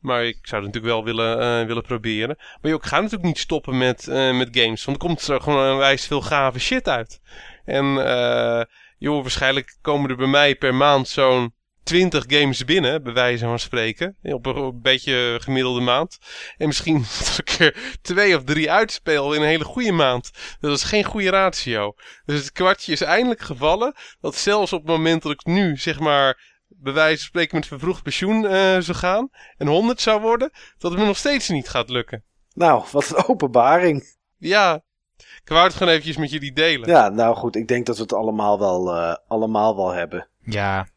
Maar 0.00 0.24
ik 0.24 0.38
zou 0.42 0.64
het 0.64 0.74
natuurlijk 0.74 0.94
wel 0.94 1.04
willen, 1.04 1.60
uh, 1.60 1.66
willen 1.66 1.82
proberen. 1.82 2.36
Maar 2.36 2.70
joh, 2.70 2.80
ik 2.82 2.88
ga 2.88 2.96
natuurlijk 2.96 3.24
niet 3.24 3.38
stoppen 3.38 3.78
met, 3.78 4.06
uh, 4.06 4.36
met 4.36 4.48
games. 4.50 4.84
Want 4.84 5.02
er 5.02 5.06
komt 5.06 5.28
er 5.28 5.40
gewoon 5.40 5.76
wijs 5.76 6.06
veel 6.06 6.20
gave 6.20 6.58
shit 6.58 6.88
uit. 6.88 7.20
En 7.64 7.84
uh, 7.84 8.62
joh, 8.98 9.22
waarschijnlijk 9.22 9.78
komen 9.80 10.10
er 10.10 10.16
bij 10.16 10.26
mij 10.26 10.56
per 10.56 10.74
maand 10.74 11.08
zo'n 11.08 11.54
20 11.82 12.24
games 12.26 12.64
binnen, 12.64 13.02
bij 13.02 13.12
wijze 13.12 13.44
van 13.44 13.58
spreken. 13.58 14.16
Op 14.22 14.46
een, 14.46 14.56
op 14.56 14.74
een 14.74 14.82
beetje 14.82 15.38
gemiddelde 15.42 15.80
maand. 15.80 16.18
En 16.56 16.66
misschien 16.66 17.04
dat 17.18 17.38
ik 17.38 17.58
er 17.58 17.76
twee 18.02 18.36
of 18.36 18.44
drie 18.44 18.70
uitspeel 18.70 19.34
in 19.34 19.40
een 19.40 19.48
hele 19.48 19.64
goede 19.64 19.92
maand. 19.92 20.30
Dat 20.60 20.76
is 20.76 20.82
geen 20.82 21.04
goede 21.04 21.30
ratio. 21.30 21.94
Dus 22.24 22.40
het 22.40 22.52
kwartje 22.52 22.92
is 22.92 23.00
eindelijk 23.00 23.40
gevallen. 23.40 23.94
Dat 24.20 24.36
zelfs 24.36 24.72
op 24.72 24.80
het 24.80 24.88
moment 24.88 25.22
dat 25.22 25.32
ik 25.32 25.44
nu, 25.44 25.76
zeg 25.76 25.98
maar, 25.98 26.55
bij 26.68 26.92
wijze 26.92 27.18
van 27.18 27.26
spreken 27.26 27.56
met 27.56 27.66
vervroegd 27.66 28.02
pensioen 28.02 28.42
uh, 28.42 28.50
zou 28.50 28.94
gaan. 28.94 29.28
En 29.56 29.66
100 29.66 30.00
zou 30.00 30.20
worden. 30.20 30.50
Dat 30.78 30.90
het 30.90 31.00
me 31.00 31.06
nog 31.06 31.16
steeds 31.16 31.48
niet 31.48 31.68
gaat 31.68 31.90
lukken. 31.90 32.24
Nou, 32.54 32.84
wat 32.92 33.10
een 33.10 33.28
openbaring. 33.28 34.16
Ja, 34.36 34.82
ik 35.16 35.48
wou 35.48 35.64
het 35.64 35.74
gewoon 35.74 35.92
eventjes 35.92 36.16
met 36.16 36.30
jullie 36.30 36.52
delen. 36.52 36.88
Ja, 36.88 37.08
nou 37.08 37.36
goed, 37.36 37.56
ik 37.56 37.68
denk 37.68 37.86
dat 37.86 37.96
we 37.96 38.02
het 38.02 38.12
allemaal 38.12 38.58
wel, 38.58 38.96
uh, 38.96 39.14
allemaal 39.28 39.76
wel 39.76 39.90
hebben. 39.90 40.28
Ja, 40.40 40.88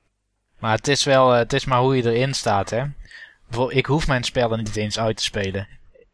maar 0.60 0.76
het 0.76 0.88
is 0.88 1.04
wel, 1.04 1.30
het 1.32 1.54
is 1.54 1.66
maar 1.66 1.80
hoe 1.80 1.96
je 1.96 2.12
erin 2.12 2.34
staat, 2.34 2.70
hè. 2.70 2.84
Ik 3.68 3.86
hoef 3.86 4.08
mijn 4.08 4.24
spellen 4.24 4.58
niet 4.58 4.76
eens 4.76 5.00
uit 5.00 5.18
te 5.18 5.24
spelen. 5.24 5.68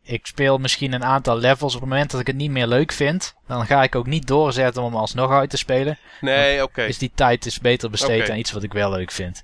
Ik 0.07 0.25
speel 0.25 0.57
misschien 0.57 0.93
een 0.93 1.03
aantal 1.03 1.37
levels 1.37 1.75
op 1.75 1.81
het 1.81 1.89
moment 1.89 2.11
dat 2.11 2.19
ik 2.19 2.27
het 2.27 2.35
niet 2.35 2.51
meer 2.51 2.67
leuk 2.67 2.91
vind. 2.91 3.35
Dan 3.47 3.65
ga 3.65 3.83
ik 3.83 3.95
ook 3.95 4.07
niet 4.07 4.27
doorzetten 4.27 4.83
om 4.83 4.95
alsnog 4.95 5.31
uit 5.31 5.49
te 5.49 5.57
spelen. 5.57 5.97
Nee, 6.21 6.53
oké. 6.55 6.63
Okay. 6.63 6.87
Dus 6.87 6.97
die 6.97 7.11
tijd 7.15 7.45
is 7.45 7.59
beter 7.59 7.89
besteed 7.89 8.21
okay. 8.21 8.31
aan 8.31 8.37
iets 8.37 8.51
wat 8.51 8.63
ik 8.63 8.73
wel 8.73 8.91
leuk 8.91 9.11
vind. 9.11 9.43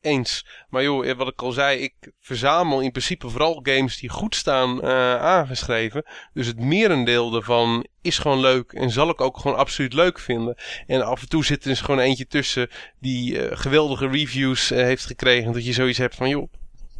Eens. 0.00 0.46
Maar 0.68 0.82
joh, 0.82 1.16
wat 1.16 1.28
ik 1.28 1.42
al 1.42 1.52
zei, 1.52 1.78
ik 1.78 1.94
verzamel 2.20 2.80
in 2.80 2.90
principe 2.90 3.28
vooral 3.28 3.60
games 3.62 3.98
die 3.98 4.08
goed 4.08 4.34
staan 4.34 4.84
uh, 4.84 5.16
aangeschreven. 5.16 6.04
Dus 6.32 6.46
het 6.46 6.60
merendeel 6.60 7.30
daarvan 7.30 7.86
is 8.02 8.18
gewoon 8.18 8.40
leuk 8.40 8.72
en 8.72 8.90
zal 8.90 9.08
ik 9.08 9.20
ook 9.20 9.38
gewoon 9.38 9.56
absoluut 9.56 9.92
leuk 9.92 10.18
vinden. 10.18 10.56
En 10.86 11.06
af 11.06 11.20
en 11.20 11.28
toe 11.28 11.44
zit 11.44 11.62
er 11.62 11.68
dus 11.68 11.80
gewoon 11.80 12.00
eentje 12.00 12.26
tussen 12.26 12.70
die 13.00 13.34
uh, 13.34 13.56
geweldige 13.56 14.08
reviews 14.08 14.72
uh, 14.72 14.78
heeft 14.78 15.06
gekregen. 15.06 15.52
Dat 15.52 15.66
je 15.66 15.72
zoiets 15.72 15.98
hebt 15.98 16.14
van, 16.14 16.28
joh, 16.28 16.52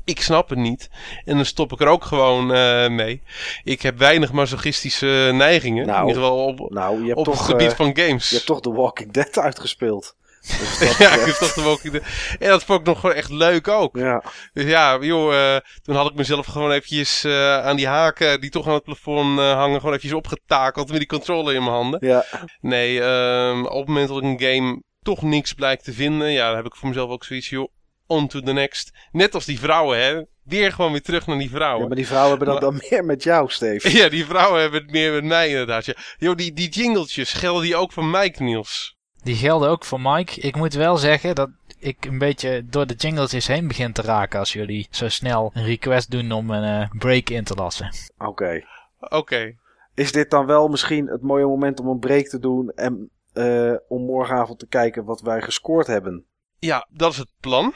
ik 0.06 0.20
snap 0.20 0.48
het 0.48 0.58
niet. 0.58 0.88
En 1.24 1.36
dan 1.36 1.44
stop 1.44 1.72
ik 1.72 1.80
er 1.80 1.86
ook 1.86 2.04
gewoon 2.04 2.56
uh, 2.56 2.88
mee. 2.88 3.22
Ik 3.64 3.82
heb 3.82 3.98
weinig 3.98 4.32
masochistische 4.32 5.30
neigingen. 5.32 5.86
Nou, 5.86 6.00
in 6.00 6.06
ieder 6.06 6.22
geval 6.22 6.44
op, 6.44 6.70
nou, 6.70 7.00
je 7.00 7.06
hebt 7.06 7.18
op 7.18 7.24
toch, 7.24 7.38
het 7.38 7.46
gebied 7.46 7.70
uh, 7.70 7.76
van 7.76 7.96
games. 7.96 8.28
Je 8.28 8.34
hebt 8.34 8.46
toch 8.46 8.60
The 8.60 8.72
Walking 8.72 9.12
Dead 9.12 9.38
uitgespeeld. 9.38 10.16
Dus 10.40 10.78
dat, 10.78 10.96
ja, 10.96 11.14
ik 11.14 11.24
heb 11.24 11.34
toch 11.34 11.52
The 11.52 11.62
Walking 11.62 11.92
Dead. 11.92 12.04
En 12.38 12.48
dat 12.48 12.64
vond 12.64 12.80
ik 12.80 12.86
nog 12.86 13.00
gewoon 13.00 13.16
echt 13.16 13.30
leuk 13.30 13.68
ook. 13.68 13.96
Ja. 13.96 14.22
Dus 14.52 14.64
ja, 14.64 14.98
joh, 15.00 15.32
uh, 15.32 15.56
toen 15.82 15.94
had 15.94 16.10
ik 16.10 16.14
mezelf 16.14 16.46
gewoon 16.46 16.70
eventjes 16.70 17.24
aan 17.62 17.76
die 17.76 17.86
haken 17.86 18.40
die 18.40 18.50
toch 18.50 18.66
aan 18.66 18.74
het 18.74 18.82
plafond 18.82 19.38
hangen, 19.38 19.76
gewoon 19.76 19.94
eventjes 19.94 20.12
opgetakeld 20.12 20.88
met 20.88 20.98
die 20.98 21.08
controller 21.08 21.54
in 21.54 21.62
mijn 21.62 21.74
handen. 21.74 22.06
Ja. 22.06 22.24
Nee, 22.60 23.00
ehm, 23.00 23.64
op 23.64 23.78
het 23.78 23.86
moment 23.86 24.08
dat 24.08 24.16
ik 24.16 24.22
een 24.22 24.40
game 24.40 24.82
toch 25.02 25.22
niks 25.22 25.52
blijkt 25.52 25.84
te 25.84 25.92
vinden, 25.92 26.30
ja, 26.30 26.46
dan 26.46 26.56
heb 26.56 26.66
ik 26.66 26.76
voor 26.76 26.88
mezelf 26.88 27.10
ook 27.10 27.24
zoiets, 27.24 27.48
joh, 27.48 27.68
on 28.06 28.28
to 28.28 28.40
the 28.40 28.52
next. 28.52 28.92
Net 29.12 29.34
als 29.34 29.44
die 29.44 29.58
vrouwen, 29.58 29.98
hè. 29.98 30.22
Weer 30.42 30.72
gewoon 30.72 30.92
weer 30.92 31.02
terug 31.02 31.26
naar 31.26 31.38
die 31.38 31.50
vrouwen. 31.50 31.80
Ja, 31.80 31.86
maar 31.86 31.96
die 31.96 32.06
vrouwen 32.06 32.30
hebben 32.30 32.48
dat 32.48 32.60
maar... 32.60 32.70
dan 32.70 32.88
meer 32.90 33.04
met 33.04 33.22
jou, 33.22 33.50
Steve. 33.50 33.90
Ja, 33.98 34.08
die 34.08 34.24
vrouwen 34.24 34.60
hebben 34.60 34.82
het 34.82 34.90
meer 34.90 35.12
met 35.12 35.24
mij 35.24 35.48
inderdaad. 35.48 35.84
Ja. 35.84 35.94
Yo, 36.18 36.34
die, 36.34 36.52
die 36.52 36.68
jingletjes, 36.68 37.32
gelden 37.32 37.62
die 37.62 37.76
ook 37.76 37.92
voor 37.92 38.04
Mike, 38.04 38.42
Niels? 38.42 38.96
Die 39.22 39.36
gelden 39.36 39.68
ook 39.68 39.84
voor 39.84 40.00
Mike. 40.00 40.40
Ik 40.40 40.56
moet 40.56 40.74
wel 40.74 40.96
zeggen 40.96 41.34
dat 41.34 41.50
ik 41.78 42.04
een 42.04 42.18
beetje 42.18 42.66
door 42.66 42.86
de 42.86 42.94
jingletjes 42.94 43.46
heen 43.46 43.68
begin 43.68 43.92
te 43.92 44.02
raken 44.02 44.38
als 44.38 44.52
jullie 44.52 44.86
zo 44.90 45.08
snel 45.08 45.50
een 45.54 45.64
request 45.64 46.10
doen 46.10 46.32
om 46.32 46.50
een 46.50 46.80
uh, 46.80 46.98
break 46.98 47.30
in 47.30 47.44
te 47.44 47.54
lassen. 47.54 47.90
Oké. 48.18 48.28
Okay. 48.30 48.64
Oké. 49.00 49.16
Okay. 49.16 49.56
Is 49.94 50.12
dit 50.12 50.30
dan 50.30 50.46
wel 50.46 50.68
misschien 50.68 51.06
het 51.06 51.22
mooie 51.22 51.46
moment 51.46 51.80
om 51.80 51.88
een 51.88 51.98
break 51.98 52.26
te 52.26 52.38
doen 52.38 52.70
en 52.70 53.10
uh, 53.34 53.74
om 53.88 54.02
morgenavond 54.02 54.58
te 54.58 54.66
kijken 54.66 55.04
wat 55.04 55.20
wij 55.20 55.42
gescoord 55.42 55.86
hebben? 55.86 56.24
Ja, 56.58 56.86
dat 56.90 57.12
is 57.12 57.18
het 57.18 57.30
plan. 57.40 57.74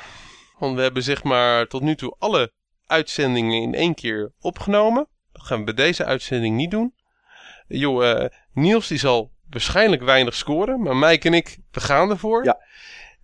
Want 0.59 0.77
we 0.77 0.83
hebben 0.83 1.03
zeg 1.03 1.23
maar 1.23 1.67
tot 1.67 1.83
nu 1.83 1.95
toe 1.95 2.15
alle 2.19 2.53
uitzendingen 2.87 3.63
in 3.63 3.75
één 3.75 3.95
keer 3.95 4.33
opgenomen. 4.41 5.09
Dat 5.33 5.43
gaan 5.43 5.59
we 5.59 5.65
bij 5.65 5.75
deze 5.75 6.05
uitzending 6.05 6.57
niet 6.57 6.71
doen. 6.71 6.95
Joh, 7.69 8.05
uh, 8.05 8.25
Niels 8.53 8.89
die 8.89 8.99
zal 8.99 9.33
waarschijnlijk 9.51 10.03
weinig 10.03 10.35
scoren. 10.35 10.83
Maar 10.83 10.97
Mike 10.97 11.27
en 11.29 11.35
ik, 11.35 11.59
we 11.71 11.81
gaan 11.81 12.11
ervoor. 12.11 12.45
Ja. 12.45 12.59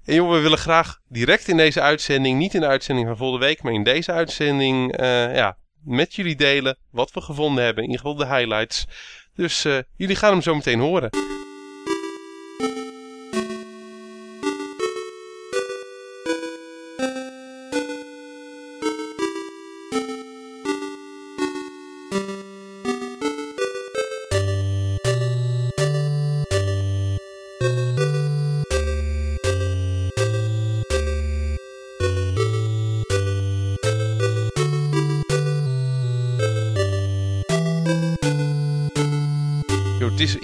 En 0.04 0.14
joh, 0.14 0.30
we 0.30 0.38
willen 0.38 0.58
graag 0.58 1.00
direct 1.08 1.48
in 1.48 1.56
deze 1.56 1.80
uitzending, 1.80 2.38
niet 2.38 2.54
in 2.54 2.60
de 2.60 2.66
uitzending 2.66 3.06
van 3.06 3.16
volgende 3.16 3.46
week, 3.46 3.62
maar 3.62 3.72
in 3.72 3.82
deze 3.82 4.12
uitzending, 4.12 5.00
uh, 5.00 5.34
ja, 5.34 5.56
met 5.84 6.14
jullie 6.14 6.36
delen 6.36 6.78
wat 6.90 7.12
we 7.12 7.20
gevonden 7.20 7.64
hebben. 7.64 7.84
In 7.84 7.90
ieder 7.90 8.06
geval 8.06 8.26
de 8.26 8.34
highlights. 8.34 8.86
Dus 9.34 9.64
uh, 9.64 9.78
jullie 9.96 10.16
gaan 10.16 10.32
hem 10.32 10.42
zo 10.42 10.54
meteen 10.54 10.80
horen. 10.80 11.10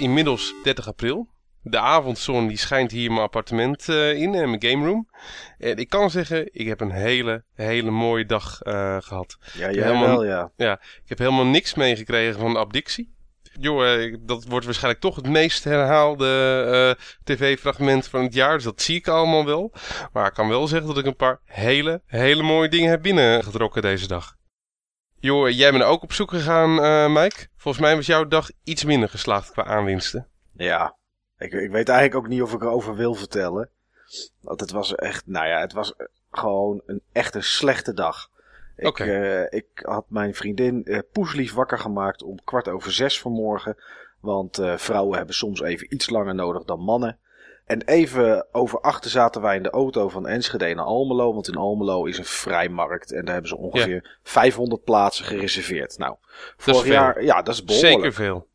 Inmiddels 0.03 0.53
30 0.63 0.87
april. 0.87 1.31
De 1.61 1.79
avondzon 1.79 2.47
die 2.47 2.57
schijnt 2.57 2.91
hier 2.91 3.09
mijn 3.09 3.21
appartement 3.21 3.87
uh, 3.87 4.13
in 4.13 4.35
en 4.35 4.49
mijn 4.49 4.63
game 4.63 4.85
room. 4.85 5.09
En 5.57 5.77
ik 5.77 5.89
kan 5.89 6.09
zeggen, 6.09 6.49
ik 6.51 6.67
heb 6.67 6.79
een 6.79 6.91
hele, 6.91 7.43
hele 7.53 7.91
mooie 7.91 8.25
dag 8.25 8.59
uh, 8.63 8.97
gehad. 8.99 9.37
Ja, 9.53 9.71
jij 9.71 9.83
helemaal, 9.83 10.07
wel, 10.07 10.25
ja. 10.25 10.51
Ja, 10.55 10.73
ik 10.81 11.09
heb 11.09 11.17
helemaal 11.17 11.45
niks 11.45 11.73
meegekregen 11.73 12.39
van 12.39 12.53
de 12.53 12.59
abdictie. 12.59 13.11
Joh, 13.59 13.97
uh, 13.97 14.17
dat 14.19 14.45
wordt 14.45 14.65
waarschijnlijk 14.65 15.01
toch 15.01 15.15
het 15.15 15.27
meest 15.27 15.63
herhaalde 15.63 16.97
tv-fragment 17.23 18.07
van 18.07 18.23
het 18.23 18.33
jaar. 18.33 18.53
Dus 18.53 18.63
dat 18.63 18.81
zie 18.81 18.95
ik 18.95 19.07
allemaal 19.07 19.45
wel. 19.45 19.73
Maar 20.13 20.27
ik 20.27 20.33
kan 20.33 20.49
wel 20.49 20.67
zeggen 20.67 20.87
dat 20.87 20.97
ik 20.97 21.05
een 21.05 21.15
paar 21.15 21.39
hele, 21.45 22.01
hele 22.05 22.43
mooie 22.43 22.69
dingen 22.69 22.89
heb 22.89 23.01
binnengetrokken 23.01 23.81
deze 23.81 24.07
dag. 24.07 24.35
Joh, 25.23 25.49
jij 25.49 25.71
bent 25.71 25.83
ook 25.83 26.03
op 26.03 26.13
zoek 26.13 26.29
gegaan, 26.29 26.69
uh, 26.69 27.21
Mike. 27.21 27.47
Volgens 27.55 27.83
mij 27.83 27.95
was 27.95 28.05
jouw 28.05 28.27
dag 28.27 28.49
iets 28.63 28.83
minder 28.83 29.09
geslaagd 29.09 29.51
qua 29.51 29.63
aanwinsten. 29.63 30.27
Ja, 30.53 30.95
ik, 31.37 31.51
ik 31.51 31.71
weet 31.71 31.89
eigenlijk 31.89 32.15
ook 32.15 32.27
niet 32.27 32.41
of 32.41 32.53
ik 32.53 32.61
erover 32.61 32.95
wil 32.95 33.13
vertellen. 33.13 33.69
Want 34.41 34.59
het 34.59 34.71
was 34.71 34.95
echt, 34.95 35.27
nou 35.27 35.47
ja, 35.47 35.59
het 35.59 35.73
was 35.73 35.93
gewoon 36.31 36.81
een 36.85 37.01
echt 37.11 37.35
een 37.35 37.43
slechte 37.43 37.93
dag. 37.93 38.29
Ik, 38.75 38.87
okay. 38.87 39.41
uh, 39.41 39.45
ik 39.49 39.67
had 39.73 40.05
mijn 40.07 40.35
vriendin 40.35 40.81
uh, 40.85 40.99
poeslief 41.11 41.53
wakker 41.53 41.79
gemaakt 41.79 42.23
om 42.23 42.43
kwart 42.43 42.67
over 42.67 42.91
zes 42.91 43.19
vanmorgen. 43.19 43.77
Want 44.19 44.59
uh, 44.59 44.77
vrouwen 44.77 45.17
hebben 45.17 45.35
soms 45.35 45.61
even 45.61 45.93
iets 45.93 46.09
langer 46.09 46.35
nodig 46.35 46.63
dan 46.63 46.79
mannen. 46.79 47.19
En 47.73 47.81
even 47.85 48.47
over 48.51 48.79
achter 48.79 49.11
zaten 49.11 49.41
wij 49.41 49.55
in 49.55 49.63
de 49.63 49.69
auto 49.69 50.09
van 50.09 50.27
Enschede 50.27 50.73
naar 50.73 50.85
Almelo. 50.85 51.33
Want 51.33 51.47
in 51.47 51.55
Almelo 51.55 52.05
is 52.05 52.17
een 52.17 52.25
vrijmarkt. 52.25 53.11
En 53.11 53.25
daar 53.25 53.33
hebben 53.33 53.49
ze 53.49 53.57
ongeveer 53.57 54.19
500 54.23 54.83
plaatsen 54.83 55.25
gereserveerd. 55.25 55.97
Nou, 55.97 56.15
vorig 56.57 56.81
veel. 56.81 56.91
jaar, 56.91 57.23
ja, 57.23 57.41
dat 57.41 57.53
is 57.53 57.63
behoorlijk. 57.63 57.93
Zeker 57.93 58.13
veel. 58.13 58.47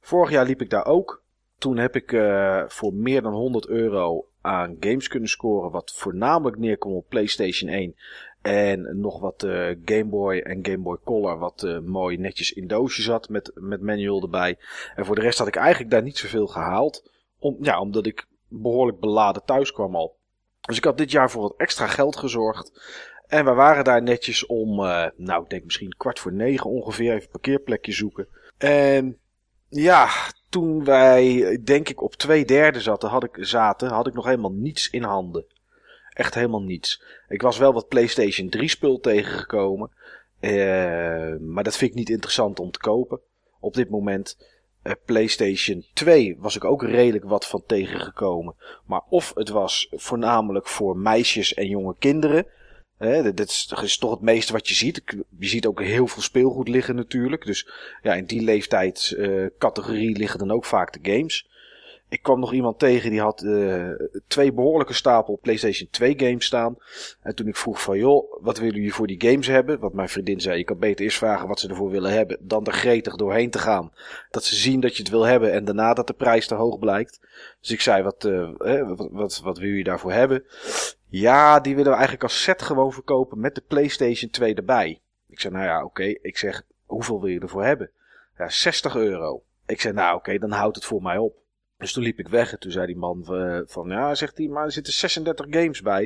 Vorig 0.00 0.30
jaar 0.30 0.46
liep 0.46 0.60
ik 0.60 0.70
daar 0.70 0.86
ook. 0.86 1.22
Toen 1.58 1.76
heb 1.76 1.96
ik 1.96 2.12
eh, 2.12 2.62
voor 2.66 2.94
meer 2.94 3.22
dan 3.22 3.32
100 3.32 3.66
euro 3.68 4.26
aan 4.40 4.76
games 4.80 5.08
kunnen 5.08 5.28
scoren. 5.28 5.70
Wat 5.70 5.92
voornamelijk 5.94 6.58
neerkomt 6.58 6.96
op 6.96 7.08
PlayStation 7.08 7.70
1. 7.70 7.94
En 8.42 9.00
nog 9.00 9.20
wat 9.20 9.42
eh, 9.42 9.76
Game 9.84 10.04
Boy 10.04 10.38
en 10.38 10.58
Game 10.66 10.82
Boy 10.82 10.96
Color. 11.04 11.38
Wat 11.38 11.62
eh, 11.62 11.78
mooi 11.78 12.16
netjes 12.16 12.52
in 12.52 12.66
doosjes 12.66 13.04
zat 13.04 13.28
met, 13.28 13.50
met 13.54 13.80
manual 13.80 14.22
erbij. 14.22 14.58
En 14.94 15.06
voor 15.06 15.14
de 15.14 15.20
rest 15.20 15.38
had 15.38 15.48
ik 15.48 15.56
eigenlijk 15.56 15.90
daar 15.90 16.02
niet 16.02 16.18
zoveel 16.18 16.46
gehaald. 16.46 17.10
Om, 17.38 17.56
ja, 17.60 17.80
omdat 17.80 18.06
ik 18.06 18.28
behoorlijk 18.50 19.00
beladen 19.00 19.44
thuis 19.44 19.72
kwam 19.72 19.96
al. 19.96 20.16
Dus 20.60 20.76
ik 20.76 20.84
had 20.84 20.98
dit 20.98 21.10
jaar 21.10 21.30
voor 21.30 21.42
wat 21.42 21.54
extra 21.56 21.86
geld 21.86 22.16
gezorgd. 22.16 22.80
En 23.26 23.44
we 23.44 23.52
waren 23.52 23.84
daar 23.84 24.02
netjes 24.02 24.46
om, 24.46 24.84
eh, 24.84 25.06
nou 25.16 25.42
ik 25.42 25.50
denk 25.50 25.64
misschien 25.64 25.94
kwart 25.96 26.18
voor 26.18 26.32
negen 26.32 26.70
ongeveer, 26.70 27.12
even 27.12 27.22
een 27.24 27.30
parkeerplekje 27.30 27.92
zoeken. 27.92 28.28
En 28.58 29.18
ja, 29.68 30.08
toen 30.48 30.84
wij 30.84 31.58
denk 31.64 31.88
ik 31.88 32.02
op 32.02 32.14
twee 32.14 32.44
derde 32.44 32.80
zaten 32.80 33.08
had, 33.08 33.24
ik, 33.24 33.36
zaten, 33.40 33.88
had 33.88 34.06
ik 34.06 34.14
nog 34.14 34.24
helemaal 34.24 34.52
niets 34.52 34.90
in 34.90 35.02
handen. 35.02 35.44
Echt 36.12 36.34
helemaal 36.34 36.62
niets. 36.62 37.02
Ik 37.28 37.42
was 37.42 37.58
wel 37.58 37.72
wat 37.72 37.88
PlayStation 37.88 38.48
3 38.48 38.68
spul 38.68 39.00
tegengekomen. 39.00 39.90
eh, 40.40 41.34
maar 41.40 41.64
dat 41.64 41.76
vind 41.76 41.90
ik 41.90 41.96
niet 41.96 42.08
interessant 42.08 42.60
om 42.60 42.70
te 42.70 42.78
kopen. 42.78 43.20
Op 43.60 43.74
dit 43.74 43.90
moment. 43.90 44.36
Eh, 44.82 44.92
PlayStation 45.04 45.84
2 45.92 46.36
was 46.38 46.56
ik 46.56 46.64
ook 46.64 46.82
redelijk 46.82 47.24
wat 47.24 47.46
van 47.46 47.62
tegengekomen. 47.66 48.54
Maar 48.86 49.02
of 49.08 49.32
het 49.34 49.48
was 49.48 49.86
voornamelijk 49.90 50.66
voor 50.66 50.96
meisjes 50.96 51.54
en 51.54 51.68
jonge 51.68 51.94
kinderen. 51.98 52.46
Dat, 53.34 53.48
is, 53.82 53.98
toch 53.98 54.10
het 54.10 54.20
meeste 54.20 54.52
wat 54.52 54.68
je 54.68 54.74
ziet. 54.74 55.02
Je 55.38 55.46
ziet 55.46 55.66
ook 55.66 55.82
heel 55.82 56.06
veel 56.06 56.22
speelgoed 56.22 56.68
liggen 56.68 56.94
natuurlijk. 56.94 57.44
Dus 57.44 57.68
ja, 58.02 58.14
in 58.14 58.24
die 58.24 58.42
leeftijdscategorie 58.42 60.16
liggen 60.16 60.38
dan 60.38 60.50
ook 60.50 60.64
vaak 60.64 60.92
de 60.92 61.12
games. 61.12 61.49
Ik 62.10 62.22
kwam 62.22 62.40
nog 62.40 62.52
iemand 62.52 62.78
tegen 62.78 63.10
die 63.10 63.20
had 63.20 63.42
eh, 63.42 63.88
twee 64.26 64.52
behoorlijke 64.52 64.92
stapel 64.92 65.38
PlayStation 65.42 65.88
2 65.90 66.14
games 66.16 66.44
staan. 66.44 66.76
En 67.22 67.34
toen 67.34 67.46
ik 67.46 67.56
vroeg 67.56 67.82
van 67.82 67.98
joh, 67.98 68.42
wat 68.42 68.58
willen 68.58 68.74
jullie 68.74 68.94
voor 68.94 69.06
die 69.06 69.20
games 69.20 69.46
hebben? 69.46 69.78
Wat 69.78 69.92
mijn 69.92 70.08
vriendin 70.08 70.40
zei, 70.40 70.58
je 70.58 70.64
kan 70.64 70.78
beter 70.78 71.04
eerst 71.04 71.18
vragen 71.18 71.48
wat 71.48 71.60
ze 71.60 71.68
ervoor 71.68 71.90
willen 71.90 72.12
hebben. 72.12 72.38
Dan 72.40 72.66
er 72.66 72.72
gretig 72.72 73.16
doorheen 73.16 73.50
te 73.50 73.58
gaan. 73.58 73.92
Dat 74.30 74.44
ze 74.44 74.54
zien 74.54 74.80
dat 74.80 74.96
je 74.96 75.02
het 75.02 75.10
wil 75.10 75.22
hebben 75.22 75.52
en 75.52 75.64
daarna 75.64 75.94
dat 75.94 76.06
de 76.06 76.12
prijs 76.12 76.46
te 76.46 76.54
hoog 76.54 76.78
blijkt. 76.78 77.20
Dus 77.60 77.70
ik 77.70 77.80
zei, 77.80 78.02
wat, 78.02 78.24
eh, 78.24 78.88
wat, 78.96 79.08
wat, 79.10 79.40
wat 79.40 79.58
wil 79.58 79.70
je 79.70 79.84
daarvoor 79.84 80.12
hebben? 80.12 80.44
Ja, 81.08 81.60
die 81.60 81.74
willen 81.74 81.90
we 81.90 81.96
eigenlijk 81.96 82.22
als 82.22 82.42
set 82.42 82.62
gewoon 82.62 82.92
verkopen 82.92 83.40
met 83.40 83.54
de 83.54 83.62
PlayStation 83.66 84.30
2 84.30 84.54
erbij. 84.54 85.00
Ik 85.28 85.40
zei, 85.40 85.54
nou 85.54 85.66
ja, 85.66 85.84
oké. 85.84 86.04
Ik 86.22 86.38
zeg, 86.38 86.62
hoeveel 86.86 87.20
wil 87.20 87.30
je 87.30 87.40
ervoor 87.40 87.64
hebben? 87.64 87.90
Ja, 88.38 88.48
60 88.48 88.96
euro. 88.96 89.42
Ik 89.66 89.80
zei, 89.80 89.94
nou 89.94 90.16
oké, 90.16 90.38
dan 90.38 90.50
houdt 90.50 90.76
het 90.76 90.84
voor 90.84 91.02
mij 91.02 91.18
op. 91.18 91.38
Dus 91.80 91.92
toen 91.92 92.02
liep 92.02 92.18
ik 92.18 92.28
weg 92.28 92.52
en 92.52 92.58
toen 92.58 92.72
zei 92.72 92.86
die 92.86 92.96
man 92.96 93.26
eh, 93.26 93.60
van, 93.64 93.88
ja, 93.88 94.14
zegt 94.14 94.38
hij, 94.38 94.48
maar 94.48 94.64
er 94.64 94.72
zitten 94.72 94.92
36 94.92 95.46
games 95.50 95.82
bij. 95.82 96.02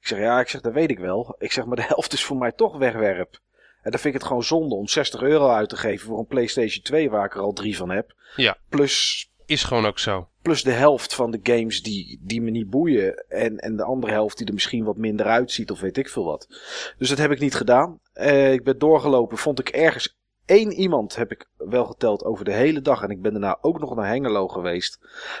Ik 0.00 0.06
zeg, 0.06 0.18
ja, 0.18 0.40
ik 0.40 0.48
zeg, 0.48 0.60
dat 0.60 0.72
weet 0.72 0.90
ik 0.90 0.98
wel. 0.98 1.34
Ik 1.38 1.52
zeg, 1.52 1.64
maar 1.64 1.76
de 1.76 1.82
helft 1.94 2.12
is 2.12 2.24
voor 2.24 2.36
mij 2.36 2.52
toch 2.52 2.78
wegwerp. 2.78 3.40
En 3.82 3.90
dan 3.92 4.00
vind 4.00 4.14
ik 4.14 4.20
het 4.20 4.28
gewoon 4.28 4.44
zonde 4.44 4.74
om 4.74 4.88
60 4.88 5.22
euro 5.22 5.48
uit 5.48 5.68
te 5.68 5.76
geven 5.76 6.06
voor 6.06 6.18
een 6.18 6.26
PlayStation 6.26 6.82
2 6.82 7.10
waar 7.10 7.24
ik 7.24 7.34
er 7.34 7.40
al 7.40 7.52
drie 7.52 7.76
van 7.76 7.90
heb. 7.90 8.14
Ja. 8.36 8.56
Plus 8.68 9.28
Is 9.46 9.64
gewoon 9.64 9.86
ook 9.86 9.98
zo. 9.98 10.28
Plus 10.42 10.62
de 10.62 10.70
helft 10.70 11.14
van 11.14 11.30
de 11.30 11.40
games 11.42 11.82
die, 11.82 12.20
die 12.22 12.42
me 12.42 12.50
niet 12.50 12.70
boeien. 12.70 13.24
En, 13.28 13.58
en 13.58 13.76
de 13.76 13.84
andere 13.84 14.12
helft 14.12 14.38
die 14.38 14.46
er 14.46 14.54
misschien 14.54 14.84
wat 14.84 14.96
minder 14.96 15.26
uitziet 15.26 15.70
of 15.70 15.80
weet 15.80 15.96
ik 15.96 16.08
veel 16.08 16.24
wat. 16.24 16.46
Dus 16.98 17.08
dat 17.08 17.18
heb 17.18 17.30
ik 17.30 17.40
niet 17.40 17.54
gedaan. 17.54 18.00
Eh, 18.12 18.52
ik 18.52 18.64
ben 18.64 18.78
doorgelopen. 18.78 19.38
Vond 19.38 19.58
ik 19.58 19.68
ergens 19.68 20.16
één 20.46 20.72
iemand 20.72 21.16
heb 21.16 21.30
ik 21.30 21.48
wel 21.56 21.84
geteld 21.84 22.24
over 22.24 22.44
de 22.44 22.52
hele 22.52 22.80
dag. 22.80 23.02
En 23.02 23.10
ik 23.10 23.22
ben 23.22 23.32
daarna 23.32 23.58
ook 23.60 23.80
nog 23.80 23.94
naar 23.94 24.08
Hengelo 24.08 24.48
geweest. 24.48 24.98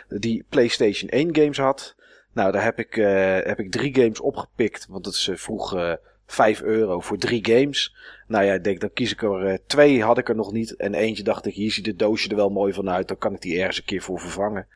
Die 0.08 0.44
PlayStation 0.48 1.10
1 1.10 1.36
games 1.36 1.58
had. 1.58 1.94
Nou, 2.32 2.52
daar 2.52 2.64
heb 2.64 2.78
ik, 2.78 2.96
eh, 2.96 3.38
heb 3.46 3.58
ik 3.58 3.70
drie 3.70 3.94
games 3.94 4.20
opgepikt. 4.20 4.86
Want 4.88 5.06
het 5.06 5.14
is 5.14 5.28
eh, 5.28 5.36
vroeg 5.36 5.74
eh 5.76 5.92
5 6.26 6.62
euro 6.62 7.00
voor 7.00 7.18
drie 7.18 7.46
games. 7.46 7.96
Nou 8.26 8.44
ja, 8.44 8.52
ik 8.52 8.64
denk, 8.64 8.80
dan 8.80 8.92
kies 8.92 9.12
ik 9.12 9.22
er 9.22 9.46
eh, 9.46 9.58
twee, 9.66 10.02
had 10.02 10.18
ik 10.18 10.28
er 10.28 10.36
nog 10.36 10.52
niet. 10.52 10.76
En 10.76 10.94
eentje 10.94 11.22
dacht 11.22 11.46
ik, 11.46 11.54
hier 11.54 11.72
ziet 11.72 11.86
het 11.86 11.98
doosje 11.98 12.28
er 12.28 12.36
wel 12.36 12.50
mooi 12.50 12.72
van 12.72 12.90
uit. 12.90 13.08
Dan 13.08 13.18
kan 13.18 13.34
ik 13.34 13.40
die 13.40 13.58
ergens 13.58 13.78
een 13.78 13.84
keer 13.84 14.02
voor 14.02 14.20
vervangen. 14.20 14.66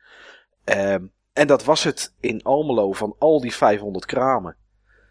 Ehm, 0.65 1.05
en 1.33 1.47
dat 1.47 1.65
was 1.65 1.85
het 1.85 2.15
in 2.21 2.43
Almelo 2.43 2.93
van 2.93 3.15
al 3.19 3.41
die 3.41 3.55
500 3.55 4.07
kramen. 4.07 4.57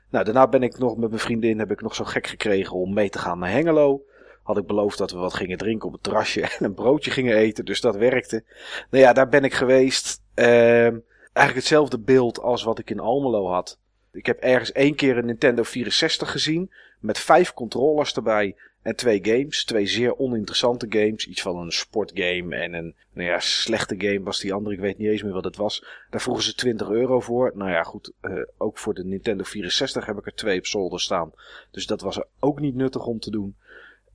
Nou, 0.09 0.25
daarna 0.25 0.47
ben 0.47 0.63
ik 0.63 0.77
nog 0.77 0.97
met 0.97 1.09
mijn 1.09 1.21
vriendin, 1.21 1.59
heb 1.59 1.71
ik 1.71 1.81
nog 1.81 1.95
zo 1.95 2.03
gek 2.03 2.27
gekregen 2.27 2.75
om 2.75 2.93
mee 2.93 3.09
te 3.09 3.19
gaan 3.19 3.39
naar 3.39 3.51
Hengelo. 3.51 4.03
Had 4.49 4.57
ik 4.57 4.65
beloofd 4.65 4.97
dat 4.97 5.11
we 5.11 5.17
wat 5.17 5.33
gingen 5.33 5.57
drinken 5.57 5.87
op 5.87 5.93
het 5.93 6.03
terrasje 6.03 6.41
en 6.59 6.65
een 6.65 6.73
broodje 6.73 7.11
gingen 7.11 7.35
eten, 7.35 7.65
dus 7.65 7.81
dat 7.81 7.95
werkte. 7.95 8.43
Nou 8.89 9.03
ja, 9.03 9.13
daar 9.13 9.29
ben 9.29 9.43
ik 9.43 9.53
geweest. 9.53 10.21
Ehm, 10.33 10.97
eigenlijk 11.33 11.55
hetzelfde 11.55 11.99
beeld 11.99 12.39
als 12.39 12.63
wat 12.63 12.79
ik 12.79 12.89
in 12.89 12.99
Almelo 12.99 13.47
had. 13.47 13.79
Ik 14.11 14.25
heb 14.25 14.39
ergens 14.39 14.71
één 14.71 14.95
keer 14.95 15.17
een 15.17 15.25
Nintendo 15.25 15.63
64 15.63 16.31
gezien. 16.31 16.71
Met 16.99 17.19
vijf 17.19 17.53
controllers 17.53 18.13
erbij. 18.13 18.55
En 18.81 18.95
twee 18.95 19.19
games. 19.21 19.63
Twee 19.65 19.85
zeer 19.85 20.17
oninteressante 20.17 20.85
games. 20.89 21.27
Iets 21.27 21.41
van 21.41 21.57
een 21.57 21.71
sportgame 21.71 22.55
en 22.55 22.73
een 22.73 22.95
nou 23.13 23.29
ja, 23.29 23.39
slechte 23.39 23.95
game 23.97 24.23
was 24.23 24.39
die 24.39 24.53
andere. 24.53 24.75
Ik 24.75 24.81
weet 24.81 24.97
niet 24.97 25.09
eens 25.09 25.23
meer 25.23 25.33
wat 25.33 25.43
het 25.43 25.57
was. 25.57 25.85
Daar 26.09 26.21
vroegen 26.21 26.43
ze 26.43 26.55
20 26.55 26.89
euro 26.89 27.19
voor. 27.19 27.51
Nou 27.55 27.71
ja, 27.71 27.83
goed. 27.83 28.11
eh, 28.21 28.31
ook 28.57 28.77
voor 28.77 28.93
de 28.93 29.03
Nintendo 29.05 29.43
64 29.43 30.05
heb 30.05 30.17
ik 30.17 30.25
er 30.25 30.35
twee 30.35 30.57
op 30.57 30.65
zolder 30.65 30.99
staan. 30.99 31.31
Dus 31.71 31.85
dat 31.85 32.01
was 32.01 32.17
er 32.17 32.25
ook 32.39 32.59
niet 32.59 32.75
nuttig 32.75 33.05
om 33.05 33.19
te 33.19 33.31
doen. 33.31 33.55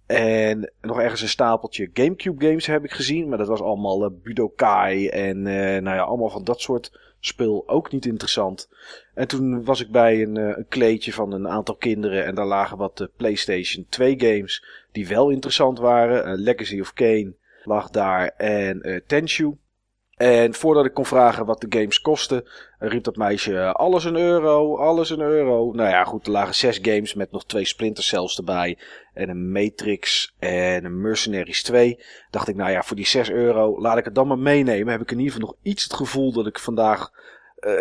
En 0.07 0.73
nog 0.81 1.01
ergens 1.01 1.23
een 1.23 1.29
stapeltje 1.29 1.91
Gamecube 1.93 2.47
games 2.47 2.67
heb 2.67 2.85
ik 2.85 2.93
gezien. 2.93 3.29
Maar 3.29 3.39
dat 3.39 3.49
was 3.49 3.61
allemaal 3.61 4.05
eh, 4.05 4.11
Budokai 4.23 5.09
en 5.09 5.47
eh, 5.47 5.83
nou 5.83 5.97
ja, 5.97 6.03
allemaal 6.03 6.31
van 6.31 6.45
dat 6.45 6.61
soort 6.61 7.01
spul. 7.21 7.69
Ook 7.69 7.93
niet 7.93 8.07
interessant. 8.07 8.69
En 9.15 9.29
toen 9.29 9.65
was 9.65 9.81
ik 9.81 9.91
bij 9.91 10.23
een, 10.23 10.37
eh, 10.37 10.57
een 10.57 10.69
kleedje 10.69 11.13
van 11.13 11.33
een 11.33 11.49
aantal 11.49 11.77
kinderen. 11.77 12.25
En 12.25 12.35
daar 12.35 12.47
lagen 12.47 12.77
wat 12.77 13.09
PlayStation 13.17 13.87
2 13.89 14.21
games 14.21 14.65
die 14.93 15.09
wel 15.09 15.31
interessant 15.31 15.79
waren. 15.79 16.39
Legacy 16.39 16.81
of 16.81 16.93
Kane 16.93 17.35
lag 17.65 17.91
daar 17.91 18.27
en 18.37 19.03
Tenchu. 19.07 19.57
En 20.17 20.55
voordat 20.55 20.85
ik 20.85 20.95
kon 20.95 21.07
vragen 21.07 21.47
wat 21.47 21.61
de 21.61 21.79
games 21.79 22.01
kosten, 22.01 22.49
riep 22.79 23.05
dat 23.05 23.17
meisje 23.17 23.73
alles 23.73 24.05
een 24.05 24.17
euro, 24.17 24.77
alles 24.77 25.11
een 25.11 25.21
euro. 25.21 25.73
Nou 25.73 25.89
ja, 25.89 26.05
goed, 26.05 26.27
er 26.27 26.33
lagen 26.33 26.55
zes 26.55 26.79
games 26.83 27.15
met 27.15 27.31
nog 27.31 27.45
twee 27.45 27.65
Splinter 27.65 28.05
Cells 28.05 28.37
erbij. 28.37 28.79
En 29.15 29.29
een 29.29 29.53
Matrix 29.53 30.35
en 30.39 30.85
een 30.85 31.01
Mercenaries 31.01 31.63
2. 31.63 32.01
Dacht 32.31 32.49
ik, 32.49 32.57
nou 32.57 32.71
ja, 32.71 32.83
voor 32.83 32.97
die 32.97 33.07
6 33.07 33.31
euro 33.31 33.81
laat 33.81 33.99
ik 33.99 34.05
het 34.05 34.15
dan 34.15 34.27
maar 34.27 34.39
meenemen. 34.39 34.93
Heb 34.93 35.03
ik 35.03 35.11
in 35.11 35.19
ieder 35.19 35.33
geval 35.33 35.49
nog 35.49 35.57
iets 35.63 35.85
het 35.85 35.95
gevoel 35.95 36.33
dat 36.33 36.47
ik 36.47 36.59
vandaag 36.59 37.11
eh, 37.55 37.73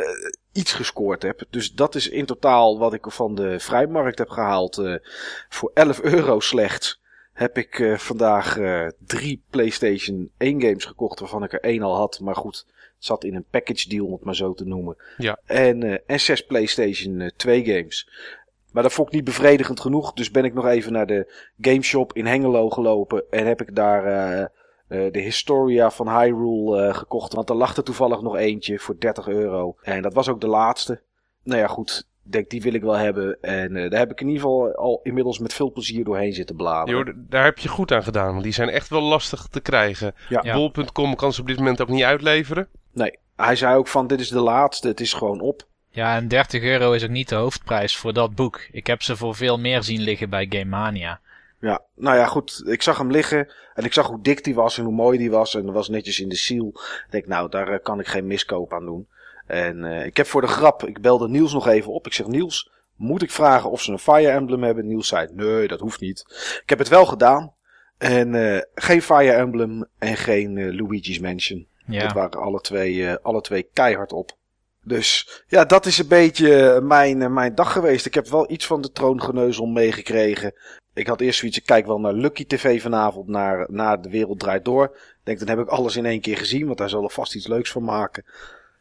iets 0.51 0.73
gescoord 0.73 1.23
heb. 1.23 1.43
Dus 1.49 1.73
dat 1.73 1.95
is 1.95 2.09
in 2.09 2.25
totaal 2.25 2.79
wat 2.79 2.93
ik 2.93 3.05
van 3.07 3.36
de 3.36 3.59
vrijmarkt 3.59 4.17
heb 4.17 4.29
gehaald. 4.29 4.77
eh, 4.77 4.95
voor 5.49 5.71
11 5.73 6.01
euro 6.01 6.39
slechts 6.39 7.01
heb 7.34 7.57
ik 7.57 7.79
eh, 7.79 7.97
vandaag 7.97 8.57
eh, 8.57 8.88
drie 9.05 9.43
PlayStation 9.49 10.31
1 10.38 10.61
games 10.61 10.86
gekocht, 10.86 11.19
waarvan 11.19 11.43
ik 11.43 11.53
er 11.53 11.59
één 11.59 11.81
al 11.81 11.95
had. 11.95 12.19
Maar 12.19 12.36
goed, 12.36 12.65
het 12.67 13.05
zat 13.05 13.23
in 13.23 13.36
een 13.36 13.45
package 13.49 13.89
deal, 13.89 14.05
om 14.05 14.11
het 14.11 14.23
maar 14.23 14.36
zo 14.36 14.53
te 14.53 14.65
noemen. 14.65 14.97
Ja. 15.17 15.39
En, 15.45 15.84
eh, 15.84 15.97
en 16.05 16.19
zes 16.19 16.45
PlayStation 16.45 17.19
eh, 17.19 17.29
2 17.36 17.65
games. 17.65 18.07
Maar 18.73 18.84
dat 18.84 18.93
vond 18.93 19.07
ik 19.07 19.13
niet 19.13 19.23
bevredigend 19.23 19.79
genoeg. 19.79 20.13
Dus 20.13 20.31
ben 20.31 20.43
ik 20.43 20.53
nog 20.53 20.65
even 20.65 20.91
naar 20.91 21.05
de 21.05 21.34
gameshop 21.61 22.13
in 22.13 22.25
Hengelo 22.25 22.69
gelopen. 22.69 23.23
En 23.29 23.45
heb 23.45 23.61
ik 23.61 23.75
daar 23.75 24.05
eh, 24.05 24.41
eh, 24.88 25.11
de 25.11 25.19
Historia 25.19 25.91
van 25.91 26.19
Hyrule 26.19 26.81
eh, 26.81 26.95
gekocht. 26.95 27.34
Want 27.34 27.49
er 27.49 27.55
lag 27.55 27.77
er 27.77 27.84
toevallig 27.84 28.21
nog 28.21 28.36
eentje 28.36 28.79
voor 28.79 28.99
30 28.99 29.27
euro. 29.27 29.75
En 29.81 30.01
dat 30.01 30.13
was 30.13 30.29
ook 30.29 30.41
de 30.41 30.47
laatste. 30.47 31.01
Nou 31.43 31.59
ja, 31.59 31.67
goed. 31.67 32.07
Ik 32.26 32.32
denk, 32.32 32.49
die 32.49 32.61
wil 32.61 32.74
ik 32.74 32.82
wel 32.82 32.93
hebben. 32.93 33.38
En 33.41 33.76
eh, 33.76 33.89
daar 33.89 33.99
heb 33.99 34.11
ik 34.11 34.21
in 34.21 34.28
ieder 34.28 34.41
geval 34.41 34.76
al 34.76 34.99
inmiddels 35.03 35.39
met 35.39 35.53
veel 35.53 35.71
plezier 35.71 36.03
doorheen 36.03 36.34
zitten 36.34 36.55
bladeren. 36.55 37.05
Jo, 37.05 37.13
daar 37.15 37.43
heb 37.43 37.57
je 37.57 37.69
goed 37.69 37.91
aan 37.91 38.03
gedaan, 38.03 38.32
want 38.32 38.43
die 38.43 38.53
zijn 38.53 38.69
echt 38.69 38.89
wel 38.89 39.01
lastig 39.01 39.47
te 39.47 39.59
krijgen. 39.59 40.15
Ja. 40.30 40.41
Ja. 40.43 40.55
Bol.com 40.55 41.15
kan 41.15 41.34
ze 41.34 41.41
op 41.41 41.47
dit 41.47 41.57
moment 41.57 41.82
ook 41.82 41.89
niet 41.89 42.03
uitleveren. 42.03 42.67
Nee, 42.91 43.17
hij 43.36 43.55
zei 43.55 43.76
ook 43.76 43.88
van 43.88 44.07
dit 44.07 44.19
is 44.19 44.30
de 44.30 44.39
laatste, 44.39 44.88
het 44.88 44.99
is 44.99 45.13
gewoon 45.13 45.41
op. 45.41 45.67
Ja, 45.89 46.15
en 46.15 46.28
30 46.28 46.63
euro 46.63 46.91
is 46.91 47.03
ook 47.03 47.09
niet 47.09 47.30
de 47.30 47.36
hoofdprijs 47.36 47.97
voor 47.97 48.13
dat 48.13 48.36
boek. 48.36 48.67
Ik 48.71 48.88
heb 48.88 49.01
ze 49.01 49.15
voor 49.15 49.36
veel 49.36 49.59
meer 49.59 49.84
zien 49.84 50.01
liggen 50.01 50.30
bij 50.30 50.45
Game 50.49 50.65
Mania. 50.65 51.19
Ja, 51.59 51.82
nou 51.95 52.17
ja, 52.17 52.26
goed. 52.26 52.63
Ik 52.65 52.82
zag 52.82 52.97
hem 52.97 53.11
liggen 53.11 53.53
en 53.74 53.84
ik 53.84 53.93
zag 53.93 54.07
hoe 54.07 54.21
dik 54.21 54.43
die 54.43 54.55
was 54.55 54.78
en 54.78 54.84
hoe 54.84 54.93
mooi 54.93 55.17
die 55.17 55.32
was. 55.32 55.55
En 55.55 55.65
dat 55.65 55.74
was 55.74 55.89
netjes 55.89 56.19
in 56.19 56.30
de 56.30 56.36
seal. 56.36 56.67
Ik 56.74 57.07
denk, 57.09 57.28
nou, 57.28 57.49
daar 57.49 57.67
eh, 57.67 57.84
kan 57.84 57.99
ik 57.99 58.07
geen 58.07 58.28
miskoop 58.28 58.74
aan 58.74 58.86
doen. 58.86 59.07
En 59.53 59.83
eh, 59.83 60.05
ik 60.05 60.17
heb 60.17 60.27
voor 60.27 60.41
de 60.41 60.47
grap, 60.47 60.83
ik 60.83 61.01
belde 61.01 61.29
Niels 61.29 61.53
nog 61.53 61.67
even 61.67 61.91
op. 61.91 62.05
Ik 62.05 62.13
zeg, 62.13 62.27
Niels, 62.27 62.71
moet 62.95 63.21
ik 63.21 63.31
vragen 63.31 63.71
of 63.71 63.81
ze 63.81 63.91
een 63.91 63.99
Fire 63.99 64.29
Emblem 64.29 64.63
hebben? 64.63 64.87
Niels 64.87 65.07
zei, 65.07 65.27
nee, 65.33 65.67
dat 65.67 65.79
hoeft 65.79 65.99
niet. 65.99 66.23
Ik 66.63 66.69
heb 66.69 66.79
het 66.79 66.87
wel 66.87 67.05
gedaan. 67.05 67.53
En 67.97 68.35
eh, 68.35 68.61
geen 68.75 69.01
Fire 69.01 69.31
Emblem 69.31 69.85
en 69.97 70.17
geen 70.17 70.57
eh, 70.57 70.79
Luigi's 70.79 71.19
Mansion. 71.19 71.67
Dat 71.85 72.13
waren 72.13 72.39
alle 72.39 72.61
twee, 72.61 73.13
alle 73.13 73.41
twee 73.41 73.69
keihard 73.73 74.13
op. 74.13 74.37
Dus 74.83 75.43
ja, 75.47 75.65
dat 75.65 75.85
is 75.85 75.97
een 75.97 76.07
beetje 76.07 76.81
mijn, 76.81 77.33
mijn 77.33 77.55
dag 77.55 77.71
geweest. 77.71 78.05
Ik 78.05 78.13
heb 78.13 78.27
wel 78.27 78.51
iets 78.51 78.65
van 78.65 78.81
de 78.81 78.91
troongeneuzel 78.91 79.65
meegekregen. 79.65 80.53
Ik 80.93 81.07
had 81.07 81.21
eerst 81.21 81.39
zoiets, 81.39 81.57
ik 81.57 81.65
kijk 81.65 81.85
wel 81.85 81.99
naar 81.99 82.13
Lucky 82.13 82.45
TV 82.45 82.81
vanavond, 82.81 83.27
naar, 83.27 83.67
naar 83.71 84.01
De 84.01 84.09
Wereld 84.09 84.39
Draait 84.39 84.65
Door. 84.65 84.85
Ik 84.85 85.19
denk, 85.23 85.39
dan 85.39 85.47
heb 85.47 85.59
ik 85.59 85.67
alles 85.67 85.95
in 85.95 86.05
één 86.05 86.21
keer 86.21 86.37
gezien, 86.37 86.65
want 86.65 86.77
daar 86.77 86.89
zal 86.89 87.03
er 87.03 87.09
vast 87.09 87.35
iets 87.35 87.47
leuks 87.47 87.71
van 87.71 87.83
maken. 87.83 88.25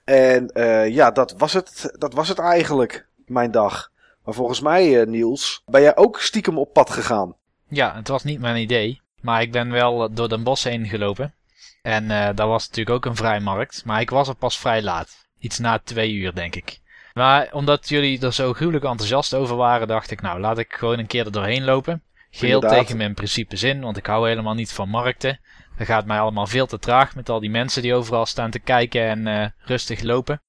En 0.04 0.50
uh, 0.54 0.88
ja, 0.88 1.10
dat 1.10 1.34
was, 1.36 1.52
het, 1.52 1.94
dat 1.98 2.14
was 2.14 2.28
het 2.28 2.38
eigenlijk, 2.38 3.06
mijn 3.26 3.50
dag. 3.50 3.90
Maar 4.24 4.34
volgens 4.34 4.60
mij, 4.60 5.00
uh, 5.00 5.06
Niels, 5.06 5.62
ben 5.66 5.82
jij 5.82 5.96
ook 5.96 6.20
stiekem 6.20 6.58
op 6.58 6.72
pad 6.72 6.90
gegaan? 6.90 7.36
Ja, 7.68 7.94
het 7.94 8.08
was 8.08 8.24
niet 8.24 8.40
mijn 8.40 8.56
idee. 8.56 9.00
Maar 9.20 9.42
ik 9.42 9.52
ben 9.52 9.70
wel 9.70 10.12
door 10.14 10.28
Den 10.28 10.42
Bosch 10.42 10.64
heen 10.64 10.86
gelopen. 10.86 11.34
En 11.82 12.04
uh, 12.04 12.28
daar 12.34 12.46
was 12.46 12.68
natuurlijk 12.68 12.96
ook 12.96 13.04
een 13.04 13.16
vrijmarkt. 13.16 13.84
Maar 13.84 14.00
ik 14.00 14.10
was 14.10 14.28
er 14.28 14.34
pas 14.34 14.58
vrij 14.58 14.82
laat. 14.82 15.26
Iets 15.38 15.58
na 15.58 15.78
twee 15.78 16.12
uur, 16.12 16.34
denk 16.34 16.54
ik. 16.54 16.80
Maar 17.12 17.48
omdat 17.52 17.88
jullie 17.88 18.20
er 18.20 18.32
zo 18.32 18.52
gruwelijk 18.52 18.84
enthousiast 18.84 19.34
over 19.34 19.56
waren, 19.56 19.88
dacht 19.88 20.10
ik, 20.10 20.20
nou, 20.20 20.40
laat 20.40 20.58
ik 20.58 20.72
gewoon 20.72 20.98
een 20.98 21.06
keer 21.06 21.24
er 21.24 21.32
doorheen 21.32 21.64
lopen. 21.64 22.02
Geheel 22.30 22.60
tegen 22.60 22.96
mijn 22.96 23.14
principe 23.14 23.56
zin, 23.56 23.80
want 23.80 23.96
ik 23.96 24.06
hou 24.06 24.28
helemaal 24.28 24.54
niet 24.54 24.72
van 24.72 24.88
markten. 24.88 25.40
Dat 25.82 25.90
gaat 25.90 26.06
mij 26.06 26.20
allemaal 26.20 26.46
veel 26.46 26.66
te 26.66 26.78
traag 26.78 27.14
met 27.14 27.28
al 27.28 27.40
die 27.40 27.50
mensen 27.50 27.82
die 27.82 27.94
overal 27.94 28.26
staan 28.26 28.50
te 28.50 28.58
kijken 28.58 29.02
en 29.02 29.26
uh, 29.26 29.46
rustig 29.58 30.02
lopen. 30.02 30.42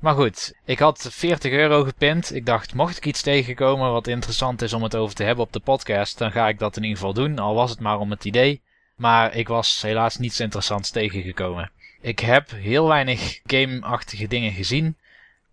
Maar 0.00 0.14
goed, 0.14 0.54
ik 0.64 0.78
had 0.78 1.08
40 1.10 1.52
euro 1.52 1.82
gepind. 1.82 2.34
Ik 2.34 2.46
dacht, 2.46 2.74
mocht 2.74 2.96
ik 2.96 3.06
iets 3.06 3.22
tegenkomen 3.22 3.92
wat 3.92 4.06
interessant 4.06 4.62
is 4.62 4.72
om 4.72 4.82
het 4.82 4.96
over 4.96 5.14
te 5.14 5.22
hebben 5.22 5.44
op 5.44 5.52
de 5.52 5.60
podcast, 5.60 6.18
dan 6.18 6.32
ga 6.32 6.48
ik 6.48 6.58
dat 6.58 6.76
in 6.76 6.82
ieder 6.82 6.98
geval 6.98 7.12
doen, 7.12 7.38
al 7.38 7.54
was 7.54 7.70
het 7.70 7.80
maar 7.80 7.98
om 7.98 8.10
het 8.10 8.24
idee. 8.24 8.62
Maar 8.96 9.34
ik 9.34 9.48
was 9.48 9.82
helaas 9.82 10.16
niets 10.16 10.40
interessants 10.40 10.90
tegengekomen. 10.90 11.70
Ik 12.00 12.18
heb 12.18 12.50
heel 12.50 12.88
weinig 12.88 13.40
game-achtige 13.44 14.28
dingen 14.28 14.52
gezien. 14.52 14.96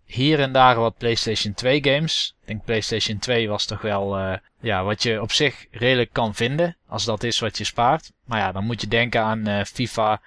Hier 0.04 0.40
en 0.40 0.52
daar 0.52 0.76
wat 0.76 0.98
PlayStation 0.98 1.54
2 1.54 1.84
games. 1.84 2.34
Ik 2.40 2.46
denk 2.46 2.64
PlayStation 2.64 3.18
2 3.18 3.48
was 3.48 3.64
toch 3.66 3.80
wel 3.80 4.18
uh, 4.18 4.36
ja, 4.60 4.84
wat 4.84 5.02
je 5.02 5.22
op 5.22 5.32
zich 5.32 5.66
redelijk 5.70 6.12
kan 6.12 6.34
vinden. 6.34 6.76
Als 6.86 7.04
dat 7.04 7.22
is 7.22 7.38
wat 7.38 7.58
je 7.58 7.64
spaart. 7.64 8.12
Maar 8.24 8.38
ja, 8.38 8.52
dan 8.52 8.64
moet 8.64 8.80
je 8.80 8.86
denken 8.86 9.22
aan 9.22 9.48
uh, 9.48 9.64
FIFA 9.64 10.20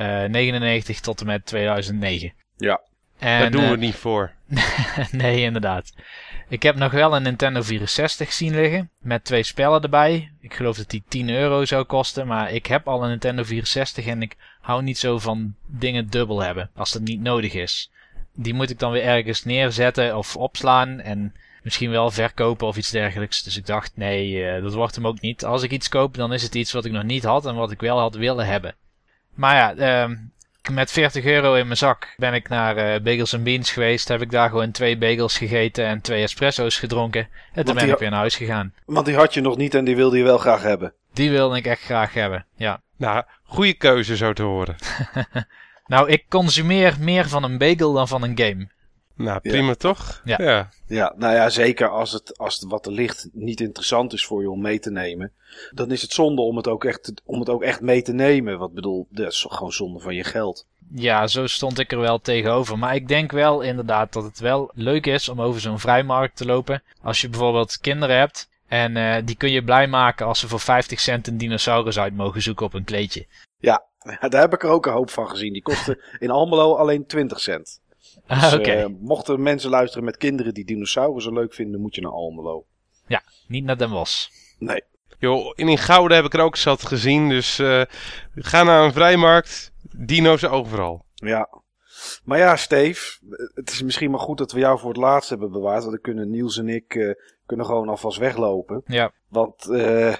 uh, 0.00 0.24
99 0.24 1.00
tot 1.00 1.20
en 1.20 1.26
met 1.26 1.46
2009. 1.46 2.32
Ja. 2.56 2.80
En, 3.18 3.40
Daar 3.40 3.50
doen 3.50 3.62
we 3.62 3.70
het 3.70 3.80
niet 3.80 3.94
voor. 3.94 4.32
nee, 5.10 5.40
inderdaad. 5.40 5.92
Ik 6.48 6.62
heb 6.62 6.76
nog 6.76 6.92
wel 6.92 7.16
een 7.16 7.22
Nintendo 7.22 7.62
64 7.62 8.32
zien 8.32 8.54
liggen. 8.54 8.90
Met 8.98 9.24
twee 9.24 9.42
spellen 9.42 9.82
erbij. 9.82 10.32
Ik 10.40 10.54
geloof 10.54 10.76
dat 10.76 10.90
die 10.90 11.02
10 11.08 11.30
euro 11.30 11.64
zou 11.64 11.84
kosten. 11.84 12.26
Maar 12.26 12.50
ik 12.52 12.66
heb 12.66 12.88
al 12.88 13.02
een 13.02 13.08
Nintendo 13.08 13.44
64 13.44 14.06
en 14.06 14.22
ik 14.22 14.36
hou 14.60 14.82
niet 14.82 14.98
zo 14.98 15.18
van 15.18 15.54
dingen 15.66 16.10
dubbel 16.10 16.42
hebben. 16.42 16.70
Als 16.74 16.92
dat 16.92 17.02
niet 17.02 17.20
nodig 17.20 17.54
is. 17.54 17.90
Die 18.34 18.54
moet 18.54 18.70
ik 18.70 18.78
dan 18.78 18.92
weer 18.92 19.04
ergens 19.04 19.44
neerzetten 19.44 20.16
of 20.16 20.36
opslaan. 20.36 21.00
En 21.00 21.34
misschien 21.62 21.90
wel 21.90 22.10
verkopen 22.10 22.66
of 22.66 22.76
iets 22.76 22.90
dergelijks. 22.90 23.42
Dus 23.42 23.56
ik 23.56 23.66
dacht, 23.66 23.92
nee, 23.94 24.56
uh, 24.56 24.62
dat 24.62 24.74
wordt 24.74 24.94
hem 24.94 25.06
ook 25.06 25.20
niet. 25.20 25.44
Als 25.44 25.62
ik 25.62 25.70
iets 25.70 25.88
koop, 25.88 26.14
dan 26.14 26.32
is 26.32 26.42
het 26.42 26.54
iets 26.54 26.72
wat 26.72 26.84
ik 26.84 26.92
nog 26.92 27.02
niet 27.02 27.24
had 27.24 27.46
en 27.46 27.54
wat 27.54 27.70
ik 27.70 27.80
wel 27.80 27.98
had 27.98 28.14
willen 28.14 28.46
hebben. 28.46 28.74
Maar 29.34 29.54
ja, 29.54 30.06
uh, 30.08 30.16
met 30.70 30.90
40 30.90 31.24
euro 31.24 31.54
in 31.54 31.66
mijn 31.66 31.78
zak 31.78 32.14
ben 32.16 32.34
ik 32.34 32.48
naar 32.48 32.76
uh, 32.76 33.02
Bagels 33.02 33.34
and 33.34 33.44
Beans 33.44 33.70
geweest. 33.70 34.08
Heb 34.08 34.20
ik 34.20 34.30
daar 34.30 34.48
gewoon 34.48 34.70
twee 34.70 34.98
bagels 34.98 35.38
gegeten 35.38 35.86
en 35.86 36.00
twee 36.00 36.22
espresso's 36.22 36.78
gedronken. 36.78 37.28
En 37.52 37.64
toen 37.64 37.74
ben 37.74 37.88
ik 37.88 37.98
weer 37.98 38.10
naar 38.10 38.18
huis 38.18 38.36
gegaan. 38.36 38.74
Want 38.86 39.06
die 39.06 39.16
had 39.16 39.34
je 39.34 39.40
nog 39.40 39.56
niet 39.56 39.74
en 39.74 39.84
die 39.84 39.96
wilde 39.96 40.18
je 40.18 40.24
wel 40.24 40.38
graag 40.38 40.62
hebben. 40.62 40.94
Die 41.12 41.30
wilde 41.30 41.56
ik 41.56 41.66
echt 41.66 41.82
graag 41.82 42.14
hebben, 42.14 42.46
ja. 42.56 42.80
Nou, 42.96 43.22
goede 43.44 43.74
keuze 43.74 44.16
zo 44.16 44.32
te 44.32 44.42
horen. 44.42 44.76
nou, 45.86 46.08
ik 46.08 46.24
consumeer 46.28 46.96
meer 47.00 47.28
van 47.28 47.42
een 47.42 47.58
bagel 47.58 47.92
dan 47.92 48.08
van 48.08 48.22
een 48.22 48.38
game. 48.38 48.68
Nou, 49.16 49.40
prima 49.40 49.68
ja. 49.68 49.74
toch? 49.74 50.20
Ja. 50.24 50.36
ja. 50.42 50.68
Ja, 50.86 51.14
nou 51.16 51.34
ja, 51.34 51.48
zeker 51.48 51.88
als 51.88 52.12
het, 52.12 52.38
als 52.38 52.60
het 52.60 52.70
wat 52.70 52.86
er 52.86 52.92
ligt 52.92 53.28
niet 53.32 53.60
interessant 53.60 54.12
is 54.12 54.26
voor 54.26 54.42
je 54.42 54.50
om 54.50 54.60
mee 54.60 54.78
te 54.78 54.90
nemen. 54.90 55.32
Dan 55.70 55.90
is 55.90 56.02
het 56.02 56.12
zonde 56.12 56.42
om 56.42 56.56
het 56.56 56.68
ook 56.68 56.84
echt, 56.84 57.12
om 57.24 57.38
het 57.38 57.48
ook 57.48 57.62
echt 57.62 57.80
mee 57.80 58.02
te 58.02 58.12
nemen. 58.12 58.58
Wat 58.58 58.74
bedoel, 58.74 59.06
dat 59.10 59.32
is 59.32 59.46
gewoon 59.48 59.72
zonde 59.72 60.00
van 60.00 60.14
je 60.14 60.24
geld. 60.24 60.66
Ja, 60.94 61.26
zo 61.26 61.46
stond 61.46 61.78
ik 61.78 61.92
er 61.92 61.98
wel 61.98 62.20
tegenover. 62.20 62.78
Maar 62.78 62.94
ik 62.94 63.08
denk 63.08 63.32
wel 63.32 63.60
inderdaad 63.60 64.12
dat 64.12 64.24
het 64.24 64.38
wel 64.38 64.70
leuk 64.74 65.06
is 65.06 65.28
om 65.28 65.40
over 65.40 65.60
zo'n 65.60 65.78
vrijmarkt 65.78 66.36
te 66.36 66.46
lopen. 66.46 66.82
Als 67.02 67.20
je 67.20 67.28
bijvoorbeeld 67.28 67.78
kinderen 67.80 68.16
hebt. 68.16 68.50
En 68.66 68.96
uh, 68.96 69.16
die 69.24 69.36
kun 69.36 69.50
je 69.50 69.64
blij 69.64 69.86
maken 69.86 70.26
als 70.26 70.38
ze 70.38 70.48
voor 70.48 70.60
50 70.60 71.00
cent 71.00 71.26
een 71.26 71.38
dinosaurus 71.38 71.98
uit 71.98 72.14
mogen 72.16 72.42
zoeken 72.42 72.66
op 72.66 72.74
een 72.74 72.84
kleedje. 72.84 73.26
Ja, 73.58 73.84
daar 74.28 74.40
heb 74.40 74.52
ik 74.52 74.62
er 74.62 74.68
ook 74.68 74.86
een 74.86 74.92
hoop 74.92 75.10
van 75.10 75.28
gezien. 75.28 75.52
Die 75.52 75.62
kosten 75.62 75.98
in 76.18 76.30
Almelo 76.30 76.74
alleen 76.74 77.06
20 77.06 77.40
cent. 77.40 77.80
Dus, 78.34 78.52
ah, 78.52 78.58
okay. 78.58 78.82
uh, 78.82 78.88
mochten 79.00 79.42
mensen 79.42 79.70
luisteren 79.70 80.04
met 80.04 80.16
kinderen 80.16 80.54
die 80.54 80.64
dinosaurussen 80.64 81.32
leuk 81.32 81.54
vinden, 81.54 81.80
moet 81.80 81.94
je 81.94 82.00
naar 82.00 82.12
Almelo. 82.12 82.64
Ja, 83.06 83.22
niet 83.46 83.64
naar 83.64 83.78
Den 83.78 83.90
Bosch. 83.90 84.28
Nee. 84.58 84.82
Joh, 85.18 85.52
in 85.54 85.78
Gouden 85.78 86.16
heb 86.16 86.26
ik 86.26 86.34
er 86.34 86.40
ook 86.40 86.56
zat 86.56 86.86
gezien. 86.86 87.28
Dus 87.28 87.58
uh, 87.58 87.82
ga 88.34 88.62
naar 88.62 88.84
een 88.84 88.92
vrijmarkt. 88.92 89.72
Dino's 89.96 90.44
overal. 90.44 91.04
Ja. 91.14 91.48
Maar 92.24 92.38
ja, 92.38 92.56
Steve, 92.56 93.18
het 93.54 93.70
is 93.70 93.82
misschien 93.82 94.10
maar 94.10 94.20
goed 94.20 94.38
dat 94.38 94.52
we 94.52 94.58
jou 94.58 94.78
voor 94.78 94.88
het 94.88 94.98
laatst 94.98 95.30
hebben 95.30 95.50
bewaard. 95.50 95.80
Want 95.80 95.90
dan 95.90 96.00
kunnen 96.00 96.30
Niels 96.30 96.58
en 96.58 96.68
ik 96.68 96.94
uh, 96.94 97.14
kunnen 97.46 97.66
gewoon 97.66 97.88
alvast 97.88 98.18
weglopen. 98.18 98.82
Ja. 98.86 99.12
Want 99.28 99.66
uh, 99.70 100.14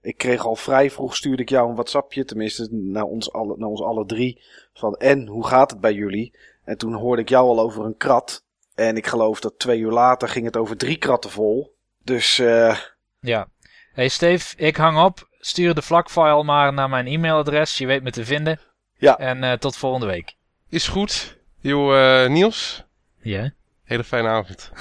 ik 0.00 0.16
kreeg 0.16 0.46
al 0.46 0.56
vrij 0.56 0.90
vroeg, 0.90 1.16
stuurde 1.16 1.42
ik 1.42 1.48
jou 1.48 1.68
een 1.68 1.74
WhatsAppje, 1.74 2.24
tenminste 2.24 2.68
naar 2.70 3.04
ons 3.04 3.32
alle, 3.32 3.54
naar 3.56 3.68
ons 3.68 3.82
alle 3.82 4.06
drie. 4.06 4.42
Van 4.72 4.94
en, 4.94 5.26
hoe 5.26 5.46
gaat 5.46 5.70
het 5.70 5.80
bij 5.80 5.94
jullie? 5.94 6.38
En 6.68 6.78
toen 6.78 6.94
hoorde 6.94 7.22
ik 7.22 7.28
jou 7.28 7.48
al 7.48 7.60
over 7.60 7.84
een 7.84 7.96
krat. 7.96 8.44
En 8.74 8.96
ik 8.96 9.06
geloof 9.06 9.40
dat 9.40 9.58
twee 9.58 9.78
uur 9.78 9.90
later 9.90 10.28
ging 10.28 10.44
het 10.44 10.56
over 10.56 10.76
drie 10.76 10.96
kratten 10.96 11.30
vol. 11.30 11.76
Dus 12.02 12.38
uh... 12.38 12.76
Ja. 13.20 13.48
Hey 13.92 14.08
Steve, 14.08 14.56
ik 14.56 14.76
hang 14.76 14.98
op. 14.98 15.28
Stuur 15.38 15.74
de 15.74 15.82
vlakfile 15.82 16.44
maar 16.44 16.72
naar 16.72 16.88
mijn 16.88 17.06
e-mailadres. 17.06 17.78
Je 17.78 17.86
weet 17.86 18.02
me 18.02 18.10
te 18.10 18.24
vinden. 18.24 18.60
Ja. 18.94 19.18
En 19.18 19.42
uh, 19.42 19.52
tot 19.52 19.76
volgende 19.76 20.06
week. 20.06 20.36
Is 20.68 20.88
goed. 20.88 21.38
Yo, 21.60 21.94
uh, 21.94 22.28
Niels. 22.28 22.84
Ja? 23.20 23.38
Yeah. 23.38 23.50
Hele 23.84 24.04
fijne 24.04 24.28
avond. 24.28 24.72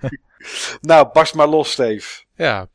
nou, 0.80 1.08
barst 1.12 1.34
maar 1.34 1.48
los, 1.48 1.72
Steve. 1.72 2.24
Ja. 2.34 2.66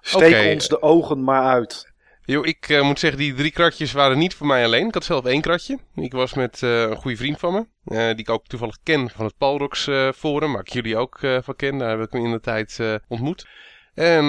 Steek 0.00 0.28
okay. 0.28 0.52
ons 0.52 0.68
de 0.68 0.82
ogen 0.82 1.24
maar 1.24 1.42
uit. 1.42 1.89
Yo, 2.30 2.42
ik 2.42 2.68
uh, 2.68 2.82
moet 2.82 2.98
zeggen, 2.98 3.18
die 3.18 3.34
drie 3.34 3.50
kratjes 3.50 3.92
waren 3.92 4.18
niet 4.18 4.34
voor 4.34 4.46
mij 4.46 4.64
alleen. 4.64 4.86
Ik 4.86 4.94
had 4.94 5.04
zelf 5.04 5.24
één 5.24 5.40
kratje. 5.40 5.78
Ik 5.94 6.12
was 6.12 6.34
met 6.34 6.62
uh, 6.62 6.80
een 6.80 6.96
goede 6.96 7.16
vriend 7.16 7.38
van 7.38 7.52
me. 7.52 7.58
Uh, 7.58 8.06
die 8.06 8.18
ik 8.18 8.30
ook 8.30 8.46
toevallig 8.46 8.78
ken 8.82 9.10
van 9.10 9.24
het 9.24 9.36
Palrox 9.36 9.88
Forum. 10.16 10.52
Waar 10.52 10.60
ik 10.60 10.72
jullie 10.72 10.96
ook 10.96 11.18
van 11.20 11.56
ken. 11.56 11.78
Daar 11.78 11.90
heb 11.90 12.00
ik 12.00 12.12
me 12.12 12.20
in 12.20 12.30
de 12.30 12.40
tijd 12.40 12.80
ontmoet. 13.08 13.46
En 13.94 14.24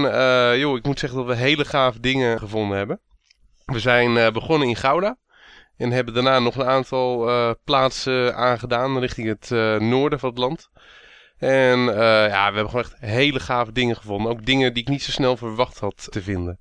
joh, 0.58 0.78
ik 0.78 0.86
moet 0.86 1.00
zeggen 1.00 1.20
dat 1.20 1.28
we 1.28 1.36
hele 1.36 1.66
gave 1.66 2.00
dingen 2.00 2.40
gevonden 2.40 2.78
hebben. 2.78 3.00
We 3.66 3.80
zijn 3.80 4.34
begonnen 4.34 4.68
in 4.68 4.76
Gouda. 4.76 5.18
En 5.78 5.92
hebben 5.92 6.14
daarna 6.14 6.40
nog 6.40 6.56
een 6.56 6.68
aantal 6.68 7.30
plaatsen 7.64 8.36
aangedaan 8.36 9.00
richting 9.00 9.28
het 9.28 9.50
noorden 9.82 10.20
van 10.20 10.30
het 10.30 10.38
land. 10.38 10.70
En 11.42 11.80
uh, 11.80 11.96
ja, 12.28 12.50
we 12.50 12.56
hebben 12.56 12.70
gewoon 12.70 12.84
echt 12.84 12.96
hele 13.00 13.40
gave 13.40 13.72
dingen 13.72 13.96
gevonden. 13.96 14.32
Ook 14.32 14.46
dingen 14.46 14.74
die 14.74 14.84
ik 14.84 14.90
niet 14.90 15.04
zo 15.04 15.12
snel 15.12 15.38
verwacht 15.38 15.80
had 15.80 16.08
te 16.12 16.22
vinden. 16.22 16.60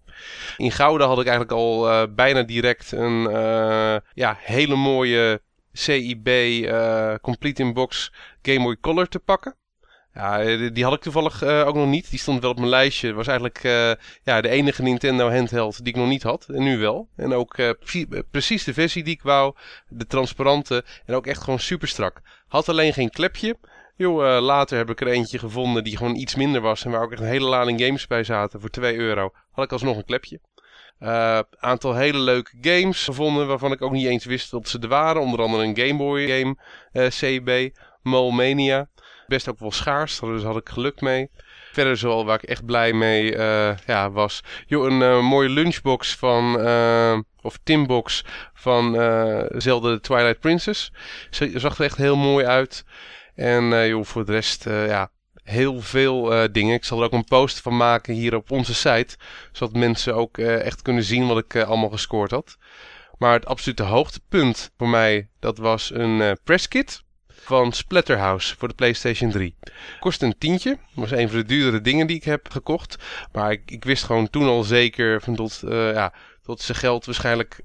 In 0.57 0.73
Gouda 0.73 1.07
had 1.07 1.21
ik 1.21 1.27
eigenlijk 1.27 1.53
al 1.59 1.91
uh, 1.91 2.03
bijna 2.15 2.43
direct 2.43 2.93
een 2.93 3.23
uh, 3.31 3.97
ja, 4.15 4.37
hele 4.39 4.77
mooie 4.77 5.41
CIB 5.73 6.29
Complete 7.23 7.63
in 7.63 7.73
Box 7.73 8.13
Game 8.43 8.63
Boy 8.63 8.77
Color 8.81 9.09
te 9.09 9.19
pakken. 9.19 9.55
Ja, 10.15 10.57
die 10.71 10.85
had 10.85 10.93
ik 10.93 11.01
toevallig 11.01 11.43
ook 11.43 11.75
nog 11.75 11.87
niet. 11.87 12.11
Die 12.11 12.19
stond 12.19 12.41
wel 12.41 12.51
op 12.51 12.59
mijn 12.59 12.69
lijstje. 12.69 13.13
Was 13.13 13.27
eigenlijk 13.27 13.63
ja, 14.23 14.41
de 14.41 14.49
enige 14.49 14.83
Nintendo 14.83 15.31
handheld 15.31 15.79
die 15.79 15.93
ik 15.93 15.99
nog 15.99 16.09
niet 16.09 16.23
had. 16.23 16.47
En 16.49 16.63
nu 16.63 16.79
wel. 16.79 17.09
En 17.17 17.33
ook 17.33 17.57
precies 18.31 18.65
de 18.65 18.75
versie 18.75 19.05
die 19.05 19.15
ik 19.15 19.23
wou. 19.23 19.55
De 19.89 20.07
transparante. 20.07 20.85
En 21.07 21.15
ook 21.15 21.27
echt 21.27 21.43
gewoon 21.43 21.59
super 21.59 21.89
strak. 21.89 22.21
Had 22.49 22.69
alleen 22.69 22.93
geen 22.93 23.11
klepje. 23.11 23.57
Yo, 24.01 24.23
uh, 24.23 24.43
later 24.43 24.77
heb 24.77 24.91
ik 24.91 25.01
er 25.01 25.07
eentje 25.07 25.39
gevonden 25.39 25.85
die 25.85 25.97
gewoon 25.97 26.15
iets 26.15 26.35
minder 26.35 26.61
was. 26.61 26.85
En 26.85 26.91
waar 26.91 27.03
ook 27.03 27.13
echt 27.13 27.21
een 27.21 27.27
hele 27.27 27.49
lading 27.49 27.81
games 27.81 28.07
bij 28.07 28.25
zaten 28.25 28.61
voor 28.61 28.69
2 28.69 28.97
euro. 28.97 29.31
Had 29.53 29.65
ik 29.65 29.73
alsnog 29.73 29.97
een 29.97 30.05
klepje. 30.05 30.41
Uh, 31.01 31.39
aantal 31.59 31.95
hele 31.95 32.19
leuke 32.19 32.59
games 32.61 33.05
gevonden 33.05 33.47
waarvan 33.47 33.73
ik 33.73 33.83
ook 33.83 33.93
niet 33.93 34.07
eens 34.07 34.25
wist 34.25 34.51
dat 34.51 34.69
ze 34.69 34.79
er 34.79 34.89
waren. 34.89 35.23
Onder 35.23 35.41
andere 35.41 35.65
een 35.65 35.77
Game 35.77 35.97
Boy 35.97 36.27
game, 36.27 36.57
uh, 36.93 37.07
CB, 37.07 37.77
Mole 38.03 38.33
Mania. 38.33 38.89
Best 39.27 39.49
ook 39.49 39.59
wel 39.59 39.73
schaars, 39.73 40.21
dus 40.21 40.43
had 40.43 40.57
ik 40.57 40.69
geluk 40.69 41.01
mee. 41.01 41.31
Verder 41.73 41.97
zoal 41.97 42.25
waar 42.25 42.43
ik 42.43 42.49
echt 42.49 42.65
blij 42.65 42.93
mee 42.93 43.37
ja, 43.87 44.11
was. 44.11 44.41
Een 44.69 45.25
mooie 45.25 45.49
lunchbox 45.49 46.17
van, 46.17 46.55
of 47.43 47.59
timbox 47.63 48.25
van 48.55 48.95
Zelda 49.49 49.99
Twilight 49.99 50.41
Princess. 50.41 50.93
Ze 51.31 51.59
zag 51.59 51.79
er 51.79 51.85
echt 51.85 51.97
heel 51.97 52.17
mooi 52.17 52.47
uit. 52.47 52.85
En 53.35 53.65
uh, 53.65 53.89
joh, 53.89 54.05
voor 54.05 54.25
de 54.25 54.33
rest, 54.33 54.67
uh, 54.67 54.87
ja, 54.87 55.11
heel 55.43 55.81
veel 55.81 56.33
uh, 56.33 56.49
dingen. 56.53 56.75
Ik 56.75 56.85
zal 56.85 56.99
er 56.99 57.05
ook 57.05 57.13
een 57.13 57.25
post 57.25 57.61
van 57.61 57.77
maken 57.77 58.15
hier 58.15 58.35
op 58.35 58.51
onze 58.51 58.75
site. 58.75 59.17
Zodat 59.53 59.77
mensen 59.77 60.15
ook 60.15 60.39
echt 60.39 60.83
kunnen 60.83 61.03
zien 61.03 61.27
wat 61.27 61.39
ik 61.39 61.57
allemaal 61.57 61.91
gescoord 61.91 62.31
had. 62.31 62.57
Maar 63.19 63.33
het 63.33 63.47
absolute 63.47 63.83
hoogtepunt 63.83 64.71
voor 64.77 64.89
mij, 64.89 65.29
dat 65.39 65.59
was 65.59 65.91
een 65.95 66.39
presskit. 66.45 67.03
van 67.43 67.73
Splatterhouse 67.73 68.57
voor 68.57 68.69
de 68.69 68.75
PlayStation 68.75 69.31
3. 69.31 69.57
Kost 70.01 70.23
een 70.23 70.39
tientje. 70.39 70.79
was 70.95 71.11
een 71.11 71.29
van 71.29 71.39
de 71.39 71.45
duurdere 71.45 71.81
dingen 71.81 72.07
die 72.07 72.17
ik 72.17 72.25
heb 72.25 72.51
gekocht. 72.51 72.97
Maar 73.33 73.53
ik, 73.53 73.71
ik 73.71 73.85
wist 73.85 74.05
gewoon 74.05 74.31
toen 74.31 74.47
al 74.47 74.63
zeker 74.63 75.21
van 75.21 75.35
tot, 75.35 75.61
ja, 75.69 76.13
tot 76.43 76.61
zijn 76.61 76.79
geld 76.79 77.05
waarschijnlijk 77.05 77.61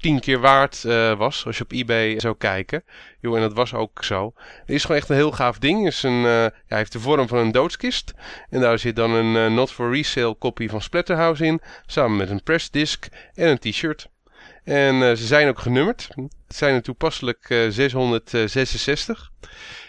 tien 0.00 0.20
keer 0.20 0.40
waard 0.40 0.82
uh, 0.86 1.18
was. 1.18 1.46
Als 1.46 1.58
je 1.58 1.64
op 1.64 1.72
eBay 1.72 2.20
zou 2.20 2.36
kijken. 2.38 2.84
Jo, 3.20 3.34
en 3.34 3.40
dat 3.40 3.52
was 3.52 3.74
ook 3.74 4.04
zo. 4.04 4.32
Het 4.36 4.70
is 4.70 4.82
gewoon 4.82 4.96
echt 4.96 5.08
een 5.08 5.16
heel 5.16 5.32
gaaf 5.32 5.58
ding. 5.58 5.86
Is 5.86 6.02
een, 6.02 6.22
uh, 6.22 6.24
ja, 6.24 6.52
hij 6.66 6.78
heeft 6.78 6.92
de 6.92 7.00
vorm 7.00 7.28
van 7.28 7.38
een 7.38 7.52
doodskist. 7.52 8.12
En 8.50 8.60
daar 8.60 8.78
zit 8.78 8.96
dan 8.96 9.10
een 9.10 9.34
uh, 9.34 9.56
not 9.56 9.72
for 9.72 9.94
resale 9.94 10.34
kopie 10.34 10.70
van 10.70 10.80
Splatterhouse 10.80 11.44
in. 11.44 11.60
Samen 11.86 12.16
met 12.16 12.30
een 12.30 12.42
pressdisc 12.42 13.06
en 13.34 13.48
een 13.48 13.58
t-shirt. 13.58 14.08
En 14.64 15.16
ze 15.16 15.26
zijn 15.26 15.48
ook 15.48 15.58
genummerd. 15.58 16.08
Het 16.46 16.56
zijn 16.56 16.74
er 16.74 16.82
toepasselijk 16.82 17.46
666. 17.68 19.30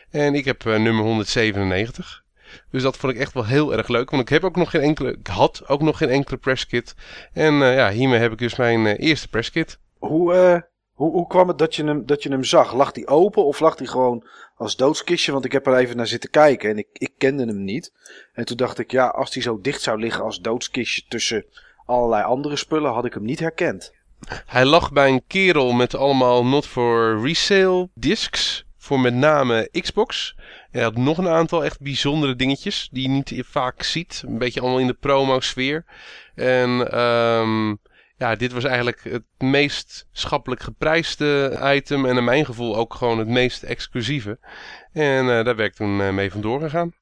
En 0.10 0.36
ik 0.36 0.46
heb 0.46 0.64
nummer 0.64 1.04
197. 1.04 2.24
Dus 2.72 2.82
dat 2.82 2.98
vond 2.98 3.14
ik 3.14 3.20
echt 3.20 3.34
wel 3.34 3.46
heel 3.46 3.78
erg 3.78 3.88
leuk. 3.88 4.10
Want 4.10 4.22
ik 4.22 4.30
heb 4.30 4.44
ook 4.44 4.56
nog 4.56 4.70
geen 4.70 4.82
enkele. 4.82 5.12
Ik 5.12 5.28
had 5.28 5.68
ook 5.68 5.82
nog 5.82 5.98
geen 5.98 6.10
enkele 6.10 6.38
presskit. 6.38 6.96
En 7.34 7.54
ja, 7.54 7.92
hiermee 7.92 8.20
heb 8.20 8.32
ik 8.32 8.38
dus 8.38 8.56
mijn 8.56 8.86
eerste 8.86 9.28
presskit. 9.28 9.80
Hoe, 10.02 10.34
uh, 10.34 10.62
hoe, 10.92 11.12
hoe 11.12 11.28
kwam 11.28 11.48
het 11.48 11.58
dat 11.58 11.76
je, 11.76 11.84
hem, 11.84 12.06
dat 12.06 12.24
je 12.24 12.30
hem 12.30 12.44
zag? 12.44 12.74
Lag 12.74 12.90
hij 12.94 13.08
open 13.08 13.46
of 13.46 13.60
lag 13.60 13.78
hij 13.78 13.88
gewoon 13.88 14.28
als 14.56 14.76
doodskistje? 14.76 15.32
Want 15.32 15.46
ik 15.46 15.52
heb 15.52 15.68
er 15.68 15.78
even 15.78 15.98
naar 15.98 16.08
zitten 16.08 16.30
kijken 16.30 16.70
en 16.70 16.78
ik, 16.78 16.88
ik 16.94 17.12
kende 17.18 17.46
hem 17.46 17.64
niet. 17.64 17.94
En 18.34 18.46
toen 18.46 18.58
dacht 18.58 18.80
ik, 18.80 18.92
ja, 18.92 19.08
als 19.08 19.34
hij 19.34 19.44
zo 19.44 19.62
dicht 19.62 19.82
zou 19.82 20.00
liggen 20.00 20.24
als 20.24 20.40
doodskistje 20.40 21.04
tussen 21.08 21.46
allerlei 21.86 22.24
andere 22.24 22.56
spullen, 22.56 22.92
had 22.92 23.06
ik 23.06 23.14
hem 23.14 23.24
niet 23.24 23.40
herkend. 23.40 23.94
Hij 24.46 24.66
lag 24.66 24.92
bij 24.92 25.10
een 25.10 25.24
kerel 25.28 25.72
met 25.72 25.96
allemaal 25.96 26.46
not 26.46 26.68
for 26.68 27.22
resale 27.22 27.90
discs. 27.94 28.66
Voor 28.78 29.00
met 29.00 29.14
name 29.14 29.70
Xbox. 29.72 30.36
Hij 30.72 30.82
had 30.82 30.96
nog 30.96 31.18
een 31.18 31.28
aantal 31.28 31.64
echt 31.64 31.82
bijzondere 31.82 32.36
dingetjes 32.36 32.90
die 32.92 33.02
je 33.02 33.10
niet 33.10 33.44
vaak 33.46 33.84
ziet. 33.84 34.24
Een 34.26 34.38
beetje 34.38 34.62
allemaal 34.62 34.80
in 34.80 34.88
de 34.88 34.94
promo 34.94 35.40
sfeer. 35.40 35.86
En 36.36 37.00
um, 37.00 37.80
ja, 38.22 38.36
dit 38.36 38.52
was 38.52 38.64
eigenlijk 38.64 39.04
het 39.04 39.24
meest 39.38 40.08
schappelijk 40.12 40.62
geprijsde 40.62 41.60
item. 41.76 42.06
En 42.06 42.18
in 42.18 42.24
mijn 42.24 42.46
gevoel 42.46 42.76
ook 42.76 42.94
gewoon 42.94 43.20
het 43.20 43.28
meest 43.28 43.64
exclusieve. 43.64 44.40
En 44.94 45.26
uh, 45.26 45.44
daar 45.44 45.56
ben 45.56 45.66
ik 45.66 45.74
toen 45.74 46.00
uh, 46.00 46.10
mee 46.10 46.32
vandoor 46.32 46.62
gegaan. 46.62 46.94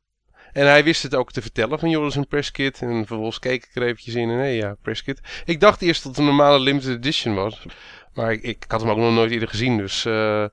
En 0.52 0.68
hij 0.68 0.84
wist 0.84 1.04
het 1.04 1.16
ook 1.16 1.32
te 1.32 1.42
vertellen 1.42 1.80
van 1.80 1.90
Joris 1.90 2.16
een 2.16 2.28
presskit. 2.28 2.82
En 2.82 3.06
vervolgens 3.06 3.40
keek 3.40 3.64
ik 3.64 3.76
er 3.76 3.84
eventjes 3.84 4.16
in 4.16 4.30
en 4.30 4.38
nee 4.38 4.56
ja, 4.56 4.76
presskit. 4.82 5.22
Ik 5.46 5.60
dacht 5.60 5.82
eerst 5.82 6.04
dat 6.04 6.12
het 6.12 6.20
een 6.20 6.28
normale 6.28 6.60
limited 6.60 6.96
edition 6.96 7.36
was. 7.36 7.66
Maar 8.14 8.32
ik, 8.32 8.44
ik 8.44 8.66
had 8.68 8.82
hem 8.82 8.90
ook 8.90 8.98
nog 8.98 9.14
nooit 9.14 9.32
eerder 9.32 9.50
gezien. 9.50 9.78
Dus 9.78 10.06
uh, 10.06 10.46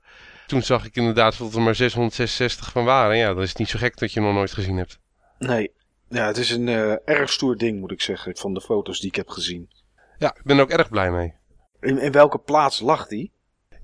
toen 0.47 0.61
zag 0.61 0.85
ik 0.85 0.95
inderdaad 0.95 1.37
dat 1.37 1.53
er 1.53 1.61
maar 1.61 1.75
666 1.75 2.71
van 2.71 2.85
waren. 2.85 3.17
Ja, 3.17 3.33
dan 3.33 3.43
is 3.43 3.55
niet 3.55 3.69
zo 3.69 3.79
gek 3.79 3.97
dat 3.97 4.13
je 4.13 4.19
hem 4.19 4.27
nog 4.27 4.37
nooit 4.37 4.53
gezien 4.53 4.77
hebt. 4.77 4.99
Nee, 5.39 5.71
ja, 6.09 6.27
het 6.27 6.37
is 6.37 6.49
een 6.49 6.67
erg 7.05 7.31
stoer 7.31 7.57
ding 7.57 7.79
moet 7.79 7.91
ik 7.91 8.01
zeggen. 8.01 8.37
Van 8.37 8.53
de 8.53 8.61
foto's 8.61 8.99
die 8.99 9.09
ik 9.09 9.15
heb 9.15 9.29
gezien. 9.29 9.69
Ja, 10.17 10.35
ik 10.35 10.43
ben 10.43 10.57
er 10.57 10.63
ook 10.63 10.69
erg 10.69 10.89
blij 10.89 11.11
mee. 11.11 11.33
In, 11.79 11.97
in 11.97 12.11
welke 12.11 12.37
plaats 12.37 12.79
lag 12.79 13.09
hij? 13.09 13.31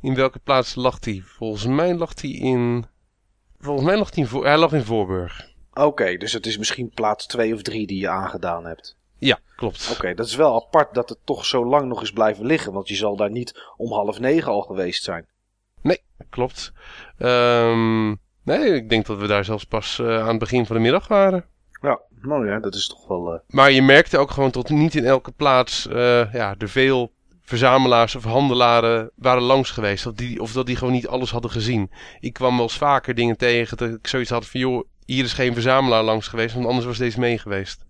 In 0.01 0.15
welke 0.15 0.39
plaats 0.39 0.75
lag 0.75 0.97
hij? 0.99 1.21
Volgens 1.25 1.65
mij 1.65 1.95
lag 1.95 2.21
hij 2.21 2.31
in... 2.31 2.85
Volgens 3.59 3.85
mij 3.85 3.97
lag 3.97 4.15
hij 4.15 4.23
in, 4.23 4.43
hij 4.43 4.57
lag 4.57 4.73
in 4.73 4.83
Voorburg. 4.83 5.51
Oké, 5.73 6.17
dus 6.17 6.33
het 6.33 6.45
is 6.45 6.57
misschien 6.57 6.89
plaats 6.89 7.25
2 7.25 7.53
of 7.53 7.61
3 7.61 7.87
die 7.87 7.99
je 7.99 8.09
aangedaan 8.09 8.65
hebt. 8.65 8.97
Ja, 9.17 9.39
klopt. 9.55 9.91
Oké, 9.91 10.13
dat 10.13 10.25
is 10.25 10.35
wel 10.35 10.55
apart 10.55 10.93
dat 10.93 11.09
het 11.09 11.17
toch 11.23 11.45
zo 11.45 11.65
lang 11.65 11.87
nog 11.87 12.01
is 12.01 12.11
blijven 12.11 12.45
liggen. 12.45 12.73
Want 12.73 12.87
je 12.87 12.95
zal 12.95 13.15
daar 13.15 13.31
niet 13.31 13.61
om 13.77 13.91
half 13.91 14.19
negen 14.19 14.51
al 14.51 14.61
geweest 14.61 15.03
zijn. 15.03 15.27
Nee, 15.81 16.03
klopt. 16.29 16.71
Um, 17.17 18.19
nee, 18.43 18.73
ik 18.73 18.89
denk 18.89 19.05
dat 19.05 19.17
we 19.17 19.27
daar 19.27 19.45
zelfs 19.45 19.63
pas 19.63 19.97
uh, 19.97 20.19
aan 20.19 20.27
het 20.27 20.39
begin 20.39 20.65
van 20.65 20.75
de 20.75 20.81
middag 20.81 21.07
waren. 21.07 21.45
Ja, 21.81 22.01
nou 22.25 22.47
ja, 22.47 22.59
dat 22.59 22.75
is 22.75 22.87
toch 22.87 23.07
wel... 23.07 23.33
Uh... 23.33 23.39
Maar 23.47 23.71
je 23.71 23.81
merkte 23.81 24.17
ook 24.17 24.31
gewoon 24.31 24.51
tot 24.51 24.69
niet 24.69 24.95
in 24.95 25.05
elke 25.05 25.31
plaats 25.31 25.87
uh, 25.87 26.33
ja, 26.33 26.55
er 26.57 26.69
veel 26.69 27.11
verzamelaars 27.41 28.15
of 28.15 28.23
handelaren 28.23 29.11
waren 29.15 29.43
langs 29.43 29.71
geweest. 29.71 30.05
Of, 30.05 30.13
die, 30.13 30.41
of 30.41 30.51
dat 30.51 30.65
die 30.65 30.75
gewoon 30.75 30.93
niet 30.93 31.07
alles 31.07 31.31
hadden 31.31 31.51
gezien. 31.51 31.91
Ik 32.19 32.33
kwam 32.33 32.53
wel 32.53 32.63
eens 32.63 32.77
vaker 32.77 33.15
dingen 33.15 33.37
tegen 33.37 33.77
dat 33.77 33.89
ik 33.89 34.07
zoiets 34.07 34.29
had 34.29 34.47
van... 34.47 34.59
joh, 34.59 34.83
hier 35.05 35.23
is 35.23 35.33
geen 35.33 35.53
verzamelaar 35.53 36.03
langs 36.03 36.27
geweest, 36.27 36.53
want 36.53 36.67
anders 36.67 36.85
was 36.85 36.97
deze 36.97 37.19
mee 37.19 37.37
geweest. 37.37 37.85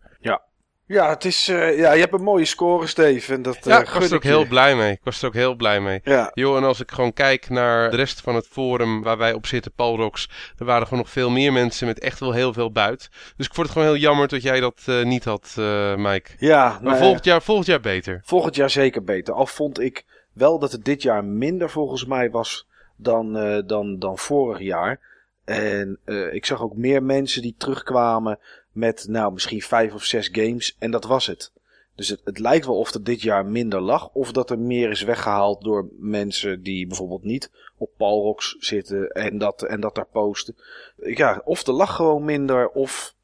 Ja, 0.93 1.09
het 1.09 1.25
is, 1.25 1.49
uh, 1.49 1.77
ja, 1.77 1.93
je 1.93 1.99
hebt 1.99 2.13
een 2.13 2.23
mooie 2.23 2.45
score, 2.45 2.87
Steve. 2.87 3.33
En 3.33 3.41
dat, 3.41 3.57
ja, 3.61 3.79
ik 3.79 3.89
was 3.89 4.09
er 4.09 4.15
ook 4.15 4.23
heel 4.23 4.47
blij 4.47 4.75
mee. 4.75 4.91
Ik 4.91 4.99
was 5.03 5.21
er 5.21 5.27
ook 5.27 5.33
heel 5.33 5.55
blij 5.55 5.81
mee. 5.81 6.01
Ja. 6.03 6.31
Joh, 6.33 6.57
en 6.57 6.63
als 6.63 6.79
ik 6.79 6.91
gewoon 6.91 7.13
kijk 7.13 7.49
naar 7.49 7.89
de 7.89 7.95
rest 7.95 8.21
van 8.21 8.35
het 8.35 8.47
forum 8.47 9.03
waar 9.03 9.17
wij 9.17 9.33
op 9.33 9.45
zitten, 9.45 9.71
Palrox, 9.71 10.29
er 10.57 10.65
waren 10.65 10.83
gewoon 10.87 10.99
nog 10.99 11.09
veel 11.09 11.29
meer 11.29 11.53
mensen 11.53 11.87
met 11.87 11.99
echt 11.99 12.19
wel 12.19 12.31
heel 12.31 12.53
veel 12.53 12.71
buit. 12.71 13.09
Dus 13.37 13.45
ik 13.45 13.53
vond 13.53 13.67
het 13.67 13.77
gewoon 13.77 13.93
heel 13.93 14.01
jammer 14.01 14.27
dat 14.27 14.41
jij 14.41 14.59
dat 14.59 14.81
uh, 14.89 15.03
niet 15.03 15.23
had, 15.23 15.55
uh, 15.59 15.95
Mike. 15.95 16.31
Ja. 16.37 16.69
Maar 16.69 16.81
nou, 16.81 16.97
volgend, 16.97 17.25
jaar, 17.25 17.41
volgend 17.41 17.67
jaar 17.67 17.79
beter. 17.79 18.21
Volgend 18.23 18.55
jaar 18.55 18.69
zeker 18.69 19.03
beter. 19.03 19.33
Al 19.33 19.45
vond 19.45 19.79
ik 19.79 20.05
wel 20.33 20.59
dat 20.59 20.71
het 20.71 20.85
dit 20.85 21.01
jaar 21.01 21.25
minder 21.25 21.69
volgens 21.69 22.05
mij 22.05 22.29
was 22.29 22.67
dan, 22.95 23.33
dan, 23.67 23.99
dan 23.99 24.17
vorig 24.17 24.59
jaar. 24.59 24.99
En 25.45 25.99
ik 26.31 26.45
zag 26.45 26.61
ook 26.61 26.75
meer 26.75 27.03
mensen 27.03 27.41
die 27.41 27.55
terugkwamen 27.57 28.39
met 28.73 29.05
nou 29.07 29.33
misschien 29.33 29.61
vijf 29.61 29.93
of 29.93 30.03
zes 30.03 30.29
games 30.31 30.75
en 30.79 30.91
dat 30.91 31.03
was 31.03 31.27
het. 31.27 31.51
Dus 31.95 32.07
het, 32.07 32.21
het 32.23 32.39
lijkt 32.39 32.65
wel 32.65 32.77
of 32.77 32.93
er 32.93 33.03
dit 33.03 33.21
jaar 33.21 33.45
minder 33.45 33.81
lag. 33.81 34.09
Of 34.13 34.31
dat 34.31 34.49
er 34.49 34.59
meer 34.59 34.89
is 34.89 35.01
weggehaald 35.01 35.63
door 35.63 35.89
mensen 35.97 36.63
die 36.63 36.87
bijvoorbeeld 36.87 37.23
niet 37.23 37.51
op 37.77 37.89
Palrox 37.97 38.55
zitten 38.59 39.09
en 39.09 39.37
dat, 39.37 39.63
en 39.63 39.79
dat 39.79 39.95
daar 39.95 40.07
posten. 40.11 40.55
Ja, 40.97 41.41
of 41.45 41.67
er 41.67 41.73
lag 41.73 41.95
gewoon 41.95 42.23
minder 42.23 42.69
of 42.69 43.15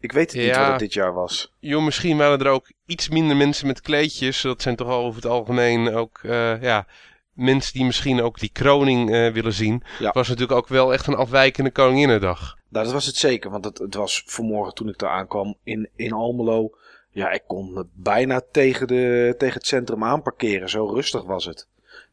ik 0.00 0.12
weet 0.12 0.32
het 0.32 0.42
niet 0.42 0.56
wat 0.56 0.66
het 0.66 0.78
dit 0.78 0.92
jaar 0.92 1.12
was. 1.12 1.52
Joh, 1.58 1.84
misschien 1.84 2.16
waren 2.16 2.38
er 2.38 2.52
ook 2.52 2.72
iets 2.86 3.08
minder 3.08 3.36
mensen 3.36 3.66
met 3.66 3.80
kleedjes. 3.80 4.42
Dat 4.42 4.62
zijn 4.62 4.76
toch 4.76 4.88
al 4.88 5.04
over 5.04 5.22
het 5.22 5.30
algemeen 5.30 5.94
ook 5.94 6.20
uh, 6.22 6.62
ja, 6.62 6.86
mensen 7.32 7.72
die 7.72 7.84
misschien 7.84 8.22
ook 8.22 8.38
die 8.38 8.50
kroning 8.52 9.10
uh, 9.10 9.32
willen 9.32 9.52
zien. 9.52 9.82
Ja. 9.98 10.10
was 10.12 10.28
natuurlijk 10.28 10.58
ook 10.58 10.68
wel 10.68 10.92
echt 10.92 11.06
een 11.06 11.14
afwijkende 11.14 11.70
Koninginnedag. 11.70 12.56
Nou, 12.68 12.84
dat 12.84 12.94
was 12.94 13.06
het 13.06 13.16
zeker. 13.16 13.50
Want 13.50 13.64
het, 13.64 13.78
het 13.78 13.94
was 13.94 14.22
vanmorgen 14.26 14.74
toen 14.74 14.88
ik 14.88 14.98
daar 14.98 15.10
aankwam 15.10 15.54
in, 15.62 15.88
in 15.96 16.12
Almelo. 16.12 16.70
Ja, 17.10 17.30
ik 17.30 17.42
kon 17.46 17.88
bijna 17.94 18.42
tegen, 18.52 18.86
de, 18.86 19.34
tegen 19.38 19.54
het 19.54 19.66
centrum 19.66 20.04
aanparkeren. 20.04 20.68
Zo 20.68 20.86
rustig 20.86 21.24
was 21.24 21.44
het. 21.44 21.66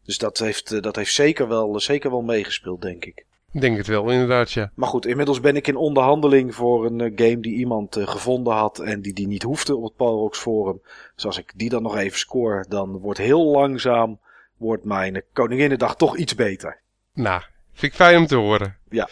Dus 0.03 0.17
dat 0.17 0.37
heeft, 0.37 0.83
dat 0.83 0.95
heeft 0.95 1.13
zeker, 1.13 1.47
wel, 1.47 1.79
zeker 1.79 2.09
wel 2.09 2.21
meegespeeld, 2.21 2.81
denk 2.81 3.05
ik. 3.05 3.25
Ik 3.51 3.61
denk 3.61 3.77
het 3.77 3.87
wel, 3.87 4.09
inderdaad, 4.09 4.51
ja. 4.51 4.71
Maar 4.75 4.89
goed, 4.89 5.05
inmiddels 5.05 5.39
ben 5.39 5.55
ik 5.55 5.67
in 5.67 5.75
onderhandeling 5.75 6.55
voor 6.55 6.85
een 6.85 6.99
uh, 6.99 7.11
game 7.15 7.39
die 7.39 7.55
iemand 7.55 7.97
uh, 7.97 8.07
gevonden 8.07 8.53
had 8.53 8.79
en 8.79 9.01
die 9.01 9.13
die 9.13 9.27
niet 9.27 9.43
hoefde 9.43 9.75
op 9.75 9.83
het 9.83 9.95
Palrox 9.95 10.39
Forum. 10.39 10.81
Dus 11.15 11.25
als 11.25 11.37
ik 11.37 11.51
die 11.55 11.69
dan 11.69 11.81
nog 11.81 11.97
even 11.97 12.19
score, 12.19 12.65
dan 12.67 12.97
wordt 12.97 13.19
heel 13.19 13.45
langzaam 13.45 14.19
wordt 14.59 14.83
mijn 14.83 15.23
Koninginnedag 15.33 15.95
toch 15.95 16.17
iets 16.17 16.35
beter. 16.35 16.81
Nou, 17.13 17.41
vind 17.73 17.91
ik 17.91 17.97
fijn 17.97 18.17
om 18.17 18.27
te 18.27 18.35
horen. 18.35 18.77
Ja. 18.89 19.07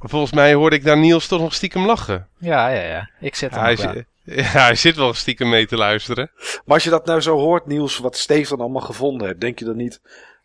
Volgens 0.00 0.32
mij 0.32 0.54
hoorde 0.54 0.76
ik 0.76 0.84
daar 0.84 0.98
Niels 0.98 1.26
toch 1.26 1.40
nog 1.40 1.54
stiekem 1.54 1.86
lachen. 1.86 2.28
Ja, 2.38 2.68
ja, 2.68 2.82
ja. 2.82 3.10
Ik 3.20 3.34
zit 3.34 3.54
er 3.54 3.60
hij, 3.60 3.76
zit, 3.76 3.94
ja, 4.24 4.42
hij 4.42 4.74
zit 4.74 4.96
wel 4.96 5.14
stiekem 5.14 5.48
mee 5.48 5.66
te 5.66 5.76
luisteren. 5.76 6.30
Maar 6.34 6.74
als 6.74 6.84
je 6.84 6.90
dat 6.90 7.06
nou 7.06 7.20
zo 7.20 7.36
hoort, 7.36 7.66
Niels, 7.66 7.98
wat 7.98 8.16
Steven 8.16 8.58
allemaal 8.58 8.82
gevonden 8.82 9.26
heeft, 9.26 9.40
denk 9.40 9.58
je 9.58 9.64
dan 9.64 9.76
niet... 9.76 10.00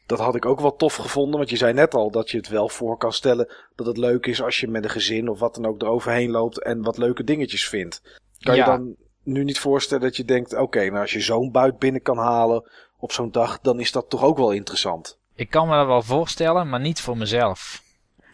Dat 0.06 0.20
had 0.20 0.36
ik 0.36 0.46
ook 0.46 0.60
wel 0.60 0.76
tof 0.76 0.96
gevonden, 0.96 1.38
want 1.38 1.50
je 1.50 1.58
zei 1.58 1.74
net 1.74 1.94
al 1.94 2.12
dat 2.12 2.30
je 2.32 2.38
het 2.38 2.48
wel 2.48 2.70
voor 2.70 2.98
kan 2.98 3.14
stellen 3.14 3.54
dat 3.76 3.86
het 3.86 3.98
leuk 3.98 4.26
is 4.26 4.42
als 4.42 4.60
je 4.60 4.68
met 4.68 4.84
een 4.84 4.90
gezin 4.90 5.30
of 5.30 5.40
wat 5.40 5.56
dan 5.56 5.66
ook 5.66 5.82
eroverheen 5.82 6.30
loopt 6.32 6.64
en 6.64 6.82
wat 6.82 6.98
leuke 6.98 7.24
dingetjes 7.24 7.68
vindt. 7.68 8.02
Kan 8.40 8.56
Ja. 8.56 8.64
je 8.64 8.70
dan 8.70 8.96
nu 9.24 9.44
niet 9.44 9.60
voorstellen 9.60 10.04
dat 10.04 10.18
je 10.18 10.24
denkt, 10.26 10.54
oké, 10.58 10.86
nou 10.86 10.98
als 11.02 11.14
je 11.14 11.20
zo'n 11.22 11.52
buit 11.52 11.78
binnen 11.78 12.02
kan 12.02 12.18
halen 12.18 12.70
op 13.00 13.12
zo'n 13.12 13.32
dag, 13.32 13.60
dan 13.60 13.80
is 13.80 13.92
dat 13.92 14.10
toch 14.10 14.24
ook 14.24 14.38
wel 14.38 14.52
interessant. 14.52 15.18
Ik 15.36 15.50
kan 15.50 15.68
me 15.68 15.76
dat 15.76 15.88
wel 15.88 16.02
voorstellen, 16.02 16.70
maar 16.70 16.80
niet 16.80 17.02
voor 17.02 17.18
mezelf. 17.18 17.84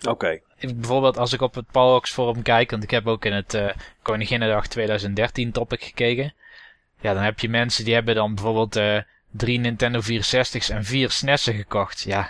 Oké, 0.09 0.39
bijvoorbeeld 0.59 1.17
als 1.17 1.33
ik 1.33 1.41
op 1.41 1.55
het 1.55 1.71
Palrox 1.71 2.11
forum 2.11 2.41
kijk, 2.41 2.71
want 2.71 2.83
ik 2.83 2.91
heb 2.91 3.07
ook 3.07 3.25
in 3.25 3.33
het 3.33 3.53
eh 3.53 3.69
Koninginnedag 4.01 4.67
2013 4.67 5.51
topic 5.51 5.83
gekeken. 5.83 6.33
Ja, 7.01 7.13
dan 7.13 7.23
heb 7.23 7.39
je 7.39 7.49
mensen 7.49 7.85
die 7.85 7.93
hebben 7.93 8.15
dan 8.15 8.35
bijvoorbeeld 8.35 8.75
eh 8.75 8.97
drie 9.31 9.59
Nintendo 9.59 9.99
64's 10.01 10.69
en 10.69 10.83
vier 10.83 11.11
SNES'en 11.11 11.53
gekocht. 11.53 12.01
Ja, 12.01 12.29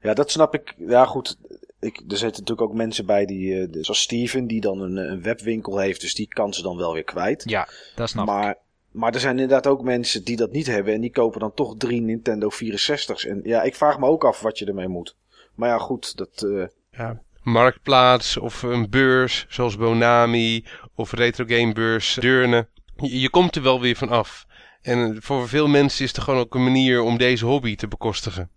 ja 0.00 0.14
dat 0.14 0.30
snap 0.30 0.54
ik. 0.54 0.74
Ja 0.76 1.04
goed, 1.04 1.36
ik, 1.80 1.96
er 1.96 2.16
zitten 2.16 2.40
natuurlijk 2.40 2.60
ook 2.60 2.74
mensen 2.76 3.06
bij 3.06 3.26
die, 3.26 3.60
eh, 3.60 3.68
zoals 3.80 4.00
Steven, 4.00 4.46
die 4.46 4.60
dan 4.60 4.80
een, 4.80 4.96
een 4.96 5.22
webwinkel 5.22 5.78
heeft, 5.78 6.00
dus 6.00 6.14
die 6.14 6.28
kan 6.28 6.54
ze 6.54 6.62
dan 6.62 6.76
wel 6.76 6.92
weer 6.92 7.04
kwijt. 7.04 7.42
ja 7.46 7.68
dat 7.94 8.08
snap 8.08 8.26
ik. 8.26 8.32
Maar, 8.32 8.56
maar 8.96 9.14
er 9.14 9.20
zijn 9.20 9.38
inderdaad 9.38 9.66
ook 9.66 9.82
mensen 9.82 10.24
die 10.24 10.36
dat 10.36 10.52
niet 10.52 10.66
hebben 10.66 10.94
en 10.94 11.00
die 11.00 11.10
kopen 11.10 11.40
dan 11.40 11.54
toch 11.54 11.74
drie 11.76 12.00
Nintendo 12.00 12.48
64's. 12.50 13.26
En 13.28 13.40
ja, 13.44 13.62
ik 13.62 13.74
vraag 13.74 13.98
me 13.98 14.06
ook 14.06 14.24
af 14.24 14.40
wat 14.40 14.58
je 14.58 14.64
ermee 14.66 14.88
moet. 14.88 15.16
Maar 15.54 15.68
ja, 15.68 15.78
goed, 15.78 16.16
dat... 16.16 16.42
eh, 16.42 16.66
Ja, 16.90 17.22
marktplaats 17.42 18.36
of 18.36 18.62
een 18.62 18.90
beurs 18.90 19.46
zoals 19.48 19.76
Bonami 19.76 20.64
of 20.94 21.12
Retro 21.12 21.44
Game 21.48 21.72
Beurs 21.72 22.14
Deurne. 22.20 22.68
Je, 22.96 23.20
je 23.20 23.30
komt 23.30 23.56
er 23.56 23.62
wel 23.62 23.80
weer 23.80 23.96
van 23.96 24.08
af. 24.08 24.46
En 24.82 25.16
voor 25.22 25.48
veel 25.48 25.68
mensen 25.68 26.04
is 26.04 26.10
het 26.12 26.20
gewoon 26.20 26.40
ook 26.40 26.54
een 26.54 26.64
manier 26.64 27.00
om 27.00 27.18
deze 27.18 27.46
hobby 27.46 27.76
te 27.76 27.88
bekostigen. 27.88 28.50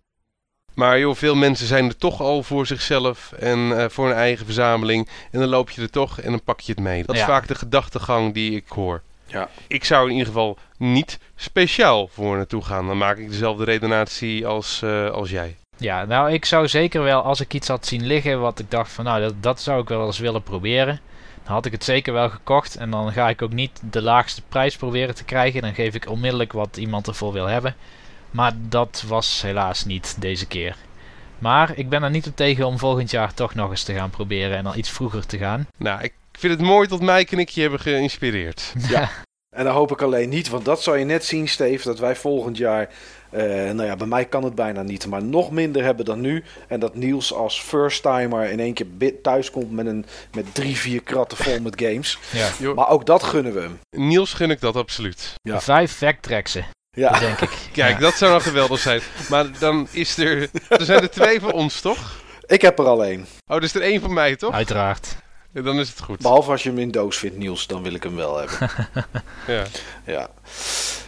Maar 0.74 0.98
joh, 0.98 1.14
veel 1.14 1.34
mensen 1.34 1.66
zijn 1.66 1.84
er 1.88 1.96
toch 1.96 2.20
al 2.20 2.42
voor 2.42 2.66
zichzelf 2.66 3.32
en 3.32 3.78
eh, 3.78 3.88
voor 3.88 4.06
een 4.06 4.16
eigen 4.16 4.44
verzameling. 4.44 5.08
En 5.30 5.40
dan 5.40 5.48
loop 5.48 5.70
je 5.70 5.82
er 5.82 5.90
toch 5.90 6.20
en 6.20 6.30
dan 6.30 6.42
pak 6.42 6.60
je 6.60 6.72
het 6.72 6.80
mee. 6.80 7.04
Dat 7.04 7.16
is 7.16 7.22
vaak 7.22 7.48
de 7.48 7.54
gedachtegang 7.54 8.34
die 8.34 8.50
ik 8.56 8.68
hoor. 8.68 9.02
Ja. 9.30 9.48
Ik 9.66 9.84
zou 9.84 10.04
in 10.04 10.12
ieder 10.12 10.26
geval 10.26 10.58
niet 10.76 11.18
speciaal 11.36 12.08
voor 12.08 12.36
naartoe 12.36 12.64
gaan. 12.64 12.86
Dan 12.86 12.98
maak 12.98 13.16
ik 13.16 13.30
dezelfde 13.30 13.64
redenatie 13.64 14.46
als, 14.46 14.82
eh, 14.82 15.10
als 15.10 15.30
jij. 15.30 15.56
Ja, 15.76 16.04
nou, 16.04 16.32
ik 16.32 16.44
zou 16.44 16.68
zeker 16.68 17.02
wel, 17.02 17.22
als 17.22 17.40
ik 17.40 17.54
iets 17.54 17.68
had 17.68 17.86
zien 17.86 18.06
liggen 18.06 18.40
wat 18.40 18.58
ik 18.58 18.70
dacht 18.70 18.92
van, 18.92 19.04
nou, 19.04 19.20
dat, 19.20 19.42
dat 19.42 19.60
zou 19.60 19.82
ik 19.82 19.88
wel 19.88 20.06
eens 20.06 20.18
willen 20.18 20.42
proberen. 20.42 21.00
Dan 21.44 21.52
had 21.52 21.66
ik 21.66 21.72
het 21.72 21.84
zeker 21.84 22.12
wel 22.12 22.30
gekocht. 22.30 22.76
En 22.76 22.90
dan 22.90 23.12
ga 23.12 23.28
ik 23.28 23.42
ook 23.42 23.52
niet 23.52 23.80
de 23.90 24.02
laagste 24.02 24.42
prijs 24.48 24.76
proberen 24.76 25.14
te 25.14 25.24
krijgen. 25.24 25.62
Dan 25.62 25.74
geef 25.74 25.94
ik 25.94 26.08
onmiddellijk 26.08 26.52
wat 26.52 26.76
iemand 26.76 27.06
ervoor 27.06 27.32
wil 27.32 27.46
hebben. 27.46 27.74
Maar 28.30 28.52
dat 28.56 29.04
was 29.06 29.42
helaas 29.42 29.84
niet 29.84 30.16
deze 30.20 30.46
keer. 30.46 30.76
Maar 31.38 31.72
ik 31.76 31.88
ben 31.88 32.02
er 32.02 32.10
niet 32.10 32.26
op 32.26 32.36
tegen 32.36 32.66
om 32.66 32.78
volgend 32.78 33.10
jaar 33.10 33.34
toch 33.34 33.54
nog 33.54 33.70
eens 33.70 33.82
te 33.82 33.94
gaan 33.94 34.10
proberen. 34.10 34.56
En 34.56 34.64
dan 34.64 34.78
iets 34.78 34.90
vroeger 34.90 35.26
te 35.26 35.38
gaan. 35.38 35.66
Nou, 35.76 36.02
ik 36.02 36.12
vind 36.40 36.52
het 36.52 36.62
mooi 36.62 36.88
dat 36.88 37.00
Mike 37.00 37.32
en 37.32 37.38
ik 37.38 37.48
je 37.48 37.60
hebben 37.60 37.80
geïnspireerd. 37.80 38.72
En 39.56 39.64
dan 39.64 39.74
hoop 39.74 39.90
ik 39.90 40.02
alleen 40.02 40.28
niet, 40.28 40.48
want 40.48 40.64
dat 40.64 40.82
zal 40.82 40.94
je 40.94 41.04
net 41.04 41.24
zien, 41.24 41.48
Steve, 41.48 41.84
dat 41.88 41.98
wij 41.98 42.16
volgend 42.16 42.56
jaar, 42.56 42.88
eh, 43.30 43.42
nou 43.44 43.84
ja, 43.84 43.96
bij 43.96 44.06
mij 44.06 44.24
kan 44.24 44.44
het 44.44 44.54
bijna 44.54 44.82
niet, 44.82 45.06
maar 45.06 45.22
nog 45.22 45.50
minder 45.50 45.84
hebben 45.84 46.04
dan 46.04 46.20
nu. 46.20 46.44
En 46.68 46.80
dat 46.80 46.94
Niels 46.94 47.32
als 47.34 47.60
first-timer 47.60 48.50
in 48.50 48.60
één 48.60 48.74
keer 48.74 48.86
thuis 49.22 49.50
komt 49.50 49.70
met, 49.70 49.86
een, 49.86 50.06
met 50.34 50.54
drie, 50.54 50.76
vier 50.76 51.02
kratten 51.02 51.38
vol 51.38 51.60
met 51.60 51.80
games. 51.82 52.18
Ja. 52.58 52.74
Maar 52.74 52.88
ook 52.88 53.06
dat 53.06 53.22
gunnen 53.22 53.54
we 53.54 53.60
hem. 53.60 53.78
Niels 53.90 54.32
gun 54.32 54.50
ik 54.50 54.60
dat 54.60 54.76
absoluut. 54.76 55.34
Ja. 55.42 55.60
Vijf 55.60 55.92
facttracksen, 55.92 56.66
Ja, 56.90 57.18
denk 57.18 57.40
ik. 57.40 57.50
Kijk, 57.72 57.94
Ja. 57.94 58.00
dat 58.00 58.14
zou 58.14 58.30
nou 58.30 58.42
geweldig 58.42 58.78
zijn. 58.80 59.00
Maar 59.30 59.46
dan 59.58 59.88
is 59.90 60.16
er... 60.18 60.48
Er 60.68 60.84
zijn 60.84 61.00
er 61.02 61.10
twee 61.10 61.40
voor 61.40 61.52
ons, 61.52 61.80
toch? 61.80 62.22
ik 62.46 62.62
heb 62.62 62.78
er 62.78 62.84
al 62.86 63.04
één. 63.04 63.26
Oh, 63.46 63.56
er 63.56 63.62
is 63.62 63.74
er 63.74 63.82
één 63.82 64.00
voor 64.00 64.12
mij, 64.12 64.36
toch? 64.36 64.52
Uiteraard. 64.54 65.16
Dan 65.52 65.78
is 65.78 65.88
het 65.88 66.00
goed. 66.00 66.18
Behalve 66.18 66.50
als 66.50 66.62
je 66.62 66.68
hem 66.68 66.78
in 66.78 66.90
doos 66.90 67.16
vindt, 67.16 67.36
Niels, 67.36 67.66
dan 67.66 67.82
wil 67.82 67.94
ik 67.94 68.02
hem 68.02 68.16
wel 68.16 68.38
hebben. 68.38 68.70
Ja. 69.46 69.64
Ja. 70.06 70.28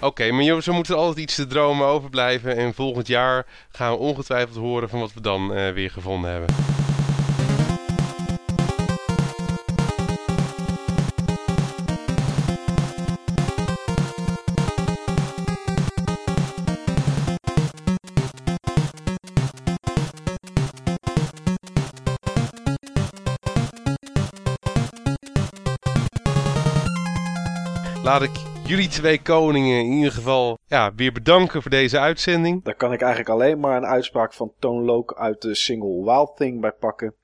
Oké, 0.00 0.30
maar 0.30 0.42
jongens, 0.42 0.66
we 0.66 0.72
moeten 0.72 0.96
altijd 0.96 1.18
iets 1.18 1.34
te 1.34 1.46
dromen 1.46 1.86
overblijven. 1.86 2.56
En 2.56 2.74
volgend 2.74 3.06
jaar 3.06 3.46
gaan 3.70 3.90
we 3.92 3.98
ongetwijfeld 3.98 4.56
horen 4.56 4.88
van 4.88 5.00
wat 5.00 5.12
we 5.12 5.20
dan 5.20 5.54
eh, 5.54 5.72
weer 5.72 5.90
gevonden 5.90 6.30
hebben. 6.30 6.54
Laat 28.12 28.22
ik 28.22 28.66
jullie 28.66 28.88
twee 28.88 29.22
koningen 29.22 29.78
in 29.78 29.92
ieder 29.92 30.12
geval 30.12 30.58
ja, 30.66 30.94
weer 30.94 31.12
bedanken 31.12 31.62
voor 31.62 31.70
deze 31.70 31.98
uitzending. 31.98 32.64
Daar 32.64 32.74
kan 32.74 32.92
ik 32.92 33.00
eigenlijk 33.00 33.30
alleen 33.30 33.60
maar 33.60 33.76
een 33.76 33.86
uitspraak 33.86 34.32
van 34.32 34.52
Tone 34.58 34.84
Loc 34.84 35.14
uit 35.18 35.42
de 35.42 35.54
single 35.54 36.04
Wild 36.04 36.36
Thing 36.36 36.60
bij 36.60 36.72
pakken. 36.72 37.14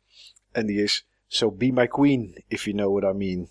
En 0.53 0.67
die 0.67 0.83
is, 0.83 1.09
So 1.27 1.53
be 1.53 1.73
my 1.73 1.87
queen, 1.87 2.45
if 2.47 2.65
you 2.65 2.77
know 2.77 2.99
what 2.99 3.15
I 3.15 3.17
mean. 3.17 3.49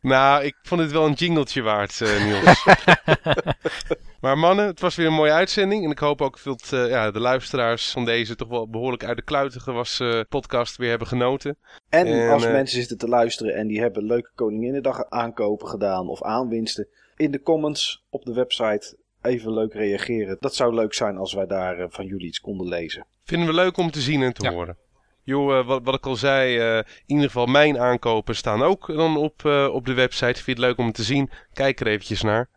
Nou, 0.00 0.44
ik 0.44 0.56
vond 0.62 0.80
het 0.80 0.92
wel 0.92 1.06
een 1.06 1.12
jingletje 1.12 1.62
waard, 1.62 2.00
eh, 2.00 2.24
Niels. 2.24 2.64
maar 4.20 4.38
mannen, 4.38 4.66
het 4.66 4.80
was 4.80 4.96
weer 4.96 5.06
een 5.06 5.12
mooie 5.12 5.32
uitzending. 5.32 5.84
En 5.84 5.90
ik 5.90 5.98
hoop 5.98 6.20
ook 6.22 6.42
dat 6.44 6.72
eh, 6.72 6.88
ja, 6.88 7.10
de 7.10 7.20
luisteraars 7.20 7.90
van 7.90 8.04
deze 8.04 8.36
toch 8.36 8.48
wel 8.48 8.68
behoorlijk 8.68 9.04
uit 9.04 9.16
de 9.16 9.22
kluiten 9.22 9.60
gewassen 9.60 10.26
podcast 10.28 10.76
weer 10.76 10.88
hebben 10.88 11.08
genoten. 11.08 11.56
En, 11.88 12.06
En, 12.06 12.28
als 12.30 12.44
eh, 12.44 12.52
mensen 12.52 12.78
zitten 12.78 12.98
te 12.98 13.08
luisteren 13.08 13.54
en 13.54 13.66
die 13.66 13.80
hebben 13.80 14.04
leuke 14.04 14.30
Koninginnedag 14.34 15.04
aankopen 15.08 15.68
gedaan 15.68 16.08
of 16.08 16.22
aanwinsten, 16.22 16.86
in 17.16 17.30
de 17.30 17.42
comments 17.42 18.04
op 18.10 18.24
de 18.24 18.32
website 18.32 18.96
even 19.22 19.52
leuk 19.52 19.72
reageren. 19.74 20.36
Dat 20.40 20.54
zou 20.54 20.74
leuk 20.74 20.94
zijn 20.94 21.16
als 21.16 21.32
wij 21.34 21.46
daar 21.46 21.78
eh, 21.78 21.86
van 21.88 22.06
jullie 22.06 22.26
iets 22.26 22.40
konden 22.40 22.68
lezen. 22.68 23.06
Vinden 23.24 23.48
we 23.48 23.54
leuk 23.54 23.76
om 23.76 23.90
te 23.90 24.00
zien 24.00 24.22
en 24.22 24.32
te 24.32 24.42
Ja. 24.42 24.52
horen. 24.52 24.76
Joh, 25.22 25.58
eh, 25.58 25.66
wat, 25.66 25.80
wat 25.84 25.94
ik 25.94 26.06
al 26.06 26.16
zei, 26.16 26.58
eh, 26.58 26.76
in 26.76 26.84
ieder 27.06 27.24
geval 27.26 27.46
mijn 27.46 27.78
aankopen 27.78 28.36
staan 28.36 28.62
ook 28.62 28.86
dan 28.86 29.16
op, 29.16 29.44
eh, 29.44 29.68
op 29.72 29.86
de 29.86 29.94
website. 29.94 30.26
Vind 30.42 30.44
je 30.44 30.50
het 30.52 30.60
leuk 30.60 30.78
om 30.78 30.92
te 30.92 31.02
zien? 31.02 31.30
Kijk 31.52 31.80
er 31.80 31.86
eventjes 31.86 32.22
naar. 32.22 32.48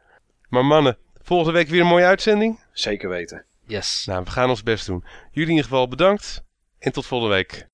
Maar 0.50 0.66
mannen, 0.66 0.98
volgende 1.30 1.54
week 1.54 1.68
weer 1.68 1.82
een 1.82 1.88
mooie 1.88 2.06
uitzending. 2.06 2.60
Zeker 2.72 3.10
weten. 3.10 3.46
Yes. 3.66 4.04
Nou, 4.06 4.24
we 4.24 4.30
gaan 4.30 4.50
ons 4.50 4.64
best 4.64 4.86
doen. 4.86 5.04
Jullie 5.32 5.50
in 5.50 5.56
ieder 5.56 5.64
geval 5.64 5.88
bedankt 5.88 6.44
en 6.80 6.92
tot 6.92 7.06
volgende 7.06 7.36
week. 7.36 7.68